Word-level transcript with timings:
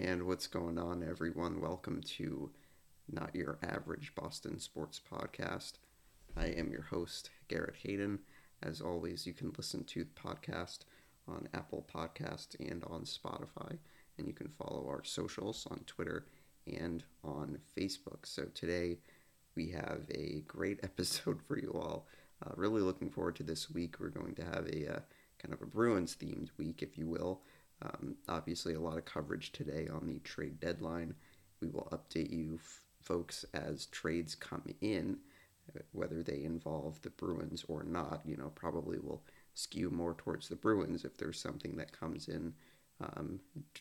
And 0.00 0.28
what's 0.28 0.46
going 0.46 0.78
on, 0.78 1.02
everyone? 1.02 1.60
Welcome 1.60 2.02
to 2.18 2.52
Not 3.10 3.34
Your 3.34 3.58
Average 3.64 4.12
Boston 4.14 4.60
Sports 4.60 5.00
Podcast. 5.12 5.72
I 6.36 6.46
am 6.46 6.70
your 6.70 6.82
host, 6.82 7.30
Garrett 7.48 7.74
Hayden. 7.82 8.20
As 8.62 8.80
always, 8.80 9.26
you 9.26 9.32
can 9.32 9.52
listen 9.56 9.82
to 9.82 10.04
the 10.04 10.10
podcast 10.28 10.82
on 11.26 11.48
Apple 11.52 11.84
Podcast 11.92 12.54
and 12.60 12.84
on 12.84 13.02
Spotify, 13.02 13.76
and 14.18 14.28
you 14.28 14.32
can 14.32 14.46
follow 14.46 14.86
our 14.86 15.02
socials 15.02 15.66
on 15.68 15.80
Twitter 15.80 16.26
and 16.72 17.02
on 17.24 17.58
Facebook. 17.76 18.24
So 18.24 18.44
today 18.54 18.98
we 19.56 19.68
have 19.70 20.02
a 20.14 20.44
great 20.46 20.78
episode 20.84 21.42
for 21.42 21.58
you 21.58 21.72
all. 21.74 22.06
Uh, 22.46 22.52
really 22.54 22.82
looking 22.82 23.10
forward 23.10 23.34
to 23.34 23.42
this 23.42 23.68
week. 23.68 23.96
We're 23.98 24.10
going 24.10 24.36
to 24.36 24.44
have 24.44 24.68
a 24.68 24.98
uh, 24.98 25.00
kind 25.42 25.52
of 25.52 25.60
a 25.60 25.66
Bruins 25.66 26.16
themed 26.16 26.50
week, 26.56 26.82
if 26.82 26.96
you 26.96 27.08
will. 27.08 27.42
Um, 27.82 28.16
obviously, 28.28 28.74
a 28.74 28.80
lot 28.80 28.98
of 28.98 29.04
coverage 29.04 29.52
today 29.52 29.88
on 29.92 30.06
the 30.06 30.18
trade 30.20 30.60
deadline. 30.60 31.14
We 31.60 31.68
will 31.68 31.88
update 31.92 32.30
you 32.30 32.58
f- 32.62 32.82
folks 33.02 33.44
as 33.54 33.86
trades 33.86 34.34
come 34.34 34.74
in, 34.80 35.18
uh, 35.74 35.80
whether 35.92 36.22
they 36.22 36.44
involve 36.44 37.00
the 37.02 37.10
Bruins 37.10 37.64
or 37.68 37.84
not. 37.84 38.22
You 38.24 38.36
know, 38.36 38.50
probably 38.54 38.98
will 38.98 39.22
skew 39.54 39.90
more 39.90 40.14
towards 40.14 40.48
the 40.48 40.56
Bruins 40.56 41.04
if 41.04 41.16
there's 41.16 41.40
something 41.40 41.76
that 41.76 41.98
comes 41.98 42.28
in 42.28 42.54
um, 43.00 43.40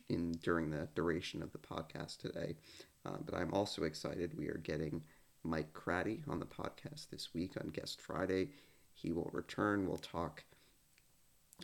in 0.09 0.33
during 0.43 0.69
the 0.69 0.87
duration 0.95 1.41
of 1.41 1.51
the 1.51 1.57
podcast 1.57 2.17
today. 2.17 2.55
Uh, 3.05 3.17
but 3.25 3.35
I'm 3.35 3.53
also 3.53 3.83
excited. 3.83 4.37
We 4.37 4.47
are 4.47 4.61
getting 4.63 5.01
Mike 5.43 5.73
Craddy 5.73 6.27
on 6.27 6.39
the 6.39 6.45
podcast 6.45 7.09
this 7.09 7.33
week 7.33 7.53
on 7.59 7.69
Guest 7.69 8.01
Friday. 8.01 8.49
He 8.93 9.11
will 9.11 9.29
return. 9.33 9.87
We'll 9.87 9.97
talk 9.97 10.43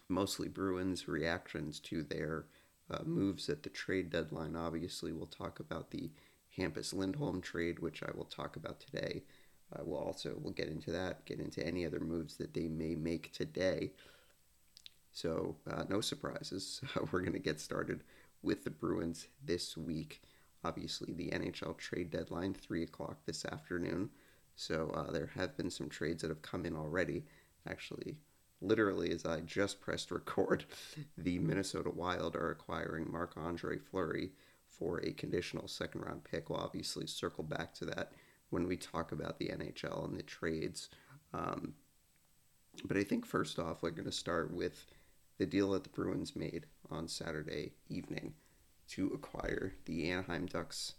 mostly 0.09 0.47
Bruins 0.47 1.07
reactions 1.07 1.79
to 1.81 2.03
their 2.03 2.45
uh, 2.89 3.03
moves 3.05 3.49
at 3.49 3.63
the 3.63 3.69
trade 3.69 4.09
deadline. 4.09 4.55
Obviously, 4.55 5.11
we'll 5.11 5.25
talk 5.27 5.59
about 5.59 5.91
the 5.91 6.11
Hampus 6.57 6.93
Lindholm 6.93 7.41
trade, 7.41 7.79
which 7.79 8.03
I 8.03 8.11
will 8.15 8.25
talk 8.25 8.55
about 8.55 8.79
today. 8.79 9.23
Uh, 9.73 9.81
we'll 9.85 9.99
also 9.99 10.35
we'll 10.39 10.53
get 10.53 10.67
into 10.67 10.91
that, 10.91 11.25
get 11.25 11.39
into 11.39 11.65
any 11.65 11.85
other 11.85 11.99
moves 11.99 12.37
that 12.37 12.53
they 12.53 12.67
may 12.67 12.95
make 12.95 13.31
today. 13.31 13.91
So 15.11 15.55
uh, 15.69 15.83
no 15.89 16.01
surprises. 16.01 16.81
We're 17.11 17.21
going 17.21 17.33
to 17.33 17.39
get 17.39 17.59
started 17.59 18.03
with 18.41 18.63
the 18.63 18.69
Bruins 18.69 19.27
this 19.43 19.77
week. 19.77 20.21
Obviously, 20.63 21.13
the 21.13 21.29
NHL 21.29 21.77
trade 21.77 22.11
deadline 22.11 22.53
three 22.53 22.83
o'clock 22.83 23.25
this 23.25 23.45
afternoon. 23.45 24.09
So 24.55 24.91
uh, 24.95 25.11
there 25.11 25.31
have 25.35 25.57
been 25.57 25.69
some 25.69 25.89
trades 25.89 26.21
that 26.21 26.29
have 26.29 26.41
come 26.41 26.65
in 26.65 26.75
already. 26.75 27.23
Actually, 27.67 28.17
literally 28.63 29.11
as 29.11 29.25
I 29.25 29.41
just 29.41 29.81
pressed 29.81 30.09
record, 30.11 30.65
the 31.17 31.39
Minnesota 31.39 31.89
Wild 31.89 32.35
are 32.35 32.49
acquiring 32.49 33.11
Marc 33.11 33.33
Andre 33.35 33.77
Fleury 33.77 34.31
for 34.67 34.99
a 34.99 35.11
conditional 35.11 35.67
second 35.67 36.01
round 36.01 36.23
pick. 36.23 36.49
We'll 36.49 36.59
obviously 36.59 37.05
circle 37.05 37.43
back 37.43 37.73
to 37.75 37.85
that 37.85 38.13
when 38.49 38.67
we 38.67 38.77
talk 38.77 39.11
about 39.11 39.37
the 39.37 39.49
NHL 39.49 40.05
and 40.05 40.17
the 40.17 40.23
trades. 40.23 40.89
Um, 41.33 41.73
but 42.85 42.97
I 42.97 43.03
think 43.03 43.25
first 43.25 43.59
off, 43.59 43.83
we're 43.83 43.91
going 43.91 44.05
to 44.05 44.11
start 44.11 44.51
with 44.53 44.85
the 45.37 45.45
deal 45.45 45.71
that 45.71 45.83
the 45.83 45.89
Bruins 45.89 46.35
made 46.35 46.65
on 46.89 47.07
Saturday 47.07 47.73
evening 47.89 48.33
to 48.89 49.07
acquire 49.13 49.73
the 49.85 50.09
Anaheim 50.09 50.45
Ducks 50.45 50.93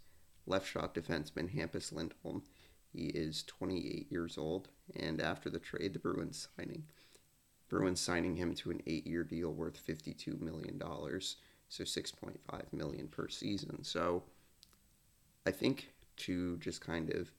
left 0.45 0.67
shot 0.67 0.93
defenseman 0.93 1.53
Hampus 1.53 1.91
Lindholm. 1.91 2.43
He 2.91 3.07
is 3.07 3.43
28 3.43 4.11
years 4.11 4.37
old, 4.37 4.69
and 4.95 5.21
after 5.21 5.49
the 5.49 5.59
trade, 5.59 5.93
the 5.93 5.99
Bruins 5.99 6.47
signing 6.57 6.83
Bruins 7.69 7.99
signing 7.99 8.35
him 8.35 8.53
to 8.55 8.71
an 8.71 8.81
eight-year 8.85 9.23
deal 9.23 9.51
worth 9.51 9.85
$52 9.85 10.39
million, 10.39 10.79
so 10.79 11.83
6.5 11.83 12.73
million 12.73 13.07
per 13.07 13.27
season. 13.27 13.83
So 13.83 14.23
I 15.45 15.51
think 15.51 15.89
to 16.17 16.57
just 16.57 16.81
kind 16.81 17.09
of 17.09 17.31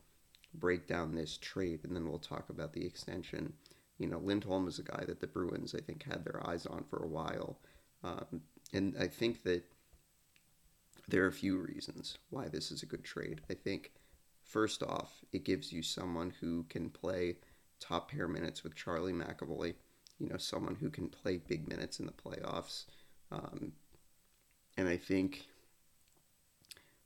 break 0.54 0.86
down 0.86 1.14
this 1.14 1.38
trade, 1.38 1.80
and 1.84 1.94
then 1.94 2.08
we'll 2.08 2.18
talk 2.18 2.50
about 2.50 2.72
the 2.72 2.84
extension. 2.84 3.52
You 3.98 4.08
know, 4.08 4.18
Lindholm 4.18 4.68
is 4.68 4.78
a 4.78 4.82
guy 4.82 5.04
that 5.06 5.20
the 5.20 5.26
Bruins, 5.26 5.74
I 5.74 5.80
think, 5.80 6.02
had 6.02 6.24
their 6.24 6.46
eyes 6.48 6.66
on 6.66 6.84
for 6.84 7.02
a 7.02 7.08
while. 7.08 7.58
Um, 8.02 8.42
and 8.72 8.96
I 8.98 9.06
think 9.06 9.42
that 9.44 9.64
there 11.08 11.24
are 11.24 11.28
a 11.28 11.32
few 11.32 11.58
reasons 11.58 12.18
why 12.30 12.48
this 12.48 12.70
is 12.70 12.82
a 12.82 12.86
good 12.86 13.04
trade. 13.04 13.40
I 13.48 13.54
think, 13.54 13.92
first 14.42 14.82
off, 14.82 15.24
it 15.32 15.44
gives 15.44 15.72
you 15.72 15.82
someone 15.82 16.32
who 16.40 16.64
can 16.64 16.90
play 16.90 17.36
top 17.78 18.10
pair 18.10 18.26
minutes 18.26 18.64
with 18.64 18.74
Charlie 18.74 19.12
McAvoy 19.12 19.74
you 20.18 20.28
know, 20.28 20.36
someone 20.36 20.76
who 20.76 20.90
can 20.90 21.08
play 21.08 21.36
big 21.36 21.68
minutes 21.68 22.00
in 22.00 22.06
the 22.06 22.12
playoffs. 22.12 22.84
Um, 23.30 23.72
and 24.76 24.88
I 24.88 24.96
think 24.96 25.46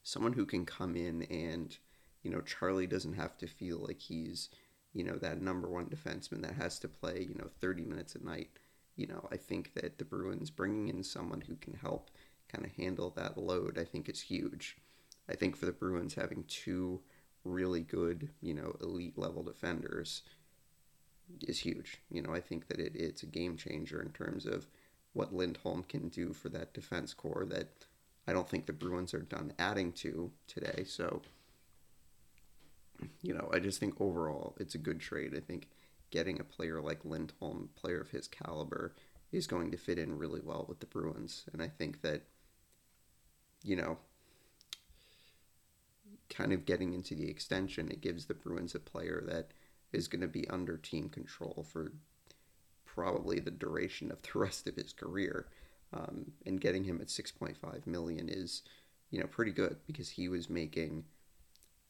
someone 0.02 0.32
who 0.32 0.46
can 0.46 0.64
come 0.64 0.96
in 0.96 1.22
and, 1.24 1.76
you 2.22 2.30
know, 2.30 2.40
Charlie 2.40 2.86
doesn't 2.86 3.14
have 3.14 3.36
to 3.38 3.46
feel 3.46 3.78
like 3.78 4.00
he's, 4.00 4.48
you 4.92 5.04
know, 5.04 5.16
that 5.16 5.40
number 5.40 5.68
one 5.68 5.86
defenseman 5.86 6.42
that 6.42 6.54
has 6.54 6.78
to 6.80 6.88
play, 6.88 7.26
you 7.28 7.34
know, 7.36 7.48
30 7.60 7.84
minutes 7.84 8.14
a 8.14 8.24
night. 8.24 8.50
You 8.96 9.06
know, 9.06 9.28
I 9.30 9.36
think 9.36 9.74
that 9.74 9.98
the 9.98 10.04
Bruins 10.04 10.50
bringing 10.50 10.88
in 10.88 11.02
someone 11.02 11.40
who 11.40 11.56
can 11.56 11.74
help 11.74 12.10
kind 12.52 12.64
of 12.64 12.72
handle 12.72 13.10
that 13.10 13.38
load, 13.38 13.78
I 13.78 13.84
think 13.84 14.08
is 14.08 14.20
huge. 14.20 14.76
I 15.28 15.34
think 15.34 15.56
for 15.56 15.66
the 15.66 15.72
Bruins 15.72 16.14
having 16.14 16.44
two 16.48 17.00
really 17.44 17.80
good, 17.80 18.30
you 18.40 18.54
know, 18.54 18.76
elite 18.80 19.16
level 19.16 19.42
defenders 19.42 20.22
is 21.42 21.60
huge. 21.60 22.00
You 22.10 22.22
know, 22.22 22.32
I 22.32 22.40
think 22.40 22.68
that 22.68 22.78
it, 22.78 22.94
it's 22.94 23.22
a 23.22 23.26
game 23.26 23.56
changer 23.56 24.00
in 24.00 24.10
terms 24.10 24.46
of 24.46 24.66
what 25.12 25.34
Lindholm 25.34 25.82
can 25.84 26.08
do 26.08 26.32
for 26.32 26.48
that 26.50 26.72
defense 26.72 27.14
core 27.14 27.44
that 27.50 27.68
I 28.26 28.32
don't 28.32 28.48
think 28.48 28.66
the 28.66 28.72
Bruins 28.72 29.14
are 29.14 29.20
done 29.20 29.52
adding 29.58 29.92
to 29.92 30.30
today. 30.46 30.84
So, 30.86 31.22
you 33.22 33.34
know, 33.34 33.50
I 33.52 33.58
just 33.58 33.80
think 33.80 34.00
overall 34.00 34.54
it's 34.60 34.74
a 34.74 34.78
good 34.78 35.00
trade. 35.00 35.34
I 35.36 35.40
think 35.40 35.68
getting 36.10 36.40
a 36.40 36.44
player 36.44 36.80
like 36.80 37.04
Lindholm, 37.04 37.70
player 37.74 38.00
of 38.00 38.10
his 38.10 38.28
caliber, 38.28 38.94
is 39.32 39.46
going 39.46 39.70
to 39.70 39.76
fit 39.76 39.98
in 39.98 40.18
really 40.18 40.40
well 40.42 40.66
with 40.68 40.80
the 40.80 40.86
Bruins. 40.86 41.44
And 41.52 41.62
I 41.62 41.68
think 41.68 42.02
that, 42.02 42.22
you 43.62 43.76
know, 43.76 43.98
kind 46.28 46.52
of 46.52 46.64
getting 46.64 46.92
into 46.92 47.14
the 47.14 47.28
extension, 47.28 47.90
it 47.90 48.00
gives 48.00 48.26
the 48.26 48.34
Bruins 48.34 48.74
a 48.74 48.80
player 48.80 49.22
that 49.26 49.50
is 49.92 50.08
going 50.08 50.20
to 50.20 50.28
be 50.28 50.48
under 50.48 50.76
team 50.76 51.08
control 51.08 51.66
for 51.70 51.92
probably 52.84 53.40
the 53.40 53.50
duration 53.50 54.10
of 54.10 54.22
the 54.22 54.30
rest 54.38 54.66
of 54.66 54.76
his 54.76 54.92
career. 54.92 55.46
Um, 55.92 56.32
and 56.46 56.60
getting 56.60 56.84
him 56.84 57.00
at 57.00 57.08
6.5 57.08 57.86
million 57.86 58.28
is, 58.28 58.62
you 59.10 59.18
know, 59.18 59.26
pretty 59.26 59.50
good 59.50 59.76
because 59.86 60.10
he 60.10 60.28
was 60.28 60.48
making, 60.48 61.04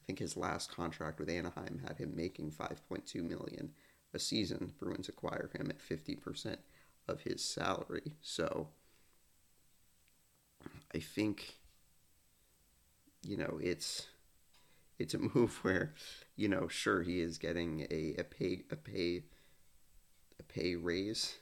I 0.02 0.06
think 0.06 0.18
his 0.18 0.38
last 0.38 0.74
contract 0.74 1.18
with 1.18 1.28
Anaheim 1.28 1.82
had 1.86 1.98
him 1.98 2.14
making 2.16 2.52
5.2 2.52 3.16
million 3.16 3.72
a 4.14 4.18
season. 4.18 4.72
Bruins 4.78 5.08
acquire 5.10 5.50
him 5.54 5.70
at 5.70 5.78
50% 5.78 6.56
of 7.08 7.20
his 7.20 7.44
salary. 7.44 8.14
So 8.22 8.68
I 10.94 10.98
think, 10.98 11.58
you 13.22 13.36
know, 13.36 13.58
it's 13.62 14.06
it's 15.00 15.14
a 15.14 15.18
move 15.34 15.58
where, 15.62 15.94
you 16.40 16.48
know, 16.48 16.68
sure 16.68 17.02
he 17.02 17.20
is 17.20 17.36
getting 17.36 17.86
a, 17.90 18.14
a 18.18 18.24
pay 18.24 18.62
a 18.70 18.76
pay 18.76 19.24
a 20.38 20.42
pay 20.42 20.74
raise 20.74 21.36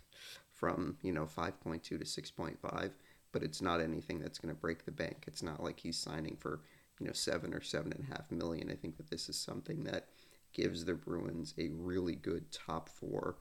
from, 0.53 0.97
you 1.03 1.13
know, 1.13 1.25
5.2 1.25 1.83
to 1.85 1.99
6.5, 1.99 2.91
but 3.31 3.45
it's 3.45 3.63
not 3.63 3.81
anything 3.81 4.19
that's 4.19 4.41
going 4.41 4.53
to 4.53 4.61
break 4.61 4.85
the 4.85 4.91
bank. 4.91 5.23
It's 5.29 5.41
not 5.41 5.63
like 5.63 5.79
he's 5.79 5.97
signing 5.97 6.37
for, 6.37 6.63
you 6.99 7.07
know, 7.07 7.13
seven 7.13 7.55
or 7.55 7.63
seven 7.63 7.93
and 7.93 8.05
a 8.11 8.13
half 8.13 8.33
million. 8.33 8.73
I 8.73 8.75
think 8.75 8.97
that 8.97 9.09
this 9.09 9.29
is 9.29 9.37
something 9.37 9.85
that 9.85 10.09
gives 10.53 10.85
the 10.85 10.95
Bruins 10.95 11.55
a 11.59 11.69
really 11.69 12.17
good 12.17 12.51
top 12.51 12.89
four 12.89 13.37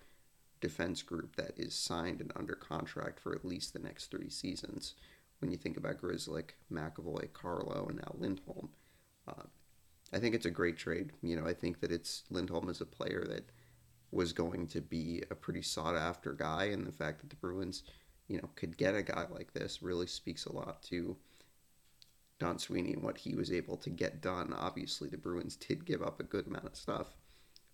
defense 0.62 1.01
group 1.01 1.38
that 1.38 1.54
is 1.57 1.74
signed 1.74 2.21
and 2.21 2.31
under 2.36 2.54
contract 2.54 3.19
for 3.19 3.33
at 3.33 3.44
least 3.44 3.74
the 3.74 3.80
next 3.80 4.12
three 4.12 4.30
seasons. 4.30 4.94
When 5.39 5.50
you 5.50 5.57
think 5.57 5.75
about 5.75 6.00
Grzelcyk, 6.00 6.51
McAvoy, 6.71 7.33
Carlo, 7.33 7.88
and 7.89 7.98
now 7.98 8.15
Lindholm, 8.15 8.69
uh, 9.27 9.44
I 10.13 10.19
think 10.19 10.36
it's 10.36 10.45
a 10.45 10.51
great 10.51 10.77
trade. 10.77 11.12
You 11.21 11.36
know, 11.36 11.45
I 11.45 11.54
think 11.54 11.81
that 11.81 11.92
it's 11.92 12.24
Lindholm 12.30 12.69
as 12.69 12.81
a 12.81 12.86
player 12.86 13.25
that 13.30 13.50
was 14.12 14.31
going 14.33 14.68
to 14.68 14.81
be 14.81 15.24
a 15.30 15.36
pretty 15.36 15.62
sought 15.62 15.95
after 15.95 16.33
guy, 16.33 16.65
and 16.65 16.88
the 16.88 16.92
fact 16.92 17.19
that 17.21 17.30
the 17.30 17.36
Bruins, 17.36 17.83
you 18.27 18.38
know, 18.38 18.50
could 18.56 18.77
get 18.77 18.95
a 18.95 19.04
guy 19.04 19.25
like 19.30 19.54
this 19.54 19.83
really 19.83 20.07
speaks 20.07 20.45
a 20.45 20.54
lot 20.54 20.81
to 20.83 21.18
Don 22.39 22.57
Sweeney 22.59 22.94
and 22.94 23.04
what 23.04 23.18
he 23.18 23.36
was 23.36 23.51
able 23.51 23.77
to 23.77 23.89
get 23.89 24.21
done. 24.21 24.54
Obviously, 24.54 25.09
the 25.09 25.18
Bruins 25.18 25.56
did 25.56 25.86
give 25.86 26.01
up 26.01 26.19
a 26.19 26.24
good 26.24 26.48
amount 26.48 26.65
of 26.65 26.75
stuff, 26.75 27.15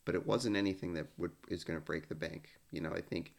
but 0.06 0.16
it 0.16 0.26
wasn't 0.26 0.56
anything 0.56 0.94
that 0.94 1.08
would 1.18 1.32
is 1.50 1.64
going 1.64 1.78
to 1.78 1.86
break 1.86 2.10
the 2.10 2.16
bank. 2.16 2.50
You 2.72 2.82
know, 2.82 2.92
I 2.92 3.02
think 3.02 3.34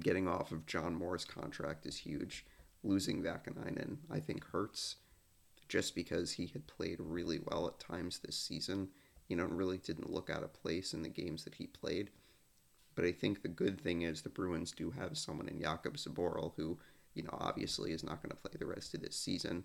getting 0.00 0.26
off 0.26 0.50
of 0.50 0.66
John 0.66 0.94
Moore's 0.94 1.24
contract 1.24 1.86
is 1.86 1.98
huge. 1.98 2.44
Losing 2.82 3.22
Vaakanainen, 3.22 3.98
I 4.10 4.20
think, 4.20 4.44
hurts 4.44 4.96
just 5.68 5.94
because 5.94 6.32
he 6.32 6.46
had 6.46 6.66
played 6.66 6.98
really 7.00 7.40
well 7.44 7.66
at 7.66 7.80
times 7.80 8.18
this 8.18 8.36
season, 8.36 8.88
you 9.28 9.36
know, 9.36 9.44
really 9.44 9.78
didn't 9.78 10.12
look 10.12 10.30
out 10.30 10.42
of 10.42 10.52
place 10.52 10.92
in 10.92 11.02
the 11.02 11.08
games 11.08 11.44
that 11.44 11.54
he 11.54 11.66
played. 11.66 12.10
But 12.94 13.04
I 13.04 13.12
think 13.12 13.42
the 13.42 13.48
good 13.48 13.80
thing 13.80 14.02
is 14.02 14.22
the 14.22 14.28
Bruins 14.28 14.72
do 14.72 14.90
have 14.90 15.18
someone 15.18 15.48
in 15.48 15.58
Jakub 15.58 15.96
Zboril 15.96 16.52
who 16.56 16.78
you 17.14 17.22
know, 17.22 17.36
obviously 17.40 17.92
is 17.92 18.04
not 18.04 18.22
going 18.22 18.30
to 18.30 18.36
play 18.36 18.56
the 18.58 18.66
rest 18.66 18.94
of 18.94 19.02
this 19.02 19.16
season, 19.16 19.64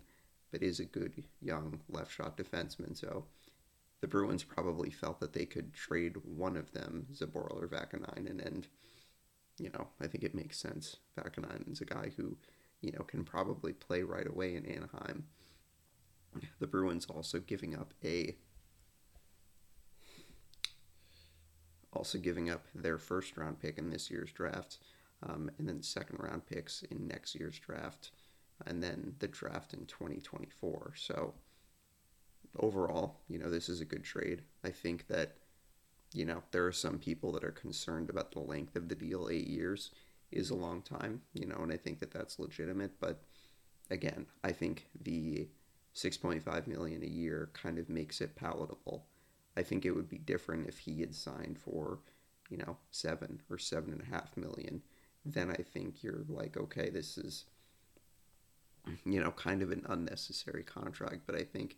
but 0.51 0.63
is 0.63 0.79
a 0.79 0.85
good 0.85 1.23
young 1.41 1.79
left 1.89 2.11
shot 2.11 2.37
defenseman. 2.37 2.95
So 2.95 3.25
the 4.01 4.07
Bruins 4.07 4.43
probably 4.43 4.89
felt 4.89 5.19
that 5.19 5.33
they 5.33 5.45
could 5.45 5.73
trade 5.73 6.15
one 6.23 6.55
of 6.55 6.71
them, 6.71 7.07
Zboril 7.13 7.61
or 7.61 7.67
Vaakanainen, 7.67 8.45
and 8.45 8.67
you 9.57 9.69
know, 9.71 9.87
I 9.99 10.07
think 10.07 10.23
it 10.23 10.35
makes 10.35 10.57
sense. 10.57 10.97
Vaakanainen's 11.17 11.81
a 11.81 11.85
guy 11.85 12.11
who, 12.15 12.37
you 12.81 12.93
know, 12.93 13.03
can 13.03 13.25
probably 13.25 13.73
play 13.73 14.03
right 14.03 14.27
away 14.27 14.55
in 14.55 14.65
Anaheim. 14.65 15.25
The 16.59 16.67
Bruins 16.67 17.05
also 17.05 17.39
giving 17.39 17.75
up 17.75 17.93
a 18.03 18.35
also 21.91 22.17
giving 22.17 22.49
up 22.49 22.65
their 22.75 22.97
first 22.97 23.35
round 23.37 23.59
pick 23.59 23.77
in 23.77 23.89
this 23.89 24.11
year's 24.11 24.31
draft, 24.31 24.77
um, 25.23 25.49
and 25.57 25.67
then 25.67 25.81
second 25.81 26.19
round 26.19 26.45
picks 26.45 26.83
in 26.83 27.07
next 27.07 27.35
year's 27.35 27.57
draft, 27.57 28.11
and 28.65 28.83
then 28.83 29.15
the 29.19 29.27
draft 29.27 29.73
in 29.73 29.85
2024. 29.85 30.93
So 30.95 31.33
overall, 32.57 33.19
you 33.27 33.39
know, 33.39 33.49
this 33.49 33.69
is 33.69 33.81
a 33.81 33.85
good 33.85 34.03
trade. 34.03 34.43
I 34.63 34.69
think 34.69 35.07
that, 35.07 35.37
you 36.13 36.25
know, 36.25 36.43
there 36.51 36.65
are 36.65 36.71
some 36.71 36.99
people 36.99 37.31
that 37.33 37.43
are 37.43 37.51
concerned 37.51 38.09
about 38.09 38.31
the 38.31 38.39
length 38.39 38.75
of 38.75 38.87
the 38.87 38.95
deal. 38.95 39.29
Eight 39.31 39.47
years 39.47 39.91
is 40.31 40.49
a 40.49 40.55
long 40.55 40.81
time, 40.81 41.21
you 41.33 41.45
know, 41.45 41.57
and 41.57 41.71
I 41.71 41.77
think 41.77 41.99
that 41.99 42.11
that's 42.11 42.39
legitimate. 42.39 42.99
But 42.99 43.23
again, 43.89 44.27
I 44.43 44.51
think 44.51 44.87
the 45.01 45.47
6.5 45.95 46.67
million 46.67 47.03
a 47.03 47.07
year 47.07 47.49
kind 47.53 47.77
of 47.77 47.89
makes 47.89 48.21
it 48.21 48.35
palatable. 48.35 49.05
I 49.57 49.63
think 49.63 49.85
it 49.85 49.91
would 49.91 50.09
be 50.09 50.17
different 50.17 50.67
if 50.67 50.79
he 50.79 51.01
had 51.01 51.15
signed 51.15 51.57
for, 51.59 51.99
you 52.49 52.57
know, 52.57 52.77
seven 52.91 53.41
or 53.49 53.57
seven 53.57 53.91
and 53.91 54.01
a 54.01 54.15
half 54.15 54.37
million. 54.37 54.81
Then 55.25 55.51
I 55.51 55.63
think 55.63 56.03
you're 56.03 56.23
like, 56.29 56.55
okay, 56.55 56.89
this 56.89 57.17
is, 57.17 57.45
you 59.05 59.19
know, 59.21 59.31
kind 59.31 59.61
of 59.61 59.71
an 59.71 59.85
unnecessary 59.89 60.63
contract. 60.63 61.23
But 61.25 61.35
I 61.35 61.43
think 61.43 61.77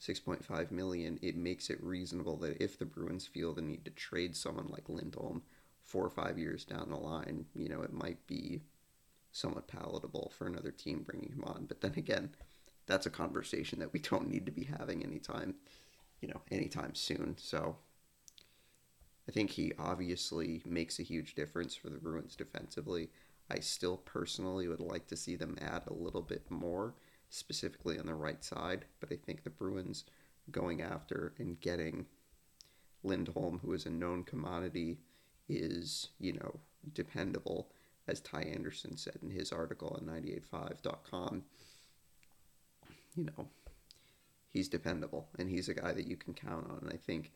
6.5 0.00 0.70
million, 0.70 1.18
it 1.22 1.36
makes 1.36 1.70
it 1.70 1.82
reasonable 1.82 2.36
that 2.38 2.62
if 2.62 2.78
the 2.78 2.84
Bruins 2.84 3.26
feel 3.26 3.54
the 3.54 3.62
need 3.62 3.84
to 3.86 3.90
trade 3.90 4.36
someone 4.36 4.68
like 4.68 4.88
Lindholm 4.88 5.42
four 5.82 6.04
or 6.04 6.10
five 6.10 6.38
years 6.38 6.64
down 6.64 6.90
the 6.90 6.96
line, 6.96 7.46
you 7.54 7.68
know, 7.68 7.80
it 7.80 7.92
might 7.92 8.26
be 8.26 8.60
somewhat 9.32 9.68
palatable 9.68 10.32
for 10.36 10.46
another 10.46 10.70
team 10.70 11.02
bringing 11.02 11.32
him 11.32 11.44
on. 11.44 11.64
But 11.66 11.80
then 11.80 11.94
again, 11.96 12.30
that's 12.86 13.06
a 13.06 13.10
conversation 13.10 13.78
that 13.80 13.92
we 13.92 13.98
don't 13.98 14.30
need 14.30 14.46
to 14.46 14.52
be 14.52 14.64
having 14.78 15.02
anytime, 15.02 15.54
you 16.20 16.28
know, 16.28 16.40
anytime 16.50 16.94
soon. 16.94 17.36
So 17.38 17.76
I 19.28 19.32
think 19.32 19.50
he 19.50 19.72
obviously 19.78 20.62
makes 20.64 20.98
a 20.98 21.04
huge 21.04 21.34
difference 21.34 21.74
for 21.74 21.90
the 21.90 21.98
Bruins 21.98 22.36
defensively. 22.36 23.10
I 23.50 23.58
still 23.60 23.96
personally 23.96 24.68
would 24.68 24.80
like 24.80 25.06
to 25.08 25.16
see 25.16 25.36
them 25.36 25.56
add 25.60 25.82
a 25.86 25.92
little 25.92 26.22
bit 26.22 26.50
more 26.50 26.94
specifically 27.28 27.98
on 27.98 28.06
the 28.06 28.14
right 28.14 28.42
side. 28.44 28.84
But 29.00 29.12
I 29.12 29.16
think 29.16 29.42
the 29.42 29.50
Bruins 29.50 30.04
going 30.50 30.80
after 30.82 31.32
and 31.38 31.60
getting 31.60 32.06
Lindholm, 33.02 33.60
who 33.64 33.72
is 33.72 33.86
a 33.86 33.90
known 33.90 34.22
commodity, 34.22 34.98
is, 35.48 36.08
you 36.18 36.32
know, 36.34 36.60
dependable, 36.92 37.68
as 38.08 38.20
Ty 38.20 38.42
Anderson 38.42 38.96
said 38.96 39.18
in 39.22 39.30
his 39.30 39.52
article 39.52 39.96
on 40.00 40.06
985.com. 40.06 41.44
You 43.16 43.24
know, 43.24 43.48
he's 44.52 44.68
dependable 44.68 45.28
and 45.38 45.48
he's 45.48 45.68
a 45.68 45.74
guy 45.74 45.92
that 45.92 46.06
you 46.06 46.16
can 46.16 46.34
count 46.34 46.66
on. 46.70 46.78
And 46.82 46.92
I 46.92 46.96
think 46.96 47.32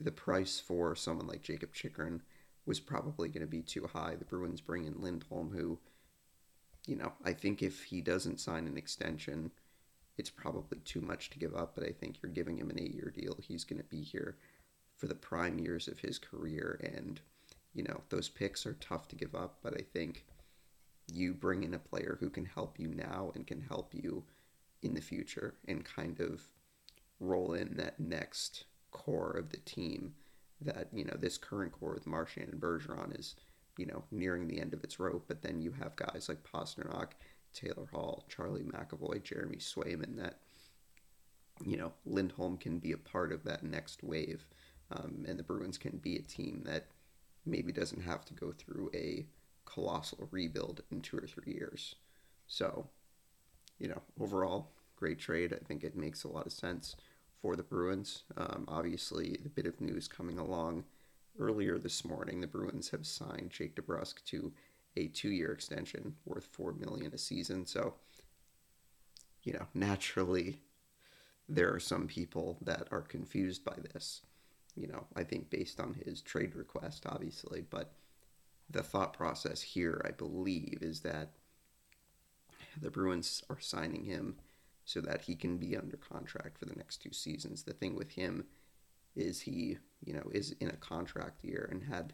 the 0.00 0.12
price 0.12 0.58
for 0.58 0.96
someone 0.96 1.26
like 1.26 1.42
Jakob 1.42 1.72
Chychrun 1.72 2.22
was 2.66 2.80
probably 2.80 3.28
going 3.28 3.42
to 3.42 3.46
be 3.46 3.62
too 3.62 3.88
high. 3.92 4.14
The 4.18 4.24
Bruins 4.24 4.60
bring 4.60 4.86
in 4.86 5.00
Lindholm, 5.00 5.50
who 5.50 5.78
you 6.86 6.96
know, 6.96 7.12
I 7.24 7.32
think 7.32 7.62
if 7.62 7.84
he 7.84 8.00
doesn't 8.00 8.40
sign 8.40 8.66
an 8.66 8.76
extension, 8.76 9.50
it's 10.18 10.30
probably 10.30 10.78
too 10.84 11.00
much 11.00 11.30
to 11.30 11.38
give 11.38 11.54
up. 11.54 11.74
But 11.74 11.84
I 11.84 11.92
think 11.92 12.16
you're 12.22 12.32
giving 12.32 12.58
him 12.58 12.70
an 12.70 12.78
eight 12.78 12.94
year 12.94 13.12
deal. 13.14 13.38
He's 13.40 13.64
going 13.64 13.80
to 13.80 13.88
be 13.88 14.02
here 14.02 14.36
for 14.96 15.06
the 15.06 15.14
prime 15.14 15.58
years 15.58 15.88
of 15.88 16.00
his 16.00 16.18
career. 16.18 16.78
And, 16.94 17.20
you 17.72 17.82
know, 17.82 18.02
those 18.10 18.28
picks 18.28 18.66
are 18.66 18.74
tough 18.74 19.08
to 19.08 19.16
give 19.16 19.34
up. 19.34 19.58
But 19.62 19.74
I 19.74 19.84
think 19.92 20.24
you 21.12 21.34
bring 21.34 21.62
in 21.62 21.74
a 21.74 21.78
player 21.78 22.16
who 22.20 22.30
can 22.30 22.44
help 22.44 22.78
you 22.78 22.88
now 22.88 23.32
and 23.34 23.46
can 23.46 23.60
help 23.60 23.94
you 23.94 24.24
in 24.82 24.94
the 24.94 25.00
future 25.00 25.54
and 25.66 25.84
kind 25.84 26.20
of 26.20 26.48
roll 27.20 27.52
in 27.52 27.74
that 27.76 27.98
next 28.00 28.64
core 28.90 29.32
of 29.32 29.50
the 29.50 29.58
team 29.58 30.14
that, 30.60 30.88
you 30.92 31.04
know, 31.04 31.16
this 31.18 31.38
current 31.38 31.72
core 31.72 31.94
with 31.94 32.06
Marchand 32.06 32.48
and 32.52 32.60
Bergeron 32.60 33.18
is 33.18 33.34
you 33.76 33.86
know, 33.86 34.04
nearing 34.10 34.46
the 34.46 34.60
end 34.60 34.72
of 34.72 34.84
its 34.84 34.98
rope. 34.98 35.24
But 35.26 35.42
then 35.42 35.60
you 35.60 35.72
have 35.72 35.96
guys 35.96 36.28
like 36.28 36.44
Pastrnak, 36.44 37.12
Taylor 37.52 37.86
Hall, 37.92 38.24
Charlie 38.28 38.62
McAvoy, 38.62 39.22
Jeremy 39.22 39.58
Swayman 39.58 40.16
that, 40.16 40.40
you 41.64 41.76
know, 41.76 41.92
Lindholm 42.04 42.56
can 42.56 42.78
be 42.78 42.92
a 42.92 42.98
part 42.98 43.32
of 43.32 43.44
that 43.44 43.62
next 43.62 44.02
wave. 44.02 44.46
Um, 44.92 45.24
and 45.26 45.38
the 45.38 45.42
Bruins 45.42 45.78
can 45.78 45.98
be 45.98 46.16
a 46.16 46.22
team 46.22 46.62
that 46.66 46.86
maybe 47.46 47.72
doesn't 47.72 48.02
have 48.02 48.24
to 48.26 48.34
go 48.34 48.52
through 48.52 48.90
a 48.94 49.26
colossal 49.74 50.28
rebuild 50.30 50.82
in 50.90 51.00
two 51.00 51.18
or 51.18 51.26
three 51.26 51.52
years. 51.52 51.96
So, 52.46 52.86
you 53.78 53.88
know, 53.88 54.02
overall, 54.20 54.70
great 54.96 55.18
trade. 55.18 55.52
I 55.52 55.64
think 55.64 55.82
it 55.82 55.96
makes 55.96 56.24
a 56.24 56.28
lot 56.28 56.46
of 56.46 56.52
sense 56.52 56.96
for 57.42 57.56
the 57.56 57.62
Bruins. 57.62 58.22
Um, 58.36 58.64
obviously, 58.68 59.38
the 59.42 59.48
bit 59.48 59.66
of 59.66 59.80
news 59.80 60.06
coming 60.06 60.38
along 60.38 60.84
Earlier 61.38 61.78
this 61.78 62.04
morning, 62.04 62.40
the 62.40 62.46
Bruins 62.46 62.90
have 62.90 63.04
signed 63.04 63.50
Jake 63.50 63.74
DeBrusk 63.74 64.22
to 64.26 64.52
a 64.96 65.08
two-year 65.08 65.50
extension 65.50 66.14
worth 66.24 66.46
four 66.52 66.72
million 66.74 67.12
a 67.12 67.18
season. 67.18 67.66
So, 67.66 67.94
you 69.42 69.52
know, 69.52 69.66
naturally, 69.74 70.60
there 71.48 71.74
are 71.74 71.80
some 71.80 72.06
people 72.06 72.58
that 72.62 72.86
are 72.92 73.02
confused 73.02 73.64
by 73.64 73.74
this. 73.92 74.20
You 74.76 74.86
know, 74.86 75.06
I 75.16 75.24
think 75.24 75.50
based 75.50 75.80
on 75.80 75.94
his 75.94 76.22
trade 76.22 76.54
request, 76.54 77.04
obviously, 77.04 77.64
but 77.68 77.92
the 78.70 78.82
thought 78.82 79.12
process 79.12 79.60
here, 79.60 80.00
I 80.04 80.10
believe, 80.10 80.78
is 80.80 81.00
that 81.00 81.30
the 82.80 82.90
Bruins 82.90 83.42
are 83.48 83.60
signing 83.60 84.04
him 84.04 84.36
so 84.84 85.00
that 85.00 85.22
he 85.22 85.34
can 85.34 85.56
be 85.56 85.76
under 85.76 85.96
contract 85.96 86.58
for 86.58 86.66
the 86.66 86.74
next 86.74 86.98
two 86.98 87.12
seasons. 87.12 87.62
The 87.62 87.72
thing 87.72 87.94
with 87.94 88.10
him 88.10 88.44
is 89.16 89.40
he, 89.40 89.78
you 90.04 90.12
know, 90.12 90.28
is 90.32 90.52
in 90.60 90.68
a 90.68 90.76
contract 90.76 91.44
year 91.44 91.68
and 91.70 91.82
had, 91.82 92.12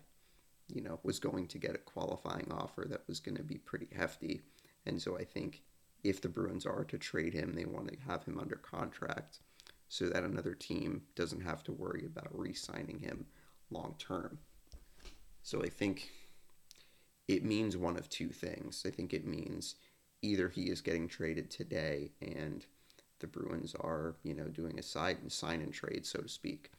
you 0.69 0.83
know, 0.83 1.00
was 1.02 1.19
going 1.19 1.49
to 1.49 1.59
get 1.59 1.75
a 1.75 1.78
qualifying 1.78 2.49
offer 2.50 2.87
that 2.88 3.09
was 3.09 3.21
going 3.21 3.37
to 3.37 3.42
be 3.42 3.59
pretty 3.59 3.88
hefty. 3.97 4.42
And 4.87 5.00
so 5.00 5.19
I 5.19 5.25
think 5.25 5.62
if 6.04 6.21
the 6.21 6.28
Bruins 6.28 6.66
are 6.66 6.85
to 6.85 6.99
trade 6.99 7.35
him, 7.35 7.54
they 7.54 7.64
want 7.64 7.88
to 7.88 7.99
have 8.07 8.25
him 8.25 8.38
under 8.38 8.57
contract 8.57 9.40
so 9.88 10.09
that 10.09 10.23
another 10.23 10.54
team 10.54 11.02
doesn't 11.16 11.40
have 11.40 11.64
to 11.64 11.73
worry 11.73 12.04
about 12.07 12.28
re 12.38 12.52
signing 12.52 13.00
him 13.00 13.26
long 13.71 13.95
term. 13.99 14.38
So 15.42 15.62
I 15.62 15.69
think 15.69 16.11
it 17.30 17.44
means 17.44 17.76
one 17.76 17.96
of 17.96 18.08
two 18.08 18.30
things. 18.30 18.84
I 18.84 18.90
think 18.90 19.14
it 19.14 19.25
means 19.25 19.76
either 20.20 20.49
he 20.49 20.64
is 20.64 20.80
getting 20.80 21.06
traded 21.06 21.49
today 21.49 22.10
and 22.20 22.66
the 23.20 23.28
Bruins 23.28 23.75
are, 23.76 24.16
you 24.25 24.34
know, 24.34 24.49
doing 24.49 24.78
a 24.78 24.82
side 24.82 25.18
and 25.22 25.30
sign 25.30 25.60
and 25.60 25.72
trade, 25.72 26.04
so 26.04 26.20
to 26.20 26.28
speak, 26.28 26.72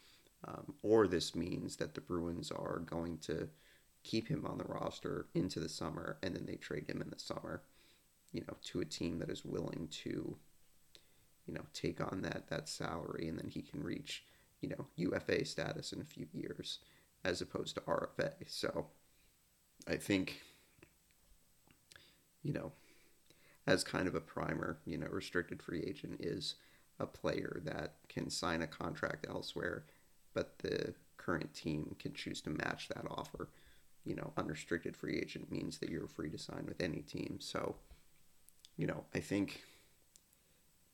um, 0.46 0.74
or 0.84 1.08
this 1.08 1.36
means 1.36 1.78
that 1.78 1.94
the 1.94 2.02
Bruins 2.02 2.52
are 2.52 2.80
going 2.80 3.18
to 3.20 3.48
keep 4.04 4.28
him 4.28 4.46
on 4.46 4.58
the 4.58 4.66
roster 4.66 5.28
into 5.36 5.62
the 5.62 5.70
summer 5.70 6.18
and 6.22 6.36
then 6.36 6.46
they 6.46 6.56
trade 6.56 6.90
him 6.90 7.02
in 7.02 7.10
the 7.10 7.20
summer, 7.20 7.62
you 8.34 8.42
know, 8.42 8.58
to 8.64 8.82
a 8.82 8.86
team 8.86 9.20
that 9.20 9.30
is 9.30 9.46
willing 9.46 9.88
to, 9.92 10.36
you 11.46 11.54
know, 11.54 11.64
take 11.74 12.02
on 12.02 12.24
that 12.24 12.50
that 12.50 12.68
salary 12.68 13.30
and 13.30 13.40
then 13.40 13.48
he 13.50 13.62
can 13.62 13.82
reach, 13.82 14.26
you 14.60 14.68
know, 14.68 14.86
UFA 14.98 15.46
status 15.46 15.94
in 15.94 16.02
a 16.02 16.06
few 16.06 16.28
years 16.34 16.80
as 17.24 17.40
opposed 17.40 17.76
to 17.76 17.82
RFA. 17.82 18.34
So 18.48 18.88
I 19.88 19.96
think, 19.96 20.42
you 22.44 22.54
know, 22.54 22.72
as 23.68 23.84
kind 23.84 24.08
of 24.08 24.16
a 24.16 24.22
primer, 24.22 24.78
you 24.86 24.98
know, 24.98 25.08
restricted 25.08 25.62
free 25.62 25.84
agent 25.88 26.18
is 26.20 26.56
a 27.00 27.06
player 27.06 27.62
that 27.66 27.94
can 28.10 28.30
sign 28.30 28.62
a 28.62 28.68
contract 28.68 29.26
elsewhere 29.30 29.86
but 30.34 30.60
the 30.60 30.94
current 31.18 31.54
team 31.54 31.96
can 32.00 32.14
choose 32.14 32.42
to 32.42 32.50
match 32.50 32.88
that 32.90 33.06
offer. 33.10 33.50
You 34.06 34.16
know, 34.16 34.34
unrestricted 34.38 34.96
free 34.96 35.18
agent 35.18 35.52
means 35.52 35.78
that 35.78 35.90
you're 35.90 36.08
free 36.08 36.30
to 36.30 36.38
sign 36.38 36.66
with 36.68 36.82
any 36.82 37.02
team. 37.02 37.38
So, 37.40 37.76
you 38.78 38.88
know, 38.88 39.04
I 39.14 39.20
think, 39.20 39.62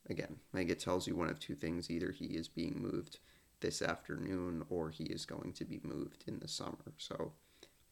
again, 0.10 0.38
like 0.54 0.70
it 0.70 0.80
tells 0.80 1.08
you 1.08 1.16
one 1.16 1.30
of 1.30 1.40
two 1.40 1.56
things. 1.56 1.90
Either 1.90 2.12
he 2.12 2.26
is 2.26 2.48
being 2.48 2.82
moved 2.82 3.20
this 3.62 3.82
afternoon 3.82 4.66
or 4.70 4.90
he 4.90 5.06
is 5.06 5.26
going 5.26 5.54
to 5.54 5.66
be 5.66 5.80
moved 5.84 6.26
in 6.28 6.40
the 6.40 6.48
summer. 6.48 6.94
So, 6.98 7.32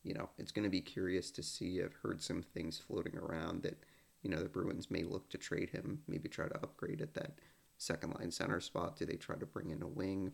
you 0.06 0.14
know, 0.14 0.30
it's 0.38 0.52
going 0.52 0.64
to 0.64 0.70
be 0.70 0.82
curious 0.82 1.32
to 1.32 1.44
see. 1.44 1.82
I've 1.82 1.98
heard 2.02 2.22
some 2.22 2.42
things 2.42 2.78
floating 2.78 3.18
around 3.18 3.64
that, 3.64 3.84
you 4.22 4.30
know, 4.30 4.38
the 4.38 4.50
Bruins 4.50 4.90
may 4.90 5.04
look 5.04 5.30
to 5.32 5.38
trade 5.38 5.72
him, 5.72 6.02
maybe 6.08 6.30
try 6.30 6.48
to 6.48 6.64
upgrade 6.64 7.02
at 7.02 7.14
that 7.16 7.40
second 7.78 8.16
line 8.18 8.32
center 8.32 8.62
spot. 8.62 8.98
Do 8.98 9.06
they 9.06 9.16
try 9.16 9.36
to 9.36 9.46
bring 9.46 9.72
in 9.72 9.82
a 9.82 9.88
wing? 9.88 10.32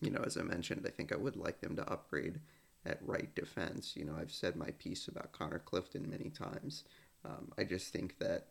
you 0.00 0.10
know, 0.10 0.22
as 0.24 0.36
I 0.36 0.42
mentioned, 0.42 0.84
I 0.86 0.90
think 0.90 1.12
I 1.12 1.16
would 1.16 1.36
like 1.36 1.60
them 1.60 1.76
to 1.76 1.90
upgrade 1.90 2.40
at 2.86 2.98
right 3.02 3.32
defense. 3.34 3.94
You 3.96 4.06
know, 4.06 4.16
I've 4.18 4.32
said 4.32 4.56
my 4.56 4.70
piece 4.78 5.08
about 5.08 5.32
Connor 5.32 5.58
Clifton 5.58 6.08
many 6.08 6.30
times. 6.30 6.84
Um, 7.24 7.52
I 7.58 7.64
just 7.64 7.92
think 7.92 8.18
that 8.18 8.48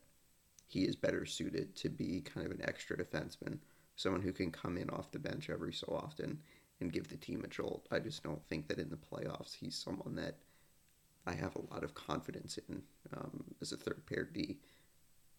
he 0.67 0.81
is 0.81 0.95
better 0.95 1.25
suited 1.25 1.75
to 1.77 1.89
be 1.89 2.21
kind 2.21 2.45
of 2.45 2.51
an 2.51 2.61
extra 2.63 2.95
defenseman, 2.95 3.57
someone 3.95 4.21
who 4.21 4.31
can 4.31 4.51
come 4.51 4.77
in 4.77 4.89
off 4.91 5.11
the 5.11 5.19
bench 5.19 5.49
every 5.49 5.73
so 5.73 5.87
often 5.87 6.39
and 6.79 6.91
give 6.91 7.09
the 7.09 7.17
team 7.17 7.43
a 7.43 7.47
jolt. 7.47 7.87
I 7.91 7.99
just 7.99 8.23
don't 8.23 8.43
think 8.47 8.67
that 8.67 8.79
in 8.79 8.89
the 8.89 8.97
playoffs 8.97 9.55
he's 9.55 9.75
someone 9.75 10.15
that 10.15 10.35
I 11.25 11.33
have 11.33 11.55
a 11.55 11.73
lot 11.73 11.83
of 11.83 11.93
confidence 11.93 12.57
in 12.69 12.81
um, 13.15 13.43
as 13.61 13.71
a 13.71 13.77
third 13.77 14.05
pair 14.05 14.23
D. 14.23 14.57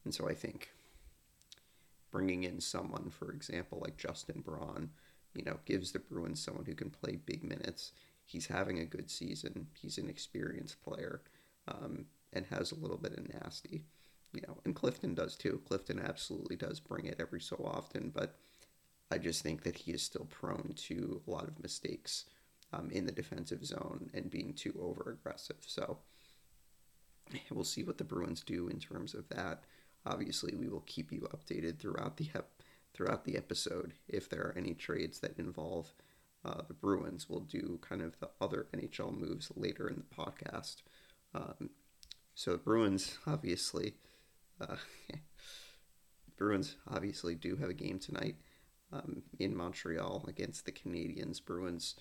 And 0.05 0.15
so 0.15 0.29
I 0.29 0.35
think 0.35 0.71
bringing 2.11 2.45
in 2.45 2.61
someone, 2.61 3.11
for 3.11 3.33
example, 3.33 3.81
like 3.83 3.97
Justin 3.97 4.41
Braun, 4.41 4.91
you 5.35 5.45
know, 5.45 5.59
gives 5.65 5.93
the 5.93 5.99
Bruins 5.99 6.43
someone 6.43 6.65
who 6.65 6.75
can 6.75 6.91
play 6.91 7.17
big 7.17 7.45
minutes. 7.45 7.93
He's 8.25 8.47
having 8.47 8.79
a 8.79 8.85
good 8.85 9.11
season. 9.11 9.69
He's 9.81 9.99
an 9.99 10.09
experienced 10.09 10.83
player 10.83 11.23
um, 11.69 12.07
and 12.33 12.47
has 12.47 12.73
a 12.73 12.79
little 12.79 12.97
bit 12.97 13.15
of 13.15 13.33
nasty, 13.33 13.85
you 14.33 14.43
know, 14.47 14.59
and 14.65 14.75
Clifton 14.75 15.15
does 15.15 15.37
too. 15.37 15.61
Clifton 15.67 16.01
absolutely 16.01 16.57
does 16.57 16.81
bring 16.81 17.07
it 17.07 17.17
every 17.21 17.41
so 17.41 17.57
often, 17.65 18.11
but 18.15 18.37
I 19.11 19.19
just 19.19 19.43
think 19.43 19.63
that 19.65 19.77
he 19.77 19.93
is 19.93 20.03
still 20.03 20.27
prone 20.31 20.75
to 20.77 21.21
a 21.27 21.31
lot 21.31 21.49
of 21.49 21.63
mistakes 21.63 22.27
um, 22.73 22.91
in 22.91 23.07
the 23.07 23.13
defensive 23.13 23.65
zone 23.65 24.11
and 24.15 24.31
being 24.31 24.55
too 24.55 24.75
over 24.81 25.11
aggressive. 25.11 25.57
So 25.67 25.99
we'll 27.51 27.65
see 27.65 27.83
what 27.83 27.99
the 27.99 28.05
Bruins 28.05 28.43
do 28.43 28.69
in 28.69 28.79
terms 28.79 29.15
of 29.15 29.29
that. 29.31 29.65
Obviously, 30.07 30.55
we 30.55 30.69
will 30.69 30.85
keep 30.87 31.13
you 31.13 31.29
updated 31.35 31.79
throughout 31.79 32.17
the 32.17 32.29
ep- 32.35 32.63
throughout 32.95 33.25
the 33.25 33.37
episode 33.37 33.93
if 34.09 34.29
there 34.29 34.41
are 34.41 34.55
any 34.57 34.75
trades 34.75 35.21
that 35.21 35.39
involve 35.39 35.93
uh, 36.45 36.63
the 36.67 36.75
Bruins. 36.75 37.29
We'll 37.29 37.41
do 37.41 37.79
kind 37.83 38.03
of 38.03 38.19
the 38.19 38.31
other 38.41 38.67
NHL 38.75 39.17
moves 39.17 39.53
later 39.57 39.89
in 39.89 39.97
the 39.97 40.23
podcast. 40.23 40.77
Um, 41.35 41.71
so 42.35 42.53
the 42.53 42.59
Bruins, 42.59 43.19
obviously, 43.27 43.95
uh, 44.61 44.77
Bruins 46.37 46.77
obviously 46.89 47.35
do 47.35 47.57
have 47.57 47.69
a 47.69 47.75
game 47.75 47.99
tonight 47.99 48.37
um, 48.93 49.23
in 49.39 49.57
Montreal 49.57 50.25
against 50.29 50.65
the 50.65 50.73
Canadiens. 50.73 51.45
Bruins 51.45 51.97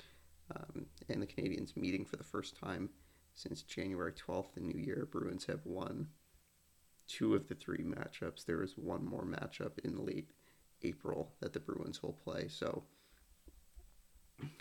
um, 0.56 0.86
and 1.08 1.22
the 1.22 1.28
Canadiens 1.28 1.76
meeting 1.78 2.06
for 2.06 2.16
the 2.16 2.24
first 2.24 2.58
time 2.58 2.90
since 3.36 3.62
January 3.62 4.14
12th, 4.14 4.54
the 4.54 4.62
new 4.62 4.78
year. 4.80 5.08
Bruins 5.10 5.46
have 5.46 5.66
won 5.66 6.08
two 7.08 7.36
of 7.36 7.48
the 7.48 7.56
three 7.56 7.84
matchups. 7.84 8.46
There 8.46 8.64
is 8.64 8.78
one 8.78 9.06
more 9.06 9.26
matchup 9.26 9.80
in 9.84 10.06
late 10.06 10.32
April 10.84 11.32
that 11.42 11.54
the 11.54 11.60
Bruins 11.60 12.02
will 12.02 12.14
play. 12.14 12.48
So 12.48 12.84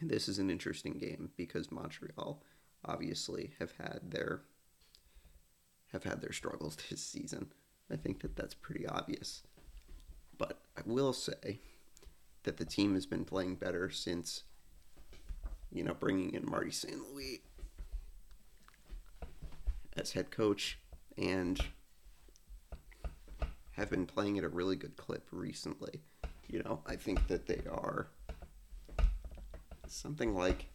this 0.02 0.28
is 0.28 0.38
an 0.38 0.50
interesting 0.50 0.94
game 0.94 1.30
because 1.36 1.70
Montreal 1.70 2.42
obviously 2.84 3.52
have 3.58 3.72
had 3.78 4.00
their 4.10 4.42
have 5.92 6.04
had 6.04 6.20
their 6.20 6.32
struggles 6.32 6.76
this 6.90 7.02
season. 7.02 7.48
I 7.90 7.96
think 7.96 8.20
that 8.20 8.36
that's 8.36 8.54
pretty 8.54 8.86
obvious. 8.86 9.42
But 10.36 10.60
I 10.76 10.82
will 10.84 11.12
say 11.12 11.60
that 12.44 12.56
the 12.56 12.64
team 12.64 12.94
has 12.94 13.06
been 13.06 13.24
playing 13.24 13.56
better 13.56 13.90
since 13.90 14.44
you 15.70 15.84
know 15.84 15.94
bringing 15.94 16.34
in 16.34 16.48
Marty 16.48 16.70
St. 16.70 16.98
Louis 17.12 17.42
as 19.96 20.12
head 20.12 20.30
coach 20.30 20.78
and 21.16 21.60
have 23.72 23.90
been 23.90 24.06
playing 24.06 24.38
at 24.38 24.44
a 24.44 24.48
really 24.48 24.76
good 24.76 24.96
clip 24.96 25.26
recently. 25.30 26.00
You 26.48 26.62
know, 26.62 26.80
I 26.86 26.96
think 26.96 27.26
that 27.28 27.46
they 27.46 27.62
are 27.70 28.08
something 29.86 30.34
like 30.34 30.66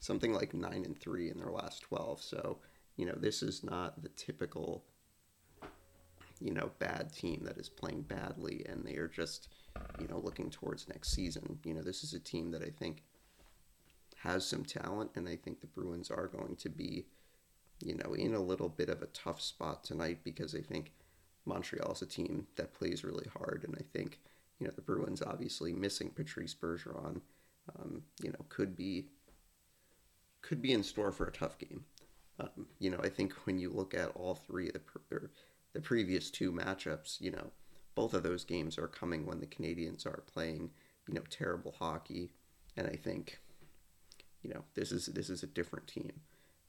something 0.00 0.32
like 0.32 0.52
9 0.52 0.72
and 0.84 0.98
3 0.98 1.30
in 1.30 1.38
their 1.38 1.50
last 1.50 1.82
12. 1.82 2.20
So, 2.20 2.58
you 2.96 3.06
know, 3.06 3.14
this 3.16 3.42
is 3.42 3.62
not 3.62 4.02
the 4.02 4.08
typical 4.10 4.84
you 6.42 6.52
know, 6.52 6.70
bad 6.78 7.12
team 7.12 7.42
that 7.44 7.56
is 7.56 7.68
playing 7.68 8.02
badly 8.02 8.66
and 8.68 8.84
they 8.84 8.96
are 8.96 9.08
just, 9.08 9.48
you 10.00 10.08
know, 10.08 10.18
looking 10.18 10.50
towards 10.50 10.88
next 10.88 11.10
season. 11.10 11.58
You 11.64 11.74
know, 11.74 11.82
this 11.82 12.04
is 12.04 12.14
a 12.14 12.20
team 12.20 12.50
that 12.52 12.62
I 12.62 12.70
think 12.70 13.02
has 14.22 14.46
some 14.46 14.64
talent 14.64 15.10
and 15.16 15.28
I 15.28 15.36
think 15.36 15.60
the 15.60 15.66
Bruins 15.66 16.10
are 16.10 16.28
going 16.28 16.56
to 16.56 16.68
be, 16.68 17.06
you 17.80 17.96
know, 17.96 18.14
in 18.14 18.34
a 18.34 18.40
little 18.40 18.68
bit 18.68 18.88
of 18.88 19.02
a 19.02 19.06
tough 19.06 19.40
spot 19.40 19.82
tonight 19.84 20.20
because 20.22 20.54
I 20.54 20.60
think 20.60 20.92
Montreal 21.44 21.92
is 21.92 22.02
a 22.02 22.06
team 22.06 22.46
that 22.56 22.74
plays 22.74 23.04
really 23.04 23.26
hard, 23.36 23.64
and 23.64 23.76
I 23.78 23.82
think 23.92 24.20
you 24.58 24.66
know 24.66 24.72
the 24.74 24.82
Bruins 24.82 25.22
obviously 25.22 25.72
missing 25.72 26.10
Patrice 26.10 26.54
Bergeron, 26.54 27.20
um, 27.76 28.02
you 28.22 28.30
know, 28.30 28.44
could 28.48 28.76
be 28.76 29.06
could 30.40 30.62
be 30.62 30.72
in 30.72 30.82
store 30.82 31.12
for 31.12 31.26
a 31.26 31.32
tough 31.32 31.58
game. 31.58 31.84
Um, 32.38 32.66
you 32.78 32.90
know, 32.90 33.00
I 33.02 33.08
think 33.08 33.32
when 33.44 33.58
you 33.58 33.70
look 33.70 33.94
at 33.94 34.10
all 34.14 34.34
three 34.34 34.68
of 34.68 34.74
the 34.74 34.80
pre- 34.80 35.28
the 35.72 35.80
previous 35.80 36.30
two 36.30 36.52
matchups, 36.52 37.20
you 37.20 37.30
know, 37.30 37.50
both 37.94 38.14
of 38.14 38.22
those 38.22 38.44
games 38.44 38.78
are 38.78 38.88
coming 38.88 39.26
when 39.26 39.40
the 39.40 39.46
Canadiens 39.46 40.06
are 40.06 40.22
playing, 40.32 40.70
you 41.08 41.14
know, 41.14 41.22
terrible 41.30 41.74
hockey, 41.78 42.32
and 42.76 42.86
I 42.86 42.96
think, 42.96 43.40
you 44.42 44.50
know, 44.50 44.64
this 44.74 44.92
is 44.92 45.06
this 45.06 45.30
is 45.30 45.42
a 45.42 45.48
different 45.48 45.86
team. 45.86 46.12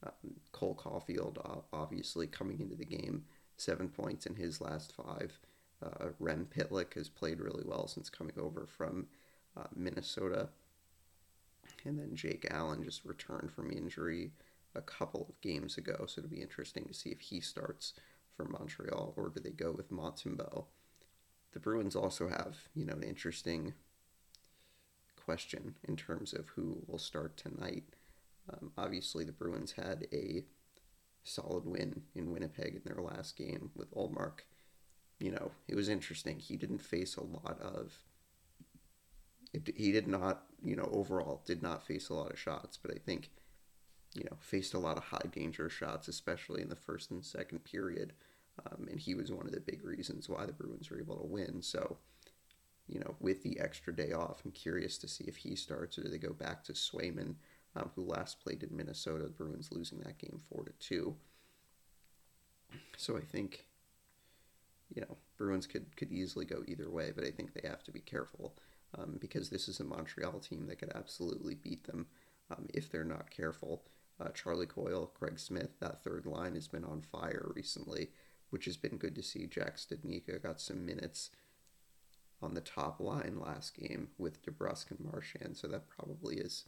Um, 0.02 0.34
Cole 0.52 0.74
Caufield, 0.74 1.64
obviously 1.72 2.26
coming 2.26 2.60
into 2.60 2.76
the 2.76 2.84
game 2.84 3.24
seven 3.56 3.88
points 3.88 4.26
in 4.26 4.34
his 4.34 4.60
last 4.60 4.92
five. 4.92 5.38
Uh, 5.82 6.08
Rem 6.18 6.46
Pitlick 6.46 6.94
has 6.94 7.08
played 7.08 7.40
really 7.40 7.64
well 7.64 7.86
since 7.86 8.08
coming 8.10 8.34
over 8.38 8.66
from 8.66 9.06
uh, 9.56 9.64
Minnesota. 9.74 10.48
And 11.84 11.98
then 11.98 12.14
Jake 12.14 12.46
Allen 12.50 12.82
just 12.84 13.04
returned 13.04 13.52
from 13.52 13.70
injury 13.70 14.32
a 14.74 14.80
couple 14.80 15.26
of 15.28 15.40
games 15.40 15.78
ago, 15.78 16.04
so 16.06 16.20
it'll 16.20 16.30
be 16.30 16.42
interesting 16.42 16.84
to 16.86 16.94
see 16.94 17.10
if 17.10 17.20
he 17.20 17.40
starts 17.40 17.92
for 18.36 18.44
Montreal 18.44 19.14
or 19.16 19.28
do 19.28 19.40
they 19.40 19.50
go 19.50 19.70
with 19.70 19.92
Montembeault. 19.92 20.66
The 21.54 21.60
Bruins 21.60 21.94
also 21.94 22.28
have, 22.28 22.56
you 22.74 22.84
know, 22.84 22.94
an 22.94 23.04
interesting 23.04 23.74
question 25.24 25.76
in 25.84 25.96
terms 25.96 26.32
of 26.32 26.48
who 26.48 26.82
will 26.86 26.98
start 26.98 27.36
tonight. 27.36 27.84
Um, 28.52 28.72
obviously, 28.76 29.24
the 29.24 29.32
Bruins 29.32 29.72
had 29.72 30.06
a 30.12 30.44
solid 31.22 31.64
win 31.64 32.02
in 32.14 32.32
Winnipeg 32.32 32.74
in 32.74 32.82
their 32.84 33.02
last 33.02 33.36
game 33.36 33.70
with 33.74 33.94
Ullmark. 33.94 34.40
You 35.20 35.30
know, 35.30 35.52
it 35.68 35.76
was 35.76 35.88
interesting. 35.88 36.40
He 36.40 36.56
didn't 36.56 36.82
face 36.82 37.16
a 37.16 37.22
lot 37.22 37.58
of. 37.60 38.02
It, 39.52 39.72
he 39.76 39.92
did 39.92 40.08
not, 40.08 40.46
you 40.62 40.74
know, 40.74 40.88
overall 40.92 41.40
did 41.46 41.62
not 41.62 41.86
face 41.86 42.08
a 42.08 42.14
lot 42.14 42.32
of 42.32 42.38
shots, 42.38 42.76
but 42.76 42.90
I 42.90 42.98
think, 42.98 43.30
you 44.12 44.24
know, 44.24 44.36
faced 44.40 44.74
a 44.74 44.80
lot 44.80 44.96
of 44.96 45.04
high 45.04 45.28
danger 45.30 45.70
shots, 45.70 46.08
especially 46.08 46.62
in 46.62 46.68
the 46.68 46.76
first 46.76 47.12
and 47.12 47.24
second 47.24 47.60
period. 47.62 48.12
Um, 48.66 48.86
and 48.90 49.00
he 49.00 49.14
was 49.14 49.32
one 49.32 49.46
of 49.46 49.52
the 49.52 49.60
big 49.60 49.84
reasons 49.84 50.28
why 50.28 50.46
the 50.46 50.52
Bruins 50.52 50.90
were 50.90 51.00
able 51.00 51.16
to 51.16 51.26
win. 51.26 51.60
So, 51.60 51.98
you 52.86 53.00
know, 53.00 53.16
with 53.20 53.42
the 53.42 53.58
extra 53.58 53.94
day 53.94 54.12
off, 54.12 54.42
I'm 54.44 54.52
curious 54.52 54.98
to 54.98 55.08
see 55.08 55.24
if 55.24 55.36
he 55.36 55.56
starts 55.56 55.98
or 55.98 56.02
do 56.02 56.08
they 56.08 56.18
go 56.18 56.32
back 56.32 56.62
to 56.64 56.72
Swayman 56.72 57.34
um, 57.76 57.90
who 57.94 58.04
last 58.04 58.40
played 58.40 58.62
in 58.62 58.76
Minnesota. 58.76 59.24
The 59.24 59.30
Bruins 59.30 59.70
losing 59.72 59.98
that 60.00 60.18
game 60.18 60.40
four 60.48 60.64
to 60.64 60.72
two. 60.78 61.16
So 62.96 63.16
I 63.16 63.20
think, 63.20 63.66
you 64.94 65.02
know, 65.02 65.16
Bruins 65.36 65.66
could 65.66 65.96
could 65.96 66.12
easily 66.12 66.44
go 66.44 66.62
either 66.66 66.90
way, 66.90 67.12
but 67.14 67.24
I 67.24 67.30
think 67.30 67.52
they 67.52 67.68
have 67.68 67.82
to 67.84 67.92
be 67.92 68.00
careful 68.00 68.54
um, 68.96 69.16
because 69.20 69.50
this 69.50 69.68
is 69.68 69.80
a 69.80 69.84
Montreal 69.84 70.40
team 70.40 70.66
that 70.66 70.78
could 70.78 70.92
absolutely 70.94 71.54
beat 71.54 71.84
them 71.84 72.06
um, 72.50 72.66
if 72.72 72.90
they're 72.90 73.04
not 73.04 73.30
careful. 73.30 73.82
Uh, 74.20 74.28
Charlie 74.28 74.66
Coyle, 74.66 75.10
Craig 75.18 75.40
Smith, 75.40 75.80
that 75.80 76.02
third 76.02 76.26
line 76.26 76.54
has 76.54 76.68
been 76.68 76.84
on 76.84 77.02
fire 77.02 77.50
recently, 77.54 78.10
which 78.54 78.66
has 78.66 78.76
been 78.76 78.96
good 78.98 79.16
to 79.16 79.22
see. 79.22 79.48
Jack 79.48 79.78
Studnicka 79.78 80.40
got 80.40 80.60
some 80.60 80.86
minutes 80.86 81.30
on 82.40 82.54
the 82.54 82.60
top 82.60 83.00
line 83.00 83.40
last 83.44 83.76
game 83.76 84.10
with 84.16 84.46
DeBrusk 84.46 84.92
and 84.92 85.00
Marchand, 85.00 85.56
so 85.56 85.66
that 85.66 85.88
probably 85.88 86.36
is 86.36 86.64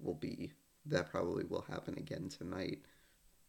will 0.00 0.14
be 0.14 0.52
that 0.86 1.10
probably 1.10 1.44
will 1.44 1.66
happen 1.68 1.98
again 1.98 2.30
tonight. 2.30 2.78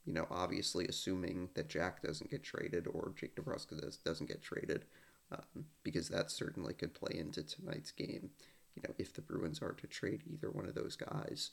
You 0.04 0.12
know, 0.12 0.28
obviously 0.30 0.88
assuming 0.88 1.52
that 1.54 1.70
Jack 1.70 2.02
doesn't 2.02 2.30
get 2.30 2.44
traded 2.44 2.86
or 2.86 3.14
Jake 3.16 3.38
DeBrusk 3.38 3.80
does, 3.80 3.96
doesn't 3.96 4.28
get 4.28 4.42
traded, 4.42 4.84
um, 5.32 5.64
because 5.84 6.10
that 6.10 6.32
certainly 6.32 6.74
could 6.74 6.94
play 6.94 7.18
into 7.18 7.44
tonight's 7.44 7.92
game. 7.92 8.32
You 8.76 8.84
know, 8.86 8.94
if 8.98 9.14
the 9.14 9.22
Bruins 9.22 9.62
are 9.62 9.72
to 9.72 9.88
trade 9.88 10.24
either 10.30 10.52
one 10.52 10.66
of 10.66 10.76
those 10.76 10.98
guys. 10.98 11.52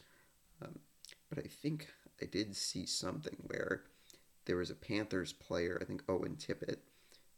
Um, 0.61 0.81
but 1.29 1.39
I 1.39 1.47
think 1.47 1.87
I 2.21 2.27
did 2.27 2.57
see 2.57 2.85
something 2.85 3.37
where 3.47 3.85
there 4.47 4.57
was 4.57 4.71
a 4.71 4.75
Panthers 4.75 5.33
player, 5.33 5.79
I 5.81 5.85
think 5.85 6.03
Owen 6.09 6.37
Tippett, 6.37 6.79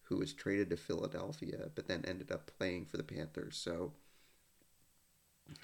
who 0.05 0.19
was 0.19 0.33
traded 0.33 0.71
to 0.71 0.77
Philadelphia, 0.77 1.71
but 1.75 1.89
then 1.89 2.05
ended 2.07 2.31
up 2.31 2.51
playing 2.59 2.87
for 2.87 2.97
the 2.97 3.03
Panthers. 3.03 3.57
So 3.57 3.93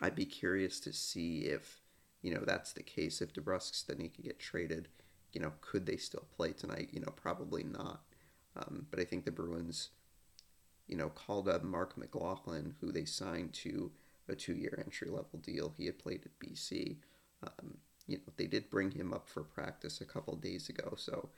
I'd 0.00 0.14
be 0.14 0.24
curious 0.24 0.80
to 0.80 0.92
see 0.92 1.40
if 1.40 1.80
you 2.22 2.34
know 2.34 2.42
that's 2.44 2.72
the 2.72 2.82
case. 2.82 3.20
If 3.20 3.32
DeBrusk 3.32 3.72
Studnicka 3.72 4.22
get 4.22 4.38
traded, 4.38 4.88
you 5.32 5.40
know, 5.40 5.52
could 5.60 5.86
they 5.86 5.96
still 5.96 6.24
play 6.36 6.52
tonight? 6.52 6.90
You 6.92 7.00
know, 7.00 7.12
probably 7.16 7.64
not. 7.64 8.02
Um, 8.56 8.86
but 8.90 8.98
I 9.00 9.04
think 9.04 9.24
the 9.24 9.30
Bruins, 9.30 9.90
you 10.86 10.96
know, 10.96 11.08
called 11.08 11.48
up 11.48 11.62
Marc 11.62 11.96
McLaughlin, 11.96 12.74
who 12.80 12.90
they 12.90 13.04
signed 13.04 13.52
to 13.54 13.92
a 14.28 14.34
two-year 14.34 14.82
entry-level 14.84 15.38
deal. 15.40 15.74
He 15.76 15.86
had 15.86 15.98
played 15.98 16.24
at 16.24 16.38
BC, 16.38 16.96
Um, 17.42 17.78
you 18.08 18.16
know, 18.16 18.32
they 18.36 18.46
did 18.46 18.70
bring 18.70 18.90
him 18.90 19.12
up 19.12 19.28
for 19.28 19.42
practice 19.42 20.00
a 20.00 20.06
couple 20.06 20.34
days 20.34 20.68
ago, 20.68 20.94
so 20.96 21.28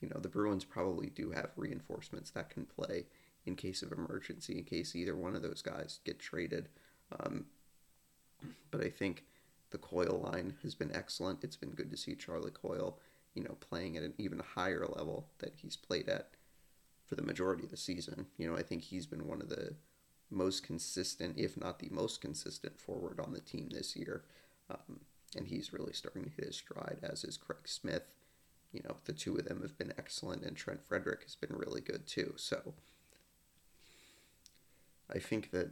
you 0.00 0.08
know 0.08 0.20
the 0.20 0.28
Bruins 0.28 0.64
probably 0.64 1.08
do 1.08 1.32
have 1.32 1.50
reinforcements 1.56 2.30
that 2.30 2.50
can 2.50 2.66
play 2.66 3.06
in 3.46 3.56
case 3.56 3.82
of 3.82 3.90
emergency, 3.90 4.58
in 4.58 4.64
case 4.64 4.94
either 4.94 5.16
one 5.16 5.34
of 5.34 5.42
those 5.42 5.62
guys 5.62 5.98
get 6.04 6.18
traded. 6.18 6.68
Um, 7.18 7.46
but 8.70 8.82
I 8.82 8.90
think 8.90 9.24
the 9.70 9.78
Coyle 9.78 10.30
line 10.32 10.54
has 10.62 10.74
been 10.74 10.94
excellent. 10.94 11.42
It's 11.42 11.56
been 11.56 11.70
good 11.70 11.90
to 11.90 11.96
see 11.96 12.14
Charlie 12.14 12.50
Coyle, 12.50 12.98
you 13.34 13.42
know, 13.42 13.56
playing 13.60 13.96
at 13.96 14.02
an 14.02 14.14
even 14.18 14.40
higher 14.40 14.86
level 14.86 15.28
that 15.38 15.54
he's 15.56 15.76
played 15.76 16.08
at 16.08 16.30
for 17.06 17.14
the 17.14 17.22
majority 17.22 17.64
of 17.64 17.70
the 17.70 17.76
season. 17.76 18.26
You 18.36 18.48
know, 18.50 18.56
I 18.56 18.62
think 18.62 18.82
he's 18.82 19.06
been 19.06 19.26
one 19.26 19.40
of 19.40 19.48
the 19.48 19.74
most 20.30 20.62
consistent, 20.62 21.38
if 21.38 21.56
not 21.56 21.78
the 21.78 21.88
most 21.90 22.20
consistent, 22.20 22.78
forward 22.78 23.18
on 23.18 23.32
the 23.32 23.40
team 23.40 23.68
this 23.70 23.96
year. 23.96 24.24
Um, 24.70 25.00
and 25.36 25.46
he's 25.46 25.72
really 25.72 25.92
starting 25.92 26.24
to 26.24 26.30
hit 26.30 26.46
his 26.46 26.56
stride, 26.56 26.98
as 27.02 27.24
is 27.24 27.36
Craig 27.36 27.66
Smith. 27.66 28.04
You 28.72 28.82
know, 28.84 28.96
the 29.04 29.12
two 29.12 29.36
of 29.36 29.46
them 29.46 29.62
have 29.62 29.76
been 29.78 29.92
excellent, 29.98 30.44
and 30.44 30.56
Trent 30.56 30.84
Frederic 30.86 31.22
has 31.24 31.34
been 31.34 31.56
really 31.56 31.80
good 31.80 32.06
too. 32.06 32.34
So 32.36 32.74
I 35.12 35.18
think 35.18 35.50
that 35.50 35.70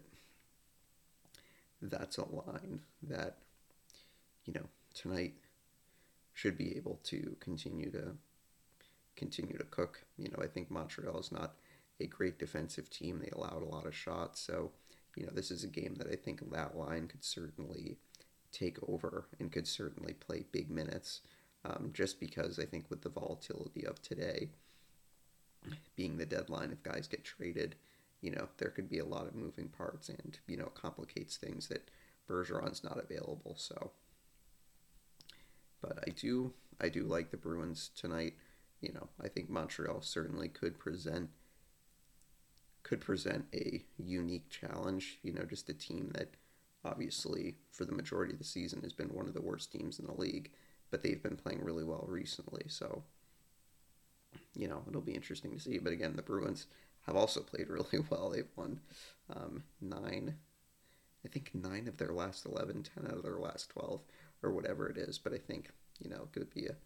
that's 1.80 2.18
a 2.18 2.24
line 2.24 2.80
that, 3.02 3.36
you 4.44 4.52
know, 4.52 4.66
tonight 4.94 5.34
should 6.34 6.56
be 6.56 6.76
able 6.76 7.00
to 7.04 7.36
continue 7.40 7.90
to 7.90 8.16
continue 9.16 9.58
to 9.58 9.64
cook. 9.64 10.04
You 10.16 10.28
know, 10.28 10.42
I 10.42 10.46
think 10.46 10.70
Montreal 10.70 11.18
is 11.18 11.32
not 11.32 11.54
a 12.00 12.06
great 12.06 12.38
defensive 12.38 12.90
team. 12.90 13.20
They 13.20 13.30
allowed 13.30 13.62
a 13.62 13.74
lot 13.74 13.86
of 13.86 13.94
shots, 13.94 14.40
so 14.40 14.70
you 15.16 15.26
know, 15.26 15.32
this 15.34 15.50
is 15.50 15.64
a 15.64 15.68
game 15.68 15.96
that 15.96 16.06
I 16.06 16.14
think 16.14 16.48
that 16.52 16.76
line 16.76 17.08
could 17.08 17.24
certainly 17.24 17.96
take 18.58 18.78
over 18.88 19.26
and 19.38 19.52
could 19.52 19.66
certainly 19.66 20.14
play 20.14 20.44
big 20.50 20.70
minutes. 20.70 21.20
Um, 21.64 21.90
just 21.92 22.20
because 22.20 22.58
I 22.58 22.64
think 22.64 22.86
with 22.88 23.02
the 23.02 23.08
volatility 23.08 23.84
of 23.84 24.00
today, 24.00 24.50
being 25.96 26.16
the 26.16 26.26
deadline, 26.26 26.70
if 26.70 26.82
guys 26.82 27.08
get 27.08 27.24
traded, 27.24 27.74
you 28.20 28.30
know, 28.30 28.48
there 28.58 28.70
could 28.70 28.88
be 28.88 28.98
a 28.98 29.04
lot 29.04 29.26
of 29.26 29.34
moving 29.34 29.68
parts 29.68 30.08
and, 30.08 30.38
you 30.46 30.56
know, 30.56 30.70
complicates 30.74 31.36
things 31.36 31.68
that 31.68 31.90
Bergeron's 32.28 32.84
not 32.84 32.98
available. 32.98 33.54
So, 33.56 33.90
but 35.82 35.98
I 36.06 36.10
do, 36.10 36.52
I 36.80 36.88
do 36.88 37.04
like 37.04 37.30
the 37.30 37.36
Bruins 37.36 37.90
tonight. 37.96 38.34
You 38.80 38.92
know, 38.92 39.08
I 39.20 39.28
think 39.28 39.50
Montreal 39.50 40.00
certainly 40.02 40.48
could 40.48 40.78
present, 40.78 41.30
could 42.84 43.00
present 43.00 43.46
a 43.52 43.84
unique 43.98 44.48
challenge. 44.48 45.18
You 45.22 45.32
know, 45.32 45.44
just 45.44 45.68
a 45.68 45.74
team 45.74 46.12
that 46.14 46.34
obviously 46.84 47.56
for 47.70 47.84
the 47.84 47.92
majority 47.92 48.32
of 48.32 48.38
the 48.38 48.44
season 48.44 48.80
has 48.82 48.92
been 48.92 49.08
one 49.08 49.26
of 49.26 49.34
the 49.34 49.42
worst 49.42 49.72
teams 49.72 49.98
in 49.98 50.06
the 50.06 50.20
league, 50.20 50.50
but 50.90 51.02
they've 51.02 51.22
been 51.22 51.36
playing 51.36 51.62
really 51.62 51.84
well 51.84 52.04
recently. 52.08 52.64
So, 52.68 53.02
you 54.54 54.68
know, 54.68 54.82
it'll 54.88 55.00
be 55.00 55.14
interesting 55.14 55.52
to 55.52 55.60
see. 55.60 55.78
But 55.78 55.92
again, 55.92 56.14
the 56.16 56.22
Bruins 56.22 56.66
have 57.06 57.16
also 57.16 57.40
played 57.40 57.68
really 57.68 58.04
well. 58.10 58.30
They've 58.30 58.50
won 58.56 58.80
um, 59.34 59.64
nine, 59.80 60.36
I 61.24 61.28
think 61.28 61.50
nine 61.54 61.88
of 61.88 61.96
their 61.96 62.12
last 62.12 62.46
11, 62.46 62.84
10 62.94 63.06
out 63.06 63.16
of 63.18 63.22
their 63.22 63.38
last 63.38 63.70
12, 63.70 64.02
or 64.42 64.52
whatever 64.52 64.88
it 64.88 64.96
is. 64.96 65.18
But 65.18 65.34
I 65.34 65.38
think, 65.38 65.70
you 65.98 66.08
know, 66.08 66.22
it 66.22 66.32
could 66.32 66.52
be 66.54 66.66
a 66.66 66.76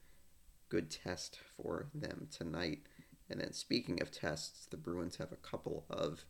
good 0.69 0.91
test 0.91 1.39
for 1.57 1.87
them 1.95 2.29
tonight. 2.31 2.81
And 3.29 3.41
then 3.41 3.53
speaking 3.53 4.01
of 4.01 4.11
tests, 4.11 4.67
the 4.67 4.77
Bruins 4.77 5.17
have 5.17 5.33
a 5.33 5.37
couple 5.37 5.85
of 5.89 6.25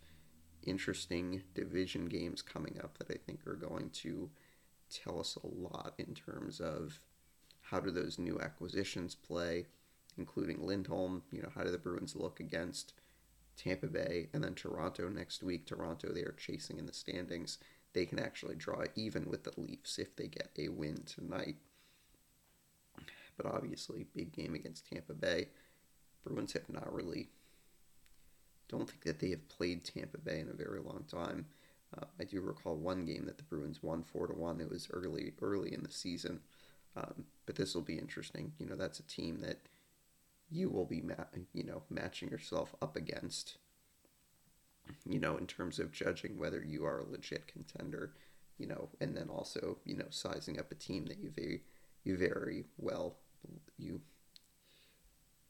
interesting 0.64 1.42
division 1.54 2.06
games 2.06 2.42
coming 2.42 2.78
up 2.82 2.98
that 2.98 3.10
I 3.10 3.18
think 3.26 3.46
are 3.46 3.54
going 3.54 3.90
to 3.90 4.30
tell 4.90 5.20
us 5.20 5.36
a 5.42 5.46
lot 5.46 5.94
in 5.98 6.14
terms 6.14 6.60
of 6.60 7.00
how 7.62 7.80
do 7.80 7.90
those 7.90 8.18
new 8.18 8.40
acquisitions 8.40 9.14
play, 9.14 9.66
including 10.18 10.66
Lindholm. 10.66 11.22
You 11.30 11.42
know, 11.42 11.50
how 11.54 11.62
do 11.62 11.70
the 11.70 11.78
Bruins 11.78 12.14
look 12.16 12.40
against 12.40 12.92
Tampa 13.56 13.86
Bay, 13.86 14.28
and 14.32 14.42
then 14.42 14.54
Toronto 14.54 15.08
next 15.08 15.42
week. 15.42 15.66
Toronto, 15.66 16.12
they 16.12 16.22
are 16.22 16.34
chasing 16.38 16.78
in 16.78 16.86
the 16.86 16.92
standings. 16.92 17.58
They 17.92 18.06
can 18.06 18.18
actually 18.18 18.56
draw 18.56 18.84
even 18.96 19.28
with 19.28 19.44
the 19.44 19.52
Leafs 19.56 19.98
if 19.98 20.16
they 20.16 20.26
get 20.26 20.50
a 20.58 20.68
win 20.68 21.02
tonight. 21.04 21.56
But 23.36 23.46
obviously, 23.46 24.06
big 24.14 24.32
game 24.32 24.54
against 24.54 24.88
Tampa 24.88 25.14
Bay. 25.14 25.48
Bruins 26.24 26.52
have 26.52 26.68
not 26.68 26.92
really. 26.92 27.28
Don't 28.72 28.90
think 28.90 29.04
that 29.04 29.20
they 29.20 29.30
have 29.30 29.48
played 29.48 29.84
Tampa 29.84 30.18
Bay 30.18 30.40
in 30.40 30.48
a 30.48 30.54
very 30.54 30.80
long 30.80 31.04
time. 31.08 31.46
Uh, 31.96 32.06
I 32.18 32.24
do 32.24 32.40
recall 32.40 32.74
one 32.74 33.04
game 33.04 33.26
that 33.26 33.36
the 33.36 33.44
Bruins 33.44 33.82
won 33.82 34.02
four 34.02 34.26
to 34.26 34.32
one. 34.32 34.60
It 34.60 34.70
was 34.70 34.88
early, 34.90 35.34
early 35.40 35.72
in 35.72 35.82
the 35.84 35.90
season. 35.92 36.40
Um, 36.96 37.26
but 37.46 37.54
this 37.54 37.74
will 37.74 37.82
be 37.82 37.98
interesting. 37.98 38.52
You 38.58 38.66
know, 38.66 38.76
that's 38.76 38.98
a 38.98 39.06
team 39.06 39.40
that 39.42 39.58
you 40.52 40.68
will 40.68 40.84
be 40.84 41.00
ma- 41.00 41.14
you 41.52 41.64
know 41.64 41.82
matching 41.90 42.28
yourself 42.28 42.74
up 42.82 42.96
against 42.96 43.56
you 45.08 45.18
know 45.18 45.36
in 45.36 45.46
terms 45.46 45.78
of 45.78 45.92
judging 45.92 46.38
whether 46.38 46.62
you 46.62 46.84
are 46.84 46.98
a 46.98 47.10
legit 47.10 47.46
contender 47.46 48.12
you 48.58 48.66
know 48.66 48.88
and 49.00 49.16
then 49.16 49.28
also 49.28 49.78
you 49.84 49.96
know 49.96 50.04
sizing 50.10 50.58
up 50.58 50.70
a 50.70 50.74
team 50.74 51.06
that 51.06 51.18
you 51.18 51.30
very 51.34 51.62
you 52.04 52.16
very 52.16 52.64
well 52.76 53.16
you 53.78 54.00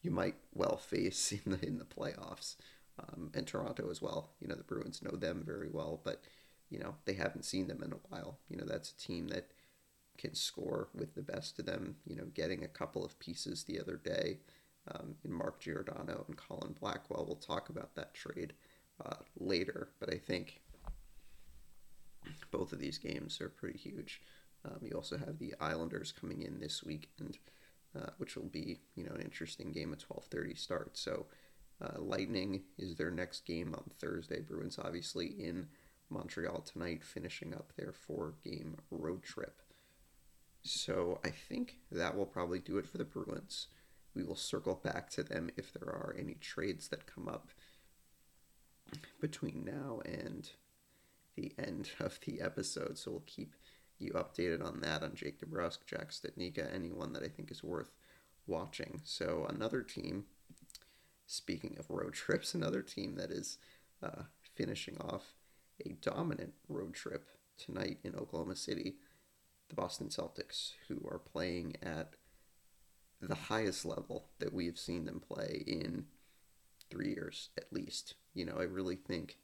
you 0.02 0.10
might 0.10 0.36
well 0.54 0.76
face 0.76 1.32
in 1.44 1.52
the 1.52 1.66
in 1.66 1.78
the 1.78 1.84
playoffs 1.84 2.54
um, 2.98 3.30
and 3.34 3.46
Toronto 3.46 3.90
as 3.90 4.02
well 4.02 4.30
you 4.40 4.48
know 4.48 4.54
the 4.54 4.62
Bruins 4.62 5.02
know 5.02 5.16
them 5.16 5.42
very 5.46 5.68
well 5.70 6.00
but 6.04 6.22
you 6.70 6.78
know 6.78 6.94
they 7.04 7.14
haven't 7.14 7.44
seen 7.44 7.68
them 7.68 7.82
in 7.82 7.92
a 7.92 8.00
while 8.08 8.38
you 8.48 8.56
know 8.56 8.64
that's 8.66 8.90
a 8.90 8.96
team 8.96 9.28
that 9.28 9.48
can 10.18 10.34
score 10.34 10.88
with 10.94 11.14
the 11.14 11.22
best 11.22 11.58
of 11.58 11.66
them 11.66 11.96
you 12.06 12.16
know 12.16 12.26
getting 12.34 12.64
a 12.64 12.68
couple 12.68 13.04
of 13.04 13.18
pieces 13.18 13.64
the 13.64 13.80
other 13.80 13.96
day 13.96 14.38
um, 14.90 15.14
in 15.24 15.32
Mark 15.32 15.60
Giordano 15.60 16.24
and 16.26 16.36
Colin 16.36 16.74
Blackwell. 16.78 17.24
We'll 17.26 17.36
talk 17.36 17.68
about 17.68 17.94
that 17.94 18.14
trade 18.14 18.52
uh, 19.04 19.16
later, 19.38 19.88
but 20.00 20.12
I 20.12 20.18
think 20.18 20.60
both 22.50 22.72
of 22.72 22.78
these 22.78 22.98
games 22.98 23.40
are 23.40 23.48
pretty 23.48 23.78
huge. 23.78 24.22
Um, 24.64 24.78
you 24.82 24.92
also 24.92 25.16
have 25.18 25.38
the 25.38 25.54
Islanders 25.60 26.12
coming 26.12 26.42
in 26.42 26.60
this 26.60 26.84
weekend, 26.84 27.38
uh, 27.96 28.10
which 28.18 28.36
will 28.36 28.44
be 28.44 28.80
you 28.94 29.04
know 29.04 29.12
an 29.12 29.20
interesting 29.20 29.72
game 29.72 29.92
at 29.92 30.00
twelve 30.00 30.24
thirty 30.24 30.54
start. 30.54 30.96
So 30.96 31.26
uh, 31.82 32.00
Lightning 32.00 32.62
is 32.78 32.96
their 32.96 33.10
next 33.10 33.44
game 33.44 33.74
on 33.74 33.84
Thursday. 33.98 34.40
Bruins 34.40 34.78
obviously 34.82 35.26
in 35.26 35.68
Montreal 36.10 36.60
tonight, 36.60 37.02
finishing 37.02 37.54
up 37.54 37.72
their 37.76 37.92
four 37.92 38.34
game 38.44 38.76
road 38.90 39.22
trip. 39.22 39.62
So 40.62 41.18
I 41.24 41.30
think 41.30 41.78
that 41.90 42.16
will 42.16 42.26
probably 42.26 42.60
do 42.60 42.78
it 42.78 42.86
for 42.86 42.98
the 42.98 43.04
Bruins. 43.04 43.68
We 44.14 44.22
will 44.22 44.36
circle 44.36 44.80
back 44.82 45.10
to 45.10 45.22
them 45.22 45.50
if 45.56 45.72
there 45.72 45.88
are 45.88 46.14
any 46.18 46.34
trades 46.34 46.88
that 46.88 47.06
come 47.06 47.28
up 47.28 47.48
between 49.20 49.64
now 49.64 50.00
and 50.04 50.50
the 51.34 51.52
end 51.58 51.90
of 52.00 52.20
the 52.26 52.40
episode. 52.40 52.98
So 52.98 53.10
we'll 53.10 53.24
keep 53.26 53.54
you 53.98 54.12
updated 54.12 54.64
on 54.64 54.80
that 54.80 55.02
on 55.02 55.14
Jake 55.14 55.40
DeBrusk, 55.40 55.78
Jack 55.86 56.10
Studnicka, 56.10 56.72
anyone 56.74 57.12
that 57.12 57.22
I 57.22 57.28
think 57.28 57.50
is 57.50 57.62
worth 57.62 57.92
watching. 58.46 59.00
So 59.04 59.46
another 59.48 59.82
team, 59.82 60.24
speaking 61.26 61.76
of 61.78 61.90
road 61.90 62.14
trips, 62.14 62.54
another 62.54 62.82
team 62.82 63.16
that 63.16 63.30
is 63.30 63.58
uh, 64.02 64.22
finishing 64.54 64.96
off 64.98 65.34
a 65.84 65.90
dominant 66.00 66.54
road 66.68 66.94
trip 66.94 67.28
tonight 67.56 67.98
in 68.04 68.14
Oklahoma 68.16 68.56
City, 68.56 68.96
the 69.68 69.74
Boston 69.74 70.08
Celtics, 70.08 70.72
who 70.88 70.96
are 71.08 71.18
playing 71.18 71.76
at 71.82 72.14
the 73.20 73.34
highest 73.34 73.84
level 73.84 74.28
that 74.40 74.52
we 74.52 74.66
have 74.66 74.78
seen 74.78 75.04
them 75.04 75.20
play 75.20 75.62
in 75.66 76.06
three 76.90 77.10
years 77.10 77.50
at 77.56 77.72
least. 77.72 78.14
You 78.34 78.44
know, 78.44 78.56
I 78.58 78.64
really 78.64 78.96
think 78.96 79.38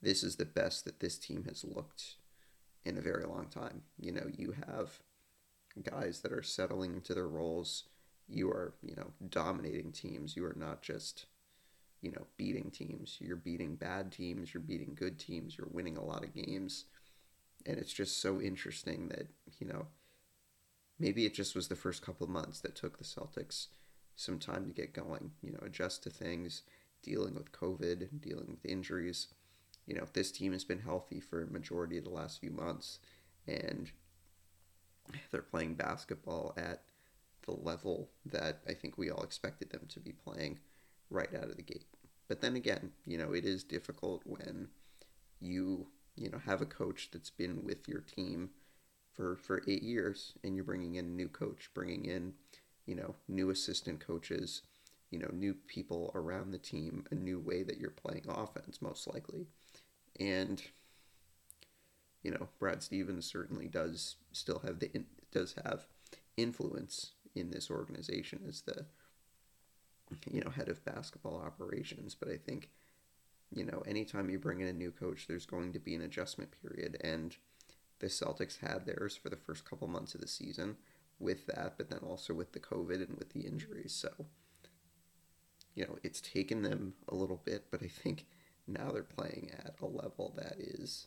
this 0.00 0.22
is 0.22 0.36
the 0.36 0.44
best 0.44 0.84
that 0.84 1.00
this 1.00 1.18
team 1.18 1.44
has 1.48 1.64
looked 1.64 2.16
in 2.84 2.96
a 2.96 3.02
very 3.02 3.24
long 3.24 3.46
time. 3.46 3.82
You 3.98 4.12
know, 4.12 4.26
you 4.36 4.54
have 4.66 5.00
guys 5.82 6.20
that 6.20 6.32
are 6.32 6.42
settling 6.42 6.94
into 6.94 7.14
their 7.14 7.28
roles. 7.28 7.84
You 8.30 8.48
are, 8.50 8.74
you 8.82 8.94
know, 8.96 9.12
dominating 9.28 9.92
teams. 9.92 10.36
You 10.36 10.44
are 10.44 10.56
not 10.56 10.82
just, 10.82 11.26
you 12.00 12.12
know, 12.12 12.26
beating 12.36 12.70
teams. 12.70 13.18
You're 13.20 13.36
beating 13.36 13.74
bad 13.74 14.12
teams. 14.12 14.54
You're 14.54 14.62
beating 14.62 14.94
good 14.94 15.18
teams. 15.18 15.56
You're 15.58 15.68
winning 15.70 15.96
a 15.96 16.04
lot 16.04 16.24
of 16.24 16.34
games. 16.34 16.84
And 17.66 17.78
it's 17.78 17.92
just 17.92 18.20
so 18.20 18.40
interesting 18.40 19.08
that, 19.08 19.28
you 19.58 19.66
know, 19.66 19.86
maybe 20.98 21.26
it 21.26 21.34
just 21.34 21.54
was 21.54 21.68
the 21.68 21.76
first 21.76 22.02
couple 22.02 22.24
of 22.24 22.30
months 22.30 22.60
that 22.60 22.76
took 22.76 22.98
the 22.98 23.04
Celtics 23.04 23.66
some 24.16 24.38
time 24.38 24.66
to 24.66 24.72
get 24.72 24.92
going, 24.92 25.32
you 25.42 25.50
know, 25.50 25.60
adjust 25.62 26.02
to 26.02 26.10
things, 26.10 26.62
dealing 27.02 27.34
with 27.34 27.52
COVID, 27.52 28.20
dealing 28.20 28.48
with 28.48 28.64
injuries. 28.64 29.28
You 29.86 29.94
know, 29.96 30.06
this 30.12 30.30
team 30.30 30.52
has 30.52 30.64
been 30.64 30.80
healthy 30.80 31.20
for 31.20 31.46
majority 31.46 31.98
of 31.98 32.04
the 32.04 32.10
last 32.10 32.40
few 32.40 32.50
months, 32.50 32.98
and 33.46 33.90
they're 35.30 35.42
playing 35.42 35.74
basketball 35.74 36.54
at 36.56 36.82
the 37.42 37.52
level 37.52 38.10
that 38.26 38.60
I 38.68 38.74
think 38.74 38.96
we 38.96 39.10
all 39.10 39.22
expected 39.22 39.70
them 39.70 39.86
to 39.88 40.00
be 40.00 40.12
playing 40.12 40.58
right 41.10 41.34
out 41.34 41.50
of 41.50 41.56
the 41.56 41.62
gate. 41.62 41.84
But 42.28 42.40
then 42.40 42.56
again, 42.56 42.92
you 43.06 43.18
know, 43.18 43.32
it 43.32 43.44
is 43.44 43.64
difficult 43.64 44.22
when 44.24 44.68
you, 45.40 45.88
you 46.16 46.30
know, 46.30 46.38
have 46.38 46.62
a 46.62 46.66
coach 46.66 47.10
that's 47.12 47.30
been 47.30 47.64
with 47.64 47.88
your 47.88 48.00
team 48.00 48.50
for 49.12 49.36
for 49.36 49.62
eight 49.66 49.82
years, 49.82 50.34
and 50.44 50.54
you're 50.54 50.64
bringing 50.64 50.94
in 50.94 51.06
a 51.06 51.08
new 51.08 51.28
coach, 51.28 51.70
bringing 51.74 52.04
in, 52.04 52.34
you 52.86 52.94
know, 52.94 53.16
new 53.26 53.50
assistant 53.50 54.00
coaches, 54.00 54.62
you 55.10 55.18
know, 55.18 55.30
new 55.32 55.54
people 55.66 56.12
around 56.14 56.52
the 56.52 56.58
team, 56.58 57.04
a 57.10 57.14
new 57.14 57.40
way 57.40 57.62
that 57.64 57.78
you're 57.78 57.90
playing 57.90 58.24
offense, 58.28 58.80
most 58.80 59.08
likely, 59.12 59.46
and 60.20 60.62
you 62.22 62.30
know, 62.30 62.48
Brad 62.58 62.82
Stevens 62.82 63.26
certainly 63.26 63.66
does 63.66 64.16
still 64.32 64.60
have 64.60 64.78
the 64.78 64.90
does 65.32 65.54
have 65.64 65.86
influence 66.36 67.12
in 67.34 67.50
this 67.50 67.70
organization 67.70 68.40
as 68.48 68.62
the 68.62 68.86
you 70.30 70.40
know 70.40 70.50
head 70.50 70.68
of 70.68 70.84
basketball 70.84 71.40
operations. 71.44 72.14
But 72.14 72.28
I 72.28 72.36
think 72.36 72.70
you 73.54 73.64
know 73.64 73.82
anytime 73.86 74.30
you 74.30 74.38
bring 74.38 74.60
in 74.60 74.68
a 74.68 74.72
new 74.72 74.90
coach, 74.90 75.26
there's 75.26 75.46
going 75.46 75.72
to 75.72 75.78
be 75.78 75.94
an 75.94 76.02
adjustment 76.02 76.50
period, 76.62 76.96
and 77.02 77.36
the 77.98 78.06
Celtics 78.06 78.58
had 78.60 78.86
theirs 78.86 79.16
for 79.16 79.28
the 79.28 79.36
first 79.36 79.64
couple 79.64 79.88
months 79.88 80.14
of 80.14 80.20
the 80.20 80.28
season 80.28 80.76
with 81.18 81.46
that, 81.46 81.74
but 81.76 81.90
then 81.90 82.00
also 82.00 82.32
with 82.32 82.52
the 82.52 82.60
COVID 82.60 83.06
and 83.06 83.18
with 83.18 83.32
the 83.32 83.40
injuries. 83.40 83.92
So 83.92 84.26
you 85.74 85.84
know 85.84 85.98
it's 86.02 86.20
taken 86.20 86.62
them 86.62 86.94
a 87.08 87.14
little 87.14 87.40
bit, 87.44 87.66
but 87.70 87.82
I 87.82 87.88
think 87.88 88.26
now 88.66 88.90
they're 88.92 89.02
playing 89.02 89.50
at 89.64 89.74
a 89.80 89.86
level 89.86 90.32
that 90.36 90.56
is 90.58 91.06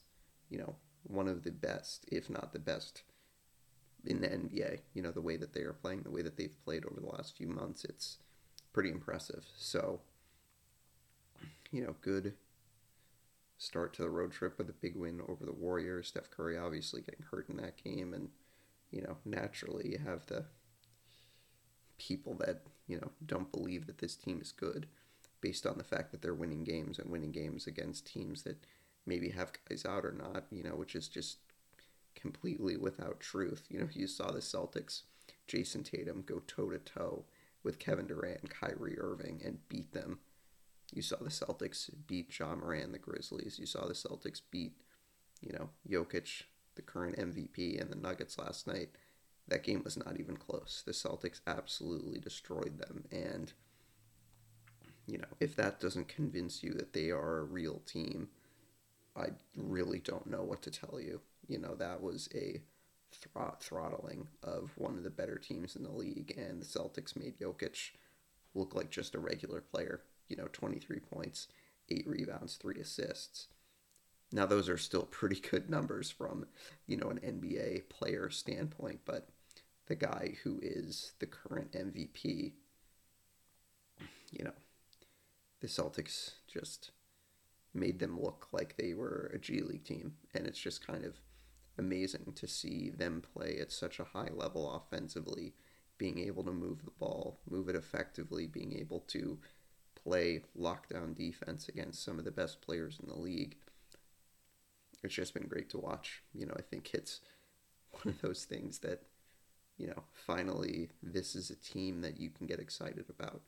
you 0.50 0.58
know 0.58 0.76
one 1.04 1.28
of 1.28 1.44
the 1.44 1.52
best, 1.52 2.06
if 2.10 2.30
not 2.30 2.54
the 2.54 2.60
best, 2.60 3.04
in 4.06 4.22
the 4.22 4.28
NBA. 4.28 4.80
You 4.94 5.02
know, 5.02 5.12
the 5.12 5.22
way 5.22 5.38
that 5.38 5.54
they 5.54 5.62
are 5.62 5.74
playing, 5.74 6.04
the 6.04 6.12
way 6.12 6.22
that 6.22 6.38
they've 6.38 6.64
played 6.64 6.86
over 6.86 7.00
the 7.00 7.08
last 7.08 7.38
few 7.38 7.48
months, 7.48 7.86
it's 7.86 8.18
pretty 8.74 8.90
impressive. 8.90 9.46
So, 9.58 10.02
you 11.72 11.84
know, 11.84 11.96
good 12.02 12.34
start 13.58 13.94
to 13.94 14.02
the 14.02 14.10
road 14.10 14.32
trip 14.32 14.58
with 14.58 14.70
a 14.70 14.74
big 14.74 14.96
win 14.96 15.22
over 15.28 15.46
the 15.46 15.54
Warriors. 15.54 16.10
Steph 16.10 16.30
Curry 16.30 16.58
obviously 16.58 17.02
getting 17.02 17.26
hurt 17.32 17.50
in 17.50 17.58
that 17.58 17.82
game, 17.82 18.14
and 18.14 18.30
you 18.92 19.02
know, 19.02 19.18
naturally 19.26 19.92
you 19.92 20.00
have 20.00 20.26
the 20.28 20.46
people 21.98 22.34
that 22.36 22.64
you 22.88 22.98
know 22.98 23.12
don't 23.26 23.52
believe 23.52 23.88
that 23.88 24.00
this 24.00 24.16
team 24.16 24.40
is 24.42 24.52
good 24.52 24.88
based 25.42 25.66
on 25.66 25.78
the 25.78 25.84
fact 25.84 26.12
that 26.12 26.22
they're 26.22 26.34
winning 26.34 26.64
games 26.64 27.00
and 27.00 27.10
winning 27.10 27.32
games 27.32 27.68
against 27.68 28.08
teams 28.08 28.44
that 28.44 28.66
maybe 29.06 29.30
have 29.30 29.52
guys 29.70 29.86
out 29.86 30.06
or 30.06 30.14
not, 30.14 30.46
you 30.52 30.64
know, 30.64 30.76
which 30.76 30.96
is 30.96 31.10
just 31.10 31.38
completely 32.24 32.78
without 32.78 33.20
truth. 33.20 33.66
You 33.70 33.80
know, 33.80 33.90
you 33.92 34.08
saw 34.08 34.32
the 34.32 34.40
Celtics, 34.40 35.02
Jayson 35.46 35.84
Tatum 35.84 36.24
go 36.26 36.42
toe 36.48 36.70
to 36.70 36.80
toe 36.80 37.26
with 37.64 37.80
Kevin 37.80 38.08
Durant 38.08 38.40
and 38.42 38.50
Kyrie 38.50 38.98
Irving 38.98 39.42
and 39.44 39.68
beat 39.68 39.92
them. 39.92 40.20
You 40.94 41.02
saw 41.02 41.18
the 41.18 41.30
Celtics 41.30 41.90
beat 42.08 42.40
Ja 42.40 42.56
Morant, 42.56 42.94
the 42.94 42.98
Grizzlies. 42.98 43.60
You 43.60 43.66
saw 43.66 43.86
the 43.86 43.94
Celtics 43.94 44.42
beat, 44.50 44.78
you 45.42 45.52
know, 45.52 45.70
Jokic, 45.90 46.44
the 46.76 46.82
current 46.82 47.18
MVP, 47.18 47.80
and 47.80 47.92
the 47.92 47.98
Nuggets 47.98 48.40
last 48.40 48.68
night. 48.68 48.92
That 49.50 49.64
game 49.64 49.82
was 49.84 49.98
not 49.98 50.18
even 50.18 50.38
close. 50.38 50.82
The 50.86 50.94
Celtics 50.94 51.42
absolutely 51.46 52.20
destroyed 52.20 52.80
them. 52.80 53.04
And, 53.12 53.52
you 55.08 55.18
know, 55.18 55.28
if 55.42 55.58
that 55.58 55.82
doesn't 55.82 56.08
convince 56.08 56.64
you 56.64 56.74
that 56.76 56.94
they 56.94 57.10
are 57.10 57.40
a 57.40 57.44
real 57.44 57.82
team, 57.86 58.30
I 59.14 59.32
really 59.58 60.00
don't 60.00 60.28
know 60.28 60.44
what 60.44 60.62
to 60.62 60.72
tell 60.72 61.02
you. 61.02 61.20
You 61.48 61.60
know, 61.60 61.76
that 61.76 62.02
was 62.02 62.30
a 62.34 62.62
throttling 63.60 64.28
of 64.42 64.72
one 64.76 64.98
of 64.98 65.04
the 65.04 65.10
better 65.10 65.38
teams 65.38 65.76
in 65.76 65.84
the 65.84 65.92
league, 65.92 66.34
and 66.38 66.62
the 66.62 66.66
Celtics 66.66 67.16
made 67.16 67.40
Jokic 67.40 67.92
look 68.56 68.74
like 68.76 68.90
just 68.90 69.16
a 69.16 69.20
regular 69.20 69.62
player. 69.62 70.02
You 70.30 70.38
know, 70.38 70.48
23 70.52 71.00
points, 71.00 71.48
8 71.90 72.08
rebounds, 72.08 72.56
3 72.56 72.80
assists. 72.80 73.48
Now, 74.32 74.48
those 74.48 74.68
are 74.68 74.78
still 74.78 75.04
pretty 75.04 75.40
good 75.40 75.70
numbers 75.70 76.10
from, 76.10 76.48
you 76.88 76.98
know, 76.98 77.10
an 77.10 77.20
NBA 77.20 77.90
player 77.90 78.32
standpoint, 78.32 79.02
but 79.06 79.30
the 79.86 79.96
guy 79.96 80.38
who 80.44 80.60
is 80.62 81.12
the 81.20 81.28
current 81.28 81.74
MVP, 81.74 82.54
you 84.32 84.44
know, 84.44 84.54
the 85.60 85.68
Celtics 85.68 86.32
just 86.48 86.92
made 87.74 88.00
them 88.00 88.20
look 88.20 88.48
like 88.52 88.76
they 88.76 88.94
were 88.94 89.30
a 89.34 89.38
G 89.38 89.62
League 89.62 89.84
team. 89.84 90.14
And 90.34 90.48
it's 90.48 90.60
just 90.60 90.88
kind 90.88 91.06
of 91.06 91.20
amazing 91.78 92.34
to 92.36 92.48
see 92.48 92.90
them 92.90 93.22
play 93.22 93.58
at 93.60 93.72
such 93.72 94.00
a 94.00 94.04
high 94.06 94.30
level 94.34 94.72
offensively, 94.72 95.54
being 95.98 96.20
able 96.20 96.44
to 96.44 96.52
move 96.52 96.84
the 96.84 96.92
ball, 96.92 97.40
move 97.50 97.70
it 97.70 97.76
effectively, 97.76 98.48
being 98.48 98.78
able 98.78 99.00
to 99.02 99.40
play 99.96 100.42
lockdown 100.60 101.16
defense 101.16 101.70
against 101.70 102.04
some 102.04 102.20
of 102.20 102.26
the 102.26 102.32
best 102.32 102.62
players 102.62 103.00
in 103.02 103.08
the 103.08 103.20
league. 103.20 103.56
It's 105.04 105.14
just 105.14 105.34
been 105.34 105.48
great 105.48 105.70
to 105.72 105.78
watch. 105.78 106.24
You 106.34 106.46
know, 106.46 106.56
I 106.58 106.62
think 106.62 106.94
it's 106.94 107.22
one 108.04 108.14
of 108.14 108.22
those 108.22 108.46
things 108.46 108.80
that, 108.80 109.04
you 109.78 109.88
know, 109.88 110.04
finally, 110.12 110.90
this 111.02 111.36
is 111.36 111.50
a 111.50 111.56
team 111.56 112.02
that 112.02 112.20
you 112.20 112.30
can 112.30 112.48
get 112.48 112.60
excited 112.60 113.06
about 113.10 113.42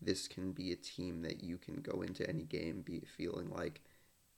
this 0.00 0.28
can 0.28 0.52
be 0.52 0.72
a 0.72 0.76
team 0.76 1.22
that 1.22 1.42
you 1.42 1.58
can 1.58 1.76
go 1.76 2.02
into 2.02 2.28
any 2.28 2.44
game 2.44 2.82
be 2.82 3.02
feeling 3.16 3.50
like 3.50 3.80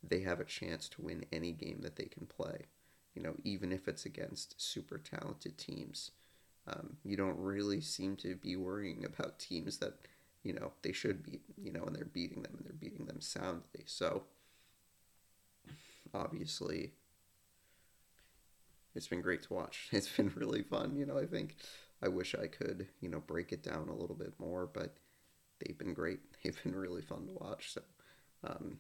they 0.02 0.20
have 0.20 0.40
a 0.40 0.44
chance 0.44 0.88
to 0.88 1.02
win 1.02 1.24
any 1.32 1.52
game 1.52 1.80
that 1.82 1.96
they 1.96 2.06
can 2.06 2.26
play. 2.26 2.66
You 3.14 3.22
know, 3.22 3.34
even 3.44 3.72
if 3.72 3.88
it's 3.88 4.06
against 4.06 4.60
super 4.60 4.98
talented 4.98 5.58
teams. 5.58 6.12
Um, 6.66 6.98
you 7.04 7.16
don't 7.16 7.38
really 7.38 7.80
seem 7.80 8.16
to 8.16 8.36
be 8.36 8.54
worrying 8.54 9.04
about 9.04 9.38
teams 9.38 9.78
that, 9.78 9.94
you 10.44 10.52
know, 10.52 10.72
they 10.82 10.92
should 10.92 11.22
beat, 11.24 11.40
you 11.60 11.72
know, 11.72 11.82
and 11.84 11.96
they're 11.96 12.04
beating 12.04 12.42
them 12.42 12.52
and 12.56 12.66
they're 12.66 12.74
beating 12.74 13.06
them 13.06 13.20
soundly. 13.20 13.84
So, 13.86 14.24
obviously, 16.14 16.92
it's 18.94 19.06
been 19.08 19.20
great 19.20 19.42
to 19.44 19.54
watch. 19.54 19.88
It's 19.92 20.08
been 20.08 20.32
really 20.34 20.62
fun. 20.62 20.96
You 20.96 21.06
know, 21.06 21.18
I 21.18 21.26
think 21.26 21.56
I 22.02 22.08
wish 22.08 22.34
I 22.34 22.46
could, 22.46 22.88
you 23.00 23.08
know, 23.08 23.20
break 23.20 23.52
it 23.52 23.62
down 23.62 23.88
a 23.88 23.94
little 23.94 24.16
bit 24.16 24.34
more, 24.38 24.66
but 24.66 24.96
they've 25.60 25.78
been 25.78 25.94
great. 25.94 26.20
They've 26.42 26.62
been 26.62 26.74
really 26.74 27.02
fun 27.02 27.26
to 27.26 27.32
watch. 27.32 27.72
So, 27.74 27.82
um, 28.44 28.78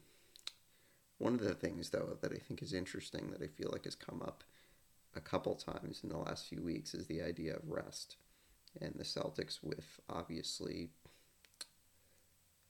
one 1.20 1.34
of 1.34 1.40
the 1.40 1.54
things 1.54 1.90
though 1.90 2.16
that 2.20 2.32
I 2.32 2.38
think 2.38 2.62
is 2.62 2.72
interesting 2.72 3.30
that 3.30 3.42
I 3.42 3.46
feel 3.46 3.70
like 3.72 3.84
has 3.84 3.94
come 3.94 4.22
up 4.22 4.42
a 5.14 5.20
couple 5.20 5.54
times 5.54 6.00
in 6.02 6.08
the 6.08 6.16
last 6.16 6.48
few 6.48 6.62
weeks 6.62 6.94
is 6.94 7.06
the 7.06 7.22
idea 7.22 7.56
of 7.56 7.68
rest, 7.68 8.16
and 8.80 8.94
the 8.96 9.04
Celtics 9.04 9.58
with 9.62 10.00
obviously 10.08 10.88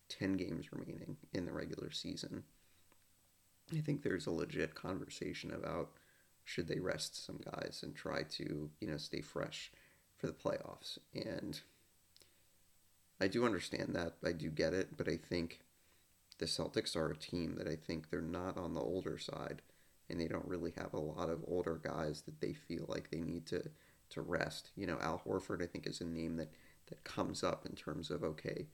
ten 0.09 0.37
games 0.37 0.73
remaining 0.73 1.17
in 1.33 1.45
the 1.45 1.53
regular 1.53 1.91
season. 1.91 2.45
I 3.73 3.81
think 3.81 4.03
there's 4.03 4.27
a 4.27 4.33
legit 4.33 4.75
conversation 4.75 5.53
about 5.53 5.91
should 6.45 6.67
they 6.67 6.81
rest 6.81 7.25
some 7.25 7.39
guys 7.45 7.81
and 7.83 7.95
try 7.95 8.23
to 8.23 8.71
you 8.81 8.89
know 8.89 8.97
stay 8.97 9.21
fresh 9.21 9.71
for 10.17 10.27
the 10.27 10.33
playoffs 10.33 10.99
and 11.15 11.61
I 13.21 13.29
do 13.29 13.45
understand 13.45 13.95
that. 13.95 14.15
I 14.25 14.33
do 14.33 14.49
get 14.49 14.73
it, 14.73 14.97
but 14.97 15.07
I 15.07 15.17
think 15.17 15.61
the 16.41 16.47
Celtics 16.47 16.97
are 16.97 17.11
a 17.11 17.17
team 17.17 17.55
that 17.59 17.69
I 17.69 17.77
think 17.77 18.11
they're 18.11 18.23
not 18.23 18.57
on 18.57 18.75
the 18.75 18.81
older 18.81 19.19
side, 19.19 19.63
and 20.09 20.19
they 20.19 20.27
don't 20.27 20.49
really 20.49 20.73
have 20.77 20.95
a 20.95 20.99
lot 20.99 21.29
of 21.29 21.45
older 21.47 21.79
guys 21.83 22.23
that 22.23 22.41
they 22.41 22.55
feel 22.55 22.87
like 22.89 23.11
they 23.11 23.21
need 23.21 23.47
to 23.47 23.63
to 24.11 24.23
rest. 24.23 24.71
You 24.75 24.87
know, 24.87 24.99
Al 25.01 25.23
Horford 25.25 25.63
I 25.63 25.67
think 25.67 25.87
is 25.87 26.01
a 26.01 26.05
name 26.05 26.37
that 26.37 26.51
that 26.89 27.05
comes 27.05 27.45
up 27.45 27.67
in 27.67 27.77
terms 27.77 28.11
of 28.11 28.25
okay, 28.25 28.67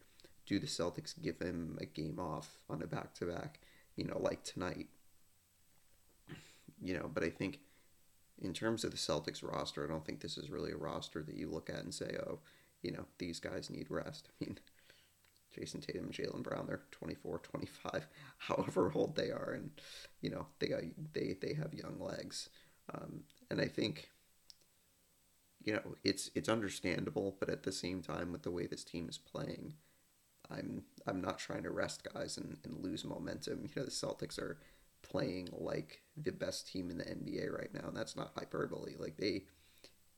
do 0.46 0.58
the 0.58 0.66
Celtics 0.66 1.20
give 1.20 1.40
him 1.40 1.76
a 1.80 1.86
game 1.86 2.18
off 2.18 2.58
on 2.70 2.82
a 2.82 2.86
back 2.86 3.14
to 3.14 3.26
back? 3.26 3.58
You 3.96 4.04
know, 4.04 4.18
like 4.18 4.44
tonight. 4.44 4.86
You 6.80 6.94
know, 6.94 7.10
but 7.12 7.24
I 7.24 7.30
think 7.30 7.58
in 8.40 8.52
terms 8.52 8.84
of 8.84 8.92
the 8.92 8.96
Celtics 8.96 9.42
roster, 9.42 9.84
I 9.84 9.88
don't 9.88 10.04
think 10.04 10.20
this 10.20 10.38
is 10.38 10.50
really 10.50 10.72
a 10.72 10.76
roster 10.76 11.22
that 11.22 11.36
you 11.36 11.48
look 11.48 11.70
at 11.70 11.82
and 11.82 11.92
say, 11.92 12.16
oh, 12.28 12.38
you 12.82 12.92
know, 12.92 13.06
these 13.18 13.40
guys 13.40 13.70
need 13.70 13.90
rest. 13.90 14.28
I 14.40 14.44
mean, 14.44 14.58
Jayson 15.56 15.80
Tatum, 15.80 16.10
Jaylen 16.10 16.42
Brown, 16.42 16.66
they're 16.66 16.82
24, 16.90 17.38
25, 17.38 18.06
however 18.38 18.92
old 18.94 19.16
they 19.16 19.30
are, 19.30 19.52
and 19.52 19.70
you 20.20 20.30
know 20.30 20.46
they 20.58 20.68
got 20.68 20.82
they 21.12 21.36
they 21.40 21.54
have 21.54 21.74
young 21.74 21.98
legs, 22.00 22.48
um, 22.94 23.22
and 23.50 23.60
I 23.60 23.66
think 23.66 24.10
you 25.64 25.72
know 25.72 25.96
it's 26.04 26.30
it's 26.34 26.48
understandable, 26.48 27.36
but 27.40 27.50
at 27.50 27.62
the 27.62 27.72
same 27.72 28.02
time, 28.02 28.32
with 28.32 28.42
the 28.42 28.50
way 28.50 28.66
this 28.66 28.84
team 28.84 29.08
is 29.08 29.18
playing, 29.18 29.74
I'm 30.50 30.84
I'm 31.06 31.20
not 31.20 31.38
trying 31.38 31.62
to 31.64 31.70
rest 31.70 32.06
guys 32.12 32.36
and, 32.36 32.56
and 32.64 32.82
lose 32.82 33.04
momentum. 33.04 33.62
You 33.64 33.70
know 33.76 33.84
the 33.84 33.90
Celtics 33.90 34.38
are 34.38 34.58
playing 35.02 35.48
like 35.52 36.02
the 36.16 36.32
best 36.32 36.68
team 36.68 36.90
in 36.90 36.98
the 36.98 37.04
NBA 37.04 37.50
right 37.52 37.72
now, 37.74 37.88
and 37.88 37.96
that's 37.96 38.16
not 38.16 38.32
hyperbole. 38.36 38.94
Like 38.98 39.16
they 39.16 39.44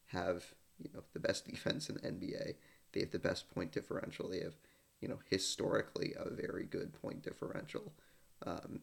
have 0.07 0.45
you 0.79 0.91
know 0.95 1.03
the 1.13 1.21
best 1.21 1.47
defense 1.51 1.89
in 1.89 1.97
the 1.97 2.03
NBA. 2.09 2.55
They 2.93 3.01
have 3.01 3.11
the 3.11 3.19
best 3.19 3.51
point 3.55 3.73
differential. 3.73 4.29
They 4.29 4.41
have 4.41 4.57
you 5.01 5.09
know 5.09 5.19
historically 5.29 6.15
a 6.17 6.31
very 6.31 6.65
good 6.65 6.93
point 6.93 7.23
differential. 7.23 7.93
Um, 8.47 8.81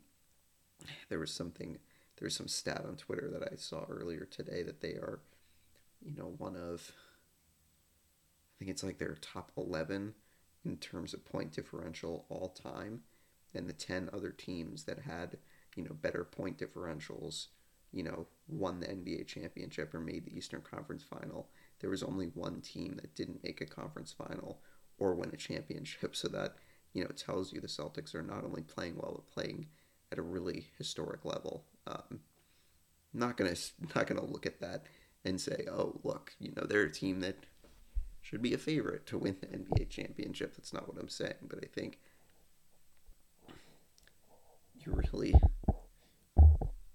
there 1.10 1.20
was 1.20 1.32
something 1.32 1.78
there 2.18 2.26
was 2.26 2.36
some 2.36 2.48
stat 2.48 2.84
on 2.88 2.96
Twitter 2.96 3.30
that 3.32 3.50
I 3.52 3.56
saw 3.56 3.86
earlier 3.90 4.26
today 4.30 4.64
that 4.64 4.82
they 4.82 4.94
are 4.94 5.20
you 6.04 6.16
know 6.16 6.34
one 6.38 6.56
of 6.56 6.92
I 8.56 8.60
think 8.60 8.72
it's 8.72 8.84
like 8.84 9.00
their 9.00 9.16
top 9.16 9.52
11 9.58 10.14
in 10.64 10.78
terms 10.78 11.14
of 11.14 11.26
point 11.26 11.52
differential 11.52 12.26
all 12.30 12.50
time 12.50 13.02
and 13.54 13.68
the 13.68 13.74
10 13.74 14.10
other 14.14 14.32
teams 14.32 14.86
that 14.86 15.00
had 15.00 15.38
you 15.76 15.84
know 15.84 15.94
better 15.94 16.24
point 16.24 16.58
differentials 16.58 17.48
you 17.96 18.04
know, 18.04 18.28
won 18.50 18.82
the 18.82 18.88
NBA 18.88 19.26
championship 19.26 19.94
or 19.94 20.02
made 20.02 20.26
the 20.26 20.38
Eastern 20.38 20.62
Conference 20.62 21.02
final. 21.02 21.48
There 21.80 21.90
was 21.90 22.04
only 22.04 22.28
one 22.28 22.60
team 22.60 23.00
that 23.02 23.16
didn't 23.16 23.44
make 23.44 23.62
a 23.62 23.66
conference 23.66 24.14
final 24.14 24.60
or 24.98 25.14
win 25.14 25.32
a 25.34 25.38
championship. 25.38 26.16
So 26.16 26.28
that, 26.30 26.56
you 26.94 27.04
know, 27.04 27.10
tells 27.10 27.54
you 27.54 27.62
the 27.62 27.68
Celtics 27.68 28.16
are 28.16 28.24
not 28.24 28.44
only 28.44 28.62
playing 28.62 28.96
well, 28.96 29.14
but 29.16 29.34
playing 29.34 29.68
at 30.12 30.18
a 30.18 30.24
really 30.24 30.68
historic 30.78 31.26
level. 31.26 31.66
Um, 31.88 32.20
not 33.14 33.38
gonna 33.38 33.56
not 33.96 34.08
gonna 34.08 34.26
look 34.26 34.46
at 34.46 34.60
that 34.62 34.86
and 35.24 35.40
say, 35.40 35.66
oh 35.72 36.00
look, 36.04 36.34
you 36.40 36.54
know, 36.56 36.66
they're 36.66 36.84
a 36.84 36.92
team 36.92 37.22
that 37.22 37.38
should 38.22 38.42
be 38.42 38.54
a 38.54 38.58
favorite 38.58 39.06
to 39.08 39.18
win 39.18 39.38
the 39.40 39.48
NBA 39.48 39.90
championship. 39.90 40.56
That's 40.56 40.74
not 40.74 40.88
what 40.88 41.02
I'm 41.02 41.10
saying, 41.10 41.36
but 41.48 41.60
I 41.64 41.68
think 41.68 42.00
you 44.86 45.02
really 45.12 45.34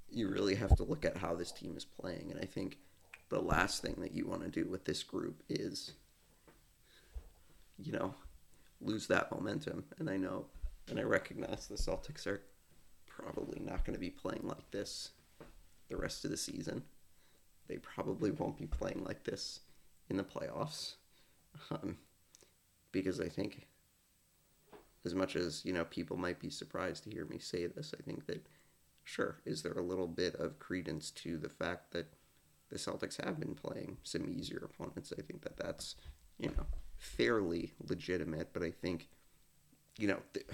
you 0.09 0.29
really 0.29 0.57
have 0.57 0.77
to 0.77 0.85
look 0.85 1.05
at 1.05 1.17
how 1.17 1.35
this 1.35 1.53
team 1.53 1.77
is 1.77 1.85
playing 1.85 2.31
and 2.31 2.41
I 2.41 2.47
think 2.47 2.79
the 3.29 3.41
last 3.41 3.81
thing 3.81 3.95
that 4.01 4.13
you 4.13 4.27
want 4.27 4.43
to 4.43 4.49
do 4.49 4.69
with 4.69 4.85
this 4.85 5.05
group 5.05 5.43
is 5.49 5.93
you 7.83 7.93
know 7.93 8.14
lose 8.81 9.07
that 9.07 9.31
momentum 9.31 9.85
and 9.99 10.09
I 10.09 10.16
know 10.16 10.47
and 10.88 10.99
I 10.99 11.03
recognize 11.03 11.66
the 11.66 11.77
Celtics 11.77 12.27
are 12.27 12.43
probably 13.07 13.61
not 13.61 13.85
going 13.85 13.95
to 13.95 14.01
be 14.01 14.11
playing 14.11 14.43
like 14.45 14.71
this 14.71 15.11
the 15.88 15.97
rest 15.97 16.25
of 16.25 16.31
the 16.31 16.37
season. 16.37 16.83
They 17.69 17.77
probably 17.77 18.31
won't 18.31 18.59
be 18.59 18.66
playing 18.66 19.05
like 19.05 19.25
this 19.25 19.61
in 20.09 20.16
the 20.16 20.25
playoffs 20.25 20.95
um, 21.71 21.99
because 22.93 23.21
I 23.21 23.29
think 23.29 23.66
as 25.05 25.14
much 25.14 25.37
as 25.37 25.64
you 25.64 25.73
know 25.73 25.85
people 25.85 26.16
might 26.16 26.40
be 26.40 26.51
surprised 26.51 27.05
to 27.05 27.11
hear 27.11 27.25
me 27.27 27.38
say 27.38 27.66
this 27.66 27.95
i 27.99 28.03
think 28.03 28.27
that 28.27 28.47
sure 29.05 29.38
is 29.45 29.62
there 29.62 29.73
a 29.73 29.83
little 29.83 30.07
bit 30.07 30.35
of 30.37 30.59
credence 30.59 31.11
to 31.11 31.38
the 31.38 31.49
fact 31.49 31.93
that 31.93 32.12
the 32.71 32.79
celtics 32.79 33.23
have 33.25 33.40
been 33.40 33.55
playing 33.55 33.97
some 34.03 34.29
easier 34.29 34.62
opponents 34.64 35.12
i 35.19 35.23
think 35.23 35.43
that 35.43 35.57
that's 35.57 35.97
you 36.38 36.49
know 36.49 36.66
fairly 37.01 37.73
legitimate 37.89 38.53
but 38.53 38.63
i 38.63 38.71
think 38.71 39.09
you 39.99 40.07
know 40.07 40.19
th- 40.35 40.47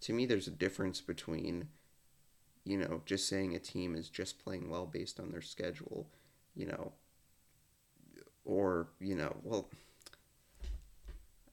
to 0.00 0.12
me 0.12 0.26
there's 0.26 0.48
a 0.48 0.50
difference 0.50 1.00
between 1.00 1.68
you 2.64 2.76
know 2.76 3.00
just 3.06 3.28
saying 3.28 3.54
a 3.54 3.58
team 3.58 3.94
is 3.94 4.08
just 4.08 4.42
playing 4.42 4.68
well 4.68 4.84
based 4.84 5.20
on 5.20 5.30
their 5.30 5.40
schedule 5.40 6.08
you 6.56 6.66
know 6.66 6.92
or 8.44 8.88
you 9.00 9.14
know 9.14 9.36
well 9.44 9.68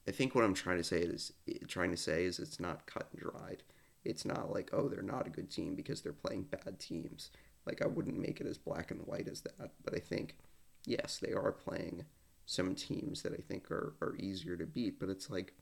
I 0.08 0.12
think 0.12 0.34
what 0.34 0.42
I'm 0.42 0.54
trying 0.54 0.78
to 0.78 0.82
say 0.82 0.98
is 1.02 1.32
trying 1.68 1.92
to 1.92 1.96
say 1.96 2.24
is 2.24 2.40
it's 2.40 2.58
not 2.58 2.86
cut 2.86 3.08
and 3.12 3.20
dried. 3.20 3.62
It's 4.04 4.24
not 4.24 4.50
like 4.52 4.70
oh 4.72 4.88
they're 4.88 5.02
not 5.02 5.28
a 5.28 5.30
good 5.30 5.48
team 5.48 5.76
because 5.76 6.00
they're 6.00 6.12
playing 6.12 6.48
bad 6.50 6.80
teams. 6.80 7.30
Like 7.64 7.80
I 7.80 7.86
wouldn't 7.86 8.18
make 8.18 8.40
it 8.40 8.46
as 8.48 8.58
black 8.58 8.90
and 8.90 9.06
white 9.06 9.28
as 9.28 9.42
that, 9.42 9.70
but 9.84 9.94
I 9.94 10.00
think 10.00 10.36
yes 10.84 11.18
they 11.18 11.32
are 11.32 11.52
playing 11.52 12.06
some 12.50 12.74
teams 12.74 13.22
that 13.22 13.32
I 13.32 13.40
think 13.40 13.70
are 13.70 13.94
are 14.02 14.16
easier 14.18 14.56
to 14.56 14.66
beat. 14.66 14.98
But 14.98 15.08
it's 15.08 15.30
like 15.30 15.54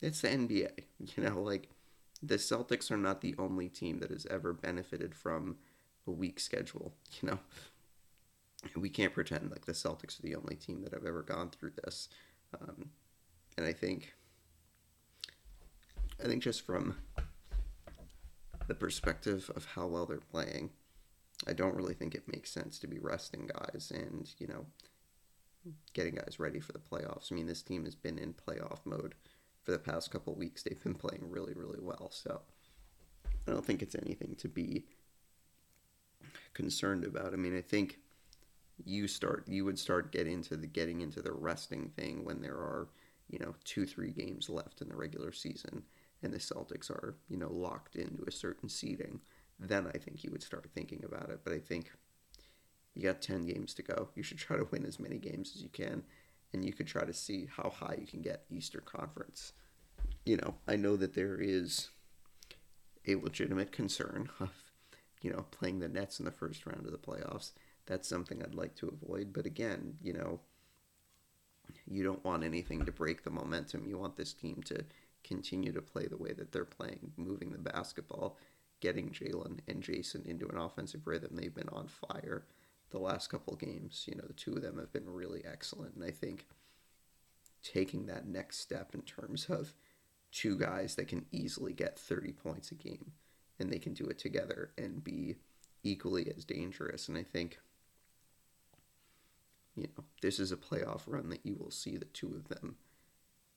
it's 0.00 0.22
the 0.22 0.28
NBA, 0.28 0.70
you 1.16 1.22
know, 1.22 1.42
like 1.42 1.68
the 2.22 2.36
Celtics 2.36 2.90
are 2.90 2.96
not 2.96 3.20
the 3.20 3.34
only 3.38 3.68
team 3.68 3.98
that 3.98 4.10
has 4.10 4.26
ever 4.30 4.54
benefited 4.54 5.14
from 5.14 5.56
a 6.06 6.10
weak 6.10 6.40
schedule. 6.40 6.94
You 7.22 7.28
know, 7.28 7.38
we 8.80 8.88
can't 8.88 9.12
pretend 9.12 9.50
like 9.50 9.66
the 9.66 9.72
Celtics 9.72 10.18
are 10.18 10.22
the 10.22 10.36
only 10.36 10.56
team 10.56 10.82
that 10.82 10.94
have 10.94 11.04
ever 11.04 11.22
gone 11.22 11.50
through 11.50 11.72
this. 11.84 12.08
Um, 12.58 12.90
and 13.58 13.66
I 13.66 13.74
think 13.74 14.14
I 16.22 16.26
think 16.26 16.42
just 16.42 16.62
from 16.62 16.96
the 18.66 18.74
perspective 18.74 19.50
of 19.54 19.66
how 19.74 19.86
well 19.86 20.06
they're 20.06 20.18
playing, 20.18 20.70
I 21.46 21.52
don't 21.52 21.74
really 21.74 21.92
think 21.92 22.14
it 22.14 22.32
makes 22.32 22.50
sense 22.50 22.78
to 22.78 22.86
be 22.86 22.98
resting 22.98 23.50
guys 23.52 23.92
and, 23.94 24.30
you 24.38 24.46
know, 24.46 24.64
getting 25.92 26.16
guys 26.16 26.38
ready 26.38 26.60
for 26.60 26.72
the 26.72 26.78
playoffs. 26.78 27.30
I 27.30 27.34
mean, 27.34 27.46
this 27.46 27.62
team 27.62 27.84
has 27.84 27.94
been 27.94 28.18
in 28.18 28.34
playoff 28.34 28.80
mode 28.84 29.14
for 29.62 29.72
the 29.72 29.78
past 29.78 30.10
couple 30.10 30.34
weeks. 30.34 30.62
They've 30.62 30.82
been 30.82 30.94
playing 30.94 31.24
really, 31.28 31.54
really 31.54 31.80
well. 31.80 32.10
So 32.12 32.40
I 33.46 33.50
don't 33.50 33.64
think 33.64 33.82
it's 33.82 33.94
anything 33.94 34.34
to 34.38 34.48
be 34.48 34.84
concerned 36.52 37.04
about. 37.04 37.32
I 37.32 37.36
mean, 37.36 37.56
I 37.56 37.62
think 37.62 37.98
you 38.84 39.06
start 39.06 39.44
you 39.46 39.64
would 39.64 39.78
start 39.78 40.10
getting 40.10 40.34
into 40.34 40.56
the 40.56 40.66
getting 40.66 41.00
into 41.00 41.22
the 41.22 41.32
resting 41.32 41.90
thing 41.96 42.24
when 42.24 42.42
there 42.42 42.56
are 42.56 42.88
you 43.30 43.38
know, 43.38 43.54
two, 43.64 43.86
three 43.86 44.10
games 44.10 44.48
left 44.48 44.80
in 44.80 44.88
the 44.88 44.96
regular 44.96 45.32
season 45.32 45.82
and 46.22 46.32
the 46.32 46.38
Celtics 46.38 46.90
are, 46.90 47.16
you 47.28 47.36
know, 47.36 47.50
locked 47.50 47.96
into 47.96 48.24
a 48.26 48.32
certain 48.32 48.68
seeding, 48.68 49.20
then 49.58 49.86
I 49.86 49.98
think 49.98 50.24
you 50.24 50.30
would 50.30 50.42
start 50.42 50.68
thinking 50.74 51.04
about 51.04 51.30
it. 51.30 51.40
But 51.44 51.52
I 51.52 51.58
think 51.58 51.90
you 52.94 53.02
got 53.02 53.20
10 53.20 53.46
games 53.46 53.74
to 53.74 53.82
go. 53.82 54.08
You 54.14 54.22
should 54.22 54.38
try 54.38 54.56
to 54.56 54.68
win 54.70 54.84
as 54.84 55.00
many 55.00 55.18
games 55.18 55.52
as 55.54 55.62
you 55.62 55.68
can, 55.68 56.04
and 56.52 56.64
you 56.64 56.72
could 56.72 56.86
try 56.86 57.04
to 57.04 57.12
see 57.12 57.48
how 57.56 57.70
high 57.70 57.96
you 58.00 58.06
can 58.06 58.22
get 58.22 58.44
Eastern 58.50 58.82
Conference. 58.84 59.52
You 60.24 60.36
know, 60.36 60.54
I 60.68 60.76
know 60.76 60.96
that 60.96 61.14
there 61.14 61.36
is 61.40 61.90
a 63.06 63.16
legitimate 63.16 63.72
concern 63.72 64.30
of, 64.40 64.50
you 65.20 65.30
know, 65.30 65.44
playing 65.50 65.80
the 65.80 65.88
Nets 65.88 66.18
in 66.18 66.24
the 66.24 66.30
first 66.30 66.66
round 66.66 66.86
of 66.86 66.92
the 66.92 66.98
playoffs. 66.98 67.52
That's 67.86 68.08
something 68.08 68.42
I'd 68.42 68.54
like 68.54 68.76
to 68.76 68.88
avoid. 68.88 69.32
But 69.32 69.44
again, 69.44 69.98
you 70.00 70.12
know, 70.12 70.40
you 71.86 72.04
don't 72.04 72.24
want 72.24 72.44
anything 72.44 72.84
to 72.84 72.92
break 72.92 73.24
the 73.24 73.30
momentum. 73.30 73.86
You 73.86 73.98
want 73.98 74.16
this 74.16 74.32
team 74.32 74.62
to 74.66 74.84
continue 75.22 75.72
to 75.72 75.82
play 75.82 76.06
the 76.06 76.16
way 76.16 76.32
that 76.32 76.52
they're 76.52 76.64
playing, 76.64 77.12
moving 77.16 77.50
the 77.50 77.58
basketball, 77.58 78.38
getting 78.80 79.10
Jaylen 79.10 79.58
and 79.66 79.82
Jayson 79.82 80.24
into 80.26 80.48
an 80.48 80.58
offensive 80.58 81.06
rhythm. 81.06 81.30
They've 81.34 81.54
been 81.54 81.70
on 81.70 81.88
fire 81.88 82.44
the 82.94 83.00
last 83.00 83.28
couple 83.28 83.56
games. 83.56 84.04
You 84.08 84.14
know, 84.14 84.24
the 84.26 84.32
two 84.32 84.54
of 84.54 84.62
them 84.62 84.78
have 84.78 84.92
been 84.92 85.12
really 85.12 85.42
excellent. 85.44 85.96
And 85.96 86.04
I 86.04 86.12
think 86.12 86.46
taking 87.62 88.06
that 88.06 88.26
next 88.26 88.60
step 88.60 88.94
in 88.94 89.02
terms 89.02 89.46
of 89.46 89.74
two 90.30 90.56
guys 90.56 90.94
that 90.94 91.08
can 91.08 91.26
easily 91.32 91.72
get 91.72 91.98
30 91.98 92.32
points 92.32 92.70
a 92.70 92.74
game 92.74 93.12
and 93.58 93.70
they 93.70 93.78
can 93.78 93.94
do 93.94 94.06
it 94.06 94.18
together 94.18 94.70
and 94.78 95.02
be 95.02 95.36
equally 95.82 96.32
as 96.36 96.44
dangerous. 96.44 97.08
And 97.08 97.18
I 97.18 97.24
think 97.24 97.58
you 99.76 99.88
know, 99.96 100.04
this 100.22 100.38
is 100.38 100.52
a 100.52 100.56
playoff 100.56 101.02
run 101.06 101.30
that 101.30 101.44
you 101.44 101.56
will 101.58 101.72
see 101.72 101.96
the 101.96 102.04
two 102.04 102.28
of 102.28 102.48
them 102.48 102.76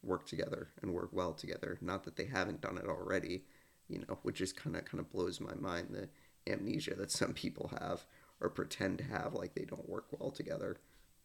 work 0.01 0.25
together 0.25 0.69
and 0.81 0.93
work 0.93 1.09
well 1.11 1.33
together. 1.33 1.77
Not 1.79 2.05
that 2.05 2.15
they 2.15 2.25
haven't 2.25 2.61
done 2.61 2.77
it 2.79 2.87
already, 2.87 3.43
you 3.87 3.99
know, 3.99 4.17
which 4.23 4.41
is 4.41 4.51
kind 4.51 4.75
of 4.75 4.85
kind 4.85 4.99
of 4.99 5.11
blows 5.11 5.39
my 5.39 5.53
mind 5.53 5.89
the 5.91 6.09
amnesia 6.51 6.95
that 6.95 7.11
some 7.11 7.33
people 7.33 7.71
have 7.79 8.05
or 8.39 8.49
pretend 8.49 8.99
to 8.99 9.03
have 9.03 9.33
like 9.33 9.55
they 9.55 9.65
don't 9.65 9.89
work 9.89 10.05
well 10.11 10.31
together. 10.31 10.77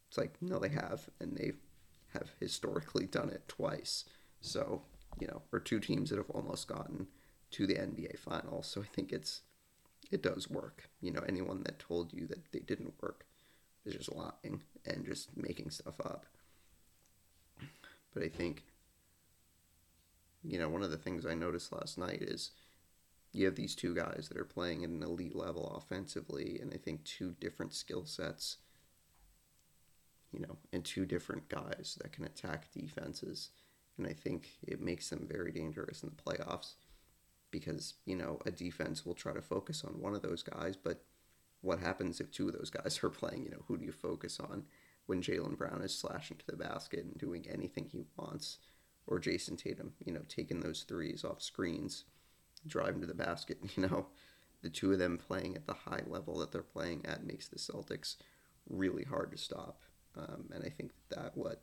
It's 0.09 0.19
like 0.19 0.35
no, 0.41 0.59
they 0.59 0.71
have, 0.71 1.09
and 1.21 1.37
they 1.37 1.53
have 2.13 2.31
historically 2.41 3.07
done 3.07 3.31
it 3.31 3.49
twice. 3.49 4.05
So 4.41 4.83
you 5.21 5.27
know, 5.27 5.43
or 5.53 5.61
two 5.61 5.81
teams 5.81 6.11
that 6.11 6.17
have 6.17 6.31
almost 6.31 6.69
gotten 6.69 7.07
to 7.53 7.67
the 7.67 7.75
NBA 7.75 8.19
finals. 8.19 8.67
So 8.67 8.81
I 8.81 8.87
think 8.87 9.13
it's 9.13 9.43
it 10.11 10.23
does 10.23 10.51
work. 10.51 10.89
You 11.01 11.13
know, 11.13 11.23
anyone 11.27 11.63
that 11.65 11.79
told 11.79 12.13
you 12.13 12.27
that 12.29 12.53
they 12.53 12.61
didn't 12.61 12.95
work 13.01 13.27
is 13.85 13.95
just 13.95 14.15
lying 14.15 14.63
and 14.85 15.05
just 15.05 15.37
making 15.37 15.71
stuff 15.71 16.01
up. 16.01 16.27
But 18.15 18.23
I 18.23 18.29
think, 18.29 18.65
you 20.43 20.59
know, 20.59 20.69
one 20.69 20.83
of 20.83 20.91
the 20.91 20.99
things 20.99 21.25
I 21.25 21.35
noticed 21.35 21.73
last 21.73 21.97
night 21.97 22.21
is 22.21 22.51
you 23.33 23.47
have 23.47 23.55
these 23.55 23.75
two 23.75 23.95
guys 23.95 24.29
that 24.29 24.39
are 24.39 24.45
playing 24.45 24.85
at 24.85 24.91
an 24.91 25.03
elite 25.03 25.35
level 25.35 25.75
offensively, 25.77 26.59
and 26.61 26.73
I 26.73 26.77
think 26.77 27.05
two 27.05 27.35
different 27.41 27.75
skill 27.75 28.05
sets, 28.05 28.59
you 30.33 30.41
know, 30.41 30.59
and 30.73 30.85
two 30.85 31.07
different 31.07 31.49
guys 31.49 31.99
that 32.03 32.13
can 32.13 32.25
attack 32.25 32.71
defenses. 32.73 33.51
And 33.97 34.07
I 34.07 34.13
think 34.13 34.51
it 34.63 34.81
makes 34.81 35.09
them 35.09 35.27
very 35.31 35.51
dangerous 35.51 36.03
in 36.03 36.11
the 36.11 36.23
playoffs 36.23 36.75
because, 37.51 37.95
you 38.05 38.17
know, 38.17 38.39
a 38.45 38.51
defense 38.51 39.05
will 39.05 39.15
try 39.15 39.33
to 39.33 39.43
focus 39.43 39.83
on 39.85 40.01
one 40.01 40.15
of 40.15 40.23
those 40.23 40.43
guys, 40.43 40.77
but 40.77 41.05
what 41.63 41.79
happens 41.79 42.21
if 42.21 42.31
two 42.31 42.49
of 42.49 42.55
those 42.55 42.71
guys 42.71 43.01
are 43.03 43.09
playing? 43.11 43.45
You 43.45 43.51
know, 43.51 43.65
who 43.67 43.79
do 43.79 43.85
you 43.85 43.93
focus 43.93 44.41
on 44.41 44.65
when 45.07 45.23
Jaylen 45.23 45.57
Brown 45.57 45.83
is 45.83 45.97
slashing 45.97 46.37
to 46.39 46.47
the 46.47 46.57
basket 46.57 47.05
and 47.05 47.17
doing 47.19 47.47
anything 47.51 47.89
he 47.91 48.05
wants, 48.17 48.59
or 49.07 49.19
Jayson 49.19 49.57
Tatum, 49.57 49.95
you 50.05 50.13
know, 50.13 50.23
taking 50.29 50.61
those 50.61 50.83
threes 50.83 51.25
off 51.25 51.43
screens, 51.43 52.05
driving 52.67 53.01
to 53.01 53.07
the 53.07 53.15
basket? 53.15 53.59
You 53.77 53.87
know, 53.89 54.07
the 54.63 54.71
two 54.71 54.93
of 54.93 54.99
them 54.99 55.19
playing 55.19 55.57
at 55.57 55.67
the 55.67 55.75
high 55.75 56.03
level 56.07 56.39
that 56.39 56.53
they're 56.53 56.63
playing 56.63 57.05
at 57.05 57.27
makes 57.27 57.49
the 57.49 57.59
Celtics 57.59 58.17
really 58.69 59.05
hard 59.05 59.33
to 59.33 59.39
stop. 59.39 59.83
Um, 60.17 60.51
and 60.55 60.65
I 60.65 60.69
think 60.69 60.93
that 61.11 61.37
what 61.37 61.63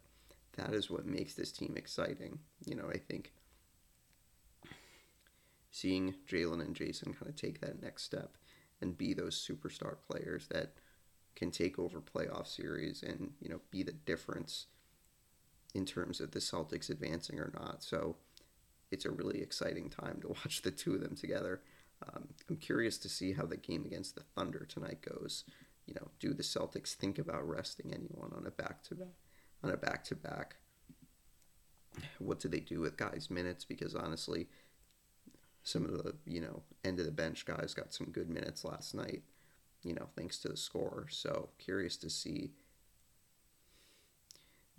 that 0.57 0.73
is 0.73 0.89
what 0.89 1.05
makes 1.05 1.33
this 1.35 1.51
team 1.51 1.75
exciting. 1.77 2.39
You 2.65 2.75
know, 2.75 2.89
I 2.89 2.97
think 2.97 3.31
seeing 5.71 6.15
Jaylen 6.27 6.61
and 6.61 6.75
Jayson 6.75 7.13
kind 7.13 7.29
of 7.29 7.35
take 7.35 7.61
that 7.61 7.81
next 7.81 8.03
step 8.03 8.37
and 8.81 8.97
be 8.97 9.13
those 9.13 9.35
superstar 9.35 9.95
players 10.09 10.47
that 10.47 10.73
can 11.35 11.51
take 11.51 11.79
over 11.79 12.01
playoff 12.01 12.47
series 12.47 13.03
and 13.03 13.31
you 13.39 13.49
know 13.49 13.61
be 13.71 13.83
the 13.83 13.93
difference 13.93 14.67
in 15.73 15.85
terms 15.85 16.19
of 16.19 16.31
the 16.31 16.39
Celtics 16.39 16.89
advancing 16.89 17.39
or 17.39 17.53
not. 17.53 17.83
So 17.83 18.17
it's 18.91 19.05
a 19.05 19.11
really 19.11 19.41
exciting 19.41 19.89
time 19.89 20.19
to 20.21 20.27
watch 20.43 20.61
the 20.61 20.71
two 20.71 20.95
of 20.95 21.01
them 21.01 21.15
together. 21.15 21.61
Um, 22.07 22.29
I'm 22.49 22.57
curious 22.57 22.97
to 22.99 23.09
see 23.09 23.33
how 23.33 23.45
the 23.45 23.57
game 23.57 23.85
against 23.85 24.15
the 24.15 24.23
Thunder 24.35 24.65
tonight 24.67 24.99
goes. 25.01 25.43
You 25.85 25.95
know, 25.95 26.09
do 26.19 26.33
the 26.33 26.43
Celtics 26.43 26.93
think 26.93 27.19
about 27.19 27.47
resting 27.47 27.93
anyone 27.93 28.31
on 28.35 28.45
a 28.45 28.51
back 28.51 28.83
to 28.83 28.95
back 28.95 29.07
on 29.63 29.71
a 29.71 29.77
back 29.77 30.03
to 30.05 30.15
back? 30.15 30.55
What 32.19 32.39
do 32.39 32.47
they 32.47 32.59
do 32.59 32.79
with 32.79 32.97
guys' 32.97 33.29
minutes? 33.29 33.65
Because 33.65 33.95
honestly, 33.95 34.47
some 35.63 35.83
of 35.85 35.91
the 35.91 36.15
you 36.25 36.41
know 36.41 36.63
end 36.83 36.99
of 36.99 37.05
the 37.05 37.11
bench 37.11 37.45
guys 37.45 37.73
got 37.73 37.93
some 37.93 38.07
good 38.11 38.29
minutes 38.29 38.63
last 38.63 38.93
night. 38.93 39.23
You 39.83 39.93
know, 39.93 40.07
thanks 40.15 40.37
to 40.39 40.49
the 40.49 40.57
score. 40.57 41.07
So 41.09 41.49
curious 41.57 41.97
to 41.97 42.09
see. 42.09 42.51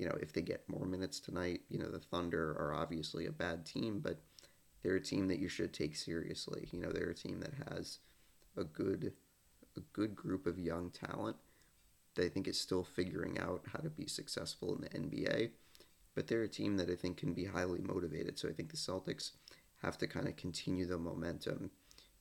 You 0.01 0.07
know, 0.07 0.17
if 0.19 0.33
they 0.33 0.41
get 0.41 0.67
more 0.67 0.87
minutes 0.87 1.21
tonight, 1.21 1.61
you 1.69 1.79
know, 1.79 1.91
the 1.91 1.99
Thunder 1.99 2.53
are 2.53 2.73
obviously 2.73 3.27
a 3.27 3.33
bad 3.33 3.67
team, 3.67 4.01
but 4.01 4.19
they're 4.83 4.97
a 4.97 5.01
team 5.01 5.29
that 5.29 5.41
you 5.41 5.49
should 5.49 5.75
take 5.75 5.95
seriously. 5.95 6.71
You 6.73 6.81
know, 6.81 6.91
they're 6.91 7.11
a 7.11 7.15
team 7.15 7.41
that 7.41 7.53
has 7.71 7.99
a 8.57 8.65
good 8.65 9.13
a 9.77 9.81
good 9.93 10.17
group 10.17 10.47
of 10.47 10.59
young 10.59 10.91
talent 10.91 11.37
that 12.15 12.25
I 12.25 12.29
think 12.31 12.49
is 12.49 12.59
still 12.59 12.83
figuring 12.83 13.39
out 13.39 13.61
how 13.71 13.81
to 13.81 13.91
be 13.91 14.07
successful 14.07 14.75
in 14.75 14.81
the 14.81 14.89
NBA. 14.89 15.51
But 16.15 16.29
they're 16.29 16.45
a 16.45 16.49
team 16.49 16.79
that 16.79 16.89
I 16.89 16.95
think 16.95 17.19
can 17.19 17.35
be 17.35 17.45
highly 17.45 17.81
motivated. 17.81 18.39
So 18.39 18.49
I 18.49 18.53
think 18.53 18.71
the 18.71 18.79
Celtics 18.79 19.33
have 19.83 19.99
to 19.99 20.07
kind 20.07 20.29
of 20.29 20.37
continue 20.37 20.87
the 20.87 20.97
momentum 20.97 21.73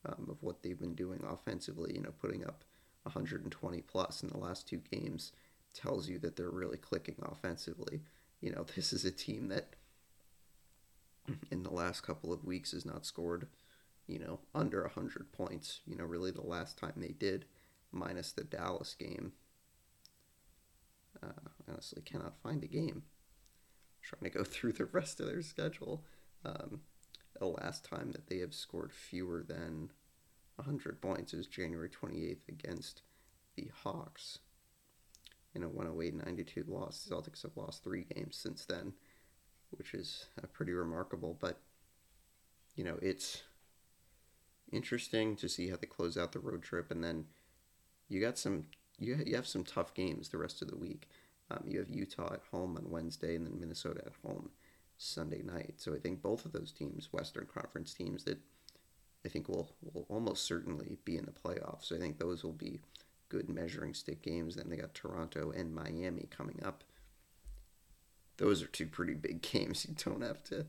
um, 0.06 0.28
of 0.30 0.44
what 0.44 0.64
they've 0.64 0.78
been 0.78 0.96
doing 0.96 1.24
offensively. 1.26 1.94
You 1.96 2.02
know, 2.02 2.14
putting 2.22 2.46
up 2.46 2.66
120 3.04 3.82
plus 3.84 4.22
in 4.22 4.28
the 4.28 4.38
last 4.38 4.68
two 4.68 4.82
games 4.92 5.32
tells 5.74 6.10
you 6.10 6.20
that 6.20 6.36
they're 6.36 6.50
really 6.50 6.78
clicking 6.78 7.16
offensively. 7.22 8.02
You 8.42 8.52
know, 8.52 8.66
this 8.76 8.94
is 8.94 9.06
a 9.06 9.12
team 9.12 9.50
that 9.50 9.76
in 11.52 11.64
the 11.64 11.74
last 11.74 12.02
couple 12.02 12.34
of 12.34 12.46
weeks 12.46 12.72
has 12.72 12.86
not 12.86 13.06
scored, 13.06 13.48
you 14.08 14.20
know, 14.20 14.40
under 14.54 14.82
100 14.82 15.32
points. 15.32 15.82
You 15.86 15.96
know, 15.96 16.06
really 16.06 16.32
the 16.32 16.42
last 16.42 16.78
time 16.78 16.94
they 16.98 17.14
did, 17.18 17.46
minus 17.92 18.32
the 18.32 18.44
Dallas 18.44 18.96
game. 18.96 19.34
Uh, 21.22 21.50
honestly, 21.70 22.02
cannot 22.04 22.40
find 22.42 22.64
a 22.64 22.68
game. 22.68 23.04
I'm 23.04 24.02
trying 24.02 24.32
to 24.32 24.38
go 24.38 24.44
through 24.50 24.74
the 24.74 24.86
rest 24.86 25.20
of 25.20 25.28
their 25.28 25.42
schedule. 25.42 26.04
Um, 26.46 26.82
the 27.38 27.48
last 27.48 27.86
time 27.86 28.12
that 28.12 28.28
they 28.28 28.38
have 28.40 28.54
scored 28.54 28.92
fewer 28.92 29.44
than 29.48 29.92
100 30.56 31.02
points 31.02 31.34
is 31.34 31.48
January 31.48 31.90
28th 31.90 32.48
against 32.48 33.02
the 33.56 33.70
Hawks. 33.84 34.40
In 35.60 35.66
a 35.66 35.70
108 35.70 36.26
92 36.26 36.66
loss, 36.68 37.04
the 37.04 37.14
Celtics 37.14 37.42
have 37.44 37.58
lost 37.58 37.84
three 37.84 38.06
games 38.16 38.38
since 38.38 38.66
then 38.66 38.94
which 39.72 39.94
is 39.94 40.26
uh, 40.42 40.48
pretty 40.52 40.74
remarkable. 40.74 41.38
But 41.40 41.60
you 42.76 42.84
know, 42.84 42.98
it's 43.02 43.44
interesting 44.72 45.36
to 45.38 45.50
see 45.50 45.70
how 45.70 45.78
they 45.78 45.88
close 45.88 46.18
out 46.18 46.32
the 46.32 46.40
road 46.40 46.64
trip, 46.64 46.92
and 46.92 47.04
then 47.04 47.26
you 48.08 48.20
got 48.20 48.38
some 48.38 48.66
you 48.98 49.22
you 49.26 49.36
have 49.36 49.48
some 49.48 49.64
tough 49.64 49.94
games 49.94 50.30
the 50.30 50.38
rest 50.38 50.62
of 50.62 50.70
the 50.70 50.78
week. 50.78 51.10
Um, 51.52 51.64
you 51.66 51.80
have 51.80 51.90
Utah 51.90 52.34
at 52.34 52.44
home 52.52 52.78
on 52.78 52.92
Wednesday, 52.92 53.36
and 53.36 53.46
then 53.46 53.60
Minnesota 53.60 54.04
at 54.06 54.14
home 54.24 54.52
Sunday 54.98 55.42
night. 55.42 55.76
So 55.78 55.96
I 55.96 55.98
think 55.98 56.22
both 56.22 56.46
of 56.46 56.52
those 56.52 56.72
teams, 56.72 57.10
Western 57.12 57.48
Conference 57.48 57.94
teams, 57.94 58.24
that 58.26 58.38
I 59.26 59.30
think 59.30 59.50
will 59.50 59.72
will 59.94 60.06
almost 60.10 60.46
certainly 60.46 60.98
be 61.06 61.18
in 61.18 61.26
the 61.26 61.32
playoffs. 61.32 61.86
So 61.86 61.96
I 61.96 62.00
think 62.00 62.20
those 62.20 62.44
will 62.44 62.54
be 62.54 62.82
good 63.30 63.50
measuring 63.50 63.94
stick 63.94 64.22
games. 64.22 64.56
Then 64.56 64.70
they 64.70 64.78
got 64.78 64.94
Toronto 64.94 65.52
and 65.52 65.74
Miami 65.74 66.28
coming 66.30 66.60
up 66.66 66.84
those 68.40 68.64
are 68.64 68.68
two 68.68 68.88
pretty 68.88 69.14
big 69.14 69.42
games. 69.54 69.86
You 69.88 69.96
don't 70.04 70.24
have 70.24 70.44
to 70.46 70.66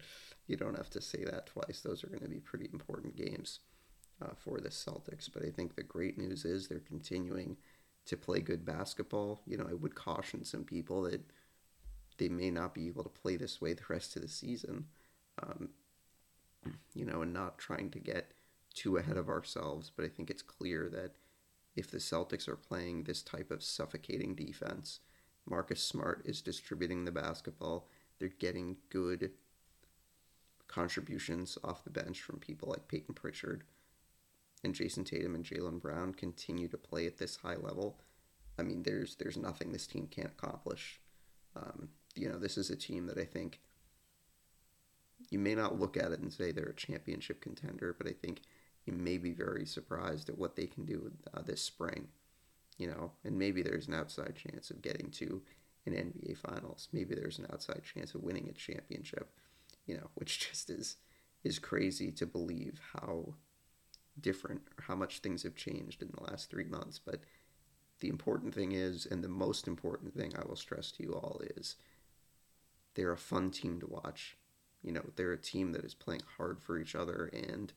you 0.46 0.56
don't 0.56 0.76
have 0.76 0.90
to 0.90 1.00
say 1.00 1.24
that 1.24 1.46
twice. 1.46 1.80
Those 1.80 2.04
are 2.04 2.08
going 2.08 2.22
to 2.22 2.28
be 2.28 2.40
pretty 2.40 2.68
important 2.72 3.16
games 3.16 3.60
uh, 4.20 4.34
for 4.36 4.58
the 4.58 4.68
Celtics. 4.68 5.30
But 5.32 5.44
I 5.44 5.50
think 5.50 5.76
the 5.76 5.84
great 5.84 6.18
news 6.18 6.44
is 6.44 6.66
they're 6.66 6.80
continuing 6.80 7.56
to 8.06 8.16
play 8.16 8.40
good 8.40 8.66
basketball. 8.66 9.42
You 9.46 9.56
know, 9.56 9.66
I 9.70 9.74
would 9.74 9.94
caution 9.94 10.44
some 10.44 10.64
people 10.64 11.02
that 11.02 11.22
they 12.18 12.28
may 12.28 12.50
not 12.50 12.74
be 12.74 12.88
able 12.88 13.04
to 13.04 13.08
play 13.08 13.36
this 13.36 13.60
way 13.60 13.72
the 13.74 13.82
rest 13.88 14.16
of 14.16 14.22
the 14.22 14.28
season. 14.28 14.86
Um, 15.40 15.68
you 16.92 17.06
know, 17.06 17.22
and 17.22 17.32
not 17.32 17.58
trying 17.58 17.90
to 17.90 18.00
get 18.00 18.32
too 18.74 18.96
ahead 18.96 19.16
of 19.16 19.28
ourselves. 19.28 19.92
But 19.94 20.04
I 20.04 20.08
think 20.08 20.30
it's 20.30 20.42
clear 20.42 20.90
that 20.92 21.12
if 21.76 21.90
the 21.90 21.98
Celtics 21.98 22.48
are 22.48 22.56
playing 22.56 23.04
this 23.04 23.22
type 23.22 23.50
of 23.50 23.62
suffocating 23.62 24.34
defense 24.34 25.00
Marcus 25.48 25.82
Smart 25.82 26.22
is 26.24 26.40
distributing 26.40 27.04
the 27.04 27.12
basketball. 27.12 27.88
They're 28.18 28.28
getting 28.28 28.76
good 28.90 29.32
contributions 30.68 31.58
off 31.64 31.84
the 31.84 31.90
bench 31.90 32.20
from 32.22 32.38
people 32.38 32.68
like 32.68 32.88
Payton 32.88 33.14
Pritchard 33.14 33.64
and 34.62 34.74
Jayson 34.74 35.04
Tatum 35.04 35.34
and 35.34 35.44
Jaylen 35.44 35.80
Brown 35.80 36.14
continue 36.14 36.68
to 36.68 36.78
play 36.78 37.06
at 37.06 37.18
this 37.18 37.36
high 37.36 37.56
level. 37.56 37.98
I 38.58 38.62
mean, 38.62 38.82
there's 38.82 39.16
there's 39.16 39.36
nothing 39.36 39.72
this 39.72 39.86
team 39.86 40.06
can't 40.08 40.30
accomplish. 40.30 41.00
Um, 41.56 41.88
you 42.14 42.28
know, 42.28 42.38
this 42.38 42.58
is 42.58 42.70
a 42.70 42.76
team 42.76 43.06
that 43.06 43.18
I 43.18 43.24
think 43.24 43.60
you 45.30 45.38
may 45.38 45.54
not 45.54 45.80
look 45.80 45.96
at 45.96 46.12
it 46.12 46.20
and 46.20 46.32
say 46.32 46.52
they're 46.52 46.66
a 46.66 46.74
championship 46.74 47.40
contender, 47.40 47.94
but 47.96 48.06
I 48.06 48.12
think 48.12 48.42
you 48.90 48.96
may 49.02 49.18
be 49.18 49.32
very 49.32 49.64
surprised 49.66 50.28
at 50.28 50.38
what 50.38 50.56
they 50.56 50.66
can 50.66 50.84
do 50.84 51.10
uh, 51.34 51.42
this 51.42 51.62
spring 51.62 52.08
you 52.80 52.86
know, 52.86 53.12
and 53.24 53.38
maybe 53.38 53.60
there's 53.60 53.88
an 53.88 53.94
outside 53.94 54.34
chance 54.34 54.70
of 54.70 54.80
getting 54.80 55.10
to 55.10 55.42
an 55.84 55.92
NBA 55.92 56.38
Finals. 56.38 56.88
Maybe 56.92 57.14
there's 57.14 57.38
an 57.38 57.46
outside 57.52 57.82
chance 57.84 58.14
of 58.14 58.22
winning 58.22 58.48
a 58.48 58.54
championship, 58.54 59.30
you 59.86 59.96
know, 59.96 60.08
which 60.14 60.40
just 60.50 60.70
is 60.70 60.96
is 61.44 61.58
crazy 61.58 62.10
to 62.10 62.26
believe 62.26 62.80
how 62.94 63.34
different 64.18 64.62
or 64.78 64.84
how 64.84 64.94
much 64.94 65.20
things 65.20 65.42
have 65.42 65.54
changed 65.54 66.02
in 66.02 66.10
the 66.12 66.22
last 66.22 66.50
three 66.50 66.64
months. 66.64 66.98
But 66.98 67.20
the 68.00 68.08
important 68.08 68.54
thing 68.54 68.72
is, 68.72 69.06
and 69.06 69.22
the 69.22 69.28
most 69.28 69.68
important 69.68 70.14
thing 70.14 70.32
I 70.36 70.46
will 70.46 70.56
stress 70.56 70.90
to 70.92 71.02
you 71.02 71.12
all 71.12 71.40
is, 71.56 71.76
they're 72.94 73.12
a 73.12 73.16
fun 73.16 73.50
team 73.50 73.78
to 73.80 73.86
watch. 73.86 74.38
You 74.82 74.92
know, 74.92 75.04
they're 75.16 75.32
a 75.32 75.38
team 75.38 75.72
that 75.72 75.84
is 75.84 75.94
playing 75.94 76.22
hard 76.38 76.62
for 76.62 76.78
each 76.78 76.94
other, 76.94 77.30
and 77.32 77.74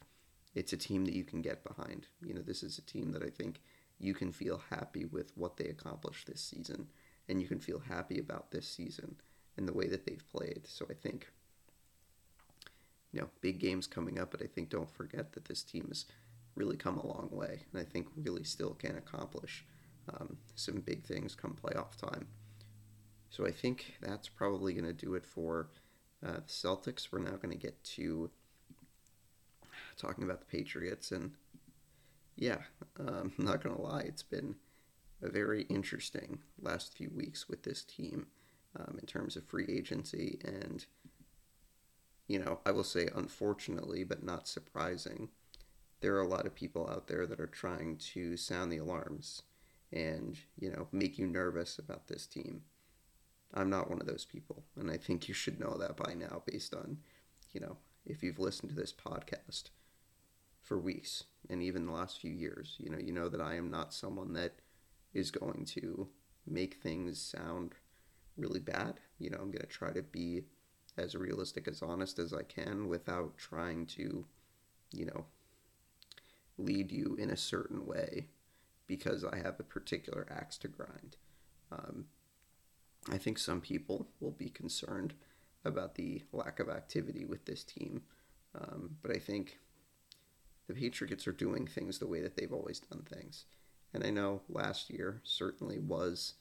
it's 0.55 0.73
a 0.73 0.77
team 0.77 1.05
that 1.05 1.15
you 1.15 1.23
can 1.23 1.41
get 1.41 1.63
behind. 1.63 2.07
You 2.23 2.33
know, 2.33 2.41
this 2.41 2.63
is 2.63 2.77
a 2.77 2.81
team 2.81 3.11
that 3.11 3.23
I 3.23 3.29
think 3.29 3.61
you 3.99 4.13
can 4.13 4.31
feel 4.31 4.61
happy 4.69 5.05
with 5.05 5.31
what 5.35 5.57
they 5.57 5.65
accomplished 5.65 6.27
this 6.27 6.41
season, 6.41 6.87
and 7.27 7.41
you 7.41 7.47
can 7.47 7.59
feel 7.59 7.79
happy 7.79 8.19
about 8.19 8.51
this 8.51 8.67
season 8.67 9.15
and 9.57 9.67
the 9.67 9.73
way 9.73 9.87
that 9.87 10.05
they've 10.05 10.25
played. 10.31 10.67
So 10.67 10.85
I 10.89 10.93
think, 10.93 11.27
you 13.11 13.21
know, 13.21 13.29
big 13.41 13.59
games 13.59 13.87
coming 13.87 14.19
up, 14.19 14.31
but 14.31 14.41
I 14.41 14.47
think 14.47 14.69
don't 14.69 14.91
forget 14.91 15.33
that 15.33 15.45
this 15.45 15.63
team 15.63 15.85
has 15.89 16.05
really 16.55 16.77
come 16.77 16.97
a 16.97 17.07
long 17.07 17.29
way, 17.31 17.63
and 17.71 17.81
I 17.81 17.85
think 17.85 18.07
really 18.15 18.43
still 18.43 18.73
can 18.73 18.95
accomplish 18.95 19.65
um, 20.13 20.37
some 20.55 20.81
big 20.81 21.03
things 21.03 21.35
come 21.35 21.55
playoff 21.55 21.95
time. 21.95 22.27
So 23.29 23.47
I 23.47 23.51
think 23.51 23.95
that's 24.01 24.29
probably 24.29 24.73
going 24.73 24.85
to 24.85 24.93
do 24.93 25.15
it 25.15 25.25
for 25.25 25.69
uh, 26.23 26.33
the 26.33 26.41
Celtics. 26.47 27.07
We're 27.11 27.19
now 27.19 27.31
going 27.31 27.51
to 27.51 27.57
get 27.57 27.83
to 27.95 28.29
talking 29.97 30.23
about 30.23 30.39
the 30.39 30.57
Patriots 30.57 31.11
and 31.11 31.31
yeah, 32.35 32.59
um, 32.99 33.31
I'm 33.37 33.45
not 33.45 33.63
going 33.63 33.75
to 33.75 33.81
lie, 33.81 34.01
it's 34.01 34.23
been 34.23 34.55
a 35.21 35.29
very 35.29 35.63
interesting 35.63 36.39
last 36.61 36.95
few 36.95 37.09
weeks 37.13 37.47
with 37.47 37.63
this 37.63 37.83
team 37.83 38.27
um, 38.77 38.97
in 38.99 39.05
terms 39.05 39.35
of 39.35 39.45
free 39.45 39.65
agency. 39.69 40.39
And, 40.43 40.85
you 42.27 42.39
know, 42.39 42.59
I 42.65 42.71
will 42.71 42.83
say, 42.83 43.09
unfortunately, 43.15 44.03
but 44.03 44.23
not 44.23 44.47
surprising, 44.47 45.29
there 46.01 46.15
are 46.15 46.21
a 46.21 46.27
lot 46.27 46.45
of 46.45 46.55
people 46.55 46.89
out 46.89 47.07
there 47.07 47.25
that 47.25 47.39
are 47.39 47.47
trying 47.47 47.97
to 47.97 48.35
sound 48.35 48.71
the 48.71 48.77
alarms 48.77 49.43
and, 49.91 50.37
you 50.59 50.71
know, 50.71 50.87
make 50.91 51.17
you 51.17 51.27
nervous 51.27 51.77
about 51.77 52.07
this 52.07 52.25
team. 52.25 52.63
I'm 53.53 53.69
not 53.69 53.89
one 53.89 54.01
of 54.01 54.07
those 54.07 54.25
people. 54.25 54.63
And 54.77 54.89
I 54.89 54.97
think 54.97 55.27
you 55.27 55.33
should 55.33 55.59
know 55.59 55.77
that 55.77 55.95
by 55.95 56.15
now 56.15 56.41
based 56.45 56.73
on, 56.73 56.97
you 57.53 57.61
know, 57.61 57.77
if 58.05 58.23
you've 58.23 58.39
listened 58.39 58.69
to 58.69 58.75
this 58.75 58.91
podcast 58.91 59.69
for 60.73 60.79
weeks 60.79 61.25
and 61.51 61.61
even 61.61 61.85
the 61.85 61.91
last 61.91 62.19
few 62.19 62.31
years. 62.31 62.77
You 62.79 62.89
know, 62.89 62.97
you 62.97 63.11
know 63.11 63.29
that 63.29 63.39
I 63.39 63.57
am 63.57 63.69
not 63.69 63.93
someone 63.93 64.33
that 64.33 64.53
is 65.13 65.29
going 65.29 65.65
to 65.65 66.07
make 66.47 66.81
things 66.81 67.21
sound 67.21 67.73
really 68.37 68.59
bad. 68.59 68.95
You 69.19 69.29
know, 69.29 69.37
I'm 69.37 69.51
going 69.51 69.61
to 69.61 69.67
try 69.67 69.91
to 69.91 70.01
be 70.01 70.45
as 70.97 71.13
realistic 71.13 71.67
as 71.67 71.83
honest 71.83 72.17
as 72.17 72.33
I 72.33 72.41
can 72.41 72.87
without 72.87 73.37
trying 73.37 73.85
to, 73.97 74.25
you 74.91 75.05
know, 75.05 75.25
lead 76.57 76.91
you 76.91 77.17
in 77.19 77.29
a 77.29 77.37
certain 77.37 77.85
way 77.85 78.29
because 78.87 79.23
I 79.23 79.37
have 79.37 79.59
a 79.59 79.63
particular 79.63 80.25
axe 80.31 80.57
to 80.57 80.67
grind. 80.67 81.17
Um, 81.71 82.05
I 83.11 83.19
think 83.19 83.37
some 83.37 83.61
people 83.61 84.07
will 84.19 84.31
be 84.31 84.49
concerned 84.49 85.13
about 85.65 85.93
the 85.93 86.23
lack 86.31 86.59
of 86.59 86.67
activity 86.67 87.25
with 87.25 87.45
this 87.45 87.63
team, 87.63 88.01
um, 88.59 88.95
but 89.03 89.11
I 89.15 89.19
think 89.19 89.59
the 90.67 90.73
Patriots 90.73 91.27
are 91.27 91.33
doing 91.33 91.67
things 91.67 91.99
the 91.99 92.07
way 92.07 92.21
that 92.21 92.35
they've 92.35 92.53
always 92.53 92.79
done 92.79 93.03
things. 93.03 93.45
And 93.93 94.03
I 94.03 94.09
know 94.09 94.41
last 94.49 94.89
year 94.89 95.21
certainly 95.23 95.77
was 95.79 96.35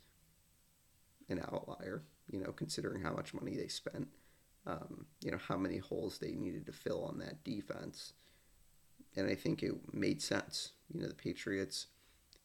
an 1.28 1.40
outlier, 1.52 2.04
you 2.30 2.40
know, 2.40 2.52
considering 2.52 3.02
how 3.02 3.12
much 3.12 3.34
money 3.34 3.56
they 3.56 3.68
spent, 3.68 4.08
um, 4.66 5.06
you 5.20 5.30
know, 5.30 5.38
how 5.48 5.56
many 5.56 5.78
holes 5.78 6.18
they 6.18 6.32
needed 6.32 6.66
to 6.66 6.72
fill 6.72 7.04
on 7.04 7.18
that 7.18 7.42
defense. 7.44 8.14
and 9.16 9.28
I 9.28 9.34
think 9.34 9.62
it 9.62 9.74
made 9.92 10.22
sense. 10.22 10.72
You 10.92 11.00
know, 11.02 11.08
the 11.08 11.14
Patriots 11.14 11.88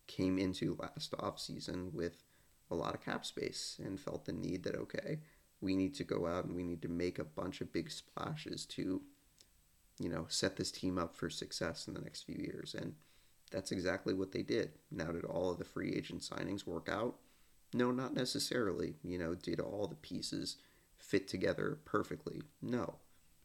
came 0.07 0.37
into 0.37 0.77
last 0.79 1.11
offseason 1.13 1.93
with 1.93 2.23
a 2.69 2.75
lot 2.75 2.93
of 2.93 3.03
cap 3.03 3.25
space 3.25 3.79
and 3.83 3.99
felt 3.99 4.25
the 4.25 4.33
need 4.33 4.63
that, 4.63 4.75
okay, 4.75 5.19
we 5.61 5.75
need 5.75 5.95
to 5.95 6.03
go 6.03 6.27
out 6.27 6.45
and 6.45 6.55
we 6.55 6.63
need 6.63 6.81
to 6.81 6.89
make 6.89 7.19
a 7.19 7.23
bunch 7.23 7.61
of 7.61 7.73
big 7.73 7.89
splashes 7.89 8.65
to, 8.65 9.01
you 9.99 10.09
know, 10.09 10.25
set 10.29 10.55
this 10.55 10.71
team 10.71 10.97
up 10.97 11.15
for 11.15 11.29
success 11.29 11.87
in 11.87 11.93
the 11.93 12.01
next 12.01 12.23
few 12.23 12.35
years. 12.35 12.75
And 12.77 12.93
that's 13.51 13.71
exactly 13.71 14.13
what 14.13 14.31
they 14.31 14.43
did. 14.43 14.71
Now, 14.91 15.11
did 15.11 15.25
all 15.25 15.51
of 15.51 15.57
the 15.57 15.65
free 15.65 15.93
agent 15.95 16.21
signings 16.21 16.65
work 16.67 16.89
out? 16.89 17.15
No, 17.73 17.91
not 17.91 18.13
necessarily. 18.13 18.95
You 19.03 19.17
know, 19.17 19.35
did 19.35 19.59
all 19.59 19.87
the 19.87 19.95
pieces 19.95 20.57
fit 20.97 21.27
together 21.27 21.79
perfectly? 21.85 22.41
No. 22.61 22.95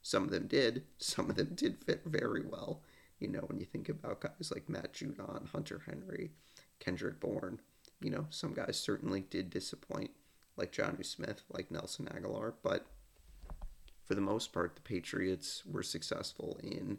Some 0.03 0.25
of 0.25 0.31
them 0.31 0.47
did. 0.47 0.85
Some 0.99 1.31
of 1.31 1.37
them 1.37 1.53
did 1.55 1.85
fit 1.85 2.03
very 2.05 2.43
well. 2.43 2.83
You 3.19 3.29
know, 3.29 3.41
when 3.41 3.59
you 3.59 3.67
think 3.67 3.89
about 3.89 4.21
guys 4.21 4.51
like 4.53 4.69
Matt 4.69 4.93
Judon, 4.93 5.49
Hunter 5.51 5.83
Henry, 5.87 6.33
Kendrick 6.81 7.21
Bourne, 7.21 7.61
you 8.01 8.11
know, 8.11 8.27
some 8.31 8.53
guys 8.53 8.77
certainly 8.77 9.21
did 9.31 9.49
disappoint, 9.49 10.11
like 10.57 10.73
Jonnu 10.73 11.07
Smith, 11.07 11.45
like 11.49 11.71
Nelson 11.71 12.07
Agholor, 12.07 12.55
but 12.65 12.87
for 14.05 14.15
the 14.15 14.21
most 14.21 14.53
part, 14.53 14.75
the 14.75 14.83
Patriots 14.83 15.63
were 15.65 15.83
successful 15.83 16.59
in 16.63 16.99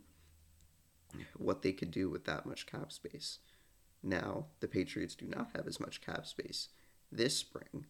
what 1.37 1.61
they 1.61 1.71
could 1.71 1.91
do 1.91 2.09
with 2.09 2.25
that 2.25 2.45
much 2.45 2.65
cap 2.65 2.91
space. 2.91 3.39
Now, 4.01 4.47
the 4.59 4.67
Patriots 4.67 5.15
do 5.15 5.25
not 5.25 5.49
have 5.55 5.67
as 5.67 5.79
much 5.79 6.01
cap 6.01 6.25
space 6.25 6.69
this 7.11 7.37
spring, 7.37 7.85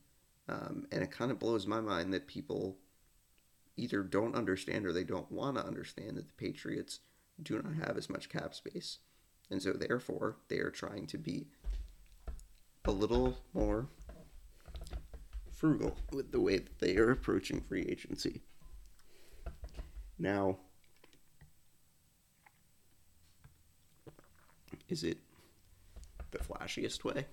um, 0.49 0.85
and 0.91 1.01
it 1.01 1.11
kind 1.11 1.31
of 1.31 1.39
blows 1.39 1.65
my 1.65 1.79
mind 1.79 2.13
that 2.13 2.27
people 2.27 2.77
either 3.77 4.03
don't 4.03 4.35
understand 4.35 4.85
or 4.85 4.93
they 4.93 5.03
don't 5.03 5.31
want 5.31 5.57
to 5.57 5.65
understand 5.65 6.17
that 6.17 6.27
the 6.27 6.33
Patriots 6.33 6.99
do 7.41 7.61
not 7.61 7.87
have 7.87 7.97
as 7.97 8.09
much 8.09 8.29
cap 8.29 8.53
space. 8.53 8.99
And 9.49 9.61
so, 9.61 9.73
therefore, 9.73 10.37
they 10.49 10.57
are 10.57 10.69
trying 10.69 11.07
to 11.07 11.17
be 11.17 11.47
a 12.85 12.91
little 12.91 13.37
more 13.53 13.87
frugal 15.51 15.97
with 16.11 16.31
the 16.31 16.41
way 16.41 16.57
that 16.57 16.79
they 16.79 16.97
are 16.97 17.11
approaching 17.11 17.61
free 17.61 17.83
agency. 17.83 18.41
Now, 20.23 20.55
is 24.87 25.03
it 25.03 25.17
the 26.31 26.37
flashiest 26.37 27.03
way? 27.03 27.25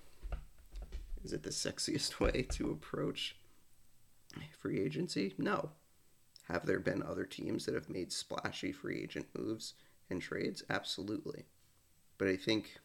Is 1.23 1.33
it 1.33 1.45
the 1.45 1.51
sexiest 1.51 2.19
way 2.19 2.43
to 2.51 2.73
approach 2.73 3.37
free 4.59 4.81
agency? 4.81 5.35
No. 5.39 5.71
Have 6.49 6.67
there 6.67 6.81
been 6.81 7.01
other 7.05 7.25
teams 7.25 7.65
that 7.67 7.77
have 7.77 7.89
made 7.89 8.11
splashy 8.11 8.73
free 8.73 9.01
agent 9.01 9.29
moves 9.39 9.75
and 10.11 10.21
trades? 10.21 10.65
Absolutely. 10.69 11.45
But 12.19 12.27
I 12.27 12.35
think 12.35 12.81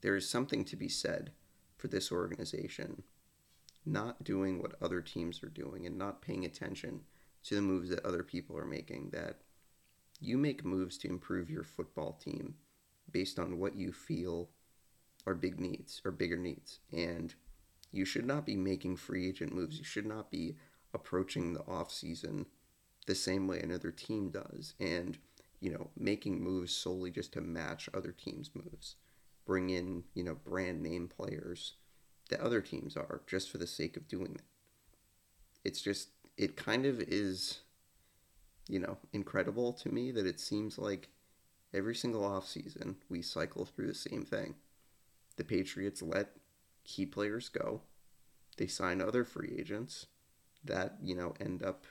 there 0.00 0.16
is 0.16 0.28
something 0.28 0.64
to 0.64 0.74
be 0.74 0.88
said 0.88 1.30
for 1.76 1.86
this 1.86 2.10
organization 2.10 3.04
not 3.84 4.24
doing 4.24 4.60
what 4.60 4.74
other 4.82 5.00
teams 5.00 5.44
are 5.44 5.48
doing 5.48 5.86
and 5.86 5.96
not 5.96 6.22
paying 6.22 6.44
attention 6.44 7.02
to 7.46 7.54
the 7.54 7.62
moves 7.62 7.90
that 7.90 8.04
other 8.04 8.22
people 8.22 8.56
are 8.56 8.64
making 8.66 9.10
that 9.12 9.38
you 10.20 10.36
make 10.38 10.64
moves 10.64 10.98
to 10.98 11.08
improve 11.08 11.50
your 11.50 11.62
football 11.62 12.12
team 12.12 12.54
based 13.10 13.38
on 13.38 13.58
what 13.58 13.76
you 13.76 13.92
feel 13.92 14.48
are 15.26 15.34
big 15.34 15.60
needs 15.60 16.00
or 16.04 16.10
bigger 16.10 16.36
needs. 16.36 16.80
And 16.92 17.34
you 17.92 18.04
should 18.04 18.26
not 18.26 18.46
be 18.46 18.56
making 18.56 18.96
free 18.96 19.28
agent 19.28 19.54
moves. 19.54 19.78
You 19.78 19.84
should 19.84 20.06
not 20.06 20.30
be 20.30 20.56
approaching 20.94 21.52
the 21.52 21.60
off 21.66 21.92
season 21.92 22.46
the 23.06 23.14
same 23.14 23.46
way 23.46 23.60
another 23.60 23.90
team 23.90 24.30
does. 24.30 24.74
And 24.80 25.18
you 25.60 25.70
know 25.70 25.90
making 25.96 26.42
moves 26.42 26.72
solely 26.72 27.10
just 27.10 27.32
to 27.32 27.40
match 27.40 27.88
other 27.94 28.12
teams 28.12 28.50
moves. 28.54 28.96
Bring 29.46 29.70
in, 29.70 30.04
you 30.14 30.24
know, 30.24 30.34
brand 30.34 30.82
name 30.82 31.08
players 31.08 31.74
that 32.30 32.40
other 32.40 32.60
teams 32.60 32.96
are 32.96 33.22
just 33.26 33.50
for 33.50 33.58
the 33.58 33.66
sake 33.66 33.96
of 33.96 34.08
doing 34.08 34.32
that. 34.32 34.44
It's 35.64 35.80
just, 35.80 36.08
it 36.36 36.56
kind 36.56 36.86
of 36.86 37.00
is, 37.00 37.60
you 38.68 38.78
know, 38.78 38.98
incredible 39.12 39.72
to 39.72 39.88
me 39.90 40.10
that 40.10 40.26
it 40.26 40.40
seems 40.40 40.78
like 40.78 41.08
every 41.72 41.94
single 41.94 42.22
offseason 42.22 42.96
we 43.08 43.22
cycle 43.22 43.64
through 43.64 43.86
the 43.86 43.94
same 43.94 44.24
thing. 44.24 44.54
The 45.36 45.44
Patriots 45.44 46.02
let 46.02 46.36
key 46.84 47.06
players 47.06 47.48
go, 47.48 47.82
they 48.56 48.66
sign 48.66 49.00
other 49.00 49.24
free 49.24 49.56
agents 49.58 50.06
that, 50.64 50.96
you 51.02 51.14
know, 51.14 51.34
end 51.40 51.62
up, 51.62 51.84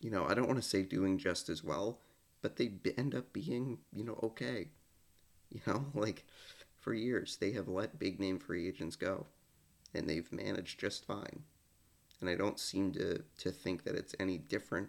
you 0.00 0.10
know, 0.10 0.26
I 0.26 0.34
don't 0.34 0.48
want 0.48 0.62
to 0.62 0.68
say 0.68 0.82
doing 0.82 1.18
just 1.18 1.48
as 1.48 1.62
well, 1.62 2.00
but 2.40 2.56
they 2.56 2.72
end 2.98 3.14
up 3.14 3.32
being, 3.32 3.78
you 3.92 4.04
know, 4.04 4.18
okay. 4.22 4.68
You 5.50 5.60
know, 5.66 5.86
like 5.94 6.24
for 6.78 6.94
years 6.94 7.36
they 7.36 7.52
have 7.52 7.68
let 7.68 7.98
big 7.98 8.18
name 8.18 8.38
free 8.38 8.68
agents 8.68 8.96
go 8.96 9.26
and 9.94 10.08
they've 10.08 10.30
managed 10.32 10.80
just 10.80 11.04
fine. 11.04 11.44
And 12.22 12.30
I 12.30 12.34
don't 12.34 12.58
seem 12.58 12.92
to, 12.92 13.22
to 13.38 13.50
think 13.50 13.84
that 13.84 13.94
it's 13.94 14.14
any 14.18 14.38
different 14.38 14.88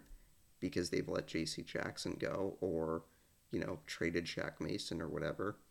because 0.60 0.90
they've 0.90 1.08
let 1.08 1.26
JC 1.26 1.64
Jackson 1.64 2.16
go 2.18 2.56
or, 2.60 3.02
you 3.50 3.60
know, 3.60 3.80
traded 3.86 4.24
Shaq 4.24 4.60
Mason 4.60 5.00
or 5.02 5.08
whatever. 5.08 5.56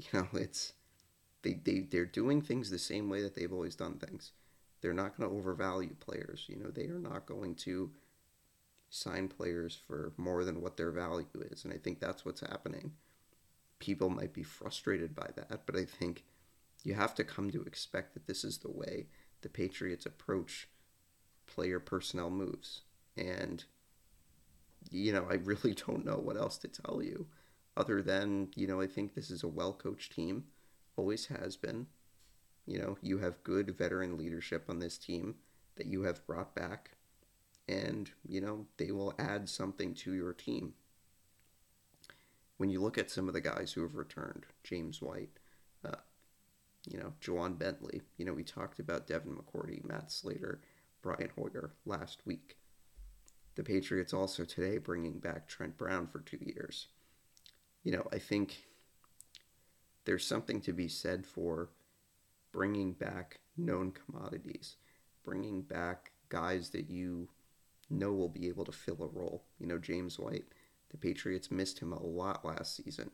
You 0.00 0.20
know, 0.20 0.28
it's 0.34 0.74
they, 1.42 1.54
they 1.54 1.80
they're 1.80 2.04
doing 2.04 2.40
things 2.40 2.70
the 2.70 2.78
same 2.78 3.08
way 3.08 3.20
that 3.20 3.34
they've 3.34 3.52
always 3.52 3.74
done 3.74 3.94
things. 3.94 4.30
They're 4.80 4.92
not 4.92 5.16
going 5.16 5.28
to 5.28 5.34
overvalue 5.34 5.96
players. 5.98 6.44
You 6.46 6.54
know, 6.54 6.70
they 6.70 6.84
are 6.84 7.00
not 7.00 7.26
going 7.26 7.56
to 7.66 7.90
sign 8.90 9.26
players 9.26 9.76
for 9.88 10.12
more 10.16 10.44
than 10.44 10.60
what 10.60 10.76
their 10.76 10.92
value 10.92 11.26
is. 11.50 11.64
And 11.64 11.74
I 11.74 11.78
think 11.78 11.98
that's 11.98 12.24
what's 12.24 12.42
happening 12.42 12.92
people 13.78 14.10
might 14.10 14.32
be 14.32 14.42
frustrated 14.42 15.14
by 15.14 15.28
that, 15.36 15.62
but 15.66 15.76
I 15.76 15.84
think 15.84 16.24
you 16.82 16.94
have 16.94 17.14
to 17.16 17.24
come 17.24 17.50
to 17.50 17.62
expect 17.62 18.14
that 18.14 18.26
this 18.26 18.44
is 18.44 18.58
the 18.58 18.70
way 18.70 19.06
the 19.42 19.48
Patriots 19.48 20.06
approach 20.06 20.68
player 21.48 21.80
personnel 21.80 22.30
moves. 22.30 22.82
And, 23.16 23.64
you 24.90 25.12
know, 25.12 25.26
I 25.28 25.34
really 25.34 25.74
don't 25.86 26.04
know 26.04 26.20
what 26.22 26.36
else 26.36 26.58
to 26.58 26.68
tell 26.68 27.02
you 27.02 27.26
other 27.76 28.02
than, 28.02 28.48
you 28.54 28.66
know, 28.66 28.80
I 28.80 28.86
think 28.86 29.14
this 29.14 29.30
is 29.30 29.42
a 29.42 29.48
well 29.48 29.72
coached 29.72 30.12
team, 30.12 30.44
always 30.96 31.26
has 31.26 31.56
been. 31.56 31.86
You 32.66 32.78
know, 32.78 32.98
you 33.00 33.18
have 33.18 33.42
good 33.44 33.76
veteran 33.76 34.18
leadership 34.18 34.66
on 34.68 34.78
this 34.78 34.98
team 34.98 35.36
that 35.76 35.86
you 35.86 36.02
have 36.02 36.26
brought 36.26 36.54
back, 36.54 36.90
and, 37.66 38.10
you 38.26 38.40
know, 38.40 38.66
they 38.76 38.90
will 38.90 39.14
add 39.18 39.48
something 39.48 39.94
to 39.94 40.12
your 40.12 40.34
team 40.34 40.74
when 42.58 42.70
you 42.70 42.82
look 42.82 42.98
at 42.98 43.10
some 43.10 43.28
of 43.28 43.34
the 43.34 43.40
guys 43.40 43.72
who 43.72 43.82
have 43.82 43.94
returned, 43.94 44.44
James 44.62 45.00
White, 45.00 45.30
uh, 45.84 45.96
you 46.86 46.98
know, 46.98 47.14
Ja'Whaun 47.22 47.58
Bentley, 47.58 48.02
you 48.18 48.24
know, 48.24 48.34
we 48.34 48.44
talked 48.44 48.80
about 48.80 49.06
Devin 49.06 49.36
McCourty, 49.36 49.84
Matt 49.84 50.12
Slater, 50.12 50.60
Brian 51.08 51.30
Hoyer 51.36 51.70
last 51.86 52.20
week. 52.26 52.58
The 53.54 53.62
Patriots 53.62 54.12
also 54.12 54.44
today 54.44 54.76
bringing 54.76 55.18
back 55.18 55.48
Trent 55.48 55.78
Brown 55.78 56.06
for 56.06 56.20
two 56.20 56.38
years. 56.38 56.88
You 57.82 57.92
know, 57.92 58.06
I 58.12 58.18
think 58.18 58.64
there's 60.04 60.26
something 60.26 60.60
to 60.60 60.74
be 60.74 60.86
said 60.86 61.24
for 61.24 61.70
bringing 62.52 62.92
back 62.92 63.40
known 63.56 63.92
commodities, 63.92 64.76
bringing 65.24 65.62
back 65.62 66.12
guys 66.28 66.68
that 66.70 66.90
you 66.90 67.30
know 67.88 68.12
will 68.12 68.28
be 68.28 68.46
able 68.48 68.66
to 68.66 68.72
fill 68.72 69.02
a 69.02 69.18
role. 69.18 69.44
You 69.58 69.66
know, 69.66 69.78
James 69.78 70.18
White 70.18 70.44
the 70.90 70.98
Patriots 70.98 71.50
missed 71.50 71.78
him 71.78 71.94
a 71.94 72.02
lot 72.02 72.44
last 72.44 72.76
season, 72.76 73.10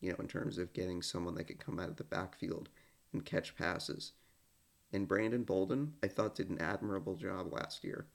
you 0.00 0.10
know, 0.10 0.16
in 0.18 0.28
terms 0.28 0.58
of 0.58 0.74
getting 0.74 1.00
someone 1.00 1.36
that 1.36 1.44
could 1.44 1.58
come 1.58 1.78
out 1.78 1.88
of 1.88 1.96
the 1.96 2.04
backfield 2.04 2.68
and 3.14 3.24
catch 3.24 3.56
passes. 3.56 4.12
And 4.92 5.06
Brandon 5.06 5.44
Bolden, 5.44 5.94
I 6.02 6.08
thought, 6.08 6.34
did 6.34 6.50
an 6.50 6.60
admirable 6.60 7.14
job 7.14 7.52
last 7.52 7.84
year. 7.84 8.06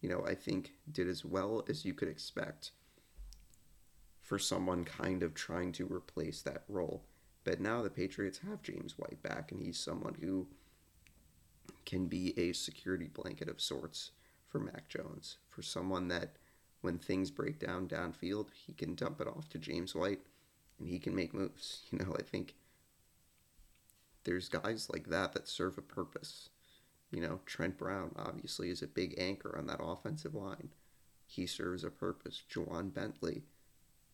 You 0.00 0.08
know, 0.08 0.24
I 0.26 0.34
think 0.34 0.72
did 0.90 1.08
as 1.08 1.24
well 1.24 1.64
as 1.68 1.84
you 1.84 1.94
could 1.94 2.08
expect 2.08 2.72
for 4.20 4.38
someone 4.38 4.84
kind 4.84 5.22
of 5.22 5.34
trying 5.34 5.72
to 5.72 5.86
replace 5.86 6.42
that 6.42 6.64
role. 6.68 7.04
But 7.44 7.60
now 7.60 7.82
the 7.82 7.90
Patriots 7.90 8.40
have 8.48 8.62
James 8.62 8.96
White 8.96 9.22
back, 9.22 9.52
and 9.52 9.60
he's 9.60 9.78
someone 9.78 10.16
who 10.20 10.46
can 11.84 12.06
be 12.06 12.32
a 12.38 12.52
security 12.52 13.08
blanket 13.12 13.48
of 13.48 13.60
sorts 13.60 14.12
for 14.48 14.58
Mac 14.58 14.88
Jones, 14.88 15.38
for 15.48 15.62
someone 15.62 16.08
that 16.08 16.36
when 16.80 16.98
things 16.98 17.30
break 17.30 17.58
down 17.58 17.88
downfield, 17.88 18.48
he 18.66 18.72
can 18.72 18.94
dump 18.94 19.20
it 19.20 19.26
off 19.26 19.48
to 19.50 19.58
James 19.58 19.94
White 19.94 20.20
and 20.78 20.88
he 20.88 20.98
can 20.98 21.14
make 21.14 21.32
moves. 21.32 21.82
You 21.90 21.98
know, 21.98 22.14
I 22.18 22.22
think 22.22 22.54
there's 24.24 24.48
guys 24.48 24.88
like 24.92 25.08
that 25.08 25.32
that 25.32 25.48
serve 25.48 25.78
a 25.78 25.82
purpose. 25.82 26.48
You 27.10 27.20
know, 27.20 27.40
Trent 27.44 27.76
Brown 27.76 28.12
obviously 28.16 28.70
is 28.70 28.82
a 28.82 28.86
big 28.86 29.14
anchor 29.18 29.56
on 29.56 29.66
that 29.66 29.80
offensive 29.82 30.34
line. 30.34 30.70
He 31.26 31.46
serves 31.46 31.84
a 31.84 31.90
purpose. 31.90 32.42
Ja'Whaun 32.52 32.92
Bentley 32.92 33.42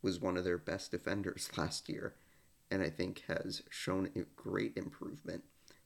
was 0.03 0.21
one 0.21 0.37
of 0.37 0.45
their 0.45 0.59
best 0.59 0.91
defenders 0.91 1.51
last 1.57 1.89
year 1.89 2.15
and 2.71 2.83
I 2.83 2.91
think 2.91 3.25
has 3.29 3.63
shown 3.71 4.11
a 4.15 4.21
great 4.37 4.77
improvement 4.77 5.45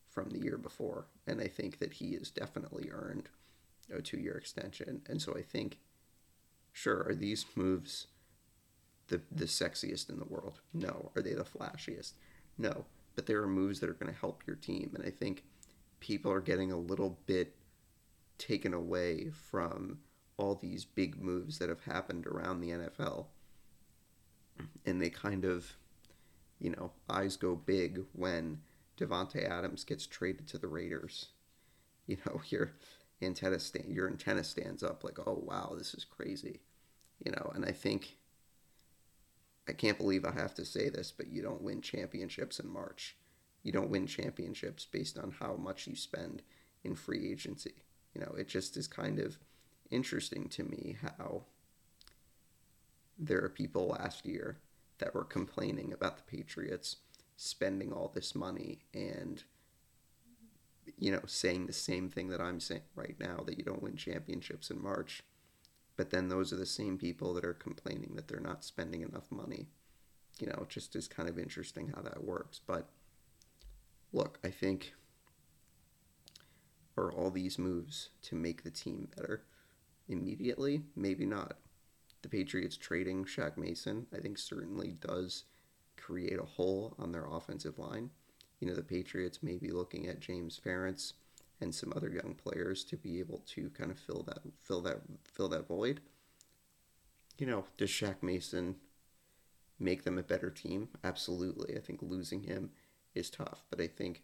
from 0.08 0.30
the 0.30 0.40
year 0.40 0.58
before. 0.58 1.06
And 1.26 1.40
I 1.40 1.46
think 1.46 1.78
that 1.78 1.94
he 1.94 2.14
has 2.14 2.30
definitely 2.30 2.90
earned 2.90 3.28
a 3.92 4.02
two 4.02 4.18
year 4.18 4.36
extension. 4.36 5.02
And 5.08 5.20
so 5.20 5.36
I 5.36 5.42
think 5.42 5.78
sure, 6.72 7.04
are 7.08 7.14
these 7.14 7.46
moves 7.54 8.08
the 9.08 9.20
the 9.30 9.44
sexiest 9.44 10.10
in 10.10 10.18
the 10.18 10.24
world? 10.24 10.60
No. 10.72 11.12
Are 11.14 11.22
they 11.22 11.34
the 11.34 11.44
flashiest? 11.44 12.12
No. 12.58 12.84
But 13.14 13.26
there 13.26 13.42
are 13.42 13.48
moves 13.48 13.80
that 13.80 13.90
are 13.90 13.94
going 13.94 14.12
to 14.12 14.18
help 14.18 14.42
your 14.46 14.56
team, 14.56 14.92
and 14.94 15.04
I 15.04 15.10
think 15.10 15.44
people 16.00 16.32
are 16.32 16.40
getting 16.40 16.72
a 16.72 16.76
little 16.76 17.18
bit 17.26 17.54
taken 18.38 18.74
away 18.74 19.30
from 19.30 19.98
all 20.36 20.54
these 20.56 20.84
big 20.84 21.20
moves 21.20 21.58
that 21.58 21.68
have 21.68 21.84
happened 21.84 22.26
around 22.26 22.60
the 22.60 22.70
NFL. 22.70 23.26
And 24.84 25.00
they 25.00 25.10
kind 25.10 25.44
of, 25.44 25.76
you 26.58 26.70
know, 26.70 26.92
eyes 27.08 27.36
go 27.36 27.54
big 27.54 28.00
when 28.12 28.60
Davante 28.98 29.48
Adams 29.48 29.84
gets 29.84 30.06
traded 30.06 30.48
to 30.48 30.58
the 30.58 30.66
Raiders. 30.66 31.28
You 32.06 32.18
know, 32.26 32.40
your 32.48 32.72
antenna 33.20 33.60
stand 33.60 33.94
your 33.94 34.08
antenna 34.08 34.42
stands 34.42 34.82
up 34.82 35.04
like, 35.04 35.18
oh 35.20 35.40
wow, 35.46 35.74
this 35.78 35.94
is 35.94 36.04
crazy. 36.04 36.60
You 37.24 37.32
know, 37.32 37.52
and 37.54 37.64
I 37.64 37.70
think 37.70 38.16
I 39.68 39.72
can't 39.72 39.98
believe 39.98 40.24
I 40.24 40.32
have 40.32 40.54
to 40.54 40.64
say 40.64 40.88
this, 40.88 41.12
but 41.12 41.28
you 41.28 41.42
don't 41.42 41.62
win 41.62 41.80
championships 41.80 42.58
in 42.58 42.68
March. 42.68 43.16
You 43.62 43.72
don't 43.72 43.90
win 43.90 44.06
championships 44.06 44.84
based 44.84 45.18
on 45.18 45.34
how 45.38 45.54
much 45.54 45.86
you 45.86 45.94
spend 45.94 46.42
in 46.82 46.96
free 46.96 47.30
agency. 47.30 47.74
You 48.14 48.22
know, 48.22 48.34
it 48.36 48.48
just 48.48 48.76
is 48.76 48.88
kind 48.88 49.18
of 49.18 49.38
interesting 49.90 50.48
to 50.48 50.64
me 50.64 50.96
how 51.00 51.44
there 53.18 53.42
are 53.44 53.48
people 53.48 53.88
last 53.88 54.26
year 54.26 54.58
that 54.98 55.14
were 55.14 55.24
complaining 55.24 55.92
about 55.92 56.16
the 56.16 56.36
Patriots 56.36 56.96
spending 57.36 57.92
all 57.92 58.10
this 58.14 58.34
money 58.34 58.80
and 58.94 59.42
you 60.98 61.10
know 61.10 61.22
saying 61.26 61.66
the 61.66 61.72
same 61.72 62.08
thing 62.08 62.28
that 62.28 62.40
I'm 62.40 62.60
saying 62.60 62.82
right 62.94 63.16
now 63.18 63.42
that 63.46 63.58
you 63.58 63.64
don't 63.64 63.82
win 63.82 63.96
championships 63.96 64.70
in 64.70 64.82
March 64.82 65.22
but 65.96 66.10
then 66.10 66.28
those 66.28 66.52
are 66.52 66.56
the 66.56 66.66
same 66.66 66.98
people 66.98 67.34
that 67.34 67.44
are 67.44 67.54
complaining 67.54 68.12
that 68.14 68.28
they're 68.28 68.40
not 68.40 68.64
spending 68.64 69.02
enough 69.02 69.30
money 69.30 69.66
you 70.40 70.46
know 70.46 70.58
it 70.62 70.68
just 70.68 70.96
is 70.96 71.08
kind 71.08 71.28
of 71.28 71.38
interesting 71.38 71.92
how 71.94 72.02
that 72.02 72.24
works 72.24 72.60
but 72.66 72.88
look 74.12 74.38
I 74.44 74.50
think 74.50 74.94
are 76.96 77.12
all 77.12 77.30
these 77.30 77.58
moves 77.58 78.10
to 78.22 78.34
make 78.34 78.62
the 78.62 78.70
team 78.70 79.08
better 79.16 79.44
immediately? 80.08 80.82
Maybe 80.94 81.24
not. 81.24 81.58
The 82.22 82.28
Patriots 82.28 82.76
trading 82.76 83.24
Shaq 83.24 83.56
Mason, 83.56 84.06
I 84.14 84.18
think, 84.18 84.38
certainly 84.38 84.96
does 85.00 85.44
create 85.96 86.38
a 86.38 86.44
hole 86.44 86.94
on 86.98 87.12
their 87.12 87.26
offensive 87.26 87.78
line. 87.78 88.10
You 88.60 88.68
know, 88.68 88.74
the 88.74 88.82
Patriots 88.82 89.42
may 89.42 89.56
be 89.56 89.70
looking 89.70 90.06
at 90.06 90.20
James 90.20 90.60
Ferentz 90.64 91.14
and 91.62 91.74
some 91.74 91.92
other 91.96 92.10
young 92.10 92.34
players 92.34 92.84
to 92.84 92.96
be 92.96 93.18
able 93.20 93.42
to 93.46 93.70
kind 93.70 93.90
of 93.90 93.98
fill 93.98 94.22
that 94.24 94.40
fill 94.60 94.80
that 94.82 95.00
fill 95.24 95.48
that 95.48 95.68
void. 95.68 96.00
You 97.38 97.46
know, 97.46 97.64
does 97.76 97.90
Shaq 97.90 98.22
Mason 98.22 98.76
make 99.78 100.04
them 100.04 100.18
a 100.18 100.22
better 100.22 100.50
team? 100.50 100.88
Absolutely. 101.02 101.76
I 101.76 101.80
think 101.80 102.00
losing 102.02 102.42
him 102.42 102.70
is 103.14 103.30
tough, 103.30 103.64
but 103.70 103.80
I 103.80 103.86
think 103.86 104.22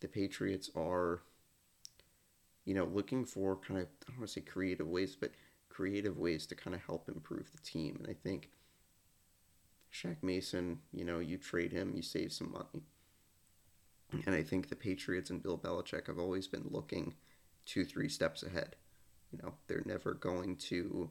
the 0.00 0.08
Patriots 0.08 0.70
are 0.74 1.22
you 2.68 2.74
know, 2.74 2.84
looking 2.84 3.24
for 3.24 3.56
kind 3.56 3.80
of, 3.80 3.86
I 3.86 4.10
don't 4.10 4.18
want 4.18 4.28
to 4.28 4.34
say 4.34 4.42
creative 4.42 4.86
ways, 4.86 5.16
but 5.16 5.30
creative 5.70 6.18
ways 6.18 6.44
to 6.48 6.54
kind 6.54 6.76
of 6.76 6.82
help 6.82 7.08
improve 7.08 7.50
the 7.50 7.62
team. 7.62 7.96
And 7.98 8.06
I 8.06 8.12
think 8.12 8.50
Shaq 9.90 10.16
Mason, 10.22 10.80
you 10.92 11.02
know, 11.02 11.18
you 11.18 11.38
trade 11.38 11.72
him, 11.72 11.94
you 11.96 12.02
save 12.02 12.30
some 12.30 12.52
money. 12.52 12.84
And 14.24 14.34
I 14.34 14.42
think 14.42 14.68
the 14.68 14.76
Patriots 14.76 15.30
and 15.30 15.42
Bill 15.42 15.58
Belichick 15.58 16.06
have 16.06 16.18
always 16.18 16.46
been 16.46 16.66
looking 16.70 17.14
two, 17.66 17.84
three 17.84 18.08
steps 18.08 18.42
ahead. 18.42 18.76
You 19.30 19.38
know, 19.42 19.54
they're 19.66 19.82
never 19.84 20.14
going 20.14 20.56
to 20.56 21.10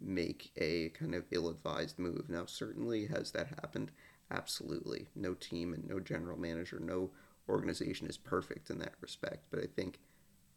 make 0.00 0.50
a 0.56 0.90
kind 0.90 1.14
of 1.14 1.24
ill 1.30 1.48
advised 1.48 1.98
move. 1.98 2.28
Now, 2.28 2.46
certainly 2.46 3.06
has 3.06 3.32
that 3.32 3.48
happened? 3.48 3.90
Absolutely. 4.30 5.08
No 5.14 5.34
team 5.34 5.72
and 5.74 5.86
no 5.86 6.00
general 6.00 6.38
manager, 6.38 6.80
no 6.80 7.10
organization 7.48 8.06
is 8.06 8.16
perfect 8.16 8.70
in 8.70 8.78
that 8.78 8.94
respect. 9.00 9.46
But 9.50 9.60
I 9.60 9.66
think 9.66 10.00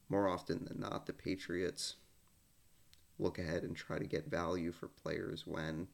more 0.08 0.28
often 0.28 0.66
than 0.66 0.80
not, 0.80 1.06
the 1.06 1.14
Patriots 1.14 1.96
look 3.20 3.38
ahead 3.38 3.64
and 3.64 3.76
try 3.76 4.00
to 4.00 4.08
get 4.08 4.32
value 4.32 4.72
for 4.72 4.88
players 4.88 5.46
when 5.46 5.88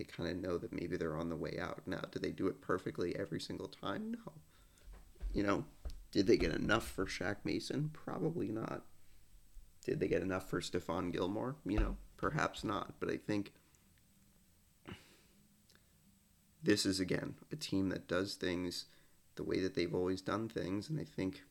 they 0.00 0.04
kind 0.04 0.30
of 0.30 0.36
know 0.38 0.56
that 0.56 0.72
maybe 0.72 0.96
they're 0.96 1.16
on 1.16 1.28
the 1.28 1.36
way 1.36 1.58
out. 1.60 1.82
Now, 1.84 2.00
do 2.10 2.18
they 2.18 2.30
do 2.30 2.46
it 2.46 2.62
perfectly 2.62 3.14
every 3.18 3.38
single 3.38 3.68
time? 3.68 4.12
No. 4.12 4.32
You 5.34 5.42
know, 5.42 5.64
did 6.10 6.26
they 6.26 6.38
get 6.38 6.52
enough 6.52 6.88
for 6.88 7.04
Shaq 7.04 7.36
Mason? 7.44 7.90
Probably 7.92 8.48
not. 8.48 8.82
Did 9.84 10.00
they 10.00 10.08
get 10.08 10.22
enough 10.22 10.48
for 10.48 10.62
Stephon 10.62 11.12
Gilmore? 11.12 11.56
You 11.66 11.80
know, 11.80 11.96
perhaps 12.16 12.64
not. 12.64 12.94
But 12.98 13.10
I 13.10 13.18
think 13.18 13.52
this 16.62 16.86
is, 16.86 16.98
again, 16.98 17.34
a 17.52 17.56
team 17.56 17.90
that 17.90 18.08
does 18.08 18.36
things 18.36 18.86
the 19.36 19.44
way 19.44 19.60
that 19.60 19.74
they've 19.74 19.94
always 19.94 20.22
done 20.22 20.48
things. 20.48 20.88
And 20.88 20.98
I 20.98 21.04
think 21.04 21.42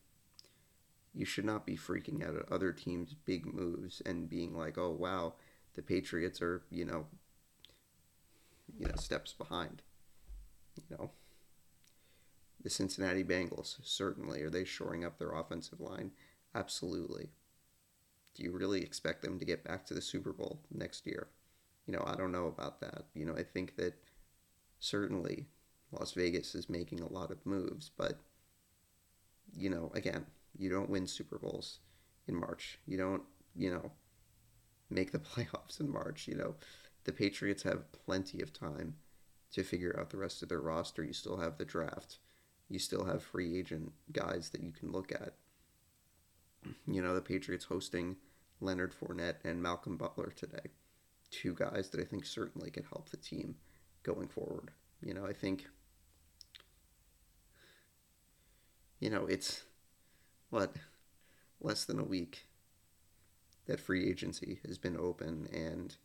you 1.14 1.24
should 1.24 1.44
not 1.44 1.66
be 1.66 1.76
freaking 1.76 2.26
out 2.26 2.34
at 2.34 2.50
other 2.50 2.72
teams' 2.72 3.14
big 3.14 3.46
moves 3.46 4.02
and 4.04 4.28
being 4.28 4.56
like, 4.56 4.76
"Oh 4.76 4.90
wow, 4.90 5.34
the 5.74 5.82
Patriots 5.82 6.42
are 6.42 6.62
you 6.70 6.84
know, 6.84 7.06
you 8.78 8.86
know 8.86 8.96
steps 8.96 9.32
behind." 9.32 9.82
You 10.76 10.96
know, 10.96 11.10
the 12.62 12.70
Cincinnati 12.70 13.24
Bengals 13.24 13.76
certainly 13.82 14.42
are 14.42 14.50
they 14.50 14.64
shoring 14.64 15.04
up 15.04 15.18
their 15.18 15.32
offensive 15.32 15.80
line? 15.80 16.12
Absolutely. 16.54 17.30
Do 18.34 18.42
you 18.42 18.52
really 18.52 18.82
expect 18.82 19.22
them 19.22 19.38
to 19.38 19.44
get 19.44 19.64
back 19.64 19.84
to 19.86 19.94
the 19.94 20.02
Super 20.02 20.32
Bowl 20.32 20.60
next 20.70 21.06
year? 21.06 21.28
You 21.86 21.94
know, 21.94 22.04
I 22.06 22.14
don't 22.16 22.32
know 22.32 22.46
about 22.46 22.80
that. 22.80 23.06
You 23.14 23.26
know, 23.26 23.34
I 23.36 23.42
think 23.42 23.76
that 23.76 23.94
certainly 24.78 25.48
Las 25.92 26.12
Vegas 26.12 26.54
is 26.54 26.68
making 26.68 27.00
a 27.00 27.12
lot 27.12 27.30
of 27.30 27.44
moves, 27.44 27.90
but 27.96 28.20
you 29.56 29.68
know, 29.68 29.90
again, 29.94 30.26
you 30.56 30.70
don't 30.70 30.90
win 30.90 31.06
Super 31.06 31.38
Bowls 31.38 31.80
in 32.28 32.36
March. 32.36 32.78
You 32.86 32.96
don't, 32.96 33.22
you 33.56 33.70
know, 33.72 33.90
make 34.88 35.12
the 35.12 35.18
playoffs 35.18 35.80
in 35.80 35.90
March. 35.90 36.28
You 36.28 36.36
know, 36.36 36.54
the 37.04 37.12
Patriots 37.12 37.62
have 37.62 37.90
plenty 37.92 38.40
of 38.40 38.52
time 38.52 38.96
to 39.52 39.62
figure 39.62 39.96
out 39.98 40.10
the 40.10 40.16
rest 40.16 40.42
of 40.42 40.48
their 40.48 40.60
roster. 40.60 41.02
You 41.02 41.12
still 41.12 41.38
have 41.38 41.58
the 41.58 41.64
draft. 41.64 42.18
You 42.68 42.78
still 42.78 43.04
have 43.04 43.22
free 43.22 43.58
agent 43.58 43.92
guys 44.12 44.50
that 44.50 44.62
you 44.62 44.72
can 44.72 44.92
look 44.92 45.12
at. 45.12 45.34
You 46.86 47.02
know, 47.02 47.14
the 47.14 47.20
Patriots 47.20 47.64
hosting 47.64 48.16
Leonard 48.60 48.94
Fournette 48.94 49.44
and 49.44 49.62
Malcolm 49.62 49.96
Butler 49.96 50.32
today. 50.36 50.70
Two 51.30 51.54
guys 51.54 51.90
that 51.90 52.00
I 52.00 52.04
think 52.04 52.26
certainly 52.26 52.70
could 52.70 52.86
help 52.92 53.08
the 53.08 53.16
team 53.16 53.56
going 54.02 54.28
forward. 54.28 54.70
You 55.02 55.14
know, 55.14 55.26
I 55.26 55.32
think, 55.32 55.66
you 58.98 59.10
know, 59.10 59.26
it's 59.26 59.62
what 60.50 60.76
less 61.60 61.84
than 61.84 61.98
a 61.98 62.04
week 62.04 62.46
that 63.66 63.80
free 63.80 64.08
agency 64.08 64.60
has 64.66 64.78
been 64.78 64.96
open 64.96 65.48
and 65.52 65.96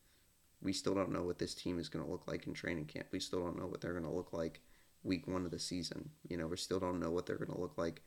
we 0.66 0.74
still 0.74 0.96
don't 0.96 1.12
know 1.12 1.24
what 1.24 1.38
this 1.38 1.54
team 1.54 1.80
is 1.80 1.90
going 1.90 2.04
to 2.04 2.12
look 2.12 2.28
like 2.28 2.48
in 2.48 2.54
training 2.54 2.86
camp. 2.86 3.08
We 3.12 3.20
still 3.20 3.40
don't 3.40 3.60
know 3.60 3.68
what 3.68 3.82
they're 3.82 3.94
going 3.94 4.04
to 4.04 4.10
look 4.10 4.34
like 4.34 4.62
week 5.04 5.28
1 5.28 5.46
of 5.46 5.52
the 5.52 5.60
season. 5.60 6.10
You 6.28 6.38
know, 6.38 6.48
we 6.48 6.58
still 6.58 6.80
don't 6.80 7.00
know 7.00 7.12
what 7.12 7.28
they're 7.28 7.38
going 7.38 7.54
to 7.54 7.62
look 7.62 7.78
like 7.78 8.02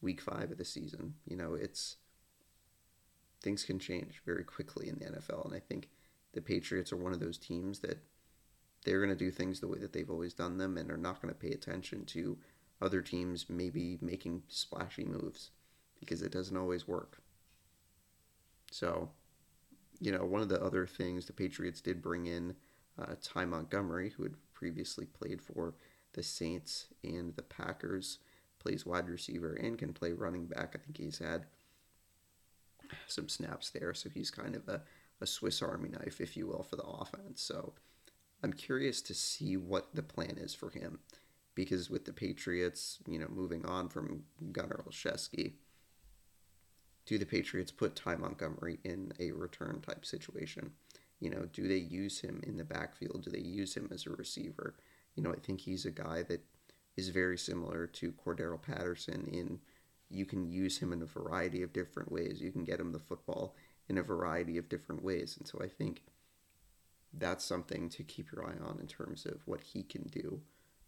week 0.00 0.20
5 0.20 0.52
of 0.52 0.58
the 0.58 0.64
season. 0.64 1.14
You 1.26 1.36
know, 1.36 1.54
it's 1.54 1.96
things 3.42 3.64
can 3.64 3.78
change 3.78 4.22
very 4.24 4.44
quickly 4.44 4.88
in 4.88 4.98
the 4.98 5.04
NFL 5.04 5.44
and 5.44 5.54
I 5.54 5.58
think 5.58 5.90
the 6.32 6.40
Patriots 6.40 6.92
are 6.92 6.96
one 6.96 7.12
of 7.12 7.20
those 7.20 7.36
teams 7.36 7.80
that 7.80 7.98
they're 8.84 9.00
going 9.04 9.10
to 9.10 9.24
do 9.24 9.30
things 9.30 9.60
the 9.60 9.68
way 9.68 9.78
that 9.78 9.92
they've 9.92 10.10
always 10.10 10.34
done 10.34 10.56
them 10.56 10.78
and 10.78 10.90
are 10.90 10.96
not 10.96 11.20
going 11.20 11.32
to 11.32 11.38
pay 11.38 11.50
attention 11.50 12.04
to 12.06 12.38
other 12.80 13.02
teams 13.02 13.46
maybe 13.48 13.98
making 14.00 14.42
splashy 14.48 15.04
moves 15.04 15.50
because 15.98 16.22
it 16.22 16.32
doesn't 16.32 16.56
always 16.56 16.86
work. 16.86 17.18
So, 18.70 19.10
you 20.04 20.12
know, 20.12 20.22
one 20.22 20.42
of 20.42 20.50
the 20.50 20.62
other 20.62 20.86
things 20.86 21.24
the 21.24 21.32
Patriots 21.32 21.80
did 21.80 22.02
bring 22.02 22.26
in 22.26 22.54
uh, 23.00 23.14
Ty 23.22 23.46
Montgomery, 23.46 24.10
who 24.10 24.24
had 24.24 24.34
previously 24.52 25.06
played 25.06 25.40
for 25.40 25.72
the 26.12 26.22
Saints 26.22 26.88
and 27.02 27.34
the 27.36 27.42
Packers, 27.42 28.18
plays 28.58 28.84
wide 28.84 29.08
receiver 29.08 29.54
and 29.54 29.78
can 29.78 29.94
play 29.94 30.12
running 30.12 30.44
back. 30.44 30.74
I 30.74 30.78
think 30.78 30.98
he's 30.98 31.20
had 31.20 31.46
some 33.06 33.30
snaps 33.30 33.70
there, 33.70 33.94
so 33.94 34.10
he's 34.10 34.30
kind 34.30 34.54
of 34.54 34.68
a, 34.68 34.82
a 35.22 35.26
Swiss 35.26 35.62
Army 35.62 35.88
knife, 35.88 36.20
if 36.20 36.36
you 36.36 36.48
will, 36.48 36.64
for 36.64 36.76
the 36.76 36.82
offense. 36.82 37.40
So 37.40 37.72
I'm 38.42 38.52
curious 38.52 39.00
to 39.02 39.14
see 39.14 39.56
what 39.56 39.94
the 39.94 40.02
plan 40.02 40.36
is 40.36 40.54
for 40.54 40.68
him 40.68 40.98
because 41.54 41.88
with 41.88 42.04
the 42.04 42.12
Patriots, 42.12 42.98
you 43.08 43.18
know, 43.18 43.28
moving 43.30 43.64
on 43.64 43.88
from 43.88 44.24
Gunnar 44.52 44.84
Olszewski, 44.86 45.54
do 47.06 47.18
the 47.18 47.26
Patriots 47.26 47.70
put 47.70 47.96
Ty 47.96 48.16
Montgomery 48.16 48.78
in 48.84 49.12
a 49.20 49.32
return 49.32 49.80
type 49.80 50.06
situation? 50.06 50.72
You 51.20 51.30
know, 51.30 51.46
do 51.52 51.68
they 51.68 51.76
use 51.76 52.20
him 52.20 52.40
in 52.46 52.56
the 52.56 52.64
backfield? 52.64 53.24
Do 53.24 53.30
they 53.30 53.38
use 53.38 53.76
him 53.76 53.88
as 53.92 54.06
a 54.06 54.10
receiver? 54.10 54.74
You 55.14 55.22
know, 55.22 55.32
I 55.32 55.38
think 55.38 55.60
he's 55.60 55.84
a 55.84 55.90
guy 55.90 56.22
that 56.24 56.44
is 56.96 57.08
very 57.08 57.38
similar 57.38 57.86
to 57.86 58.12
Cordarrelle 58.12 58.62
Patterson 58.62 59.28
in 59.32 59.60
you 60.10 60.26
can 60.26 60.48
use 60.48 60.78
him 60.78 60.92
in 60.92 61.02
a 61.02 61.06
variety 61.06 61.62
of 61.62 61.72
different 61.72 62.12
ways. 62.12 62.40
You 62.40 62.52
can 62.52 62.64
get 62.64 62.78
him 62.78 62.92
the 62.92 62.98
football 62.98 63.56
in 63.88 63.98
a 63.98 64.02
variety 64.02 64.58
of 64.58 64.68
different 64.68 65.02
ways. 65.02 65.36
And 65.38 65.46
so 65.46 65.60
I 65.62 65.68
think 65.68 66.02
that's 67.12 67.44
something 67.44 67.88
to 67.90 68.02
keep 68.02 68.30
your 68.32 68.44
eye 68.44 68.56
on 68.64 68.78
in 68.80 68.86
terms 68.86 69.26
of 69.26 69.42
what 69.46 69.60
he 69.60 69.82
can 69.82 70.04
do. 70.04 70.40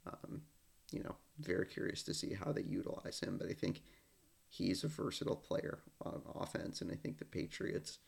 Um, 0.06 0.42
you 0.92 1.02
know, 1.02 1.16
very 1.40 1.66
curious 1.66 2.02
to 2.04 2.14
see 2.14 2.34
how 2.34 2.52
they 2.52 2.62
utilize 2.62 3.20
him, 3.20 3.36
but 3.38 3.48
I 3.48 3.52
think 3.52 3.82
he's 4.56 4.84
a 4.84 4.88
versatile 4.88 5.36
player 5.36 5.80
on 6.04 6.22
offense, 6.34 6.80
and 6.80 6.90
I 6.90 6.94
think 6.94 7.18
the 7.18 7.24
Patriots 7.24 7.98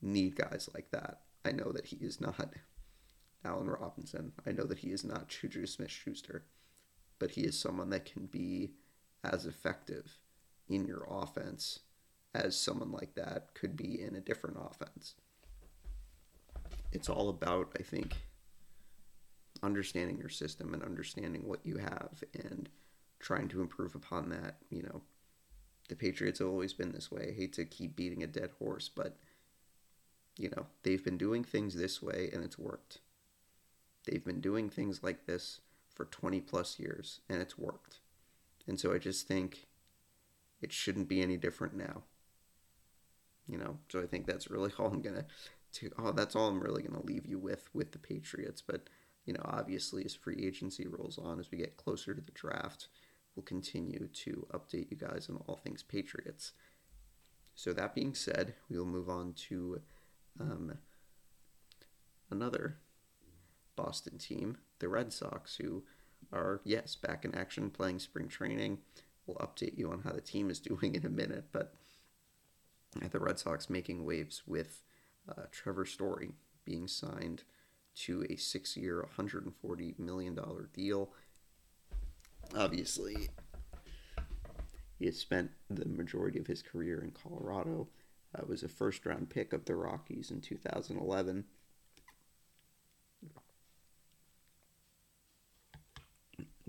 need 0.00 0.36
guys 0.36 0.68
like 0.74 0.90
that. 0.92 1.20
I 1.44 1.52
know 1.52 1.72
that 1.72 1.86
he 1.86 1.96
is 1.96 2.20
not 2.20 2.54
Allen 3.44 3.68
Robinson. 3.68 4.32
I 4.46 4.52
know 4.52 4.64
that 4.64 4.78
he 4.78 4.88
is 4.88 5.04
not 5.04 5.28
Juju 5.28 5.66
Smith 5.66 5.90
Schuster, 5.90 6.44
but 7.18 7.32
he 7.32 7.42
is 7.42 7.58
someone 7.58 7.90
that 7.90 8.04
can 8.04 8.26
be 8.26 8.72
as 9.24 9.46
effective 9.46 10.18
in 10.68 10.86
your 10.86 11.06
offense 11.10 11.80
as 12.34 12.58
someone 12.58 12.92
like 12.92 13.14
that 13.14 13.54
could 13.54 13.76
be 13.76 14.00
in 14.00 14.14
a 14.14 14.20
different 14.20 14.56
offense. 14.60 15.14
It's 16.92 17.08
all 17.08 17.28
about, 17.28 17.74
I 17.78 17.82
think, 17.82 18.14
understanding 19.62 20.18
your 20.18 20.28
system 20.28 20.74
and 20.74 20.82
understanding 20.82 21.42
what 21.46 21.64
you 21.64 21.78
have 21.78 22.22
and 22.34 22.68
trying 23.18 23.48
to 23.48 23.60
improve 23.60 23.94
upon 23.94 24.28
that. 24.30 24.58
You 24.70 24.82
know, 24.84 25.02
the 25.88 25.96
Patriots 25.96 26.38
have 26.38 26.48
always 26.48 26.72
been 26.72 26.92
this 26.92 27.10
way. 27.10 27.28
I 27.30 27.38
hate 27.38 27.52
to 27.54 27.64
keep 27.64 27.96
beating 27.96 28.22
a 28.22 28.26
dead 28.26 28.50
horse, 28.58 28.88
but 28.94 29.16
you 30.36 30.50
know, 30.50 30.66
they've 30.82 31.04
been 31.04 31.18
doing 31.18 31.42
things 31.42 31.74
this 31.74 32.00
way 32.00 32.30
and 32.32 32.44
it's 32.44 32.58
worked. 32.58 32.98
They've 34.06 34.24
been 34.24 34.40
doing 34.40 34.70
things 34.70 35.02
like 35.02 35.26
this 35.26 35.60
for 35.92 36.04
20 36.04 36.40
plus 36.42 36.78
years 36.78 37.20
and 37.28 37.42
it's 37.42 37.58
worked. 37.58 37.98
And 38.66 38.78
so 38.78 38.92
I 38.92 38.98
just 38.98 39.26
think 39.26 39.66
it 40.60 40.72
shouldn't 40.72 41.08
be 41.08 41.22
any 41.22 41.36
different 41.36 41.74
now. 41.76 42.02
You 43.48 43.58
know, 43.58 43.78
so 43.88 44.00
I 44.00 44.06
think 44.06 44.26
that's 44.26 44.50
really 44.50 44.70
all 44.78 44.88
I'm 44.88 45.02
gonna. 45.02 45.24
To, 45.74 45.90
oh, 45.98 46.12
that's 46.12 46.36
all 46.36 46.48
I'm 46.48 46.60
really 46.60 46.82
gonna 46.82 47.04
leave 47.04 47.26
you 47.26 47.38
with 47.38 47.68
with 47.72 47.92
the 47.92 47.98
Patriots. 47.98 48.62
But 48.64 48.88
you 49.24 49.32
know, 49.32 49.42
obviously, 49.44 50.04
as 50.04 50.14
free 50.14 50.46
agency 50.46 50.86
rolls 50.86 51.18
on, 51.18 51.40
as 51.40 51.50
we 51.50 51.58
get 51.58 51.76
closer 51.76 52.14
to 52.14 52.20
the 52.20 52.32
draft, 52.32 52.88
we'll 53.38 53.44
continue 53.44 54.08
to 54.12 54.48
update 54.52 54.90
you 54.90 54.96
guys 54.96 55.28
on 55.30 55.40
all 55.46 55.54
things 55.54 55.80
Patriots. 55.80 56.54
So 57.54 57.72
that 57.72 57.94
being 57.94 58.12
said, 58.12 58.54
we 58.68 58.76
will 58.76 58.84
move 58.84 59.08
on 59.08 59.32
to 59.48 59.80
um, 60.40 60.78
another 62.32 62.78
Boston 63.76 64.18
team, 64.18 64.58
the 64.80 64.88
Red 64.88 65.12
Sox, 65.12 65.54
who 65.54 65.84
are 66.32 66.60
yes 66.64 66.96
back 66.96 67.24
in 67.24 67.32
action 67.32 67.70
playing 67.70 68.00
spring 68.00 68.26
training. 68.26 68.78
We'll 69.24 69.36
update 69.36 69.78
you 69.78 69.92
on 69.92 70.00
how 70.02 70.10
the 70.10 70.20
team 70.20 70.50
is 70.50 70.58
doing 70.58 70.96
in 70.96 71.06
a 71.06 71.10
minute, 71.10 71.44
but 71.52 71.74
the 73.12 73.20
Red 73.20 73.38
Sox 73.38 73.70
making 73.70 74.04
waves 74.04 74.42
with 74.48 74.82
uh, 75.28 75.42
Trevor 75.52 75.84
Story 75.84 76.32
being 76.64 76.88
signed 76.88 77.44
to 77.98 78.26
a 78.28 78.34
six-year, 78.34 79.06
$140 79.16 79.96
million 80.00 80.36
deal. 80.72 81.10
Obviously, 82.56 83.28
he 84.98 85.06
has 85.06 85.18
spent 85.18 85.50
the 85.70 85.86
majority 85.86 86.38
of 86.38 86.46
his 86.46 86.62
career 86.62 87.02
in 87.02 87.10
Colorado. 87.10 87.88
Uh, 88.34 88.44
was 88.46 88.62
a 88.62 88.68
first-round 88.68 89.30
pick 89.30 89.54
of 89.54 89.64
the 89.64 89.74
Rockies 89.74 90.30
in 90.30 90.40
2011. 90.42 91.44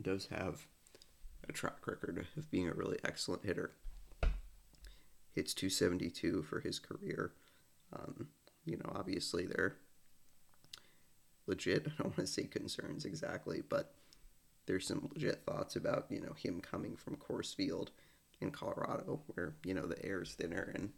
Does 0.01 0.27
have 0.27 0.67
a 1.49 1.51
track 1.51 1.85
record 1.85 2.25
of 2.37 2.49
being 2.49 2.69
a 2.69 2.73
really 2.73 2.97
excellent 3.03 3.43
hitter. 3.43 3.73
Hits 5.33 5.53
272 5.53 6.43
for 6.43 6.61
his 6.61 6.79
career. 6.79 7.33
Um, 7.91 8.27
you 8.65 8.77
know, 8.77 8.91
obviously 8.95 9.45
they're 9.45 9.75
legit. 11.47 11.87
I 11.99 12.03
don't 12.03 12.17
want 12.17 12.17
to 12.17 12.27
say 12.27 12.43
concerns 12.43 13.03
exactly, 13.03 13.61
but 13.67 13.93
there's 14.69 14.85
some 14.85 15.09
legit 15.11 15.41
thoughts 15.47 15.75
about 15.75 16.05
you 16.09 16.21
know 16.21 16.33
him 16.33 16.61
coming 16.61 16.95
from 16.95 17.15
Coors 17.15 17.55
Field 17.55 17.89
in 18.39 18.51
Colorado, 18.51 19.19
where 19.33 19.55
you 19.63 19.73
know 19.73 19.87
the 19.87 20.05
air 20.05 20.21
is 20.21 20.33
thinner 20.33 20.71
and 20.75 20.91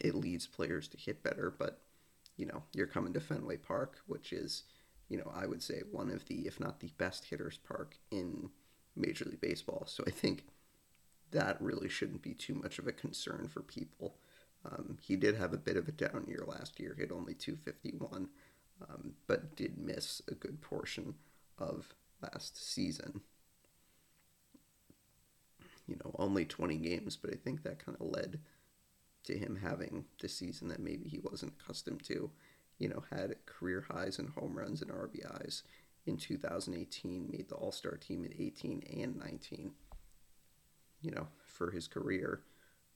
it 0.00 0.14
leads 0.14 0.46
players 0.46 0.88
to 0.88 0.96
hit 0.96 1.22
better. 1.22 1.54
But 1.56 1.82
you 2.38 2.46
know 2.46 2.62
you're 2.72 2.86
coming 2.86 3.12
to 3.12 3.20
Fenway 3.20 3.58
Park, 3.58 3.98
which 4.06 4.32
is 4.32 4.62
you 5.10 5.18
know 5.18 5.30
I 5.34 5.46
would 5.46 5.62
say 5.62 5.82
one 5.90 6.10
of 6.10 6.24
the 6.24 6.46
if 6.46 6.58
not 6.58 6.80
the 6.80 6.90
best 6.96 7.26
hitters 7.26 7.58
park 7.58 7.98
in 8.10 8.48
Major 8.96 9.26
League 9.26 9.42
Baseball. 9.42 9.84
So 9.86 10.02
I 10.06 10.10
think 10.10 10.44
that 11.32 11.60
really 11.60 11.90
shouldn't 11.90 12.22
be 12.22 12.32
too 12.32 12.54
much 12.54 12.78
of 12.78 12.86
a 12.86 12.92
concern 12.92 13.48
for 13.52 13.60
people. 13.60 14.16
Um, 14.64 14.96
he 15.02 15.14
did 15.14 15.36
have 15.36 15.52
a 15.52 15.58
bit 15.58 15.76
of 15.76 15.88
a 15.88 15.92
down 15.92 16.24
year 16.26 16.44
last 16.46 16.80
year, 16.80 16.94
hit 16.98 17.12
only 17.12 17.34
251, 17.34 18.28
um, 18.88 19.12
but 19.26 19.56
did 19.56 19.78
miss 19.78 20.22
a 20.26 20.34
good 20.34 20.60
portion 20.62 21.14
of 21.58 21.94
last 22.22 22.72
season. 22.72 23.20
You 25.86 25.96
know, 25.96 26.14
only 26.18 26.44
20 26.44 26.76
games, 26.76 27.16
but 27.16 27.32
I 27.32 27.36
think 27.36 27.62
that 27.62 27.84
kind 27.84 27.96
of 28.00 28.06
led 28.06 28.40
to 29.24 29.36
him 29.36 29.56
having 29.56 30.04
the 30.20 30.28
season 30.28 30.68
that 30.68 30.80
maybe 30.80 31.08
he 31.08 31.18
wasn't 31.18 31.54
accustomed 31.60 32.04
to. 32.04 32.30
You 32.78 32.88
know, 32.88 33.04
had 33.10 33.34
career 33.46 33.84
highs 33.90 34.18
in 34.18 34.28
home 34.28 34.56
runs 34.56 34.82
and 34.82 34.90
RBIs 34.90 35.62
in 36.06 36.16
2018, 36.16 37.28
made 37.30 37.48
the 37.48 37.54
All 37.56 37.72
Star 37.72 37.96
team 37.96 38.24
in 38.24 38.32
18 38.38 38.82
and 39.02 39.16
19. 39.16 39.72
You 41.02 41.10
know, 41.10 41.28
for 41.46 41.70
his 41.70 41.88
career, 41.88 42.42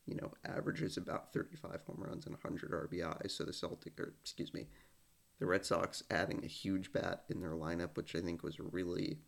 you 0.07 0.15
know, 0.17 0.33
averages 0.45 0.97
about 0.97 1.33
35 1.33 1.81
home 1.87 2.03
runs 2.07 2.27
and 2.27 2.35
100 2.35 2.71
RBIs. 2.71 3.31
So 3.33 3.45
the 3.45 3.53
Celtic, 3.53 3.99
or 3.99 4.15
excuse 4.23 4.53
me, 4.53 4.67
the 5.39 5.47
Red 5.47 5.65
Sox 5.65 6.03
adding 6.11 6.43
a 6.43 6.49
huge 6.49 6.93
bat 6.93 7.25
in 7.29 7.41
their 7.41 7.53
lineup, 7.53 7.97
which 7.97 8.15
I 8.15 8.21
think 8.21 8.43
was 8.43 8.61
really 8.61 9.19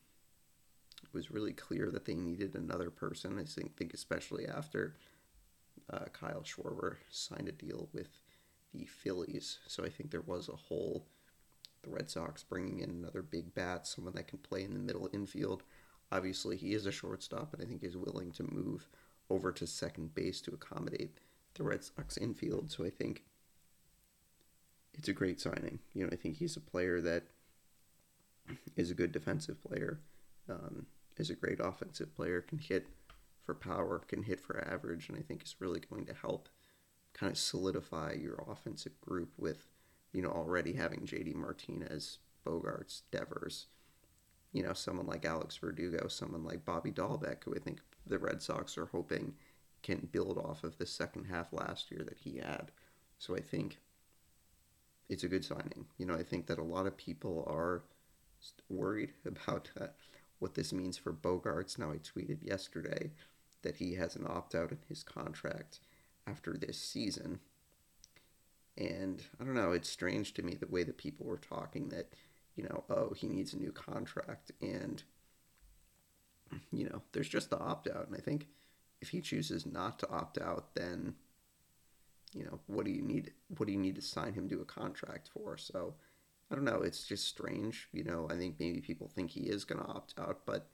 was 1.13 1.31
really 1.31 1.53
clear 1.53 1.91
that 1.91 2.05
they 2.05 2.15
needed 2.15 2.55
another 2.55 2.91
person. 2.91 3.39
I 3.39 3.45
think, 3.45 3.77
think 3.77 3.95
especially 3.95 4.47
after 4.47 4.97
uh, 5.93 6.07
Kyle 6.13 6.43
Schwarber 6.43 6.97
signed 7.11 7.49
a 7.49 7.53
deal 7.53 7.89
with 7.93 8.09
the 8.75 8.87
Phillies. 8.87 9.59
So 9.67 9.85
I 9.85 9.89
think 9.89 10.11
there 10.11 10.21
was 10.21 10.49
a 10.49 10.57
hole. 10.57 11.07
The 11.83 11.91
Red 11.91 12.11
Sox 12.11 12.43
bringing 12.43 12.81
in 12.81 12.91
another 12.91 13.23
big 13.23 13.55
bat, 13.55 13.87
someone 13.87 14.15
that 14.15 14.27
can 14.27 14.39
play 14.39 14.65
in 14.65 14.73
the 14.73 14.81
middle 14.81 15.09
infield. 15.13 15.63
Obviously, 16.11 16.57
he 16.57 16.73
is 16.73 16.87
a 16.87 16.93
shortstop, 16.93 17.53
and 17.53 17.63
I 17.63 17.67
think 17.67 17.83
he's 17.83 17.97
willing 17.97 18.33
to 18.33 18.43
move 18.43 18.89
over 19.31 19.53
to 19.53 19.67
second 19.67 20.15
base 20.15 20.41
to 20.43 20.53
accommodate 20.53 21.19
the 21.55 21.63
Red 21.63 21.85
Sox 21.85 22.17
infield. 22.17 22.71
So 22.71 22.85
I 22.85 22.91
think 22.91 23.25
it's 24.97 25.09
a 25.09 25.13
great 25.13 25.41
signing. 25.41 25.79
You 25.95 26.05
know, 26.05 26.11
I 26.13 26.17
think 26.17 26.37
he's 26.37 26.57
a 26.57 26.61
player 26.61 27.01
that 27.01 27.25
is 28.77 28.91
a 28.91 28.95
good 28.95 29.13
defensive 29.13 29.63
player, 29.63 30.01
um, 30.49 30.87
is 31.17 31.31
a 31.31 31.35
great 31.35 31.61
offensive 31.61 32.15
player, 32.15 32.41
can 32.41 32.59
hit 32.59 32.87
for 33.43 33.55
power, 33.55 34.03
can 34.07 34.23
hit 34.23 34.41
for 34.41 34.67
average, 34.67 35.09
and 35.09 35.19
I 35.19 35.23
think 35.23 35.43
is 35.43 35.57
really 35.61 35.81
going 35.81 36.07
to 36.07 36.15
help 36.15 36.49
kind 37.15 37.33
of 37.33 37.39
solidify 37.39 38.13
your 38.13 38.45
offensive 38.49 39.01
group 39.01 39.31
with, 39.39 39.67
you 40.13 40.23
know, 40.23 40.31
already 40.31 40.75
having 40.75 41.01
JD 41.01 41.35
Martinez, 41.35 42.19
Bogaerts, 42.47 43.03
Devers, 43.11 43.67
you 44.53 44.63
know, 44.63 44.73
someone 44.73 45.07
like 45.07 45.25
Alex 45.25 45.57
Verdugo, 45.57 46.09
someone 46.09 46.45
like 46.45 46.65
Bobby 46.65 46.91
Dalbec, 46.91 47.45
who 47.45 47.55
I 47.55 47.59
think 47.59 47.81
the 48.07 48.19
Red 48.19 48.43
Sox 48.43 48.77
are 48.79 48.87
hoping 48.87 49.35
can 49.83 50.09
build 50.13 50.39
off 50.39 50.65
of 50.65 50.79
the 50.79 50.87
second 50.87 51.25
half 51.25 51.53
last 51.53 51.91
year 51.91 52.03
that 52.05 52.19
he 52.19 52.39
had. 52.39 52.71
So 53.19 53.37
I 53.37 53.41
think 53.41 53.79
it's 55.09 55.25
a 55.25 55.29
good 55.29 55.45
signing. 55.45 55.87
You 55.99 56.07
know, 56.07 56.15
I 56.15 56.23
think 56.23 56.47
that 56.47 56.59
a 56.59 56.65
lot 56.65 56.87
of 56.87 56.97
people 56.97 57.45
are 57.49 57.83
worried 58.69 59.13
about 59.25 59.71
uh, 59.81 59.87
what 60.39 60.55
this 60.55 60.73
means 60.73 60.99
for 60.99 61.13
Bogaerts. 61.13 61.79
Now, 61.79 61.93
I 61.93 61.97
tweeted 61.97 62.39
yesterday 62.43 63.13
that 63.63 63.77
he 63.77 63.95
has 63.95 64.17
an 64.17 64.27
opt 64.27 64.55
out 64.55 64.71
in 64.71 64.79
his 64.89 65.03
contract 65.03 65.81
after 66.27 66.53
this 66.57 66.79
season. 66.79 67.41
And 68.77 69.23
I 69.41 69.45
don't 69.45 69.55
know, 69.55 69.73
it's 69.73 69.89
strange 69.89 70.35
to 70.35 70.43
me 70.43 70.55
the 70.55 70.67
way 70.67 70.83
that 70.83 70.99
people 70.99 71.27
were 71.27 71.39
talking 71.39 71.89
that, 71.89 72.13
you 72.57 72.65
know, 72.65 72.85
oh, 72.91 73.15
he 73.17 73.27
needs 73.27 73.55
a 73.55 73.59
new 73.59 73.73
contract. 73.73 74.53
And, 74.61 75.03
you 76.71 76.85
know, 76.85 77.03
there's 77.13 77.29
just 77.29 77.49
the 77.49 77.59
opt 77.59 77.89
out. 77.89 78.07
And 78.07 78.17
I 78.17 78.21
think 78.21 78.49
if 79.01 79.09
he 79.09 79.21
chooses 79.21 79.65
not 79.65 79.99
to 80.01 80.11
opt 80.11 80.39
out, 80.39 80.75
then 80.75 81.15
you 82.37 82.45
know, 82.45 82.61
what 82.67 82.85
do 82.85 82.91
you 82.91 83.03
need? 83.03 83.33
What 83.57 83.67
do 83.67 83.73
you 83.73 83.79
need 83.79 83.97
to 83.97 84.03
sign 84.03 84.35
him 84.35 84.49
to 84.51 84.61
a 84.61 84.65
contract 84.65 85.31
for? 85.33 85.57
So, 85.57 85.95
I 86.51 86.55
don't 86.55 86.65
know. 86.65 86.83
It's 86.83 87.07
just 87.07 87.27
strange. 87.27 87.89
You 87.93 88.05
know, 88.05 88.29
I 88.31 88.37
think 88.37 88.57
maybe 88.59 88.81
people 88.81 89.09
think 89.09 89.31
he 89.31 89.43
is 89.43 89.65
going 89.65 89.83
to 89.83 89.89
opt 89.89 90.15
out, 90.19 90.41
but 90.47 90.69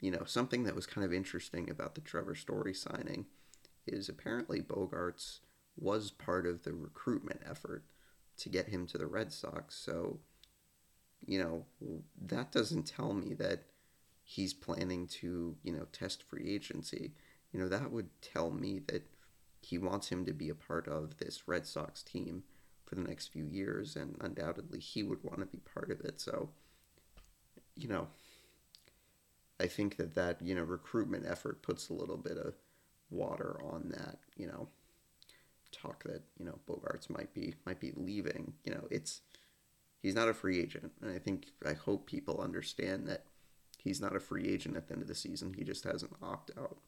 you 0.00 0.10
know, 0.10 0.24
something 0.24 0.64
that 0.64 0.74
was 0.74 0.86
kind 0.86 1.04
of 1.04 1.12
interesting 1.12 1.68
about 1.68 1.94
the 1.94 2.00
Trevor 2.00 2.34
Story 2.34 2.72
signing 2.72 3.26
is 3.86 4.08
apparently 4.08 4.60
Bogaerts 4.60 5.40
was 5.76 6.10
part 6.10 6.46
of 6.46 6.62
the 6.62 6.72
recruitment 6.72 7.40
effort 7.48 7.84
to 8.38 8.48
get 8.48 8.68
him 8.68 8.86
to 8.86 8.98
the 8.98 9.06
Red 9.06 9.32
Sox. 9.32 9.74
So, 9.74 10.20
you 11.26 11.38
know, 11.38 11.66
that 12.26 12.50
doesn't 12.50 12.86
tell 12.86 13.12
me 13.12 13.34
that 13.34 13.64
he's 14.22 14.54
planning 14.54 15.06
to, 15.06 15.56
you 15.62 15.72
know, 15.72 15.86
test 15.92 16.22
free 16.22 16.54
agency. 16.54 17.12
You 17.52 17.60
know, 17.60 17.68
that 17.68 17.90
would 17.90 18.08
tell 18.22 18.50
me 18.50 18.80
that 18.88 19.06
he 19.60 19.78
wants 19.78 20.08
him 20.08 20.24
to 20.26 20.32
be 20.32 20.48
a 20.48 20.54
part 20.54 20.88
of 20.88 21.18
this 21.18 21.46
Red 21.46 21.66
Sox 21.66 22.02
team 22.02 22.44
for 22.84 22.94
the 22.94 23.02
next 23.02 23.28
few 23.28 23.44
years, 23.44 23.96
and 23.96 24.16
undoubtedly 24.20 24.80
he 24.80 25.02
would 25.02 25.22
want 25.22 25.40
to 25.40 25.46
be 25.46 25.58
part 25.58 25.90
of 25.90 26.00
it. 26.00 26.20
So, 26.20 26.50
you 27.76 27.88
know, 27.88 28.08
I 29.60 29.66
think 29.66 29.96
that 29.96 30.14
that 30.14 30.40
you 30.42 30.54
know 30.54 30.62
recruitment 30.62 31.26
effort 31.26 31.62
puts 31.62 31.88
a 31.88 31.94
little 31.94 32.16
bit 32.16 32.38
of 32.38 32.54
water 33.10 33.60
on 33.62 33.90
that. 33.90 34.18
You 34.36 34.46
know, 34.46 34.68
talk 35.70 36.02
that 36.04 36.22
you 36.38 36.46
know 36.46 36.58
Bogaerts 36.68 37.10
might 37.10 37.32
be 37.34 37.54
might 37.66 37.80
be 37.80 37.92
leaving. 37.94 38.54
You 38.64 38.74
know, 38.74 38.86
it's 38.90 39.20
he's 40.02 40.14
not 40.14 40.28
a 40.28 40.34
free 40.34 40.58
agent, 40.60 40.92
and 41.02 41.12
I 41.12 41.18
think 41.18 41.46
I 41.64 41.74
hope 41.74 42.06
people 42.06 42.40
understand 42.40 43.06
that 43.08 43.26
he's 43.78 44.00
not 44.00 44.16
a 44.16 44.20
free 44.20 44.48
agent 44.48 44.76
at 44.76 44.88
the 44.88 44.94
end 44.94 45.02
of 45.02 45.08
the 45.08 45.14
season. 45.14 45.54
He 45.54 45.64
just 45.64 45.84
has 45.84 46.02
an 46.02 46.14
opt 46.22 46.50
out. 46.58 46.78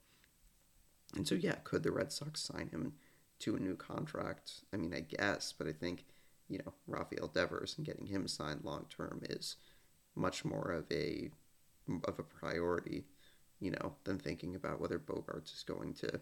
And 1.14 1.26
so, 1.26 1.34
yeah, 1.34 1.56
could 1.64 1.82
the 1.82 1.92
Red 1.92 2.12
Sox 2.12 2.40
sign 2.40 2.68
him 2.68 2.94
to 3.40 3.56
a 3.56 3.60
new 3.60 3.76
contract? 3.76 4.64
I 4.72 4.76
mean, 4.76 4.94
I 4.94 5.00
guess, 5.00 5.52
but 5.56 5.66
I 5.66 5.72
think 5.72 6.04
you 6.48 6.58
know 6.58 6.72
Rafael 6.86 7.28
Devers 7.28 7.74
and 7.76 7.86
getting 7.86 8.06
him 8.06 8.28
signed 8.28 8.60
long 8.64 8.86
term 8.94 9.22
is 9.28 9.56
much 10.14 10.44
more 10.44 10.70
of 10.70 10.90
a 10.90 11.30
of 12.04 12.18
a 12.18 12.22
priority, 12.22 13.04
you 13.60 13.70
know, 13.70 13.94
than 14.04 14.18
thinking 14.18 14.54
about 14.54 14.80
whether 14.80 14.98
Bogaerts 14.98 15.54
is 15.54 15.64
going 15.66 15.94
to 15.94 16.20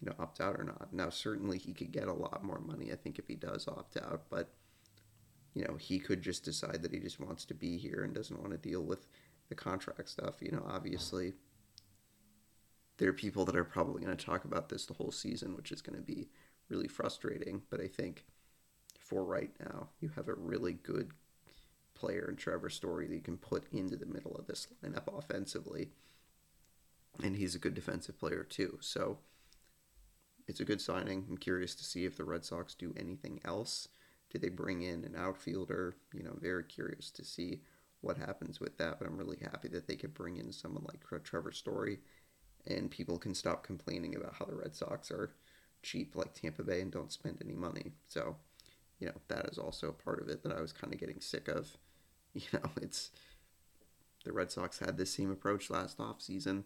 you 0.00 0.06
know 0.06 0.14
opt 0.18 0.40
out 0.40 0.56
or 0.58 0.64
not. 0.64 0.92
Now, 0.92 1.10
certainly 1.10 1.58
he 1.58 1.72
could 1.72 1.92
get 1.92 2.08
a 2.08 2.12
lot 2.12 2.44
more 2.44 2.60
money, 2.60 2.92
I 2.92 2.96
think, 2.96 3.18
if 3.18 3.28
he 3.28 3.34
does 3.34 3.68
opt 3.68 3.96
out, 3.96 4.24
but 4.30 4.50
you 5.54 5.64
know 5.64 5.76
he 5.76 5.98
could 5.98 6.22
just 6.22 6.44
decide 6.44 6.82
that 6.82 6.92
he 6.92 7.00
just 7.00 7.20
wants 7.20 7.44
to 7.46 7.54
be 7.54 7.76
here 7.76 8.02
and 8.04 8.14
doesn't 8.14 8.40
want 8.40 8.52
to 8.52 8.68
deal 8.68 8.82
with 8.82 9.06
the 9.48 9.54
contract 9.54 10.08
stuff. 10.08 10.36
You 10.40 10.52
know, 10.52 10.64
obviously 10.68 11.34
there 13.00 13.08
are 13.08 13.14
people 13.14 13.46
that 13.46 13.56
are 13.56 13.64
probably 13.64 14.04
going 14.04 14.14
to 14.14 14.24
talk 14.24 14.44
about 14.44 14.68
this 14.68 14.84
the 14.84 14.92
whole 14.92 15.10
season, 15.10 15.56
which 15.56 15.72
is 15.72 15.80
going 15.80 15.98
to 15.98 16.04
be 16.04 16.28
really 16.68 16.86
frustrating. 16.86 17.62
But 17.70 17.80
I 17.80 17.86
think 17.86 18.26
for 18.98 19.24
right 19.24 19.50
now, 19.58 19.88
you 20.00 20.10
have 20.16 20.28
a 20.28 20.34
really 20.34 20.74
good 20.74 21.12
player 21.94 22.26
in 22.28 22.36
Trevor 22.36 22.68
Story 22.68 23.06
that 23.06 23.14
you 23.14 23.22
can 23.22 23.38
put 23.38 23.64
into 23.72 23.96
the 23.96 24.04
middle 24.04 24.36
of 24.36 24.46
this 24.46 24.68
lineup 24.84 25.08
offensively. 25.18 25.88
And 27.22 27.36
he's 27.36 27.54
a 27.54 27.58
good 27.58 27.72
defensive 27.72 28.18
player 28.18 28.44
too. 28.44 28.76
So 28.82 29.16
it's 30.46 30.60
a 30.60 30.66
good 30.66 30.82
signing. 30.82 31.24
I'm 31.30 31.38
curious 31.38 31.74
to 31.76 31.84
see 31.84 32.04
if 32.04 32.18
the 32.18 32.24
Red 32.24 32.44
Sox 32.44 32.74
do 32.74 32.92
anything 32.98 33.40
else. 33.46 33.88
Do 34.28 34.38
they 34.38 34.50
bring 34.50 34.82
in 34.82 35.04
an 35.04 35.16
outfielder? 35.16 35.94
You 36.12 36.22
know, 36.22 36.36
very 36.38 36.64
curious 36.64 37.10
to 37.12 37.24
see 37.24 37.62
what 38.02 38.18
happens 38.18 38.60
with 38.60 38.76
that. 38.76 38.98
But 38.98 39.08
I'm 39.08 39.16
really 39.16 39.38
happy 39.40 39.68
that 39.68 39.86
they 39.86 39.96
could 39.96 40.12
bring 40.12 40.36
in 40.36 40.52
someone 40.52 40.84
like 40.84 41.24
Trevor 41.24 41.52
Story 41.52 42.00
and 42.66 42.90
people 42.90 43.18
can 43.18 43.34
stop 43.34 43.64
complaining 43.64 44.14
about 44.14 44.34
how 44.38 44.44
the 44.44 44.54
Red 44.54 44.74
Sox 44.74 45.10
are 45.10 45.32
cheap 45.82 46.14
like 46.14 46.34
Tampa 46.34 46.62
Bay 46.62 46.80
and 46.80 46.90
don't 46.90 47.12
spend 47.12 47.38
any 47.42 47.54
money. 47.54 47.92
So, 48.08 48.36
you 48.98 49.06
know, 49.06 49.14
that 49.28 49.46
is 49.46 49.58
also 49.58 49.92
part 49.92 50.20
of 50.20 50.28
it 50.28 50.42
that 50.42 50.52
I 50.52 50.60
was 50.60 50.72
kind 50.72 50.92
of 50.92 51.00
getting 51.00 51.20
sick 51.20 51.48
of. 51.48 51.68
You 52.32 52.42
know, 52.52 52.70
it's 52.80 53.10
the 54.24 54.32
Red 54.32 54.52
Sox 54.52 54.78
had 54.78 54.96
this 54.96 55.12
same 55.12 55.32
approach 55.32 55.68
last 55.68 55.98
off 55.98 56.22
season, 56.22 56.62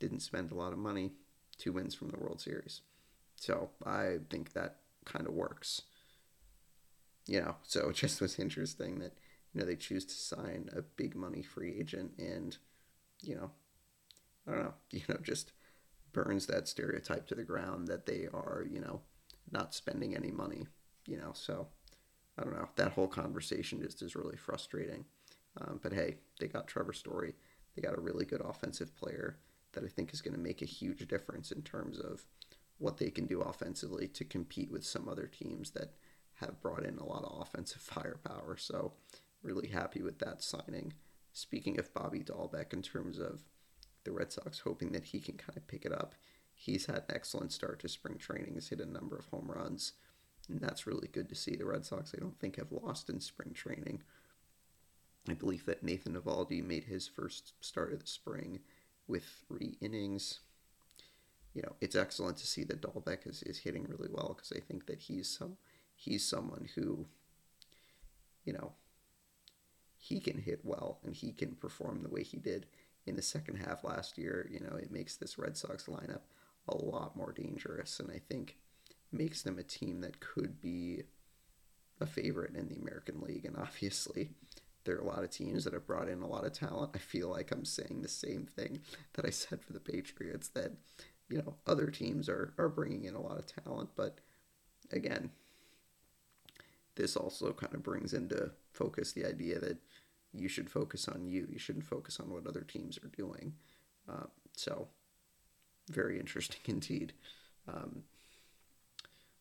didn't 0.00 0.22
spend 0.22 0.50
a 0.50 0.56
lot 0.56 0.72
of 0.72 0.78
money, 0.80 1.12
two 1.56 1.70
wins 1.70 1.94
from 1.94 2.08
the 2.08 2.18
World 2.18 2.40
Series. 2.40 2.80
So, 3.36 3.70
I 3.86 4.16
think 4.28 4.54
that 4.54 4.78
kind 5.04 5.28
of 5.28 5.34
works. 5.34 5.82
You 7.26 7.42
know, 7.42 7.54
so 7.62 7.90
it 7.90 7.94
just 7.94 8.20
was 8.20 8.40
interesting 8.40 8.98
that, 8.98 9.12
you 9.52 9.60
know, 9.60 9.66
they 9.66 9.76
choose 9.76 10.04
to 10.04 10.14
sign 10.14 10.68
a 10.76 10.82
big 10.82 11.14
money 11.14 11.42
free 11.42 11.76
agent 11.78 12.14
and, 12.18 12.56
you 13.22 13.36
know, 13.36 13.52
I 14.46 14.50
don't 14.52 14.62
know, 14.62 14.74
you 14.90 15.02
know, 15.08 15.18
just 15.22 15.52
burns 16.12 16.46
that 16.46 16.68
stereotype 16.68 17.26
to 17.28 17.34
the 17.34 17.42
ground 17.42 17.88
that 17.88 18.06
they 18.06 18.28
are, 18.32 18.64
you 18.68 18.80
know, 18.80 19.00
not 19.50 19.74
spending 19.74 20.16
any 20.16 20.30
money, 20.30 20.66
you 21.06 21.16
know. 21.16 21.32
So 21.34 21.68
I 22.38 22.44
don't 22.44 22.54
know. 22.54 22.68
That 22.76 22.92
whole 22.92 23.08
conversation 23.08 23.80
just 23.82 24.02
is 24.02 24.16
really 24.16 24.36
frustrating. 24.36 25.04
Um, 25.60 25.80
but 25.82 25.92
hey, 25.92 26.16
they 26.40 26.48
got 26.48 26.66
Trevor 26.66 26.92
Story. 26.92 27.34
They 27.74 27.82
got 27.82 27.96
a 27.96 28.00
really 28.00 28.24
good 28.24 28.40
offensive 28.40 28.94
player 28.96 29.38
that 29.72 29.84
I 29.84 29.88
think 29.88 30.12
is 30.12 30.20
going 30.20 30.34
to 30.34 30.40
make 30.40 30.62
a 30.62 30.66
huge 30.66 31.06
difference 31.08 31.50
in 31.50 31.62
terms 31.62 31.98
of 31.98 32.24
what 32.78 32.98
they 32.98 33.10
can 33.10 33.26
do 33.26 33.40
offensively 33.40 34.08
to 34.08 34.24
compete 34.24 34.70
with 34.70 34.84
some 34.84 35.08
other 35.08 35.26
teams 35.26 35.70
that 35.70 35.94
have 36.34 36.60
brought 36.60 36.84
in 36.84 36.98
a 36.98 37.04
lot 37.04 37.24
of 37.24 37.40
offensive 37.40 37.82
firepower. 37.82 38.56
So 38.56 38.92
really 39.42 39.68
happy 39.68 40.02
with 40.02 40.18
that 40.20 40.42
signing. 40.42 40.94
Speaking 41.32 41.78
of 41.78 41.92
Bobby 41.92 42.20
Dalbec 42.20 42.72
in 42.72 42.82
terms 42.82 43.18
of 43.18 43.42
the 44.04 44.12
Red 44.12 44.32
Sox, 44.32 44.60
hoping 44.60 44.92
that 44.92 45.04
he 45.04 45.20
can 45.20 45.36
kind 45.36 45.56
of 45.56 45.66
pick 45.66 45.84
it 45.84 45.92
up. 45.92 46.14
He's 46.54 46.86
had 46.86 46.96
an 46.96 47.04
excellent 47.14 47.52
start 47.52 47.80
to 47.80 47.88
spring 47.88 48.16
training. 48.16 48.54
He's 48.54 48.68
hit 48.68 48.80
a 48.80 48.86
number 48.86 49.16
of 49.16 49.26
home 49.26 49.50
runs, 49.54 49.92
and 50.48 50.60
that's 50.60 50.86
really 50.86 51.08
good 51.08 51.28
to 51.28 51.34
see. 51.34 51.56
The 51.56 51.66
Red 51.66 51.84
Sox, 51.84 52.14
I 52.16 52.20
don't 52.20 52.38
think, 52.38 52.56
have 52.56 52.70
lost 52.70 53.10
in 53.10 53.20
spring 53.20 53.52
training. 53.54 54.02
I 55.28 55.34
believe 55.34 55.64
that 55.66 55.82
Nathan 55.82 56.14
Eovaldi 56.14 56.62
made 56.62 56.84
his 56.84 57.08
first 57.08 57.54
start 57.60 57.92
of 57.92 58.00
the 58.00 58.06
spring 58.06 58.60
with 59.06 59.24
three 59.48 59.76
innings. 59.80 60.40
You 61.54 61.62
know, 61.62 61.76
it's 61.80 61.96
excellent 61.96 62.36
to 62.38 62.46
see 62.46 62.64
that 62.64 62.82
Dalbec 62.82 63.26
is, 63.26 63.42
is 63.42 63.58
hitting 63.58 63.86
really 63.88 64.08
well 64.10 64.34
because 64.36 64.52
I 64.54 64.60
think 64.60 64.86
that 64.86 65.00
he's 65.00 65.28
some 65.28 65.56
he's 65.94 66.26
someone 66.26 66.68
who, 66.74 67.06
you 68.44 68.52
know, 68.52 68.72
he 69.96 70.20
can 70.20 70.38
hit 70.38 70.60
well 70.64 70.98
and 71.04 71.14
he 71.14 71.32
can 71.32 71.54
perform 71.54 72.02
the 72.02 72.08
way 72.08 72.22
he 72.22 72.36
did 72.36 72.66
in 73.06 73.16
the 73.16 73.22
second 73.22 73.56
half 73.56 73.84
last 73.84 74.16
year, 74.18 74.48
you 74.50 74.60
know, 74.60 74.76
it 74.76 74.90
makes 74.90 75.16
this 75.16 75.38
Red 75.38 75.56
Sox 75.56 75.84
lineup 75.84 76.22
a 76.68 76.76
lot 76.76 77.16
more 77.16 77.32
dangerous, 77.32 78.00
and 78.00 78.10
I 78.10 78.20
think 78.28 78.56
makes 79.12 79.42
them 79.42 79.58
a 79.58 79.62
team 79.62 80.00
that 80.00 80.20
could 80.20 80.60
be 80.60 81.02
a 82.00 82.06
favorite 82.06 82.54
in 82.56 82.68
the 82.68 82.76
American 82.76 83.20
League. 83.20 83.44
And 83.44 83.56
obviously, 83.56 84.30
there 84.84 84.96
are 84.96 85.00
a 85.00 85.06
lot 85.06 85.24
of 85.24 85.30
teams 85.30 85.64
that 85.64 85.72
have 85.72 85.86
brought 85.86 86.08
in 86.08 86.22
a 86.22 86.26
lot 86.26 86.44
of 86.44 86.52
talent. 86.52 86.92
I 86.94 86.98
feel 86.98 87.28
like 87.28 87.50
I'm 87.50 87.64
saying 87.64 88.00
the 88.02 88.08
same 88.08 88.46
thing 88.56 88.80
that 89.14 89.24
I 89.24 89.30
said 89.30 89.62
for 89.62 89.72
the 89.72 89.80
Patriots 89.80 90.48
that, 90.48 90.72
you 91.28 91.38
know, 91.38 91.54
other 91.66 91.90
teams 91.90 92.28
are, 92.28 92.52
are 92.58 92.68
bringing 92.68 93.04
in 93.04 93.14
a 93.14 93.20
lot 93.20 93.38
of 93.38 93.46
talent. 93.46 93.90
But 93.96 94.18
again, 94.90 95.30
this 96.96 97.16
also 97.16 97.52
kind 97.52 97.74
of 97.74 97.82
brings 97.82 98.12
into 98.12 98.52
focus 98.72 99.12
the 99.12 99.24
idea 99.24 99.58
that 99.60 99.78
you 100.34 100.48
should 100.48 100.70
focus 100.70 101.08
on 101.08 101.26
you. 101.26 101.46
You 101.50 101.58
shouldn't 101.58 101.86
focus 101.86 102.18
on 102.20 102.30
what 102.30 102.46
other 102.46 102.62
teams 102.62 102.98
are 102.98 103.10
doing. 103.16 103.54
Uh, 104.08 104.26
so, 104.52 104.88
very 105.88 106.18
interesting 106.18 106.60
indeed. 106.66 107.12
Um, 107.68 108.02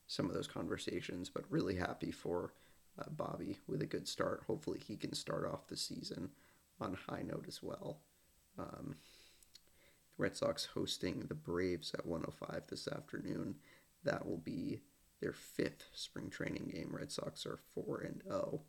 some 0.08 0.28
of 0.28 0.36
those 0.36 0.48
conversations, 0.48 1.30
but 1.30 1.44
really 1.50 1.76
happy 1.76 2.12
for 2.12 2.54
uh, 3.00 3.10
Bobby 3.10 3.58
with 3.68 3.82
a 3.82 3.88
good 3.88 4.08
start. 4.08 4.44
Hopefully, 4.48 4.80
he 4.86 4.96
can 4.96 5.14
start 5.14 5.46
off 5.46 5.68
the 5.68 5.78
season 5.78 6.30
on 6.80 6.98
high 7.10 7.24
note 7.24 7.46
as 7.48 7.64
well. 7.64 8.00
Um, 8.60 8.96
the 10.18 10.24
Red 10.24 10.38
Sox 10.38 10.66
hosting 10.66 11.26
the 11.28 11.34
Braves 11.34 11.94
at 11.94 12.06
105 12.06 12.68
this 12.70 12.88
afternoon. 12.88 13.56
That 14.04 14.28
will 14.28 14.38
be 14.38 14.82
their 15.22 15.34
fifth 15.34 15.86
spring 15.94 16.30
training 16.30 16.72
game. 16.74 16.90
Red 16.92 17.12
Sox 17.12 17.46
are 17.46 17.60
4 17.74 18.02
and 18.02 18.22
0 18.28 18.62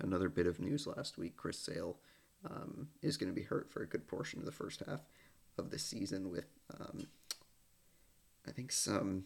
another 0.00 0.28
bit 0.28 0.46
of 0.46 0.60
news 0.60 0.86
last 0.86 1.18
week 1.18 1.36
Chris 1.36 1.58
Sale 1.58 1.96
um, 2.44 2.88
is 3.02 3.16
going 3.16 3.30
to 3.30 3.34
be 3.34 3.46
hurt 3.46 3.70
for 3.70 3.82
a 3.82 3.88
good 3.88 4.06
portion 4.06 4.38
of 4.38 4.46
the 4.46 4.52
first 4.52 4.82
half 4.86 5.00
of 5.58 5.70
the 5.70 5.78
season 5.78 6.30
with, 6.30 6.46
um, 6.78 7.06
I 8.46 8.50
think, 8.52 8.72
some. 8.72 9.24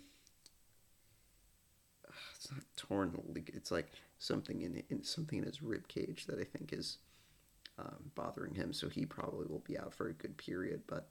Uh, 2.06 2.12
it's 2.34 2.50
not 2.50 2.62
torn. 2.76 3.18
It's 3.48 3.70
like 3.70 3.90
something 4.18 4.62
in, 4.62 4.82
in 4.88 5.02
something 5.02 5.38
in 5.38 5.44
his 5.44 5.62
rib 5.62 5.88
cage 5.88 6.26
that 6.26 6.38
I 6.38 6.44
think 6.44 6.72
is 6.72 6.98
um, 7.78 8.10
bothering 8.14 8.54
him. 8.54 8.72
So 8.72 8.88
he 8.88 9.06
probably 9.06 9.46
will 9.46 9.64
be 9.66 9.78
out 9.78 9.94
for 9.94 10.08
a 10.08 10.14
good 10.14 10.36
period, 10.36 10.82
but 10.86 11.08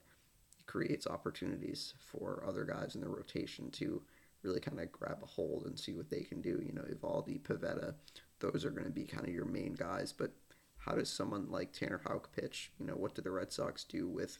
it 0.58 0.66
creates 0.66 1.06
opportunities 1.06 1.94
for 1.98 2.44
other 2.46 2.64
guys 2.64 2.94
in 2.94 3.00
the 3.00 3.08
rotation 3.08 3.70
to 3.72 4.02
really 4.42 4.60
kind 4.60 4.80
of 4.80 4.90
grab 4.90 5.18
a 5.22 5.26
hold 5.26 5.66
and 5.66 5.78
see 5.78 5.92
what 5.92 6.08
they 6.08 6.22
can 6.22 6.40
do. 6.40 6.62
You 6.64 6.72
know, 6.72 6.82
Eovaldi, 6.82 7.40
Pivetta, 7.40 7.94
those 8.40 8.64
are 8.64 8.70
going 8.70 8.84
to 8.84 8.90
be 8.90 9.04
kind 9.04 9.26
of 9.26 9.34
your 9.34 9.44
main 9.44 9.74
guys. 9.74 10.12
But 10.12 10.32
how 10.78 10.94
does 10.94 11.08
someone 11.08 11.50
like 11.50 11.72
Tanner 11.72 12.00
Houck 12.06 12.34
pitch? 12.34 12.72
You 12.78 12.86
know, 12.86 12.94
what 12.94 13.14
do 13.14 13.22
the 13.22 13.30
Red 13.30 13.52
Sox 13.52 13.84
do 13.84 14.08
with 14.08 14.38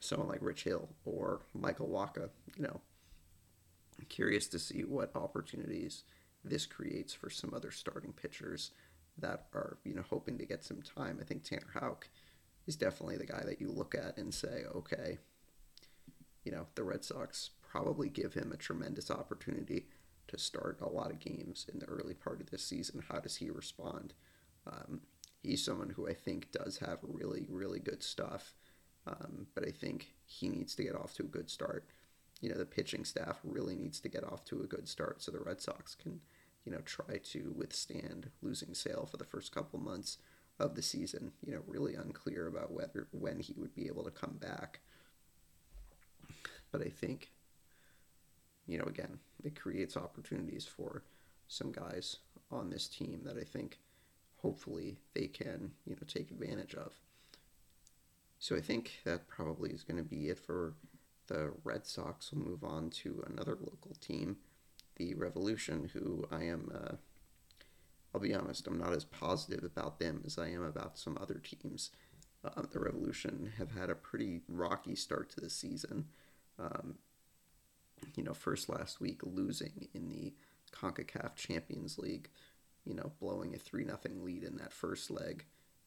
someone 0.00 0.28
like 0.28 0.42
Rich 0.42 0.64
Hill 0.64 0.88
or 1.04 1.40
Michael 1.54 1.88
Wacha? 1.88 2.28
You 2.56 2.64
know, 2.64 2.80
I'm 3.98 4.06
curious 4.08 4.46
to 4.48 4.58
see 4.58 4.82
what 4.82 5.16
opportunities 5.16 6.04
this 6.44 6.66
creates 6.66 7.12
for 7.12 7.30
some 7.30 7.52
other 7.54 7.70
starting 7.70 8.12
pitchers 8.12 8.70
that 9.18 9.46
are, 9.54 9.78
you 9.84 9.94
know, 9.94 10.04
hoping 10.08 10.38
to 10.38 10.46
get 10.46 10.64
some 10.64 10.82
time. 10.82 11.18
I 11.20 11.24
think 11.24 11.42
Tanner 11.42 11.72
Houck 11.74 12.08
is 12.66 12.76
definitely 12.76 13.16
the 13.16 13.26
guy 13.26 13.42
that 13.44 13.60
you 13.60 13.70
look 13.70 13.94
at 13.94 14.18
and 14.18 14.32
say, 14.32 14.64
okay, 14.74 15.18
you 16.44 16.52
know, 16.52 16.66
the 16.74 16.84
Red 16.84 17.04
Sox 17.04 17.50
probably 17.62 18.08
give 18.08 18.34
him 18.34 18.52
a 18.52 18.56
tremendous 18.56 19.10
opportunity 19.10 19.86
to 20.28 20.38
start 20.38 20.78
a 20.80 20.88
lot 20.88 21.10
of 21.10 21.20
games 21.20 21.66
in 21.72 21.78
the 21.80 21.86
early 21.86 22.14
part 22.14 22.40
of 22.40 22.50
this 22.50 22.64
season. 22.64 23.02
How 23.08 23.18
does 23.20 23.36
he 23.36 23.50
respond? 23.50 24.14
Um, 24.66 25.00
he's 25.42 25.64
someone 25.64 25.90
who 25.90 26.08
I 26.08 26.14
think 26.14 26.52
does 26.52 26.78
have 26.78 26.98
really, 27.02 27.46
really 27.48 27.80
good 27.80 28.02
stuff, 28.02 28.54
um, 29.06 29.46
but 29.54 29.66
I 29.66 29.70
think 29.70 30.14
he 30.24 30.48
needs 30.48 30.74
to 30.76 30.82
get 30.84 30.94
off 30.94 31.14
to 31.14 31.22
a 31.24 31.26
good 31.26 31.50
start. 31.50 31.88
you 32.40 32.48
know, 32.48 32.56
the 32.56 32.64
pitching 32.64 33.04
staff 33.04 33.40
really 33.42 33.74
needs 33.74 34.00
to 34.00 34.08
get 34.08 34.24
off 34.24 34.44
to 34.46 34.60
a 34.62 34.66
good 34.66 34.88
start 34.88 35.22
so 35.22 35.32
the 35.32 35.40
Red 35.40 35.60
Sox 35.60 35.94
can, 35.94 36.20
you 36.64 36.72
know, 36.72 36.80
try 36.84 37.18
to 37.18 37.52
withstand 37.56 38.30
losing 38.42 38.74
Sale 38.74 39.08
for 39.10 39.16
the 39.16 39.24
first 39.24 39.52
couple 39.54 39.78
months 39.78 40.18
of 40.58 40.74
the 40.74 40.82
season. 40.82 41.32
You 41.44 41.54
know, 41.54 41.62
really 41.66 41.94
unclear 41.94 42.46
about 42.46 42.72
whether 42.72 43.08
when 43.10 43.40
he 43.40 43.54
would 43.56 43.74
be 43.74 43.86
able 43.86 44.04
to 44.04 44.10
come 44.10 44.36
back. 44.40 44.80
But 46.70 46.82
I 46.82 46.90
think, 46.90 47.30
you 48.68 48.78
know, 48.78 48.84
again, 48.84 49.18
it 49.42 49.58
creates 49.58 49.96
opportunities 49.96 50.66
for 50.66 51.02
some 51.48 51.72
guys 51.72 52.18
on 52.52 52.70
this 52.70 52.86
team 52.86 53.22
that 53.24 53.36
I 53.36 53.44
think 53.44 53.78
hopefully 54.36 54.98
they 55.14 55.26
can, 55.26 55.72
you 55.86 55.94
know, 55.94 56.06
take 56.06 56.30
advantage 56.30 56.74
of. 56.74 56.92
So 58.38 58.54
I 58.54 58.60
think 58.60 59.00
that 59.04 59.26
probably 59.26 59.70
is 59.70 59.82
going 59.82 59.96
to 59.96 60.08
be 60.08 60.28
it 60.28 60.38
for 60.38 60.74
the 61.26 61.52
Red 61.64 61.86
Sox. 61.86 62.32
We'll 62.32 62.44
move 62.44 62.62
on 62.62 62.90
to 62.90 63.24
another 63.26 63.56
local 63.60 63.96
team, 64.00 64.36
the 64.96 65.14
Revolution, 65.14 65.90
who 65.92 66.26
I 66.30 66.44
am, 66.44 66.70
uh, 66.72 66.96
I'll 68.14 68.20
be 68.20 68.34
honest, 68.34 68.66
I'm 68.66 68.78
not 68.78 68.92
as 68.92 69.04
positive 69.04 69.64
about 69.64 69.98
them 69.98 70.22
as 70.24 70.38
I 70.38 70.48
am 70.48 70.62
about 70.62 70.98
some 70.98 71.18
other 71.20 71.40
teams. 71.42 71.90
Uh, 72.44 72.62
the 72.70 72.78
Revolution 72.78 73.52
have 73.58 73.72
had 73.72 73.90
a 73.90 73.94
pretty 73.94 74.42
rocky 74.48 74.94
start 74.94 75.30
to 75.30 75.40
the 75.40 75.50
season. 75.50 76.06
Um, 76.58 76.96
you 78.16 78.22
know, 78.22 78.34
first 78.34 78.68
last 78.68 79.00
week 79.00 79.20
losing 79.22 79.88
in 79.94 80.08
the 80.08 80.34
CONCACAF 80.72 81.34
Champions 81.36 81.98
League, 81.98 82.28
you 82.84 82.94
know, 82.94 83.12
blowing 83.20 83.54
a 83.54 83.58
3 83.58 83.84
0 83.84 83.98
lead 84.22 84.44
in 84.44 84.56
that 84.56 84.72
first 84.72 85.10
leg. 85.10 85.44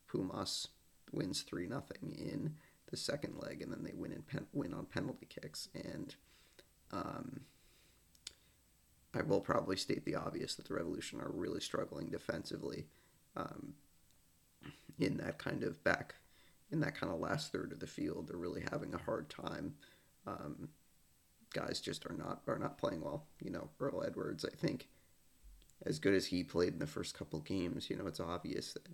Pumas 0.08 0.68
wins 1.12 1.42
3 1.42 1.68
0 1.68 1.84
in 2.04 2.56
the 2.90 2.98
second 2.98 3.38
leg, 3.38 3.62
and 3.62 3.72
then 3.72 3.84
they 3.84 3.94
win 3.94 4.12
in 4.12 4.22
pen, 4.22 4.46
win 4.54 4.74
on 4.74 4.86
penalty 4.86 5.28
kicks. 5.28 5.70
And 5.74 6.16
um, 6.92 7.42
I 9.14 9.22
will 9.22 9.42
probably 9.42 9.78
state 9.78 10.06
the 10.06 10.16
obvious 10.16 10.56
that 10.56 10.68
the 10.68 10.74
Revolution 10.74 11.20
are 11.22 11.32
really 11.32 11.62
struggling 11.62 12.10
defensively 12.10 12.86
um, 13.36 13.74
in 15.00 15.18
that 15.18 15.38
kind 15.38 15.64
of 15.64 15.84
back 15.84 16.16
in 16.72 16.80
that 16.80 16.96
kind 16.96 17.12
of 17.12 17.20
last 17.20 17.52
third 17.52 17.72
of 17.72 17.80
the 17.80 17.88
field. 17.88 18.28
They're 18.28 18.38
really 18.38 18.64
having 18.72 18.94
a 18.94 18.98
hard 18.98 19.30
time. 19.30 19.76
Um, 20.26 20.70
guys 21.54 21.80
just 21.80 22.06
are 22.06 22.16
not 22.16 22.42
are 22.48 22.60
not 22.60 22.78
playing 22.78 23.02
well. 23.02 23.26
You 23.40 23.52
know, 23.52 23.70
Earl 23.80 24.04
Edwards, 24.06 24.46
I 24.46 24.56
think, 24.56 24.88
as 25.86 26.00
good 26.00 26.14
as 26.14 26.28
he 26.28 26.44
played 26.44 26.74
in 26.74 26.80
the 26.80 26.88
first 26.88 27.18
couple 27.18 27.40
games, 27.40 27.90
you 27.90 27.96
know, 27.96 28.08
it's 28.08 28.20
obvious 28.20 28.74
that 28.74 28.88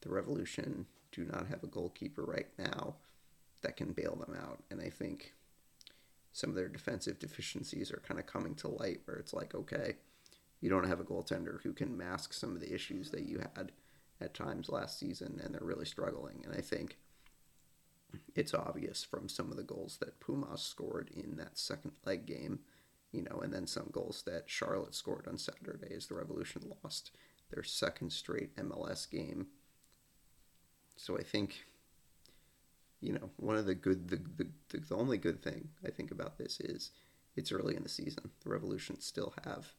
the 0.00 0.10
Revolution 0.10 0.86
do 1.12 1.24
not 1.24 1.46
have 1.48 1.62
a 1.62 1.68
goalkeeper 1.68 2.22
right 2.22 2.48
now 2.58 2.96
that 3.62 3.76
can 3.76 3.92
bail 3.92 4.16
them 4.16 4.36
out. 4.40 4.62
And 4.70 4.80
I 4.80 4.90
think 4.90 5.34
some 6.32 6.50
of 6.50 6.56
their 6.56 6.68
defensive 6.68 7.18
deficiencies 7.18 7.92
are 7.92 8.02
kind 8.06 8.18
of 8.18 8.26
coming 8.26 8.54
to 8.56 8.68
light 8.68 9.02
where 9.04 9.18
it's 9.18 9.34
like, 9.34 9.54
okay, 9.54 9.96
you 10.60 10.70
don't 10.70 10.88
have 10.88 11.00
a 11.00 11.04
goaltender 11.04 11.62
who 11.62 11.72
can 11.72 11.96
mask 11.96 12.32
some 12.32 12.54
of 12.54 12.60
the 12.60 12.74
issues 12.74 13.10
that 13.10 13.26
you 13.26 13.38
had 13.38 13.72
at 14.20 14.34
times 14.34 14.68
last 14.68 14.98
season, 14.98 15.40
and 15.42 15.54
they're 15.54 15.66
really 15.66 15.84
struggling. 15.84 16.42
And 16.44 16.54
I 16.54 16.60
think 16.60 16.98
it's 18.34 18.54
obvious 18.54 19.04
from 19.04 19.28
some 19.28 19.50
of 19.50 19.56
the 19.56 19.62
goals 19.62 19.98
that 20.00 20.20
Pumas 20.20 20.62
scored 20.62 21.10
in 21.14 21.36
that 21.36 21.58
second 21.58 21.92
leg 22.04 22.26
game, 22.26 22.60
you 23.12 23.22
know, 23.22 23.40
and 23.42 23.52
then 23.52 23.66
some 23.66 23.88
goals 23.92 24.22
that 24.26 24.44
Charlotte 24.46 24.94
scored 24.94 25.26
on 25.28 25.38
Saturday 25.38 25.94
as 25.94 26.06
the 26.06 26.14
Revolution 26.14 26.62
lost 26.82 27.10
their 27.50 27.62
second 27.62 28.12
straight 28.12 28.56
MLS 28.56 29.10
game. 29.10 29.48
So 30.96 31.18
I 31.18 31.22
think 31.22 31.64
you 33.02 33.12
know, 33.12 33.30
one 33.36 33.56
of 33.56 33.66
the 33.66 33.74
good, 33.74 34.08
the, 34.08 34.20
the, 34.36 34.78
the 34.78 34.94
only 34.94 35.18
good 35.18 35.42
thing 35.42 35.68
I 35.84 35.90
think 35.90 36.12
about 36.12 36.38
this 36.38 36.60
is 36.60 36.92
it's 37.36 37.52
early 37.52 37.74
in 37.74 37.82
the 37.82 37.88
season. 37.88 38.30
The 38.44 38.50
Revolution 38.50 39.00
still 39.00 39.34
have 39.44 39.74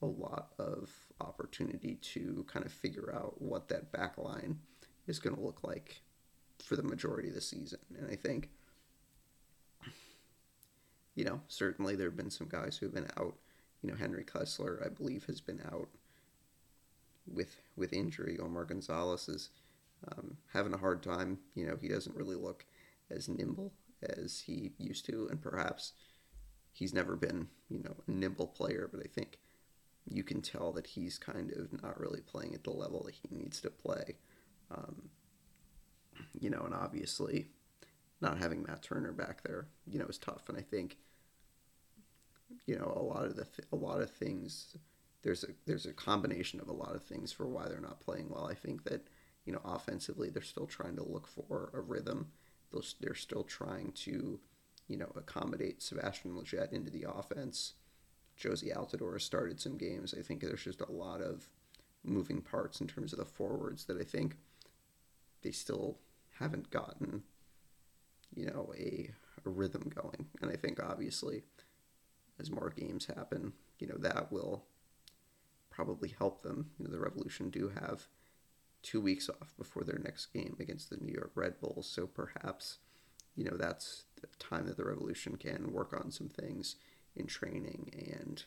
a 0.00 0.06
lot 0.06 0.52
of 0.58 0.90
opportunity 1.20 1.96
to 1.96 2.44
kind 2.48 2.64
of 2.64 2.72
figure 2.72 3.14
out 3.14 3.40
what 3.40 3.68
that 3.68 3.92
back 3.92 4.16
line 4.16 4.58
is 5.06 5.18
going 5.18 5.36
to 5.36 5.42
look 5.42 5.62
like 5.62 6.00
for 6.64 6.76
the 6.76 6.82
majority 6.82 7.28
of 7.28 7.34
the 7.34 7.40
season. 7.40 7.78
And 7.98 8.10
I 8.10 8.16
think, 8.16 8.50
you 11.14 11.24
know, 11.24 11.40
certainly 11.48 11.96
there 11.96 12.08
have 12.08 12.16
been 12.16 12.30
some 12.30 12.48
guys 12.48 12.76
who 12.76 12.86
have 12.86 12.94
been 12.94 13.10
out. 13.18 13.34
You 13.82 13.90
know, 13.90 13.96
Henry 13.96 14.24
Kessler, 14.24 14.80
I 14.84 14.88
believe, 14.88 15.24
has 15.26 15.40
been 15.40 15.60
out 15.72 15.88
with 17.26 17.56
with 17.76 17.92
injury. 17.92 18.38
Omar 18.38 18.64
Gonzalez 18.64 19.28
is 19.28 19.50
um, 20.10 20.36
having 20.52 20.72
a 20.72 20.78
hard 20.78 21.02
time. 21.02 21.38
You 21.54 21.66
know, 21.66 21.76
he 21.80 21.88
doesn't 21.88 22.16
really 22.16 22.36
look 22.36 22.64
as 23.10 23.28
nimble 23.28 23.72
as 24.02 24.40
he 24.46 24.72
used 24.78 25.06
to, 25.06 25.28
and 25.30 25.40
perhaps 25.40 25.92
he's 26.72 26.94
never 26.94 27.16
been, 27.16 27.48
you 27.68 27.82
know, 27.82 27.96
a 28.06 28.10
nimble 28.10 28.46
player. 28.46 28.88
But 28.90 29.00
I 29.00 29.08
think 29.12 29.38
you 30.08 30.24
can 30.24 30.42
tell 30.42 30.72
that 30.72 30.86
he's 30.88 31.18
kind 31.18 31.52
of 31.52 31.82
not 31.82 31.98
really 32.00 32.20
playing 32.20 32.54
at 32.54 32.64
the 32.64 32.70
level 32.70 33.02
that 33.04 33.14
he 33.14 33.28
needs 33.36 33.60
to 33.60 33.70
play. 33.70 34.16
Um, 34.70 35.10
you 36.38 36.50
know, 36.50 36.62
and 36.64 36.74
obviously, 36.74 37.48
not 38.20 38.38
having 38.38 38.62
Matt 38.62 38.82
Turner 38.82 39.12
back 39.12 39.42
there, 39.42 39.66
you 39.86 39.98
know, 39.98 40.06
is 40.06 40.18
tough. 40.18 40.48
And 40.48 40.56
I 40.56 40.62
think, 40.62 40.98
you 42.66 42.76
know, 42.76 42.92
a 42.96 43.02
lot 43.02 43.24
of 43.24 43.36
the 43.36 43.44
th- 43.44 43.68
a 43.72 43.76
lot 43.76 44.00
of 44.00 44.10
things. 44.10 44.76
There's 45.22 45.44
a 45.44 45.48
there's 45.66 45.86
a 45.86 45.92
combination 45.92 46.60
of 46.60 46.68
a 46.68 46.72
lot 46.72 46.96
of 46.96 47.04
things 47.04 47.32
for 47.32 47.46
why 47.46 47.68
they're 47.68 47.80
not 47.80 48.00
playing 48.00 48.28
well. 48.28 48.46
I 48.46 48.54
think 48.54 48.84
that 48.84 49.06
you 49.44 49.52
know, 49.52 49.60
offensively, 49.64 50.30
they're 50.30 50.42
still 50.42 50.66
trying 50.66 50.96
to 50.96 51.02
look 51.02 51.26
for 51.26 51.70
a 51.74 51.80
rhythm. 51.80 52.28
They're 53.00 53.14
still 53.14 53.42
trying 53.42 53.92
to, 53.92 54.40
you 54.88 54.96
know, 54.96 55.12
accommodate 55.16 55.82
Sebastian 55.82 56.32
Lletget 56.32 56.72
into 56.72 56.90
the 56.90 57.06
offense. 57.12 57.74
Jozy 58.40 58.74
Altidore 58.74 59.20
started 59.20 59.60
some 59.60 59.76
games. 59.76 60.14
I 60.18 60.22
think 60.22 60.40
there's 60.40 60.64
just 60.64 60.80
a 60.80 60.90
lot 60.90 61.20
of 61.20 61.48
moving 62.04 62.40
parts 62.40 62.80
in 62.80 62.86
terms 62.86 63.12
of 63.12 63.18
the 63.18 63.24
forwards 63.24 63.84
that 63.86 64.00
I 64.00 64.04
think 64.04 64.36
they 65.42 65.50
still 65.50 65.98
haven't 66.42 66.70
gotten, 66.70 67.22
you 68.34 68.46
know, 68.46 68.72
a, 68.76 69.10
a 69.46 69.48
rhythm 69.48 69.90
going. 69.94 70.26
And 70.40 70.50
I 70.50 70.56
think 70.56 70.82
obviously, 70.82 71.44
as 72.40 72.50
more 72.50 72.72
games 72.76 73.06
happen, 73.06 73.52
you 73.78 73.86
know, 73.86 73.96
that 73.98 74.32
will 74.32 74.64
probably 75.70 76.14
help 76.18 76.42
them. 76.42 76.70
You 76.78 76.84
know, 76.84 76.90
the 76.90 76.98
Revolution 76.98 77.50
do 77.50 77.72
have 77.80 78.08
two 78.82 79.00
weeks 79.00 79.28
off 79.28 79.54
before 79.56 79.84
their 79.84 80.00
next 80.02 80.26
game 80.26 80.56
against 80.58 80.90
the 80.90 80.96
New 80.96 81.12
York 81.12 81.32
Red 81.34 81.60
Bulls. 81.60 81.88
So 81.88 82.06
perhaps, 82.06 82.78
you 83.36 83.44
know, 83.44 83.56
that's 83.56 84.04
the 84.20 84.26
time 84.38 84.66
that 84.66 84.76
the 84.76 84.84
Revolution 84.84 85.36
can 85.36 85.72
work 85.72 85.94
on 85.98 86.10
some 86.10 86.28
things 86.28 86.76
in 87.14 87.26
training 87.26 87.92
and 87.94 88.44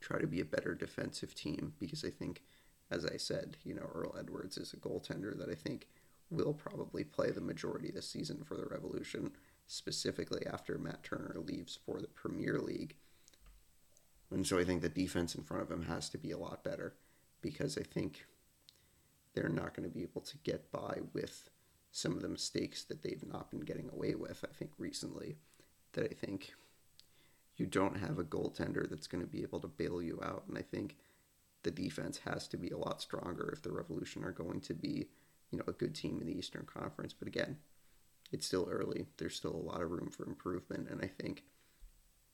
try 0.00 0.20
to 0.20 0.26
be 0.26 0.40
a 0.40 0.44
better 0.44 0.74
defensive 0.74 1.34
team 1.34 1.72
because 1.80 2.04
I 2.04 2.10
think, 2.10 2.42
as 2.90 3.04
I 3.06 3.16
said, 3.16 3.56
you 3.64 3.74
know, 3.74 3.88
Earl 3.94 4.14
Edwards 4.18 4.58
is 4.58 4.72
a 4.72 4.76
goaltender 4.76 5.36
that 5.38 5.48
I 5.48 5.54
think 5.54 5.88
will 6.30 6.54
probably 6.54 7.04
play 7.04 7.30
the 7.30 7.40
majority 7.40 7.88
of 7.88 7.94
the 7.94 8.02
season 8.02 8.42
for 8.44 8.56
the 8.56 8.66
Revolution, 8.66 9.32
specifically 9.66 10.46
after 10.46 10.78
Matt 10.78 11.02
Turner 11.02 11.36
leaves 11.38 11.78
for 11.84 12.00
the 12.00 12.08
Premier 12.08 12.58
League. 12.58 12.96
And 14.30 14.46
so 14.46 14.58
I 14.58 14.64
think 14.64 14.82
the 14.82 14.88
defense 14.88 15.34
in 15.34 15.44
front 15.44 15.62
of 15.62 15.70
him 15.70 15.84
has 15.84 16.08
to 16.10 16.18
be 16.18 16.32
a 16.32 16.38
lot 16.38 16.64
better 16.64 16.94
because 17.40 17.78
I 17.78 17.82
think 17.82 18.26
they're 19.34 19.48
not 19.48 19.74
going 19.74 19.88
to 19.88 19.94
be 19.94 20.02
able 20.02 20.22
to 20.22 20.38
get 20.38 20.72
by 20.72 20.98
with 21.12 21.48
some 21.92 22.12
of 22.12 22.22
the 22.22 22.28
mistakes 22.28 22.82
that 22.84 23.02
they've 23.02 23.26
not 23.26 23.50
been 23.50 23.60
getting 23.60 23.88
away 23.92 24.14
with. 24.14 24.44
I 24.44 24.52
think 24.52 24.72
recently 24.78 25.36
that 25.92 26.04
I 26.04 26.14
think 26.14 26.54
you 27.56 27.66
don't 27.66 27.98
have 27.98 28.18
a 28.18 28.24
goaltender 28.24 28.88
that's 28.88 29.06
going 29.06 29.22
to 29.22 29.30
be 29.30 29.42
able 29.42 29.60
to 29.60 29.68
bail 29.68 30.02
you 30.02 30.20
out. 30.22 30.44
And 30.48 30.58
I 30.58 30.62
think 30.62 30.96
the 31.62 31.70
defense 31.70 32.20
has 32.24 32.46
to 32.48 32.56
be 32.56 32.70
a 32.70 32.78
lot 32.78 33.00
stronger 33.00 33.50
if 33.52 33.62
the 33.62 33.72
Revolution 33.72 34.24
are 34.24 34.32
going 34.32 34.60
to 34.62 34.74
be, 34.74 35.08
you 35.50 35.58
know, 35.58 35.64
a 35.66 35.72
good 35.72 35.94
team 35.94 36.18
in 36.20 36.26
the 36.26 36.38
Eastern 36.38 36.66
Conference. 36.66 37.12
But 37.12 37.28
again, 37.28 37.58
it's 38.32 38.46
still 38.46 38.68
early. 38.70 39.06
There's 39.16 39.36
still 39.36 39.54
a 39.54 39.56
lot 39.56 39.82
of 39.82 39.90
room 39.90 40.10
for 40.10 40.26
improvement. 40.26 40.88
And 40.90 41.00
I 41.02 41.08
think 41.08 41.44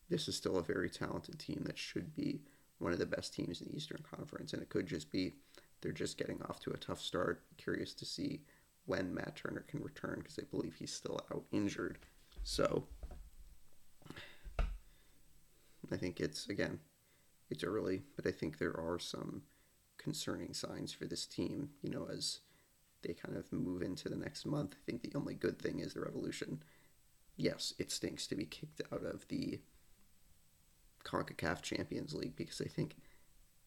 this 0.08 0.28
is 0.28 0.36
still 0.36 0.56
a 0.58 0.62
very 0.62 0.90
talented 0.90 1.38
team 1.38 1.62
that 1.66 1.78
should 1.78 2.14
be 2.14 2.40
one 2.78 2.92
of 2.92 2.98
the 2.98 3.06
best 3.06 3.34
teams 3.34 3.60
in 3.60 3.68
the 3.68 3.76
Eastern 3.76 4.02
Conference. 4.16 4.52
And 4.52 4.62
it 4.62 4.68
could 4.68 4.86
just 4.86 5.10
be 5.10 5.34
they're 5.80 5.92
just 5.92 6.16
getting 6.16 6.40
off 6.42 6.60
to 6.60 6.70
a 6.70 6.76
tough 6.76 7.00
start. 7.00 7.42
Curious 7.56 7.92
to 7.94 8.04
see 8.04 8.40
when 8.86 9.14
Matt 9.14 9.36
Turner 9.36 9.64
can 9.68 9.82
return 9.82 10.18
because 10.18 10.38
I 10.38 10.44
believe 10.50 10.74
he's 10.78 10.92
still 10.92 11.20
out 11.32 11.44
injured. 11.52 11.98
So 12.44 12.84
I 15.90 15.96
think 15.96 16.20
it's 16.20 16.48
again, 16.48 16.80
it's 17.50 17.64
early, 17.64 18.02
but 18.16 18.26
I 18.26 18.30
think 18.30 18.58
there 18.58 18.78
are 18.78 18.98
some 18.98 19.42
concerning 19.98 20.54
signs 20.54 20.92
for 20.92 21.04
this 21.04 21.26
team. 21.26 21.70
You 21.82 21.90
know, 21.90 22.08
as 22.12 22.40
they 23.02 23.14
kind 23.14 23.36
of 23.36 23.52
move 23.52 23.82
into 23.82 24.08
the 24.08 24.16
next 24.16 24.46
month. 24.46 24.74
I 24.74 24.82
think 24.84 25.02
the 25.02 25.16
only 25.18 25.34
good 25.34 25.60
thing 25.60 25.80
is 25.80 25.94
the 25.94 26.00
Revolution. 26.00 26.62
Yes, 27.36 27.74
it 27.78 27.90
stinks 27.90 28.26
to 28.28 28.34
be 28.34 28.44
kicked 28.44 28.80
out 28.92 29.04
of 29.04 29.26
the 29.28 29.60
CONCACAF 31.04 31.62
Champions 31.62 32.14
League 32.14 32.36
because 32.36 32.60
I 32.60 32.68
think 32.68 32.96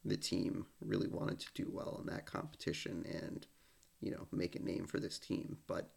the 0.03 0.17
team 0.17 0.67
really 0.81 1.07
wanted 1.07 1.39
to 1.39 1.47
do 1.55 1.69
well 1.71 1.99
in 1.99 2.13
that 2.13 2.25
competition 2.25 3.05
and 3.09 3.47
you 4.01 4.11
know 4.11 4.27
make 4.31 4.55
a 4.55 4.63
name 4.63 4.85
for 4.85 4.99
this 4.99 5.19
team. 5.19 5.57
But 5.67 5.89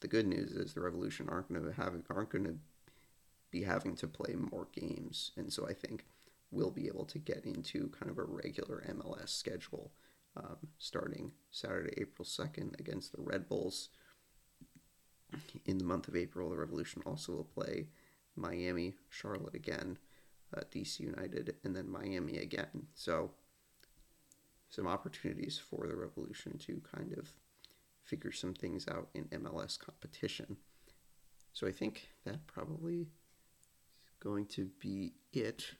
the 0.00 0.08
good 0.08 0.26
news 0.26 0.52
is 0.52 0.74
the 0.74 0.82
Revolution 0.82 1.28
aren't 1.28 1.48
going 1.48 1.64
to 1.64 1.72
have 1.72 1.94
aren't 2.10 2.30
going 2.30 2.44
to 2.44 2.58
be 3.50 3.62
having 3.62 3.94
to 3.96 4.06
play 4.06 4.34
more 4.34 4.68
games. 4.72 5.32
And 5.36 5.52
so 5.52 5.66
I 5.66 5.72
think 5.72 6.04
we'll 6.50 6.70
be 6.70 6.88
able 6.88 7.04
to 7.06 7.18
get 7.18 7.44
into 7.44 7.88
kind 7.88 8.10
of 8.10 8.18
a 8.18 8.24
regular 8.24 8.84
MLS 8.88 9.30
schedule 9.30 9.92
um, 10.36 10.56
starting 10.78 11.32
Saturday, 11.50 11.94
April 11.98 12.26
2nd 12.26 12.78
against 12.78 13.12
the 13.12 13.22
Red 13.22 13.48
Bulls. 13.48 13.88
In 15.64 15.78
the 15.78 15.84
month 15.84 16.08
of 16.08 16.16
April, 16.16 16.50
the 16.50 16.56
Revolution 16.56 17.02
also 17.04 17.32
will 17.32 17.44
play 17.44 17.88
Miami, 18.36 18.94
Charlotte 19.08 19.54
again, 19.54 19.98
uh, 20.56 20.60
DC 20.72 21.00
United, 21.00 21.56
and 21.64 21.74
then 21.74 21.90
Miami 21.90 22.36
again. 22.38 22.86
So, 22.94 23.30
some 24.68 24.86
opportunities 24.86 25.58
for 25.58 25.86
the 25.86 25.96
Revolution 25.96 26.58
to 26.58 26.80
kind 26.94 27.14
of 27.16 27.32
figure 28.04 28.32
some 28.32 28.54
things 28.54 28.86
out 28.88 29.08
in 29.14 29.24
MLS 29.24 29.78
competition. 29.78 30.56
So, 31.52 31.66
I 31.66 31.72
think 31.72 32.08
that 32.24 32.46
probably 32.46 33.08
is 34.06 34.12
going 34.20 34.46
to 34.46 34.70
be 34.78 35.14
it 35.32 35.72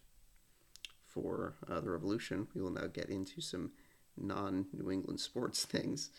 for 1.07 1.55
uh, 1.71 1.81
the 1.81 1.91
Revolution. 1.91 2.49
We 2.55 2.63
will 2.63 2.71
now 2.71 2.87
get 2.87 3.11
into 3.11 3.41
some 3.41 3.73
non 4.17 4.67
New 4.73 4.91
England 4.91 5.21
sports 5.21 5.65
things. 5.65 6.11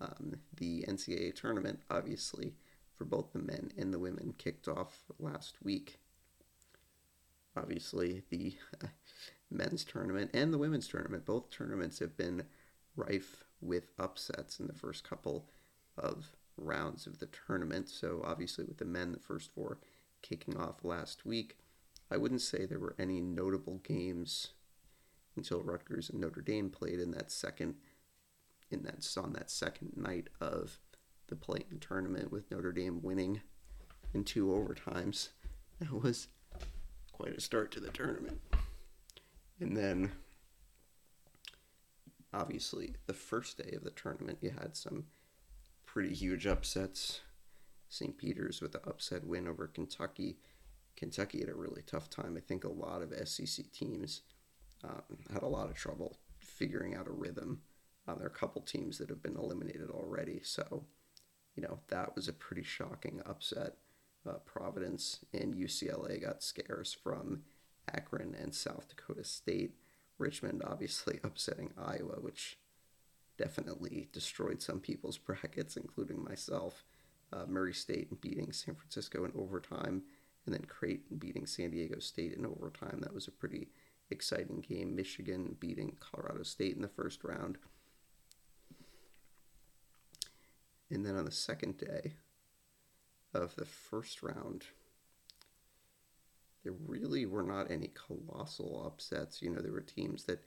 Um, 0.00 0.34
the 0.56 0.84
NCAA 0.88 1.34
tournament, 1.34 1.80
obviously, 1.90 2.54
for 2.96 3.04
both 3.04 3.32
the 3.32 3.38
men 3.38 3.70
and 3.78 3.92
the 3.92 3.98
women, 3.98 4.34
kicked 4.36 4.68
off 4.68 5.04
last 5.18 5.56
week. 5.62 5.98
Obviously, 7.56 8.22
the 8.30 8.56
men's 9.50 9.84
tournament 9.84 10.30
and 10.34 10.52
the 10.52 10.58
women's 10.58 10.88
tournament, 10.88 11.24
both 11.24 11.50
tournaments 11.50 11.98
have 12.00 12.16
been 12.16 12.44
rife 12.96 13.44
with 13.60 13.92
upsets 13.98 14.58
in 14.58 14.66
the 14.66 14.72
first 14.72 15.08
couple 15.08 15.48
of 15.96 16.32
rounds 16.56 17.06
of 17.06 17.18
the 17.18 17.28
tournament. 17.46 17.88
So, 17.88 18.22
obviously, 18.24 18.64
with 18.64 18.78
the 18.78 18.84
men, 18.84 19.12
the 19.12 19.20
first 19.20 19.50
four 19.54 19.78
kicking 20.22 20.56
off 20.56 20.84
last 20.84 21.24
week, 21.24 21.58
I 22.10 22.16
wouldn't 22.16 22.42
say 22.42 22.66
there 22.66 22.78
were 22.78 22.96
any 22.98 23.20
notable 23.20 23.80
games 23.84 24.48
until 25.36 25.62
Rutgers 25.62 26.10
and 26.10 26.20
Notre 26.20 26.42
Dame 26.42 26.70
played 26.70 27.00
in 27.00 27.10
that 27.12 27.30
second 27.30 27.76
in 28.70 28.82
that 28.84 29.06
on 29.18 29.32
that 29.34 29.50
second 29.50 29.92
night 29.96 30.28
of 30.40 30.78
the 31.28 31.36
play-in 31.36 31.78
tournament 31.78 32.32
with 32.32 32.50
Notre 32.50 32.72
Dame 32.72 33.00
winning 33.02 33.42
in 34.14 34.24
two 34.24 34.46
overtimes. 34.46 35.28
That 35.80 35.92
was 35.92 36.28
quite 37.12 37.36
a 37.36 37.40
start 37.40 37.70
to 37.72 37.80
the 37.80 37.90
tournament. 37.90 38.40
And 39.60 39.76
then 39.76 40.12
obviously 42.32 42.94
the 43.06 43.14
first 43.14 43.58
day 43.58 43.76
of 43.76 43.84
the 43.84 43.90
tournament 43.90 44.38
you 44.40 44.50
had 44.50 44.76
some 44.76 45.04
pretty 45.86 46.14
huge 46.14 46.46
upsets. 46.46 47.20
St. 47.88 48.16
Peter's 48.16 48.62
with 48.62 48.72
the 48.72 48.82
upset 48.88 49.26
win 49.26 49.46
over 49.46 49.66
Kentucky. 49.66 50.38
Kentucky 50.96 51.40
had 51.40 51.48
a 51.48 51.54
really 51.54 51.82
tough 51.86 52.08
time. 52.08 52.36
I 52.36 52.40
think 52.40 52.64
a 52.64 52.68
lot 52.68 53.02
of 53.02 53.28
SEC 53.28 53.70
teams 53.72 54.22
um, 54.84 55.18
had 55.32 55.42
a 55.42 55.48
lot 55.48 55.68
of 55.68 55.76
trouble 55.76 56.16
figuring 56.38 56.94
out 56.94 57.08
a 57.08 57.12
rhythm. 57.12 57.62
Um, 58.06 58.16
there 58.18 58.26
are 58.26 58.30
a 58.30 58.38
couple 58.38 58.62
teams 58.62 58.98
that 58.98 59.08
have 59.08 59.22
been 59.22 59.36
eliminated 59.36 59.90
already, 59.90 60.40
so 60.42 60.84
you 61.54 61.62
know 61.62 61.78
that 61.88 62.16
was 62.16 62.28
a 62.28 62.32
pretty 62.32 62.62
shocking 62.62 63.20
upset. 63.26 63.76
Uh, 64.28 64.34
Providence 64.44 65.20
and 65.32 65.54
UCLA 65.54 66.20
got 66.20 66.42
scares 66.42 66.92
from 66.92 67.42
Akron 67.92 68.34
and 68.40 68.54
South 68.54 68.88
Dakota 68.88 69.24
State. 69.24 69.74
Richmond 70.18 70.62
obviously 70.64 71.18
upsetting 71.24 71.72
Iowa, 71.78 72.20
which 72.20 72.58
definitely 73.36 74.08
destroyed 74.12 74.62
some 74.62 74.80
people's 74.80 75.18
brackets, 75.26 75.76
including 75.76 76.22
myself. 76.22 76.84
Uh, 77.32 77.46
Murray 77.48 77.72
State 77.72 78.20
beating 78.20 78.52
San 78.52 78.74
Francisco 78.74 79.24
in 79.24 79.32
overtime, 79.34 80.02
and 80.44 80.54
then 80.54 80.64
Creighton 80.64 81.16
beating 81.16 81.46
San 81.46 81.70
Diego 81.70 81.98
State 81.98 82.34
in 82.34 82.44
overtime. 82.44 82.98
That 83.00 83.14
was 83.14 83.26
a 83.26 83.32
pretty 83.32 83.68
exciting 84.12 84.64
game. 84.66 84.94
Michigan 84.94 85.56
beating 85.58 85.96
Colorado 85.98 86.42
State 86.42 86.76
in 86.76 86.82
the 86.82 86.88
first 86.88 87.24
round. 87.24 87.58
And 90.90 91.04
then 91.04 91.16
on 91.16 91.24
the 91.24 91.32
second 91.32 91.78
day 91.78 92.12
of 93.34 93.56
the 93.56 93.64
first 93.64 94.22
round, 94.22 94.66
there 96.62 96.74
really 96.86 97.26
were 97.26 97.42
not 97.42 97.70
any 97.70 97.88
colossal 97.88 98.84
upsets. 98.86 99.42
You 99.42 99.50
know, 99.50 99.60
there 99.60 99.72
were 99.72 99.80
teams 99.80 100.24
that 100.24 100.44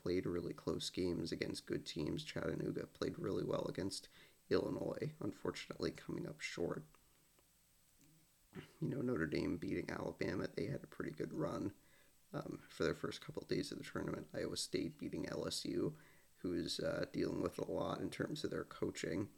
played 0.00 0.24
really 0.24 0.52
close 0.52 0.88
games 0.88 1.32
against 1.32 1.66
good 1.66 1.84
teams. 1.84 2.24
Chattanooga 2.24 2.86
played 2.86 3.18
really 3.18 3.44
well 3.44 3.66
against 3.68 4.08
Illinois, 4.50 5.10
unfortunately 5.20 5.90
coming 5.90 6.26
up 6.26 6.40
short. 6.40 6.84
You 8.80 8.88
know, 8.88 9.00
Notre 9.00 9.26
Dame 9.26 9.56
beating 9.56 9.90
Alabama, 9.90 10.46
they 10.56 10.66
had 10.66 10.82
a 10.82 10.86
pretty 10.86 11.10
good 11.10 11.32
run 11.32 11.72
um, 12.34 12.58
for 12.68 12.84
their 12.84 12.94
first 12.94 13.24
couple 13.24 13.42
of 13.42 13.48
days 13.48 13.72
of 13.72 13.78
the 13.78 13.84
tournament. 13.84 14.26
Iowa 14.34 14.56
State 14.56 14.98
beating 14.98 15.24
LSU, 15.24 15.92
who 16.38 16.52
is 16.52 16.80
uh, 16.80 17.06
dealing 17.12 17.42
with 17.42 17.58
a 17.58 17.70
lot 17.70 18.00
in 18.00 18.10
terms 18.10 18.44
of 18.44 18.50
their 18.50 18.64
coaching. 18.64 19.28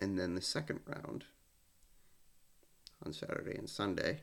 And 0.00 0.18
then 0.18 0.34
the 0.34 0.42
second 0.42 0.80
round 0.86 1.24
on 3.04 3.12
Saturday 3.12 3.56
and 3.56 3.68
Sunday, 3.68 4.20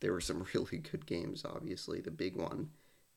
there 0.00 0.12
were 0.12 0.20
some 0.20 0.44
really 0.54 0.78
good 0.78 1.06
games, 1.06 1.44
obviously. 1.44 2.00
The 2.00 2.10
big 2.10 2.36
one, 2.36 2.70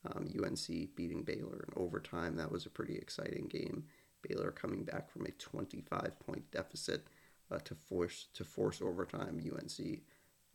um, 0.06 0.28
UNC 0.38 0.94
beating 0.94 1.22
Baylor 1.22 1.66
in 1.66 1.82
overtime, 1.82 2.36
that 2.36 2.52
was 2.52 2.66
a 2.66 2.70
pretty 2.70 2.96
exciting 2.96 3.46
game. 3.48 3.84
Baylor 4.22 4.50
coming 4.50 4.84
back 4.84 5.10
from 5.10 5.26
a 5.26 5.30
25 5.30 6.18
point 6.20 6.50
deficit 6.50 7.06
uh, 7.50 7.58
to 7.64 7.74
force 7.74 8.28
to 8.34 8.44
force 8.44 8.80
overtime. 8.82 9.40
UNC 9.40 10.00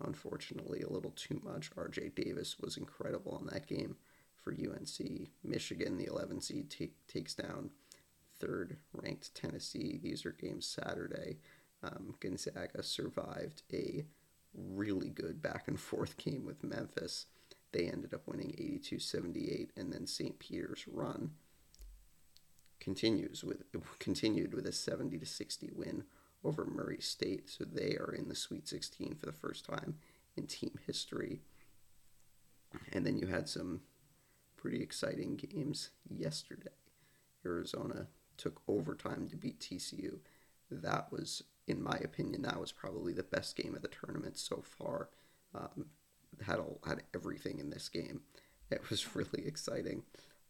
unfortunately 0.03 0.81
a 0.81 0.89
little 0.89 1.11
too 1.11 1.41
much. 1.43 1.71
RJ 1.71 2.15
Davis 2.15 2.57
was 2.59 2.77
incredible 2.77 3.37
in 3.39 3.47
that 3.47 3.67
game 3.67 3.95
for 4.35 4.51
UNC. 4.51 5.29
Michigan, 5.43 5.97
the 5.97 6.05
11 6.05 6.41
seed, 6.41 6.69
take, 6.69 6.93
takes 7.07 7.33
down 7.33 7.71
third 8.39 8.77
ranked 8.93 9.33
Tennessee. 9.33 9.99
These 10.01 10.25
are 10.25 10.31
games 10.31 10.67
Saturday. 10.67 11.37
Um, 11.83 12.15
Gonzaga 12.19 12.83
survived 12.83 13.63
a 13.73 14.05
really 14.53 15.09
good 15.09 15.41
back 15.41 15.67
and 15.67 15.79
forth 15.79 16.17
game 16.23 16.45
with 16.45 16.63
Memphis. 16.63 17.25
They 17.71 17.87
ended 17.87 18.13
up 18.13 18.27
winning 18.27 18.55
82 18.57 18.99
78, 18.99 19.71
and 19.75 19.91
then 19.91 20.07
St. 20.07 20.39
Peter's 20.39 20.85
run 20.87 21.31
continues 22.79 23.43
with 23.43 23.63
continued 23.99 24.53
with 24.53 24.65
a 24.65 24.71
70 24.71 25.17
to 25.17 25.25
60 25.25 25.71
win 25.73 26.03
over 26.45 26.65
Murray 26.65 26.99
State. 26.99 27.49
So 27.49 27.63
they 27.65 27.95
are 27.97 28.13
in 28.13 28.29
the 28.29 28.35
Sweet 28.35 28.67
16 28.67 29.15
for 29.15 29.25
the 29.25 29.31
first 29.31 29.65
time 29.65 29.95
in 30.35 30.47
team 30.47 30.77
history. 30.85 31.41
And 32.91 33.05
then 33.05 33.17
you 33.17 33.27
had 33.27 33.47
some 33.47 33.81
pretty 34.57 34.81
exciting 34.81 35.35
games 35.35 35.91
yesterday. 36.09 36.69
Arizona 37.45 38.07
took 38.37 38.61
overtime 38.67 39.27
to 39.29 39.35
beat 39.35 39.59
TCU. 39.59 40.19
That 40.69 41.11
was, 41.11 41.43
in 41.67 41.81
my 41.81 41.97
opinion, 42.03 42.41
that 42.41 42.59
was 42.59 42.71
probably 42.71 43.13
the 43.13 43.23
best 43.23 43.55
game 43.55 43.75
of 43.75 43.81
the 43.81 43.87
tournament 43.87 44.37
so 44.37 44.63
far. 44.65 45.09
Um, 45.53 45.85
had 46.45 46.59
all, 46.59 46.79
had 46.85 47.03
everything 47.13 47.59
in 47.59 47.69
this 47.69 47.87
game. 47.87 48.21
It 48.69 48.89
was 48.89 49.15
really 49.15 49.45
exciting. 49.45 50.03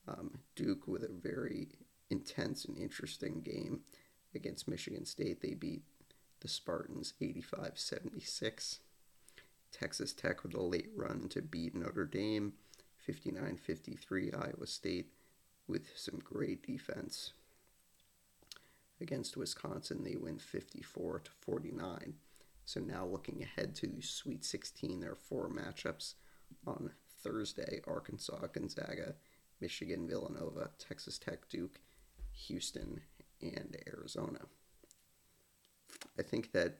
Um, 0.07 0.39
Duke 0.55 0.87
with 0.87 1.03
a 1.03 1.09
very 1.09 1.67
intense 2.09 2.65
and 2.65 2.77
interesting 2.77 3.41
game 3.41 3.81
against 4.35 4.67
Michigan 4.67 5.05
State. 5.05 5.41
They 5.41 5.53
beat 5.53 5.83
the 6.41 6.47
Spartans 6.47 7.13
85 7.21 7.73
76. 7.75 8.79
Texas 9.71 10.13
Tech 10.13 10.43
with 10.43 10.53
a 10.53 10.61
late 10.61 10.89
run 10.95 11.27
to 11.29 11.41
beat 11.41 11.75
Notre 11.75 12.05
Dame 12.05 12.53
59 12.97 13.57
53. 13.57 14.31
Iowa 14.31 14.67
State 14.67 15.07
with 15.67 15.89
some 15.95 16.19
great 16.23 16.65
defense. 16.65 17.33
Against 19.01 19.35
Wisconsin, 19.35 20.03
they 20.03 20.15
win 20.15 20.39
54 20.39 21.19
to 21.19 21.31
49. 21.41 22.13
So 22.63 22.79
now 22.79 23.05
looking 23.05 23.43
ahead 23.43 23.75
to 23.75 24.01
Sweet 24.01 24.45
16, 24.45 24.99
there 24.99 25.11
are 25.11 25.15
four 25.15 25.49
matchups 25.49 26.13
on 26.65 26.91
Thursday 27.21 27.81
Arkansas, 27.85 28.47
Gonzaga, 28.53 29.15
Michigan, 29.59 30.07
Villanova, 30.07 30.69
Texas 30.79 31.17
Tech, 31.17 31.47
Duke, 31.49 31.79
Houston, 32.47 33.01
and 33.55 33.75
Arizona. 33.87 34.39
I 36.17 36.21
think 36.21 36.51
that, 36.53 36.77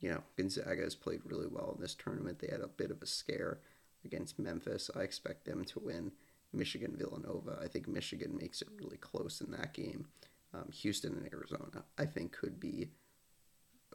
you 0.00 0.10
know, 0.10 0.22
Gonzaga 0.36 0.82
has 0.82 0.94
played 0.94 1.20
really 1.24 1.46
well 1.46 1.72
in 1.74 1.80
this 1.80 1.94
tournament. 1.94 2.38
They 2.38 2.50
had 2.50 2.60
a 2.60 2.68
bit 2.68 2.90
of 2.90 3.02
a 3.02 3.06
scare 3.06 3.60
against 4.04 4.38
Memphis. 4.38 4.90
I 4.94 5.00
expect 5.00 5.44
them 5.44 5.64
to 5.66 5.80
win. 5.80 6.12
Michigan, 6.52 6.94
Villanova. 6.96 7.58
I 7.62 7.68
think 7.68 7.88
Michigan 7.88 8.36
makes 8.36 8.62
it 8.62 8.68
really 8.78 8.96
close 8.96 9.40
in 9.40 9.50
that 9.52 9.72
game. 9.72 10.06
Um, 10.52 10.70
Houston 10.70 11.14
and 11.14 11.28
Arizona, 11.32 11.84
I 11.98 12.04
think, 12.04 12.32
could 12.32 12.60
be 12.60 12.90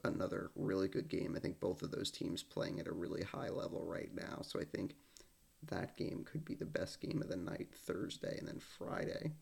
another 0.04 0.50
really 0.54 0.88
good 0.88 1.08
game. 1.08 1.34
I 1.36 1.40
think 1.40 1.60
both 1.60 1.82
of 1.82 1.90
those 1.90 2.10
teams 2.10 2.42
playing 2.42 2.80
at 2.80 2.86
a 2.86 2.92
really 2.92 3.22
high 3.22 3.48
level 3.48 3.84
right 3.84 4.10
now. 4.14 4.40
So 4.42 4.60
I 4.60 4.64
think 4.64 4.94
that 5.68 5.96
game 5.96 6.24
could 6.30 6.44
be 6.44 6.54
the 6.54 6.66
best 6.66 7.00
game 7.00 7.22
of 7.22 7.28
the 7.28 7.36
night 7.36 7.68
Thursday 7.74 8.36
and 8.38 8.48
then 8.48 8.60
Friday. 8.60 9.32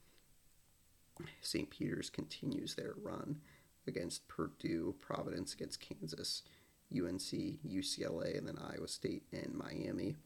St. 1.41 1.71
Peter's 1.71 2.11
continues 2.11 2.75
their 2.75 2.95
run 3.03 3.41
against 3.87 4.29
Purdue, 4.29 4.95
Providence 5.01 5.55
against 5.55 5.81
Kansas, 5.81 6.43
UNC, 6.93 7.61
UCLA, 7.67 8.37
and 8.37 8.47
then 8.47 8.59
Iowa 8.59 8.89
State 8.89 9.25
and 9.33 9.55
Miami. 9.55 10.17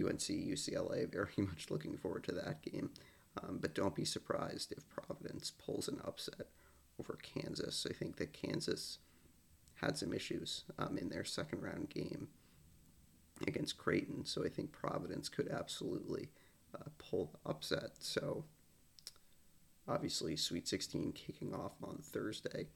UNC, 0.00 0.20
UCLA, 0.20 1.08
very 1.12 1.34
much 1.36 1.70
looking 1.70 1.96
forward 1.96 2.24
to 2.24 2.32
that 2.32 2.62
game. 2.62 2.90
Um, 3.42 3.58
but 3.60 3.74
don't 3.74 3.94
be 3.94 4.04
surprised 4.04 4.72
if 4.72 4.88
Providence 4.88 5.50
pulls 5.50 5.88
an 5.88 6.00
upset 6.04 6.48
over 7.00 7.18
Kansas. 7.22 7.86
I 7.88 7.94
think 7.94 8.16
that 8.16 8.32
Kansas 8.32 8.98
had 9.76 9.96
some 9.96 10.12
issues 10.12 10.64
um, 10.78 10.98
in 10.98 11.08
their 11.08 11.24
second 11.24 11.62
round 11.62 11.88
game 11.88 12.28
against 13.46 13.78
Creighton, 13.78 14.24
so 14.24 14.44
I 14.44 14.48
think 14.48 14.70
Providence 14.70 15.28
could 15.28 15.48
absolutely 15.48 16.28
uh, 16.74 16.90
pull 16.98 17.32
the 17.32 17.50
upset. 17.50 17.92
So 17.98 18.44
obviously, 19.88 20.36
Sweet 20.36 20.68
16 20.68 21.12
kicking 21.12 21.54
off 21.54 21.72
on 21.82 21.98
Thursday. 22.02 22.66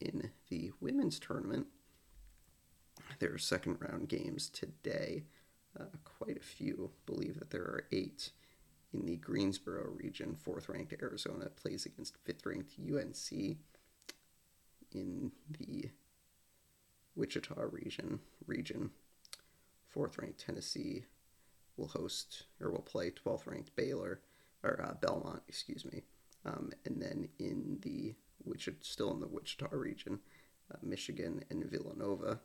In 0.00 0.30
the 0.50 0.72
women's 0.80 1.18
tournament, 1.18 1.66
there 3.18 3.32
are 3.32 3.38
second 3.38 3.78
round 3.80 4.08
games 4.08 4.48
today. 4.48 5.24
Uh, 5.78 5.84
quite 6.04 6.36
a 6.36 6.42
few. 6.44 6.90
Believe 7.06 7.38
that 7.38 7.50
there 7.50 7.62
are 7.62 7.84
eight 7.92 8.30
in 8.92 9.06
the 9.06 9.16
Greensboro 9.16 9.90
region. 9.90 10.36
Fourth 10.36 10.68
ranked 10.68 10.94
Arizona 11.02 11.48
plays 11.50 11.86
against 11.86 12.16
fifth 12.24 12.44
ranked 12.44 12.72
UNC. 12.78 13.58
In 14.92 15.32
the 15.58 15.90
Wichita 17.14 17.60
region, 17.70 18.20
region, 18.46 18.90
fourth 19.88 20.18
ranked 20.18 20.40
Tennessee 20.40 21.04
will 21.76 21.88
host 21.88 22.44
or 22.60 22.70
will 22.70 22.82
play 22.82 23.10
12th 23.10 23.46
ranked 23.46 23.76
Baylor 23.76 24.20
or 24.62 24.82
uh, 24.82 24.94
Belmont, 24.94 25.42
excuse 25.48 25.84
me. 25.84 26.02
Um, 26.46 26.70
and 26.84 27.02
then 27.02 27.28
in 27.38 27.78
the 27.82 28.14
which 28.44 28.68
are 28.68 28.76
still 28.80 29.12
in 29.12 29.20
the 29.20 29.26
Wichita 29.26 29.68
region, 29.72 30.20
uh, 30.72 30.78
Michigan 30.82 31.42
and 31.50 31.64
Villanova 31.64 32.38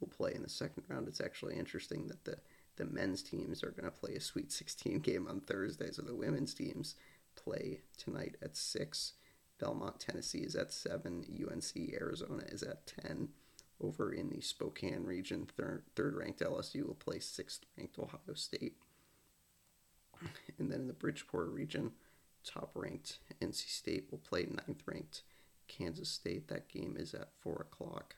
will 0.00 0.08
play 0.08 0.32
in 0.34 0.42
the 0.42 0.48
second 0.48 0.84
round. 0.88 1.06
It's 1.06 1.20
actually 1.20 1.56
interesting 1.56 2.08
that 2.08 2.24
the 2.24 2.38
the 2.76 2.86
men's 2.86 3.22
teams 3.22 3.62
are 3.62 3.70
going 3.70 3.84
to 3.84 3.90
play 3.90 4.14
a 4.14 4.20
Sweet 4.20 4.50
16 4.50 4.98
game 4.98 5.28
on 5.28 5.40
Thursday, 5.40 5.92
so 5.92 6.02
the 6.02 6.14
women's 6.14 6.54
teams 6.54 6.96
play 7.36 7.82
tonight 7.96 8.36
at 8.42 8.56
six. 8.56 9.12
Belmont, 9.60 10.00
Tennessee 10.00 10.40
is 10.40 10.56
at 10.56 10.72
seven. 10.72 11.24
UNC 11.30 11.94
Arizona 11.94 12.42
is 12.48 12.62
at 12.62 12.86
ten. 12.86 13.28
Over 13.80 14.12
in 14.12 14.30
the 14.30 14.40
Spokane 14.40 15.04
region, 15.04 15.46
third, 15.56 15.84
third 15.94 16.16
ranked 16.16 16.40
LSU 16.40 16.86
will 16.86 16.94
play 16.94 17.18
sixth 17.20 17.64
ranked 17.76 17.98
Ohio 17.98 18.34
State. 18.34 18.76
And 20.58 20.70
then 20.70 20.80
in 20.82 20.86
the 20.86 20.92
Bridgeport 20.92 21.50
region, 21.50 21.92
top 22.44 22.70
ranked 22.74 23.18
NC 23.40 23.68
State 23.68 24.06
will 24.10 24.18
play 24.18 24.46
ninth 24.48 24.82
ranked 24.86 25.22
Kansas 25.68 26.08
State. 26.08 26.48
That 26.48 26.68
game 26.68 26.96
is 26.98 27.14
at 27.14 27.30
four 27.40 27.66
o'clock. 27.70 28.16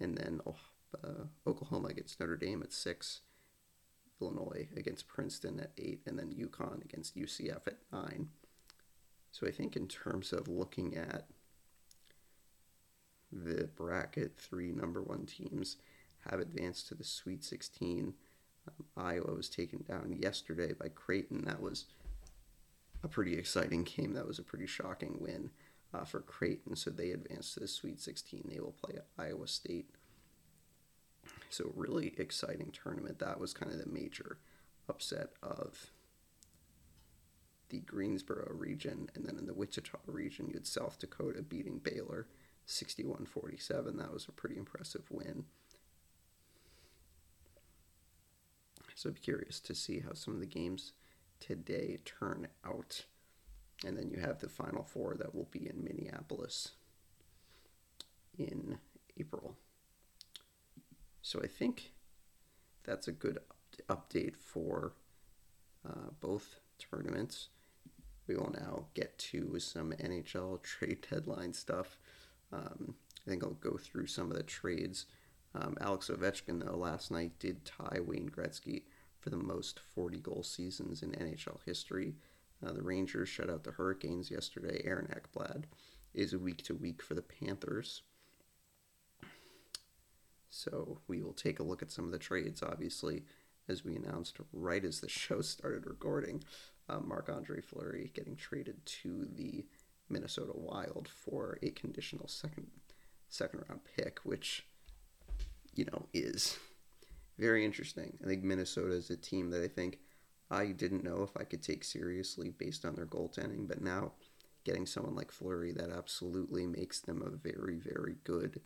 And 0.00 0.16
then 0.16 0.40
uh, 0.46 1.24
Oklahoma 1.46 1.92
gets 1.92 2.18
Notre 2.18 2.36
Dame 2.36 2.62
at 2.62 2.72
six. 2.72 3.20
Illinois 4.20 4.68
against 4.76 5.08
Princeton 5.08 5.60
at 5.60 5.72
eight, 5.76 6.00
and 6.06 6.18
then 6.18 6.32
UConn 6.32 6.84
against 6.84 7.16
UCF 7.16 7.66
at 7.66 7.78
nine. 7.92 8.28
So 9.32 9.46
I 9.46 9.50
think 9.50 9.76
in 9.76 9.88
terms 9.88 10.32
of 10.32 10.48
looking 10.48 10.96
at 10.96 11.26
the 13.32 13.68
bracket, 13.74 14.36
three 14.36 14.70
number 14.72 15.02
one 15.02 15.26
teams 15.26 15.76
have 16.30 16.40
advanced 16.40 16.88
to 16.88 16.94
the 16.94 17.04
Sweet 17.04 17.44
16. 17.44 18.14
Um, 18.66 18.86
Iowa 18.96 19.34
was 19.34 19.48
taken 19.48 19.84
down 19.86 20.16
yesterday 20.18 20.72
by 20.72 20.88
Creighton. 20.88 21.44
That 21.44 21.60
was 21.60 21.86
a 23.04 23.08
pretty 23.08 23.36
exciting 23.36 23.84
game. 23.84 24.14
That 24.14 24.26
was 24.26 24.38
a 24.38 24.42
pretty 24.42 24.66
shocking 24.66 25.18
win 25.20 25.50
uh, 25.92 26.04
for 26.04 26.20
Creighton. 26.20 26.74
So 26.74 26.90
they 26.90 27.10
advanced 27.10 27.54
to 27.54 27.60
the 27.60 27.68
Sweet 27.68 28.00
16. 28.00 28.48
They 28.50 28.60
will 28.60 28.72
play 28.72 28.98
Iowa 29.18 29.46
State. 29.46 29.90
So 31.50 31.72
really 31.76 32.14
exciting 32.18 32.72
tournament. 32.72 33.18
That 33.18 33.38
was 33.38 33.52
kind 33.52 33.70
of 33.70 33.78
the 33.78 33.90
major 33.90 34.38
upset 34.88 35.30
of 35.42 35.90
the 37.70 37.80
Greensboro 37.80 38.52
region, 38.52 39.08
and 39.14 39.24
then 39.24 39.38
in 39.38 39.46
the 39.46 39.54
Wichita 39.54 39.98
region, 40.06 40.46
you 40.48 40.54
had 40.54 40.66
South 40.66 40.98
Dakota 40.98 41.42
beating 41.42 41.78
Baylor 41.78 42.26
61 42.66 43.26
47. 43.26 43.96
That 43.96 44.12
was 44.12 44.26
a 44.28 44.32
pretty 44.32 44.56
impressive 44.56 45.04
win. 45.10 45.44
So 48.94 49.08
I'm 49.08 49.16
curious 49.16 49.60
to 49.60 49.74
see 49.74 50.00
how 50.00 50.12
some 50.12 50.34
of 50.34 50.40
the 50.40 50.46
games 50.46 50.92
today 51.46 51.98
turn 52.04 52.48
out. 52.64 53.04
And 53.84 53.96
then 53.98 54.10
you 54.10 54.20
have 54.20 54.40
the 54.40 54.48
Final 54.48 54.82
Four 54.82 55.16
that 55.18 55.34
will 55.34 55.48
be 55.50 55.68
in 55.68 55.84
Minneapolis 55.84 56.72
in 58.38 58.78
April. 59.18 59.56
So 61.22 61.40
I 61.42 61.46
think 61.46 61.92
that's 62.84 63.08
a 63.08 63.12
good 63.12 63.38
update 63.88 64.36
for 64.36 64.92
uh, 65.86 66.10
both 66.20 66.60
tournaments. 66.78 67.48
We 68.26 68.36
will 68.36 68.52
now 68.52 68.86
get 68.94 69.18
to 69.18 69.58
some 69.58 69.92
NHL 69.92 70.62
trade 70.62 71.06
deadline 71.10 71.52
stuff. 71.52 71.98
Um, 72.52 72.94
I 73.26 73.30
think 73.30 73.42
I'll 73.42 73.50
go 73.50 73.76
through 73.76 74.06
some 74.06 74.30
of 74.30 74.36
the 74.36 74.42
trades. 74.42 75.06
Um, 75.54 75.76
Alex 75.80 76.08
Ovechkin, 76.08 76.64
though, 76.64 76.76
last 76.76 77.10
night 77.10 77.32
did 77.38 77.64
tie 77.64 78.00
Wayne 78.04 78.28
Gretzky 78.28 78.82
for 79.24 79.30
the 79.30 79.36
most 79.38 79.80
40 79.94 80.18
goal 80.18 80.42
seasons 80.42 81.02
in 81.02 81.12
NHL 81.12 81.56
history. 81.64 82.14
Uh, 82.64 82.72
the 82.72 82.82
Rangers 82.82 83.26
shut 83.30 83.48
out 83.48 83.64
the 83.64 83.72
Hurricanes 83.72 84.30
yesterday. 84.30 84.82
Aaron 84.84 85.08
Ekblad 85.08 85.64
is 86.12 86.34
a 86.34 86.38
week 86.38 86.62
to 86.64 86.74
week 86.74 87.02
for 87.02 87.14
the 87.14 87.22
Panthers. 87.22 88.02
So 90.50 90.98
we 91.08 91.22
will 91.22 91.32
take 91.32 91.58
a 91.58 91.62
look 91.62 91.80
at 91.80 91.90
some 91.90 92.04
of 92.04 92.12
the 92.12 92.18
trades, 92.18 92.62
obviously, 92.62 93.22
as 93.66 93.82
we 93.82 93.96
announced 93.96 94.36
right 94.52 94.84
as 94.84 95.00
the 95.00 95.08
show 95.08 95.40
started 95.40 95.86
recording. 95.86 96.44
Uh, 96.86 97.00
Marc 97.00 97.30
Andre 97.30 97.62
Fleury 97.62 98.10
getting 98.12 98.36
traded 98.36 98.84
to 98.84 99.26
the 99.34 99.64
Minnesota 100.10 100.52
Wild 100.54 101.08
for 101.08 101.58
a 101.62 101.70
conditional 101.70 102.28
second 102.28 102.66
second 103.30 103.64
round 103.68 103.80
pick, 103.96 104.20
which 104.22 104.66
you 105.74 105.86
know 105.86 106.04
is 106.12 106.58
very 107.38 107.64
interesting. 107.64 108.16
I 108.22 108.28
think 108.28 108.42
Minnesota 108.42 108.94
is 108.94 109.10
a 109.10 109.16
team 109.16 109.50
that 109.50 109.62
I 109.62 109.68
think 109.68 109.98
I 110.50 110.66
didn't 110.66 111.04
know 111.04 111.22
if 111.22 111.36
I 111.36 111.44
could 111.44 111.62
take 111.62 111.84
seriously 111.84 112.50
based 112.50 112.84
on 112.84 112.94
their 112.94 113.06
goaltending, 113.06 113.66
but 113.66 113.80
now 113.82 114.12
getting 114.64 114.86
someone 114.86 115.14
like 115.14 115.30
Fleury 115.30 115.72
that 115.72 115.90
absolutely 115.90 116.66
makes 116.66 117.00
them 117.00 117.22
a 117.22 117.30
very 117.30 117.76
very 117.76 118.16
good 118.24 118.60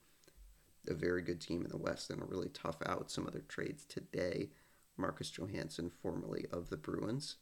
a 0.88 0.94
very 0.94 1.22
good 1.22 1.40
team 1.40 1.62
in 1.62 1.70
the 1.70 1.76
West 1.76 2.10
and 2.10 2.22
a 2.22 2.26
really 2.26 2.48
tough 2.48 2.78
out. 2.86 3.10
Some 3.10 3.26
other 3.26 3.44
trades 3.46 3.84
today. 3.84 4.50
Marcus 4.96 5.30
Johansson, 5.30 5.90
formerly 5.90 6.46
of 6.52 6.70
the 6.70 6.76
Bruins, 6.76 7.36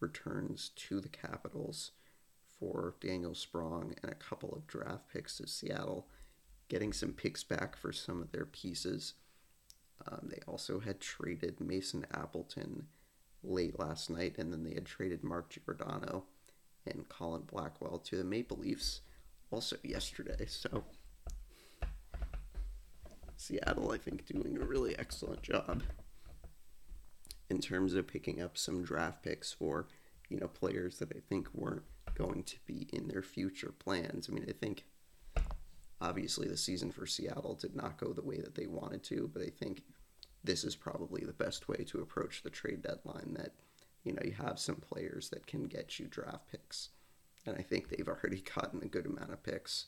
returns 0.00 0.70
to 0.76 1.00
the 1.00 1.08
Capitals 1.08 1.92
for 2.58 2.94
Daniel 3.00 3.34
Sprong 3.34 3.94
and 4.02 4.12
a 4.12 4.16
couple 4.16 4.52
of 4.54 4.66
draft 4.66 5.08
picks 5.12 5.38
to 5.38 5.46
Seattle, 5.46 6.08
getting 6.68 6.92
some 6.92 7.12
picks 7.12 7.42
back 7.42 7.76
for 7.76 7.92
some 7.92 8.20
of 8.20 8.32
their 8.32 8.44
pieces. 8.46 9.14
Um, 10.08 10.28
they 10.30 10.40
also 10.46 10.80
had 10.80 11.00
traded 11.00 11.60
Mason 11.60 12.06
Appleton 12.12 12.86
late 13.42 13.78
last 13.78 14.10
night, 14.10 14.36
and 14.38 14.52
then 14.52 14.64
they 14.64 14.74
had 14.74 14.86
traded 14.86 15.22
Mark 15.22 15.50
Giordano 15.50 16.24
and 16.86 17.08
Colin 17.08 17.42
Blackwell 17.42 17.98
to 17.98 18.16
the 18.16 18.24
Maple 18.24 18.58
Leafs 18.58 19.02
also 19.50 19.76
yesterday. 19.82 20.46
So 20.46 20.84
Seattle, 23.36 23.92
I 23.92 23.98
think, 23.98 24.26
doing 24.26 24.58
a 24.58 24.64
really 24.64 24.98
excellent 24.98 25.42
job 25.42 25.82
in 27.48 27.60
terms 27.60 27.94
of 27.94 28.06
picking 28.06 28.40
up 28.40 28.56
some 28.56 28.84
draft 28.84 29.22
picks 29.22 29.52
for, 29.52 29.88
you 30.28 30.38
know, 30.38 30.46
players 30.46 30.98
that 30.98 31.10
I 31.14 31.20
think 31.28 31.48
weren't 31.54 31.82
going 32.14 32.42
to 32.44 32.56
be 32.66 32.88
in 32.92 33.08
their 33.08 33.22
future 33.22 33.72
plans. 33.78 34.28
I 34.28 34.34
mean, 34.34 34.46
I 34.48 34.52
think 34.52 34.84
obviously 36.00 36.48
the 36.48 36.56
season 36.56 36.90
for 36.90 37.06
Seattle 37.06 37.54
did 37.54 37.76
not 37.76 37.98
go 37.98 38.12
the 38.12 38.22
way 38.22 38.38
that 38.38 38.54
they 38.54 38.66
wanted 38.66 39.02
to, 39.04 39.30
but 39.32 39.42
I 39.42 39.50
think 39.50 39.82
this 40.42 40.64
is 40.64 40.74
probably 40.74 41.24
the 41.24 41.32
best 41.32 41.68
way 41.68 41.84
to 41.88 42.00
approach 42.00 42.42
the 42.42 42.50
trade 42.50 42.82
deadline 42.82 43.34
that, 43.34 43.52
you 44.04 44.12
know, 44.12 44.22
you 44.24 44.32
have 44.32 44.58
some 44.58 44.76
players 44.76 45.28
that 45.30 45.46
can 45.46 45.64
get 45.64 45.98
you 45.98 46.06
draft 46.06 46.50
picks. 46.50 46.90
And 47.46 47.56
I 47.56 47.62
think 47.62 47.88
they've 47.88 48.08
already 48.08 48.42
gotten 48.54 48.82
a 48.82 48.88
good 48.88 49.06
amount 49.06 49.32
of 49.32 49.42
picks. 49.42 49.86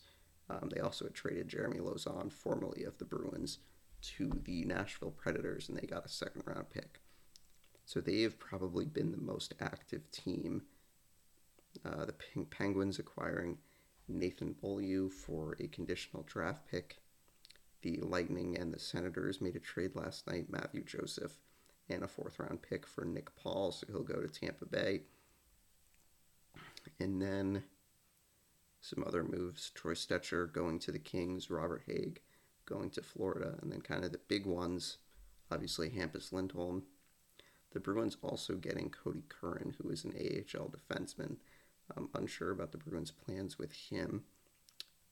Um, 0.51 0.71
they 0.75 0.81
also 0.81 1.09
traded 1.09 1.49
Jeremy 1.49 1.79
Lauzon, 1.79 2.33
formerly 2.33 2.85
of 2.85 2.99
the 2.99 3.05
Bruins, 3.05 3.59
to 4.03 4.43
the 4.45 4.65
Nashville 4.65 5.13
Predators, 5.13 5.69
and 5.69 5.79
they 5.79 5.87
got 5.87 6.05
a 6.05 6.09
second 6.09 6.43
round 6.45 6.69
pick. 6.71 7.01
So 7.85 8.01
they 8.01 8.23
have 8.23 8.39
probably 8.39 8.85
been 8.85 9.13
the 9.13 9.21
most 9.21 9.55
active 9.61 10.11
team. 10.11 10.63
Uh, 11.85 12.05
the 12.05 12.45
Penguins 12.51 12.99
acquiring 12.99 13.59
Nathan 14.09 14.55
Beaulieu 14.61 15.09
for 15.11 15.57
a 15.61 15.69
conditional 15.69 16.25
draft 16.25 16.67
pick. 16.71 16.99
The 17.83 17.99
Lightning 18.01 18.57
and 18.57 18.73
the 18.73 18.79
Senators 18.79 19.41
made 19.41 19.57
a 19.57 19.61
trade 19.61 19.95
last 19.95 20.27
night. 20.27 20.47
Matthew 20.49 20.85
Joseph 20.85 21.39
and 21.89 22.03
a 22.03 22.09
fourth 22.09 22.39
round 22.39 22.63
pick 22.63 22.87
for 22.87 23.05
Nick 23.05 23.35
Paul, 23.37 23.73
so 23.73 23.87
he'll 23.89 24.03
go 24.03 24.21
to 24.21 24.29
Tampa 24.29 24.67
Bay. 24.67 25.03
And 27.01 27.21
then 27.21 27.65
some 28.81 29.05
other 29.07 29.25
moves. 29.25 29.71
Troy 29.71 29.95
Stecher 29.95 30.53
going 30.53 30.79
to 30.81 30.93
the 30.93 30.99
Kings, 30.99 31.51
Robert 31.51 31.85
Haig 31.87 32.21
going 32.67 32.91
to 32.91 33.03
Florida, 33.03 33.59
and 33.63 33.73
then 33.73 33.81
kind 33.81 34.05
of 34.05 34.13
the 34.13 34.21
big 34.29 34.47
ones, 34.47 34.99
obviously 35.51 35.91
Hampus 35.91 36.33
Lindholm. 36.33 36.83
The 37.73 37.81
Bruins 37.81 38.17
also 38.23 38.55
getting 38.55 38.91
Kodie 38.91 39.29
Curran, 39.29 39.75
who 39.79 39.89
is 39.91 40.05
an 40.05 40.13
AHL 40.13 40.71
defenseman. 40.71 41.37
I'm 41.97 42.09
unsure 42.15 42.51
about 42.51 42.73
the 42.73 42.79
Bruins' 42.79 43.11
plans 43.11 43.59
with 43.59 43.73
him. 43.73 44.25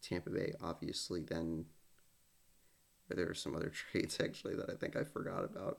Tampa 0.02 0.30
Bay, 0.30 0.54
obviously, 0.62 1.22
then 1.22 1.66
there 3.08 3.28
are 3.28 3.34
some 3.34 3.54
other 3.54 3.70
trades 3.92 4.18
actually 4.22 4.54
that 4.56 4.70
I 4.70 4.74
think 4.74 4.96
I 4.96 5.04
forgot 5.04 5.44
about. 5.44 5.78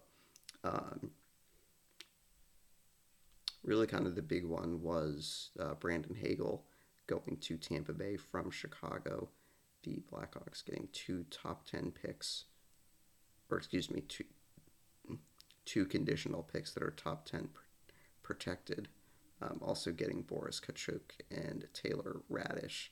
Um, 0.63 1.11
really, 3.63 3.88
kind 3.88 4.05
of 4.05 4.15
the 4.15 4.22
big 4.22 4.45
one 4.45 4.81
was 4.81 5.49
uh, 5.59 5.73
Brandon 5.76 6.15
Hagel 6.15 6.65
going 7.07 7.38
to 7.41 7.57
Tampa 7.57 7.93
Bay 7.93 8.18
from 8.18 8.51
Chicago. 8.51 9.30
The 9.84 10.01
Blackhawks 10.11 10.63
getting 10.63 10.88
two 10.93 11.26
top 11.31 11.65
10 11.65 11.91
picks, 11.91 12.45
or 13.49 13.57
excuse 13.57 13.89
me, 13.89 14.01
two, 14.01 14.26
two 15.65 15.85
conditional 15.85 16.43
picks 16.43 16.73
that 16.73 16.84
are 16.84 16.91
top 16.91 17.26
10 17.26 17.49
pr- 17.53 17.61
protected. 18.22 18.89
Um, 19.41 19.59
also 19.61 19.91
getting 19.91 20.22
Boris 20.22 20.59
Katchouk 20.59 21.22
and 21.31 21.68
Taylor 21.73 22.22
Raddysh. 22.31 22.89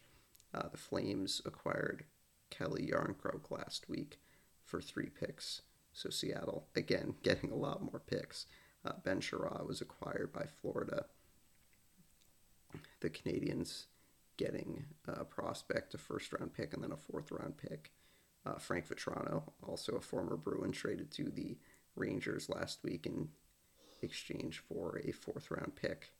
Uh, 0.53 0.67
the 0.69 0.77
Flames 0.77 1.41
acquired 1.45 2.05
Calle 2.49 2.77
Jarnkrok 2.77 3.51
last 3.51 3.87
week 3.87 4.19
for 4.65 4.81
three 4.81 5.09
picks. 5.09 5.61
So 5.93 6.09
Seattle, 6.09 6.67
again, 6.75 7.15
getting 7.23 7.51
a 7.51 7.55
lot 7.55 7.83
more 7.83 8.01
picks. 8.05 8.45
Uh, 8.85 8.93
ben 9.03 9.19
Chiarot 9.19 9.67
was 9.67 9.81
acquired 9.81 10.31
by 10.33 10.45
Florida. 10.45 11.05
The 13.01 13.09
Canadiens 13.09 13.85
getting 14.37 14.85
a 15.07 15.25
prospect, 15.25 15.93
a 15.93 15.97
first 15.97 16.31
round 16.31 16.53
pick, 16.53 16.73
and 16.73 16.83
then 16.83 16.91
a 16.91 16.97
fourth 16.97 17.31
round 17.31 17.57
pick. 17.57 17.91
Uh, 18.45 18.57
Frank 18.57 18.87
Vatrano, 18.87 19.43
also 19.61 19.95
a 19.95 20.01
former 20.01 20.37
Bruin, 20.37 20.71
traded 20.71 21.11
to 21.11 21.29
the 21.29 21.57
Rangers 21.95 22.47
last 22.47 22.79
week 22.83 23.05
in 23.05 23.29
exchange 24.01 24.59
for 24.59 25.01
a 25.03 25.11
fourth 25.11 25.51
round 25.51 25.75
pick. 25.75 26.13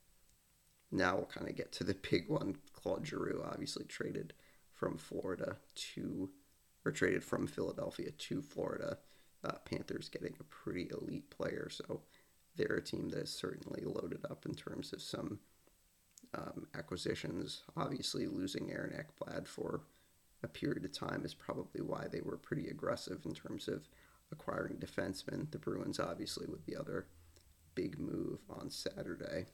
Now 0.92 1.16
we'll 1.16 1.26
kind 1.26 1.50
of 1.50 1.56
get 1.56 1.72
to 1.74 1.84
the 1.84 1.96
big 2.10 2.30
one. 2.30 2.58
Claude 2.74 3.06
Giroux, 3.06 3.44
obviously 3.46 3.86
traded 3.86 4.34
from 4.74 4.98
Florida 4.98 5.58
to, 5.76 6.30
or 6.86 6.92
traded 6.92 7.24
from 7.24 7.48
Philadelphia 7.48 8.12
to 8.12 8.42
Florida. 8.42 8.98
Uh, 9.44 9.54
Panthers 9.66 10.10
getting 10.10 10.36
a 10.40 10.44
pretty 10.44 10.90
elite 10.92 11.30
player, 11.30 11.70
so 11.70 12.02
they're 12.56 12.78
a 12.78 12.82
team 12.82 13.10
that 13.10 13.20
is 13.20 13.30
certainly 13.30 13.84
loaded 13.86 14.26
up 14.30 14.46
in 14.46 14.54
terms 14.54 14.92
of 14.92 15.02
some 15.02 15.40
um, 16.34 16.68
acquisitions. 16.76 17.64
Obviously, 17.78 18.28
losing 18.28 18.72
Aaron 18.72 18.94
Ekblad 18.94 19.48
for 19.48 19.82
a 20.44 20.48
period 20.48 20.86
of 20.86 20.92
time 20.92 21.24
is 21.24 21.34
probably 21.34 21.82
why 21.82 22.08
they 22.12 22.22
were 22.22 22.38
pretty 22.38 22.68
aggressive 22.68 23.22
in 23.26 23.34
terms 23.34 23.68
of 23.68 23.88
acquiring 24.32 24.78
defensemen. 24.78 25.50
The 25.52 25.58
Bruins, 25.58 26.00
obviously, 26.00 26.48
with 26.48 26.66
the 26.66 26.76
other 26.76 27.08
big 27.76 28.00
move 28.00 28.40
on 28.50 28.70
Saturday. 28.70 29.46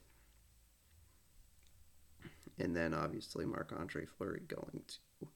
And 2.58 2.76
then, 2.76 2.94
obviously, 2.94 3.46
Marc 3.46 3.74
Andre 3.78 4.06
Fleury 4.06 4.42
going 4.48 4.82
to 4.88 5.28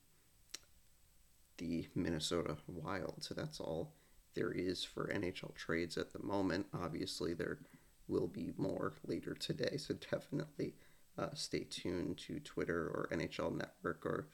the 1.57 1.87
Minnesota 1.93 2.55
Wild. 2.67 3.17
So 3.19 3.33
that's 3.33 3.59
all 3.59 3.93
there 4.33 4.51
is 4.51 4.83
for 4.83 5.11
NHL 5.13 5.53
trades 5.55 5.97
at 5.97 6.13
the 6.13 6.23
moment. 6.23 6.67
Obviously, 6.73 7.33
there 7.33 7.59
will 8.07 8.27
be 8.27 8.51
more 8.57 8.93
later 9.05 9.33
today. 9.33 9.77
So 9.77 9.93
definitely 10.11 10.75
uh, 11.17 11.29
stay 11.33 11.65
tuned 11.69 12.17
to 12.19 12.39
Twitter 12.39 12.87
or 12.87 13.09
NHL 13.11 13.57
Network 13.57 14.05
or 14.05 14.27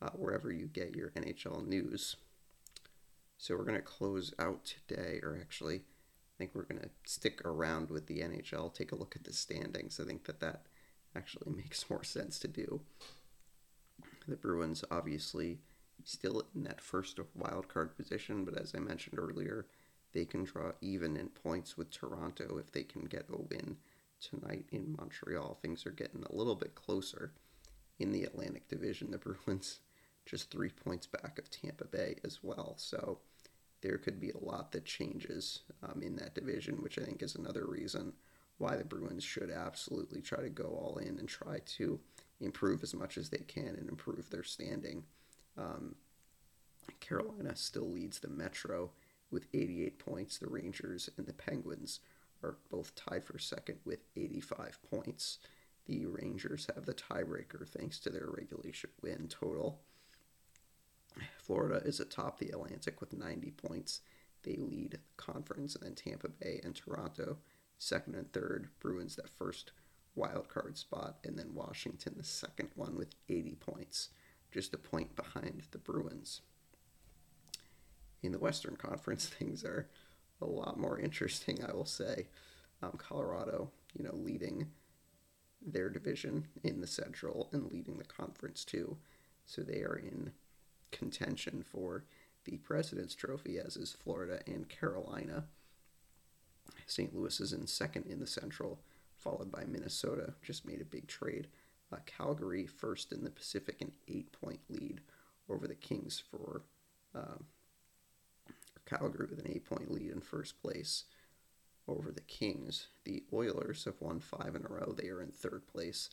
uh, 0.00 0.10
wherever 0.10 0.52
you 0.52 0.66
get 0.66 0.96
your 0.96 1.10
NHL 1.10 1.66
news. 1.66 2.16
So 3.38 3.56
we're 3.56 3.64
going 3.64 3.76
to 3.76 3.82
close 3.82 4.32
out 4.38 4.64
today, 4.64 5.18
or 5.22 5.38
actually, 5.40 5.76
I 5.76 6.34
think 6.38 6.52
we're 6.54 6.62
going 6.62 6.80
to 6.80 6.90
stick 7.04 7.40
around 7.44 7.90
with 7.90 8.06
the 8.06 8.20
NHL, 8.20 8.72
take 8.72 8.92
a 8.92 8.96
look 8.96 9.16
at 9.16 9.24
the 9.24 9.32
standings. 9.32 9.98
I 10.00 10.04
think 10.04 10.24
that 10.26 10.40
that 10.40 10.66
actually 11.16 11.52
makes 11.54 11.88
more 11.90 12.04
sense 12.04 12.38
to 12.40 12.48
do. 12.48 12.80
The 14.26 14.36
Bruins 14.36 14.84
obviously 14.90 15.58
still 16.04 16.42
in 16.54 16.64
that 16.64 16.80
first 16.80 17.18
wild 17.34 17.68
card 17.68 17.96
position, 17.96 18.44
but 18.44 18.58
as 18.58 18.74
I 18.74 18.80
mentioned 18.80 19.18
earlier, 19.18 19.66
they 20.12 20.24
can 20.24 20.44
draw 20.44 20.72
even 20.80 21.16
in 21.16 21.28
points 21.28 21.76
with 21.76 21.90
Toronto 21.90 22.58
if 22.58 22.72
they 22.72 22.82
can 22.82 23.04
get 23.04 23.26
a 23.32 23.36
win 23.36 23.76
tonight 24.20 24.66
in 24.70 24.94
Montreal. 24.98 25.58
Things 25.60 25.86
are 25.86 25.90
getting 25.90 26.24
a 26.24 26.34
little 26.34 26.54
bit 26.54 26.74
closer 26.74 27.32
in 27.98 28.12
the 28.12 28.24
Atlantic 28.24 28.68
Division. 28.68 29.10
The 29.10 29.18
Bruins 29.18 29.80
just 30.24 30.50
three 30.50 30.70
points 30.70 31.06
back 31.06 31.38
of 31.38 31.50
Tampa 31.50 31.84
Bay 31.84 32.16
as 32.24 32.40
well. 32.42 32.74
So 32.76 33.18
there 33.80 33.98
could 33.98 34.20
be 34.20 34.30
a 34.30 34.44
lot 34.44 34.72
that 34.72 34.84
changes 34.84 35.60
um, 35.82 36.02
in 36.02 36.16
that 36.16 36.34
division, 36.34 36.76
which 36.82 36.98
I 36.98 37.02
think 37.02 37.22
is 37.22 37.34
another 37.34 37.66
reason 37.66 38.12
why 38.58 38.76
the 38.76 38.84
Bruins 38.84 39.24
should 39.24 39.50
absolutely 39.50 40.20
try 40.20 40.40
to 40.40 40.48
go 40.48 40.64
all 40.64 40.98
in 40.98 41.18
and 41.18 41.28
try 41.28 41.58
to 41.76 41.98
improve 42.40 42.82
as 42.82 42.94
much 42.94 43.16
as 43.16 43.30
they 43.30 43.38
can 43.38 43.76
and 43.78 43.88
improve 43.88 44.30
their 44.30 44.42
standing. 44.42 45.04
Um, 45.56 45.94
Carolina 47.00 47.54
still 47.56 47.90
leads 47.90 48.18
the 48.18 48.28
Metro 48.28 48.90
with 49.30 49.46
88 49.54 49.98
points. 49.98 50.38
The 50.38 50.48
Rangers 50.48 51.08
and 51.16 51.26
the 51.26 51.32
Penguins 51.32 52.00
are 52.42 52.56
both 52.70 52.94
tied 52.94 53.24
for 53.24 53.38
second 53.38 53.78
with 53.84 54.04
85 54.16 54.78
points. 54.90 55.38
The 55.86 56.06
Rangers 56.06 56.68
have 56.74 56.86
the 56.86 56.94
tiebreaker 56.94 57.66
thanks 57.66 57.98
to 58.00 58.10
their 58.10 58.28
regulation 58.28 58.90
win 59.00 59.28
total. 59.28 59.80
Florida 61.38 61.82
is 61.84 62.00
atop 62.00 62.38
the 62.38 62.50
Atlantic 62.50 63.00
with 63.00 63.12
90 63.12 63.50
points. 63.52 64.00
They 64.42 64.56
lead 64.56 64.92
the 64.92 64.98
conference, 65.16 65.74
and 65.74 65.84
then 65.84 65.94
Tampa 65.94 66.28
Bay 66.28 66.60
and 66.64 66.74
Toronto, 66.74 67.38
second 67.82 68.14
and 68.14 68.32
third. 68.32 68.68
Bruins 68.80 69.16
that 69.16 69.28
first 69.28 69.72
wild 70.14 70.48
card 70.48 70.78
spot, 70.78 71.18
and 71.24 71.38
then 71.38 71.54
Washington, 71.54 72.14
the 72.16 72.24
second 72.24 72.70
one 72.74 72.96
with 72.96 73.14
80 73.28 73.56
points, 73.56 74.08
just 74.50 74.74
a 74.74 74.78
point 74.78 75.16
behind 75.16 75.62
the 75.70 75.78
Bruins. 75.78 76.42
In 78.22 78.32
the 78.32 78.38
Western 78.38 78.76
Conference, 78.76 79.26
things 79.38 79.64
are 79.64 79.88
a 80.40 80.46
lot 80.46 80.78
more 80.78 80.98
interesting, 80.98 81.64
I 81.64 81.72
will 81.72 81.86
say. 81.86 82.28
Um, 82.82 82.92
Colorado, 82.98 83.70
you 83.94 84.04
know, 84.04 84.14
leading 84.14 84.68
their 85.64 85.88
division 85.88 86.48
in 86.64 86.80
the 86.80 86.86
Central 86.86 87.48
and 87.52 87.70
leading 87.70 87.96
the 87.96 88.04
conference 88.04 88.64
too. 88.64 88.96
So 89.46 89.62
they 89.62 89.82
are 89.82 89.96
in 89.96 90.32
contention 90.90 91.64
for 91.68 92.04
the 92.44 92.58
President's 92.58 93.14
Trophy, 93.14 93.58
as 93.58 93.76
is 93.76 93.92
Florida 93.92 94.40
and 94.46 94.68
Carolina. 94.68 95.44
St. 96.92 97.14
Louis 97.14 97.40
is 97.40 97.54
in 97.54 97.66
second 97.66 98.06
in 98.06 98.20
the 98.20 98.26
Central, 98.26 98.78
followed 99.16 99.50
by 99.50 99.64
Minnesota, 99.64 100.34
just 100.42 100.66
made 100.66 100.82
a 100.82 100.84
big 100.84 101.06
trade. 101.06 101.48
Uh, 101.90 101.96
Calgary 102.04 102.66
first 102.66 103.12
in 103.12 103.24
the 103.24 103.30
Pacific, 103.30 103.80
an 103.80 103.92
eight 104.08 104.30
point 104.32 104.60
lead 104.68 105.00
over 105.48 105.66
the 105.66 105.74
Kings 105.74 106.22
for 106.30 106.62
uh, 107.14 107.38
Calgary 108.84 109.26
with 109.30 109.38
an 109.38 109.50
eight 109.50 109.64
point 109.64 109.90
lead 109.90 110.10
in 110.10 110.20
first 110.20 110.60
place 110.60 111.04
over 111.88 112.12
the 112.12 112.20
Kings. 112.20 112.88
The 113.04 113.24
Oilers 113.32 113.84
have 113.84 114.00
won 114.00 114.20
five 114.20 114.54
in 114.54 114.64
a 114.64 114.68
row. 114.68 114.92
They 114.92 115.08
are 115.08 115.22
in 115.22 115.30
third 115.30 115.66
place 115.66 116.10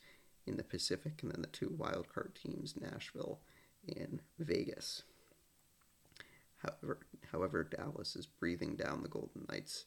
in 0.48 0.56
the 0.56 0.64
Pacific, 0.64 1.22
and 1.22 1.32
then 1.32 1.42
the 1.42 1.48
two 1.48 1.70
wildcard 1.70 2.36
teams, 2.36 2.76
Nashville 2.80 3.40
and 3.88 4.22
Vegas. 4.38 5.04
However, 6.58 7.00
however, 7.32 7.64
Dallas 7.64 8.16
is 8.16 8.28
breathing 8.28 8.76
down 8.76 9.04
the 9.04 9.10
Golden 9.10 9.46
Knights 9.50 9.86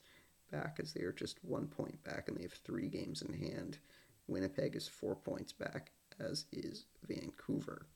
back 0.52 0.78
as 0.80 0.92
they 0.92 1.00
are 1.02 1.12
just 1.12 1.38
one 1.42 1.66
point 1.66 2.04
back 2.04 2.28
and 2.28 2.36
they 2.36 2.42
have 2.42 2.52
three 2.52 2.86
games 2.86 3.22
in 3.22 3.32
hand. 3.32 3.78
Winnipeg 4.28 4.76
is 4.76 4.86
four 4.86 5.16
points 5.16 5.52
back, 5.52 5.90
as 6.20 6.44
is 6.52 6.84
Vancouver. 7.08 7.86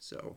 So 0.00 0.36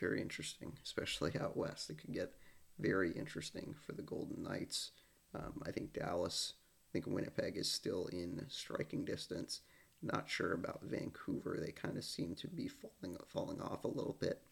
very 0.00 0.20
interesting, 0.20 0.72
especially 0.82 1.32
out 1.40 1.56
west. 1.56 1.90
It 1.90 1.98
could 1.98 2.12
get 2.12 2.34
very 2.78 3.12
interesting 3.12 3.74
for 3.86 3.92
the 3.92 4.02
Golden 4.02 4.42
Knights. 4.42 4.90
Um, 5.34 5.62
I 5.64 5.70
think 5.70 5.92
Dallas, 5.92 6.54
I 6.88 6.92
think 6.92 7.06
Winnipeg 7.06 7.56
is 7.56 7.70
still 7.70 8.06
in 8.06 8.44
striking 8.48 9.04
distance. 9.04 9.60
Not 10.02 10.28
sure 10.28 10.52
about 10.52 10.82
Vancouver. 10.82 11.58
They 11.60 11.70
kind 11.70 11.96
of 11.96 12.04
seem 12.04 12.34
to 12.36 12.48
be 12.48 12.68
falling 12.68 13.16
falling 13.28 13.60
off 13.60 13.84
a 13.84 13.88
little 13.88 14.16
bit. 14.18 14.42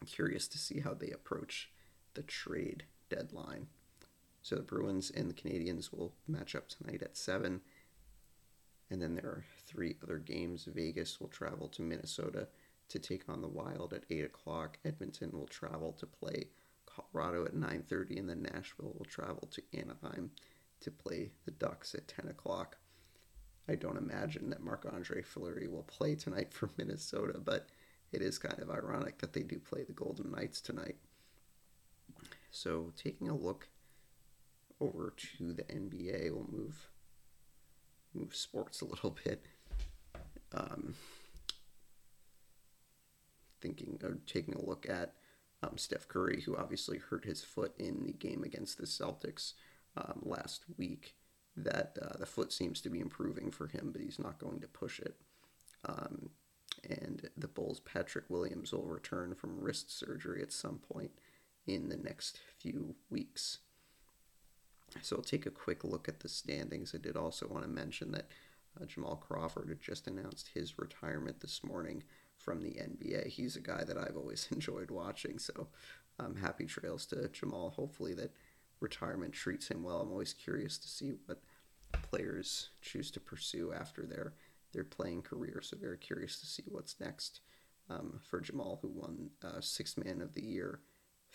I'm 0.00 0.06
curious 0.06 0.48
to 0.48 0.58
see 0.58 0.80
how 0.80 0.94
they 0.94 1.10
approach 1.10 1.70
the 2.14 2.22
trade 2.22 2.84
deadline. 3.08 3.66
So 4.42 4.56
the 4.56 4.62
Bruins 4.62 5.10
and 5.10 5.28
the 5.28 5.34
Canadiens 5.34 5.92
will 5.92 6.14
match 6.26 6.54
up 6.54 6.68
tonight 6.68 7.02
at 7.02 7.16
seven. 7.16 7.60
And 8.90 9.02
then 9.02 9.14
there 9.14 9.26
are 9.26 9.44
three 9.66 9.96
other 10.02 10.18
games. 10.18 10.66
Vegas 10.72 11.20
will 11.20 11.28
travel 11.28 11.68
to 11.68 11.82
Minnesota 11.82 12.48
to 12.88 12.98
take 12.98 13.28
on 13.28 13.42
the 13.42 13.48
Wild 13.48 13.92
at 13.92 14.04
8 14.08 14.24
o'clock. 14.24 14.78
Edmonton 14.84 15.30
will 15.32 15.46
travel 15.46 15.92
to 15.92 16.06
play 16.06 16.48
Colorado 16.86 17.44
at 17.44 17.54
9.30, 17.54 18.18
and 18.18 18.28
then 18.28 18.42
Nashville 18.42 18.94
will 18.96 19.04
travel 19.04 19.48
to 19.52 19.62
Anaheim 19.74 20.30
to 20.80 20.90
play 20.90 21.32
the 21.44 21.50
Ducks 21.50 21.94
at 21.94 22.08
10 22.08 22.28
o'clock. 22.28 22.78
I 23.68 23.74
don't 23.74 23.98
imagine 23.98 24.48
that 24.50 24.62
Marc 24.62 24.86
Andre 24.90 25.22
Fleury 25.22 25.68
will 25.68 25.82
play 25.82 26.14
tonight 26.14 26.54
for 26.54 26.70
Minnesota, 26.78 27.38
but 27.38 27.68
it 28.12 28.22
is 28.22 28.38
kind 28.38 28.58
of 28.60 28.70
ironic 28.70 29.18
that 29.18 29.34
they 29.34 29.42
do 29.42 29.58
play 29.58 29.84
the 29.84 29.92
Golden 29.92 30.30
Knights 30.30 30.62
tonight. 30.62 30.96
So, 32.50 32.92
taking 32.96 33.28
a 33.28 33.36
look 33.36 33.68
over 34.80 35.12
to 35.38 35.52
the 35.52 35.64
NBA, 35.64 36.30
we'll 36.32 36.48
move 36.50 36.88
move 38.14 38.34
sports 38.34 38.80
a 38.80 38.86
little 38.86 39.16
bit. 39.24 39.44
Um, 40.54 40.94
thinking 43.60 43.98
or 44.02 44.18
taking 44.26 44.54
a 44.54 44.64
look 44.64 44.86
at 44.88 45.14
um, 45.62 45.76
Steph 45.76 46.08
Curry, 46.08 46.42
who 46.42 46.56
obviously 46.56 46.98
hurt 46.98 47.24
his 47.24 47.42
foot 47.42 47.74
in 47.78 48.04
the 48.04 48.12
game 48.12 48.44
against 48.44 48.78
the 48.78 48.86
Celtics 48.86 49.54
um, 49.96 50.20
last 50.22 50.64
week. 50.76 51.14
That 51.56 51.98
uh, 52.00 52.16
the 52.18 52.26
foot 52.26 52.52
seems 52.52 52.80
to 52.82 52.88
be 52.88 53.00
improving 53.00 53.50
for 53.50 53.66
him, 53.66 53.90
but 53.92 54.00
he's 54.00 54.20
not 54.20 54.38
going 54.38 54.60
to 54.60 54.68
push 54.68 55.00
it. 55.00 55.16
Um, 55.84 56.30
and 56.88 57.28
the 57.36 57.48
Bulls' 57.48 57.80
Patrick 57.80 58.26
Williams 58.28 58.72
will 58.72 58.86
return 58.86 59.34
from 59.34 59.60
wrist 59.60 59.96
surgery 59.96 60.40
at 60.40 60.52
some 60.52 60.78
point 60.78 61.10
in 61.68 61.90
the 61.90 61.96
next 61.96 62.40
few 62.58 62.96
weeks. 63.10 63.58
So 65.02 65.16
I'll 65.16 65.22
take 65.22 65.46
a 65.46 65.50
quick 65.50 65.84
look 65.84 66.08
at 66.08 66.20
the 66.20 66.28
standings. 66.28 66.94
I 66.94 66.98
did 66.98 67.16
also 67.16 67.46
want 67.46 67.64
to 67.64 67.70
mention 67.70 68.10
that 68.12 68.30
uh, 68.80 68.86
Jamal 68.86 69.16
Crawford 69.16 69.68
had 69.68 69.82
just 69.82 70.06
announced 70.06 70.50
his 70.54 70.78
retirement 70.78 71.40
this 71.40 71.62
morning 71.62 72.02
from 72.36 72.62
the 72.62 72.70
NBA. 72.70 73.28
He's 73.28 73.54
a 73.54 73.60
guy 73.60 73.84
that 73.84 73.98
I've 73.98 74.16
always 74.16 74.48
enjoyed 74.52 74.90
watching, 74.90 75.38
so 75.38 75.68
um, 76.18 76.36
happy 76.36 76.64
trails 76.64 77.04
to 77.06 77.28
Jamal. 77.28 77.70
Hopefully 77.70 78.14
that 78.14 78.32
retirement 78.80 79.34
treats 79.34 79.68
him 79.68 79.82
well. 79.82 80.00
I'm 80.00 80.10
always 80.10 80.32
curious 80.32 80.78
to 80.78 80.88
see 80.88 81.12
what 81.26 81.42
players 82.10 82.70
choose 82.80 83.10
to 83.10 83.20
pursue 83.20 83.72
after 83.72 84.06
their 84.06 84.32
their 84.72 84.84
playing 84.84 85.22
career. 85.22 85.60
So 85.62 85.78
very 85.78 85.96
curious 85.96 86.38
to 86.40 86.46
see 86.46 86.64
what's 86.68 87.00
next 87.00 87.40
um, 87.88 88.20
for 88.28 88.40
Jamal, 88.40 88.78
who 88.82 88.88
won 88.88 89.30
uh, 89.42 89.60
Sixth 89.60 89.96
Man 89.96 90.20
of 90.20 90.34
the 90.34 90.44
Year 90.44 90.80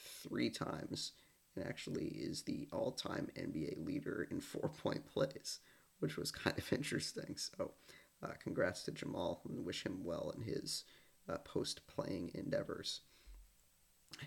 three 0.04 0.50
times 0.50 1.14
and 1.56 1.66
actually 1.66 2.08
is 2.08 2.44
the 2.44 2.68
all-time 2.72 3.28
NBA 3.38 3.86
leader 3.86 4.28
in 4.30 4.42
four-point 4.42 5.06
plays, 5.06 5.60
which 6.00 6.18
was 6.18 6.32
kind 6.32 6.58
of 6.58 6.74
interesting. 6.74 7.36
So, 7.38 7.72
uh, 8.24 8.34
congrats 8.42 8.84
to 8.84 8.92
Jamal 8.92 9.42
and 9.48 9.66
wish 9.66 9.86
him 9.86 10.04
well 10.04 10.34
in 10.36 10.44
his 10.44 10.84
uh, 11.30 11.38
post-playing 11.40 12.32
endeavors. 12.34 13.02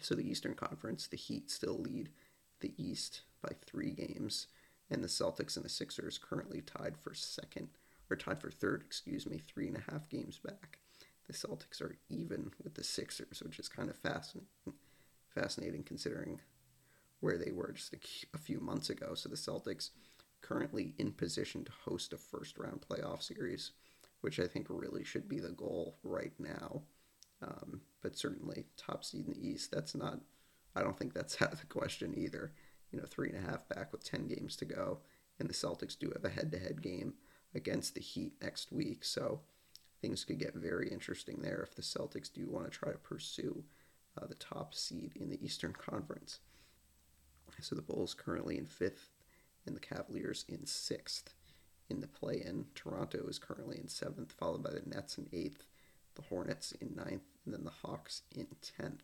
So 0.01 0.15
the 0.15 0.29
Eastern 0.29 0.55
Conference, 0.55 1.07
the 1.07 1.17
Heat 1.17 1.51
still 1.51 1.79
lead 1.79 2.11
the 2.61 2.75
East 2.77 3.23
by 3.43 3.53
three 3.65 3.93
games, 3.93 4.49
and 4.91 5.03
the 5.03 5.09
Celtics 5.09 5.57
and 5.57 5.65
the 5.65 5.71
Sixers 5.71 6.19
currently 6.19 6.61
tied 6.61 6.97
for 6.97 7.15
second, 7.15 7.69
or 8.11 8.17
tied 8.17 8.41
for 8.41 8.51
third, 8.51 8.83
excuse 8.85 9.27
me, 9.27 9.39
three 9.39 9.69
and 9.69 9.77
a 9.77 9.91
half 9.93 10.09
games 10.09 10.39
back. 10.39 10.79
The 11.27 11.33
Celtics 11.33 11.81
are 11.81 11.97
even 12.09 12.51
with 12.63 12.75
the 12.75 12.85
Sixers, 12.85 13.43
which 13.45 13.59
is 13.59 13.69
kind 13.69 13.91
of 13.91 13.97
fascinating, 13.97 14.49
fascinating 15.37 15.83
considering 15.83 16.41
where 17.21 17.39
they 17.39 17.53
were 17.53 17.73
just 17.73 17.95
a, 18.35 18.39
few 18.39 18.61
months 18.61 18.91
ago. 18.91 19.15
So 19.15 19.29
the 19.29 19.37
Celtics 19.37 19.91
currently 20.43 20.95
in 20.99 21.13
position 21.13 21.65
to 21.65 21.73
host 21.85 22.13
a 22.13 22.17
first 22.17 22.59
round 22.59 22.85
playoff 22.89 23.23
series, 23.23 23.73
which 24.21 24.39
I 24.39 24.47
think 24.47 24.67
really 24.69 25.05
should 25.05 25.29
be 25.29 25.41
the 25.41 25.51
goal 25.51 25.99
right 26.03 26.33
now. 26.39 26.83
Um, 27.43 27.83
but 28.03 28.17
certainly 28.17 28.65
top 28.77 29.05
seed 29.05 29.27
in 29.27 29.33
the 29.33 29.47
East, 29.49 29.71
that's 29.73 29.95
not, 29.95 30.21
I 30.75 30.83
don't 30.83 30.99
think 30.99 31.15
that's 31.15 31.41
out 31.43 31.53
of 31.53 31.61
the 31.61 31.67
question 31.67 32.15
either. 32.17 32.53
You 32.93 33.01
know, 33.01 33.07
three 33.07 33.31
and 33.31 33.39
a 33.45 33.51
half 33.51 33.69
back 33.69 33.93
with 33.93 34.05
10 34.05 34.29
games 34.29 34.57
to 34.57 34.65
go. 34.65 35.01
And 35.39 35.49
the 35.49 35.55
Celtics 35.55 35.99
do 35.99 36.13
have 36.15 36.25
a 36.25 36.35
head 36.35 36.53
to 36.53 36.59
head 36.59 36.81
game 36.81 37.15
against 37.55 37.95
the 37.95 38.01
Heat 38.01 38.35
next 38.41 38.73
week. 38.73 39.05
So 39.05 39.41
things 40.01 40.25
could 40.25 40.39
get 40.39 40.55
very 40.55 40.89
interesting 40.89 41.41
there 41.43 41.63
if 41.63 41.75
the 41.75 41.83
Celtics 41.83 42.33
do 42.33 42.49
want 42.49 42.65
to 42.65 42.71
try 42.71 42.93
to 42.93 42.99
pursue 42.99 43.65
uh, 44.21 44.27
the 44.27 44.35
top 44.35 44.75
seed 44.75 45.13
in 45.17 45.29
the 45.29 45.45
Eastern 45.45 45.73
Conference. 45.73 46.41
So 47.61 47.75
the 47.75 47.83
Bulls 47.83 48.15
currently 48.15 48.59
in 48.59 48.67
fifth, 48.67 49.11
and 49.67 49.75
the 49.75 49.81
Cavaliers 49.81 50.45
in 50.49 50.67
sixth. 50.67 51.35
In 51.89 52.01
the 52.01 52.09
play 52.09 52.43
in, 52.45 52.67
Toronto 52.75 53.27
is 53.29 53.39
currently 53.39 53.79
in 53.79 53.89
seventh, 53.89 54.33
followed 54.33 54.63
by 54.63 54.71
the 54.71 54.83
Nets 54.87 55.19
in 55.19 55.29
eighth, 55.33 55.67
the 56.15 56.23
Hornets 56.23 56.73
in 56.81 56.95
ninth, 56.95 57.23
and 57.45 57.55
then 57.55 57.65
the 57.65 57.71
Hawks 57.71 58.23
in 58.35 58.47
tenth. 58.61 59.03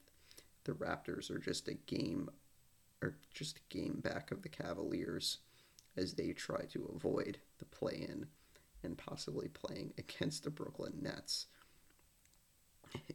The 0.64 0.72
Raptors 0.72 1.30
are 1.30 1.38
just 1.38 1.68
a 1.68 1.74
game 1.74 2.28
or 3.02 3.16
just 3.34 3.58
a 3.58 3.74
game 3.74 4.00
back 4.02 4.30
of 4.30 4.42
the 4.42 4.48
Cavaliers 4.48 5.38
as 5.96 6.14
they 6.14 6.32
try 6.32 6.64
to 6.66 6.90
avoid 6.94 7.38
the 7.58 7.64
play 7.64 8.06
in 8.08 8.26
and 8.82 8.96
possibly 8.96 9.48
playing 9.48 9.92
against 9.98 10.44
the 10.44 10.50
Brooklyn 10.50 10.98
Nets. 11.02 11.46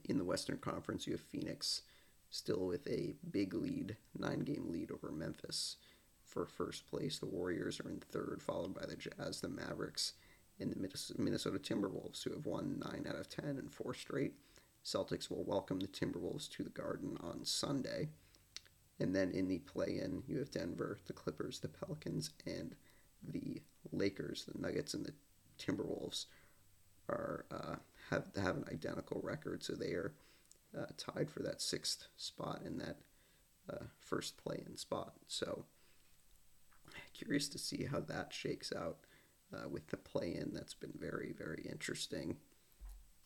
In 0.05 0.17
the 0.17 0.25
Western 0.25 0.57
Conference, 0.57 1.07
you 1.07 1.13
have 1.13 1.21
Phoenix 1.21 1.81
still 2.29 2.65
with 2.65 2.87
a 2.87 3.15
big 3.29 3.53
lead, 3.53 3.97
nine 4.17 4.39
game 4.39 4.69
lead 4.69 4.91
over 4.91 5.11
Memphis. 5.11 5.77
For 6.23 6.45
first 6.45 6.87
place, 6.87 7.17
the 7.17 7.25
Warriors 7.25 7.79
are 7.79 7.89
in 7.89 7.99
third, 7.99 8.41
followed 8.41 8.73
by 8.73 8.85
the 8.85 8.95
Jazz, 8.95 9.41
the 9.41 9.47
Mavericks, 9.47 10.13
and 10.59 10.71
the 10.71 11.15
Minnesota 11.17 11.59
Timberwolves, 11.59 12.23
who 12.23 12.31
have 12.31 12.45
won 12.45 12.81
9 12.83 13.05
out 13.07 13.15
of 13.15 13.29
10 13.29 13.45
and 13.45 13.71
4 13.71 13.93
straight. 13.93 14.33
Celtics 14.83 15.29
will 15.29 15.43
welcome 15.43 15.79
the 15.79 15.87
Timberwolves 15.87 16.49
to 16.51 16.63
the 16.63 16.69
Garden 16.69 17.17
on 17.21 17.45
Sunday. 17.45 18.09
And 18.99 19.15
then 19.15 19.31
in 19.31 19.47
the 19.47 19.59
play 19.59 19.99
in, 20.03 20.23
you 20.27 20.39
have 20.39 20.51
Denver, 20.51 20.97
the 21.05 21.13
Clippers, 21.13 21.59
the 21.59 21.67
Pelicans, 21.67 22.31
and 22.45 22.75
the 23.21 23.61
Lakers. 23.91 24.45
The 24.45 24.59
Nuggets 24.59 24.93
and 24.93 25.05
the 25.05 25.13
Timberwolves 25.59 26.25
are 27.09 27.45
uh, 27.51 27.75
have 28.09 28.25
have 28.41 28.57
an 28.57 28.65
identical 28.71 29.21
record, 29.23 29.63
so 29.63 29.73
they 29.73 29.91
are 29.91 30.13
uh, 30.77 30.85
tied 30.97 31.29
for 31.29 31.41
that 31.43 31.61
sixth 31.61 32.07
spot 32.17 32.61
in 32.65 32.77
that 32.77 32.97
uh, 33.69 33.85
first 33.99 34.38
play 34.38 34.63
in 34.65 34.77
spot. 34.77 35.13
So 35.27 35.65
curious 37.13 37.49
to 37.49 37.57
see 37.57 37.85
how 37.85 37.99
that 38.01 38.34
shakes 38.34 38.71
out 38.75 38.97
uh, 39.53 39.67
with 39.69 39.88
the 39.88 39.97
play 39.97 40.35
in. 40.35 40.51
That's 40.53 40.73
been 40.73 40.93
very, 40.97 41.34
very 41.38 41.65
interesting. 41.69 42.38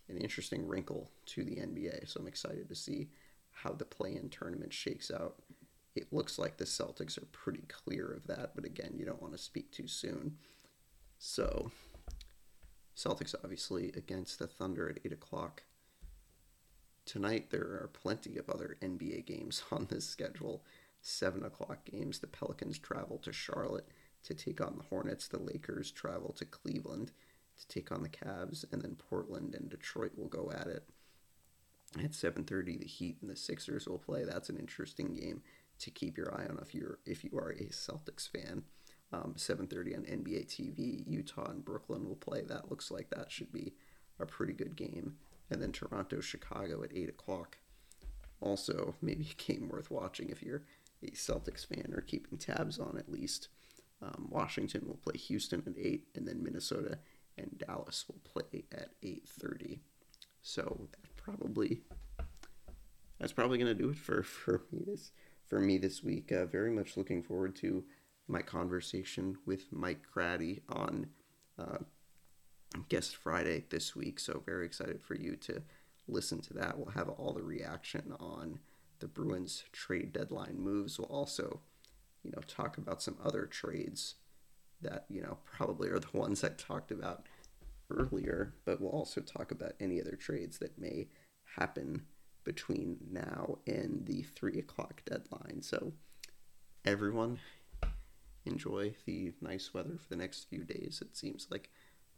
An 0.10 0.18
interesting 0.18 0.68
wrinkle 0.68 1.10
to 1.28 1.44
the 1.44 1.58
NBA. 1.58 2.10
So 2.10 2.20
I'm 2.20 2.28
excited 2.28 2.70
to 2.70 2.76
see 2.76 3.10
how 3.52 3.74
the 3.74 3.86
play 3.86 4.16
in 4.16 4.30
tournament 4.30 4.74
shakes 4.74 5.12
out. 5.12 5.36
It 5.96 6.12
looks 6.12 6.40
like 6.40 6.58
the 6.58 6.66
Celtics 6.66 7.18
are 7.18 7.28
pretty 7.32 7.64
clear 7.68 8.12
of 8.12 8.28
that, 8.28 8.52
but 8.56 8.66
again, 8.66 8.94
you 8.96 9.06
don't 9.06 9.22
want 9.22 9.34
to 9.34 9.40
speak 9.40 9.72
too 9.72 9.88
soon. 9.88 10.38
So, 11.20 11.72
Celtics 13.04 13.36
obviously 13.44 13.92
against 13.96 14.40
the 14.40 14.48
Thunder 14.48 14.90
at 14.90 15.00
8 15.04 15.14
o'clock 15.14 15.64
Tonight, 17.06 17.50
there 17.50 17.62
are 17.62 17.90
plenty 17.92 18.38
of 18.38 18.50
other 18.50 18.78
NBA 18.82 19.26
games 19.26 19.64
on 19.72 19.88
this 19.90 20.08
schedule. 20.08 20.64
7 21.02 21.44
o'clock 21.44 21.84
games. 21.86 22.20
The 22.20 22.28
Pelicans 22.28 22.78
travel 22.78 23.18
to 23.20 23.34
Charlotte 23.34 23.88
to 24.24 24.34
take 24.34 24.62
on 24.62 24.78
the 24.78 24.84
Hornets. 24.84 25.28
The 25.28 25.40
Lakers 25.42 25.92
travel 25.92 26.32
to 26.34 26.46
Cleveland 26.46 27.12
to 27.60 27.68
take 27.68 27.92
on 27.92 28.04
the 28.04 28.10
Cavs. 28.10 28.66
And 28.72 28.82
then 28.82 28.96
Portland 28.96 29.56
and 29.56 29.70
Detroit 29.70 30.12
will 30.16 30.28
go 30.28 30.52
at 30.52 30.68
it. 30.68 30.88
At 31.98 32.12
7.30, 32.12 32.80
the 32.80 32.86
Heat 32.86 33.18
and 33.22 33.30
the 33.30 33.36
Sixers 33.36 33.88
will 33.88 33.98
play. 33.98 34.24
That's 34.24 34.50
an 34.50 34.58
interesting 34.58 35.14
game 35.14 35.42
to 35.80 35.90
keep 35.90 36.18
your 36.18 36.34
eye 36.34 36.46
on 36.48 36.60
if 36.62 36.76
you're 36.76 37.00
if 37.06 37.24
you 37.24 37.32
are 37.34 37.50
a 37.50 37.66
Celtics 37.66 38.30
fan. 38.30 38.64
Um, 39.14 39.34
7.30 39.38 39.98
on 39.98 40.04
NBA 40.04 40.48
TV, 40.48 41.04
Utah 41.06 41.50
and 41.50 41.66
Brooklyn 41.66 42.08
will 42.08 42.16
play. 42.16 42.44
That 42.44 42.70
looks 42.70 42.90
like 42.92 43.10
that 43.10 43.30
should 43.30 43.52
be 43.52 43.74
a 44.20 44.26
pretty 44.26 44.54
good 44.54 44.78
game 44.78 45.16
and 45.52 45.62
then 45.62 45.72
Toronto, 45.72 46.22
Chicago 46.22 46.82
at 46.82 46.96
8 46.96 47.10
o'clock. 47.10 47.58
Also, 48.40 48.96
maybe 49.02 49.28
a 49.30 49.52
game 49.52 49.70
worth 49.70 49.92
watching 49.92 50.30
if 50.30 50.42
you're 50.42 50.64
a 51.04 51.12
Celtics 51.12 51.66
fan 51.66 51.94
or 51.94 52.02
keeping 52.02 52.38
tabs 52.38 52.80
on 52.80 52.98
at 52.98 53.12
least. 53.12 53.50
Um, 54.02 54.30
Washington 54.32 54.88
will 54.88 54.96
play 54.96 55.18
Houston 55.18 55.62
at 55.68 55.78
8, 55.78 56.08
and 56.16 56.28
then 56.28 56.42
Minnesota 56.42 56.98
and 57.38 57.56
Dallas 57.60 58.06
will 58.08 58.22
play 58.24 58.64
at 58.72 58.90
8.30. 59.04 59.80
So 60.42 60.88
that's 60.92 61.14
probably 61.18 61.82
that's 63.20 63.34
probably 63.34 63.60
going 63.60 63.78
to 63.78 63.80
do 63.80 63.90
it 63.92 63.98
for, 63.98 64.24
for 64.24 64.64
me 64.72 64.82
this 64.88 65.12
for 65.46 65.60
me 65.60 65.78
this 65.78 66.02
week. 66.02 66.32
Uh, 66.32 66.46
very 66.46 66.72
much 66.72 66.98
looking 66.98 67.22
forward 67.22 67.56
to 67.58 67.84
my 68.32 68.42
conversation 68.42 69.38
with 69.46 69.66
Mike 69.72 70.02
Grady 70.12 70.62
on 70.70 71.08
uh, 71.60 71.80
guest 72.90 73.16
Friday 73.16 73.66
this 73.70 73.96
week. 73.96 74.20
So 74.20 74.42
very 74.46 74.66
excited 74.66 75.02
for 75.02 75.16
you 75.16 75.36
to 75.38 75.62
listen 76.08 76.42
to 76.42 76.54
that. 76.54 76.78
We'll 76.78 76.94
have 76.94 77.10
all 77.10 77.34
the 77.34 77.44
reaction 77.44 78.14
on 78.20 78.60
the 79.00 79.08
Bruins 79.08 79.64
trade 79.72 80.14
deadline 80.14 80.58
moves. 80.60 80.98
We'll 80.98 81.08
also, 81.08 81.60
you 82.24 82.32
know, 82.32 82.42
talk 82.48 82.78
about 82.78 83.02
some 83.02 83.18
other 83.24 83.46
trades 83.46 84.16
that, 84.82 85.06
you 85.10 85.22
know, 85.22 85.38
probably 85.46 85.90
are 85.90 86.00
the 86.00 86.08
ones 86.18 86.44
I 86.44 86.50
talked 86.50 86.92
about 86.92 87.28
earlier, 87.90 88.54
but 88.66 88.80
we'll 88.80 88.92
also 88.92 89.22
talk 89.22 89.52
about 89.52 89.74
any 89.80 90.00
other 90.00 90.16
trades 90.16 90.60
that 90.60 90.80
may 90.80 91.08
happen 91.58 92.04
between 92.44 92.98
now 93.12 93.58
and 93.68 94.06
the 94.06 94.24
three 94.24 94.58
o'clock 94.58 95.04
deadline. 95.06 95.62
So 95.62 95.94
everyone 96.86 97.40
enjoy 98.46 98.96
the 99.06 99.34
nice 99.42 99.74
weather 99.74 99.98
for 99.98 100.10
the 100.10 100.16
next 100.16 100.50
few 100.50 100.64
days. 100.64 101.00
It 101.02 101.16
seems 101.16 101.48
like 101.50 101.70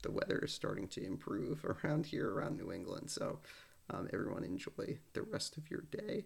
the 0.02 0.12
weather 0.12 0.40
is 0.40 0.54
starting 0.54 0.88
to 0.90 1.06
improve 1.06 1.66
around 1.84 2.08
here, 2.08 2.30
around 2.30 2.58
New 2.58 2.72
England. 2.72 3.10
So, 3.10 3.40
um, 3.90 4.08
everyone 4.14 4.44
enjoy 4.44 5.00
the 5.14 5.24
rest 5.24 5.58
of 5.58 5.70
your 5.70 5.84
day, 5.92 6.26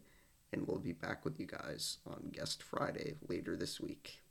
and 0.53 0.67
we'll 0.67 0.79
be 0.79 0.93
back 0.93 1.25
with 1.25 1.39
you 1.39 1.47
guys 1.47 1.97
on 2.05 2.29
Guest 2.31 2.61
Friday 2.61 3.15
later 3.27 3.55
this 3.55 3.79
week. 3.79 4.21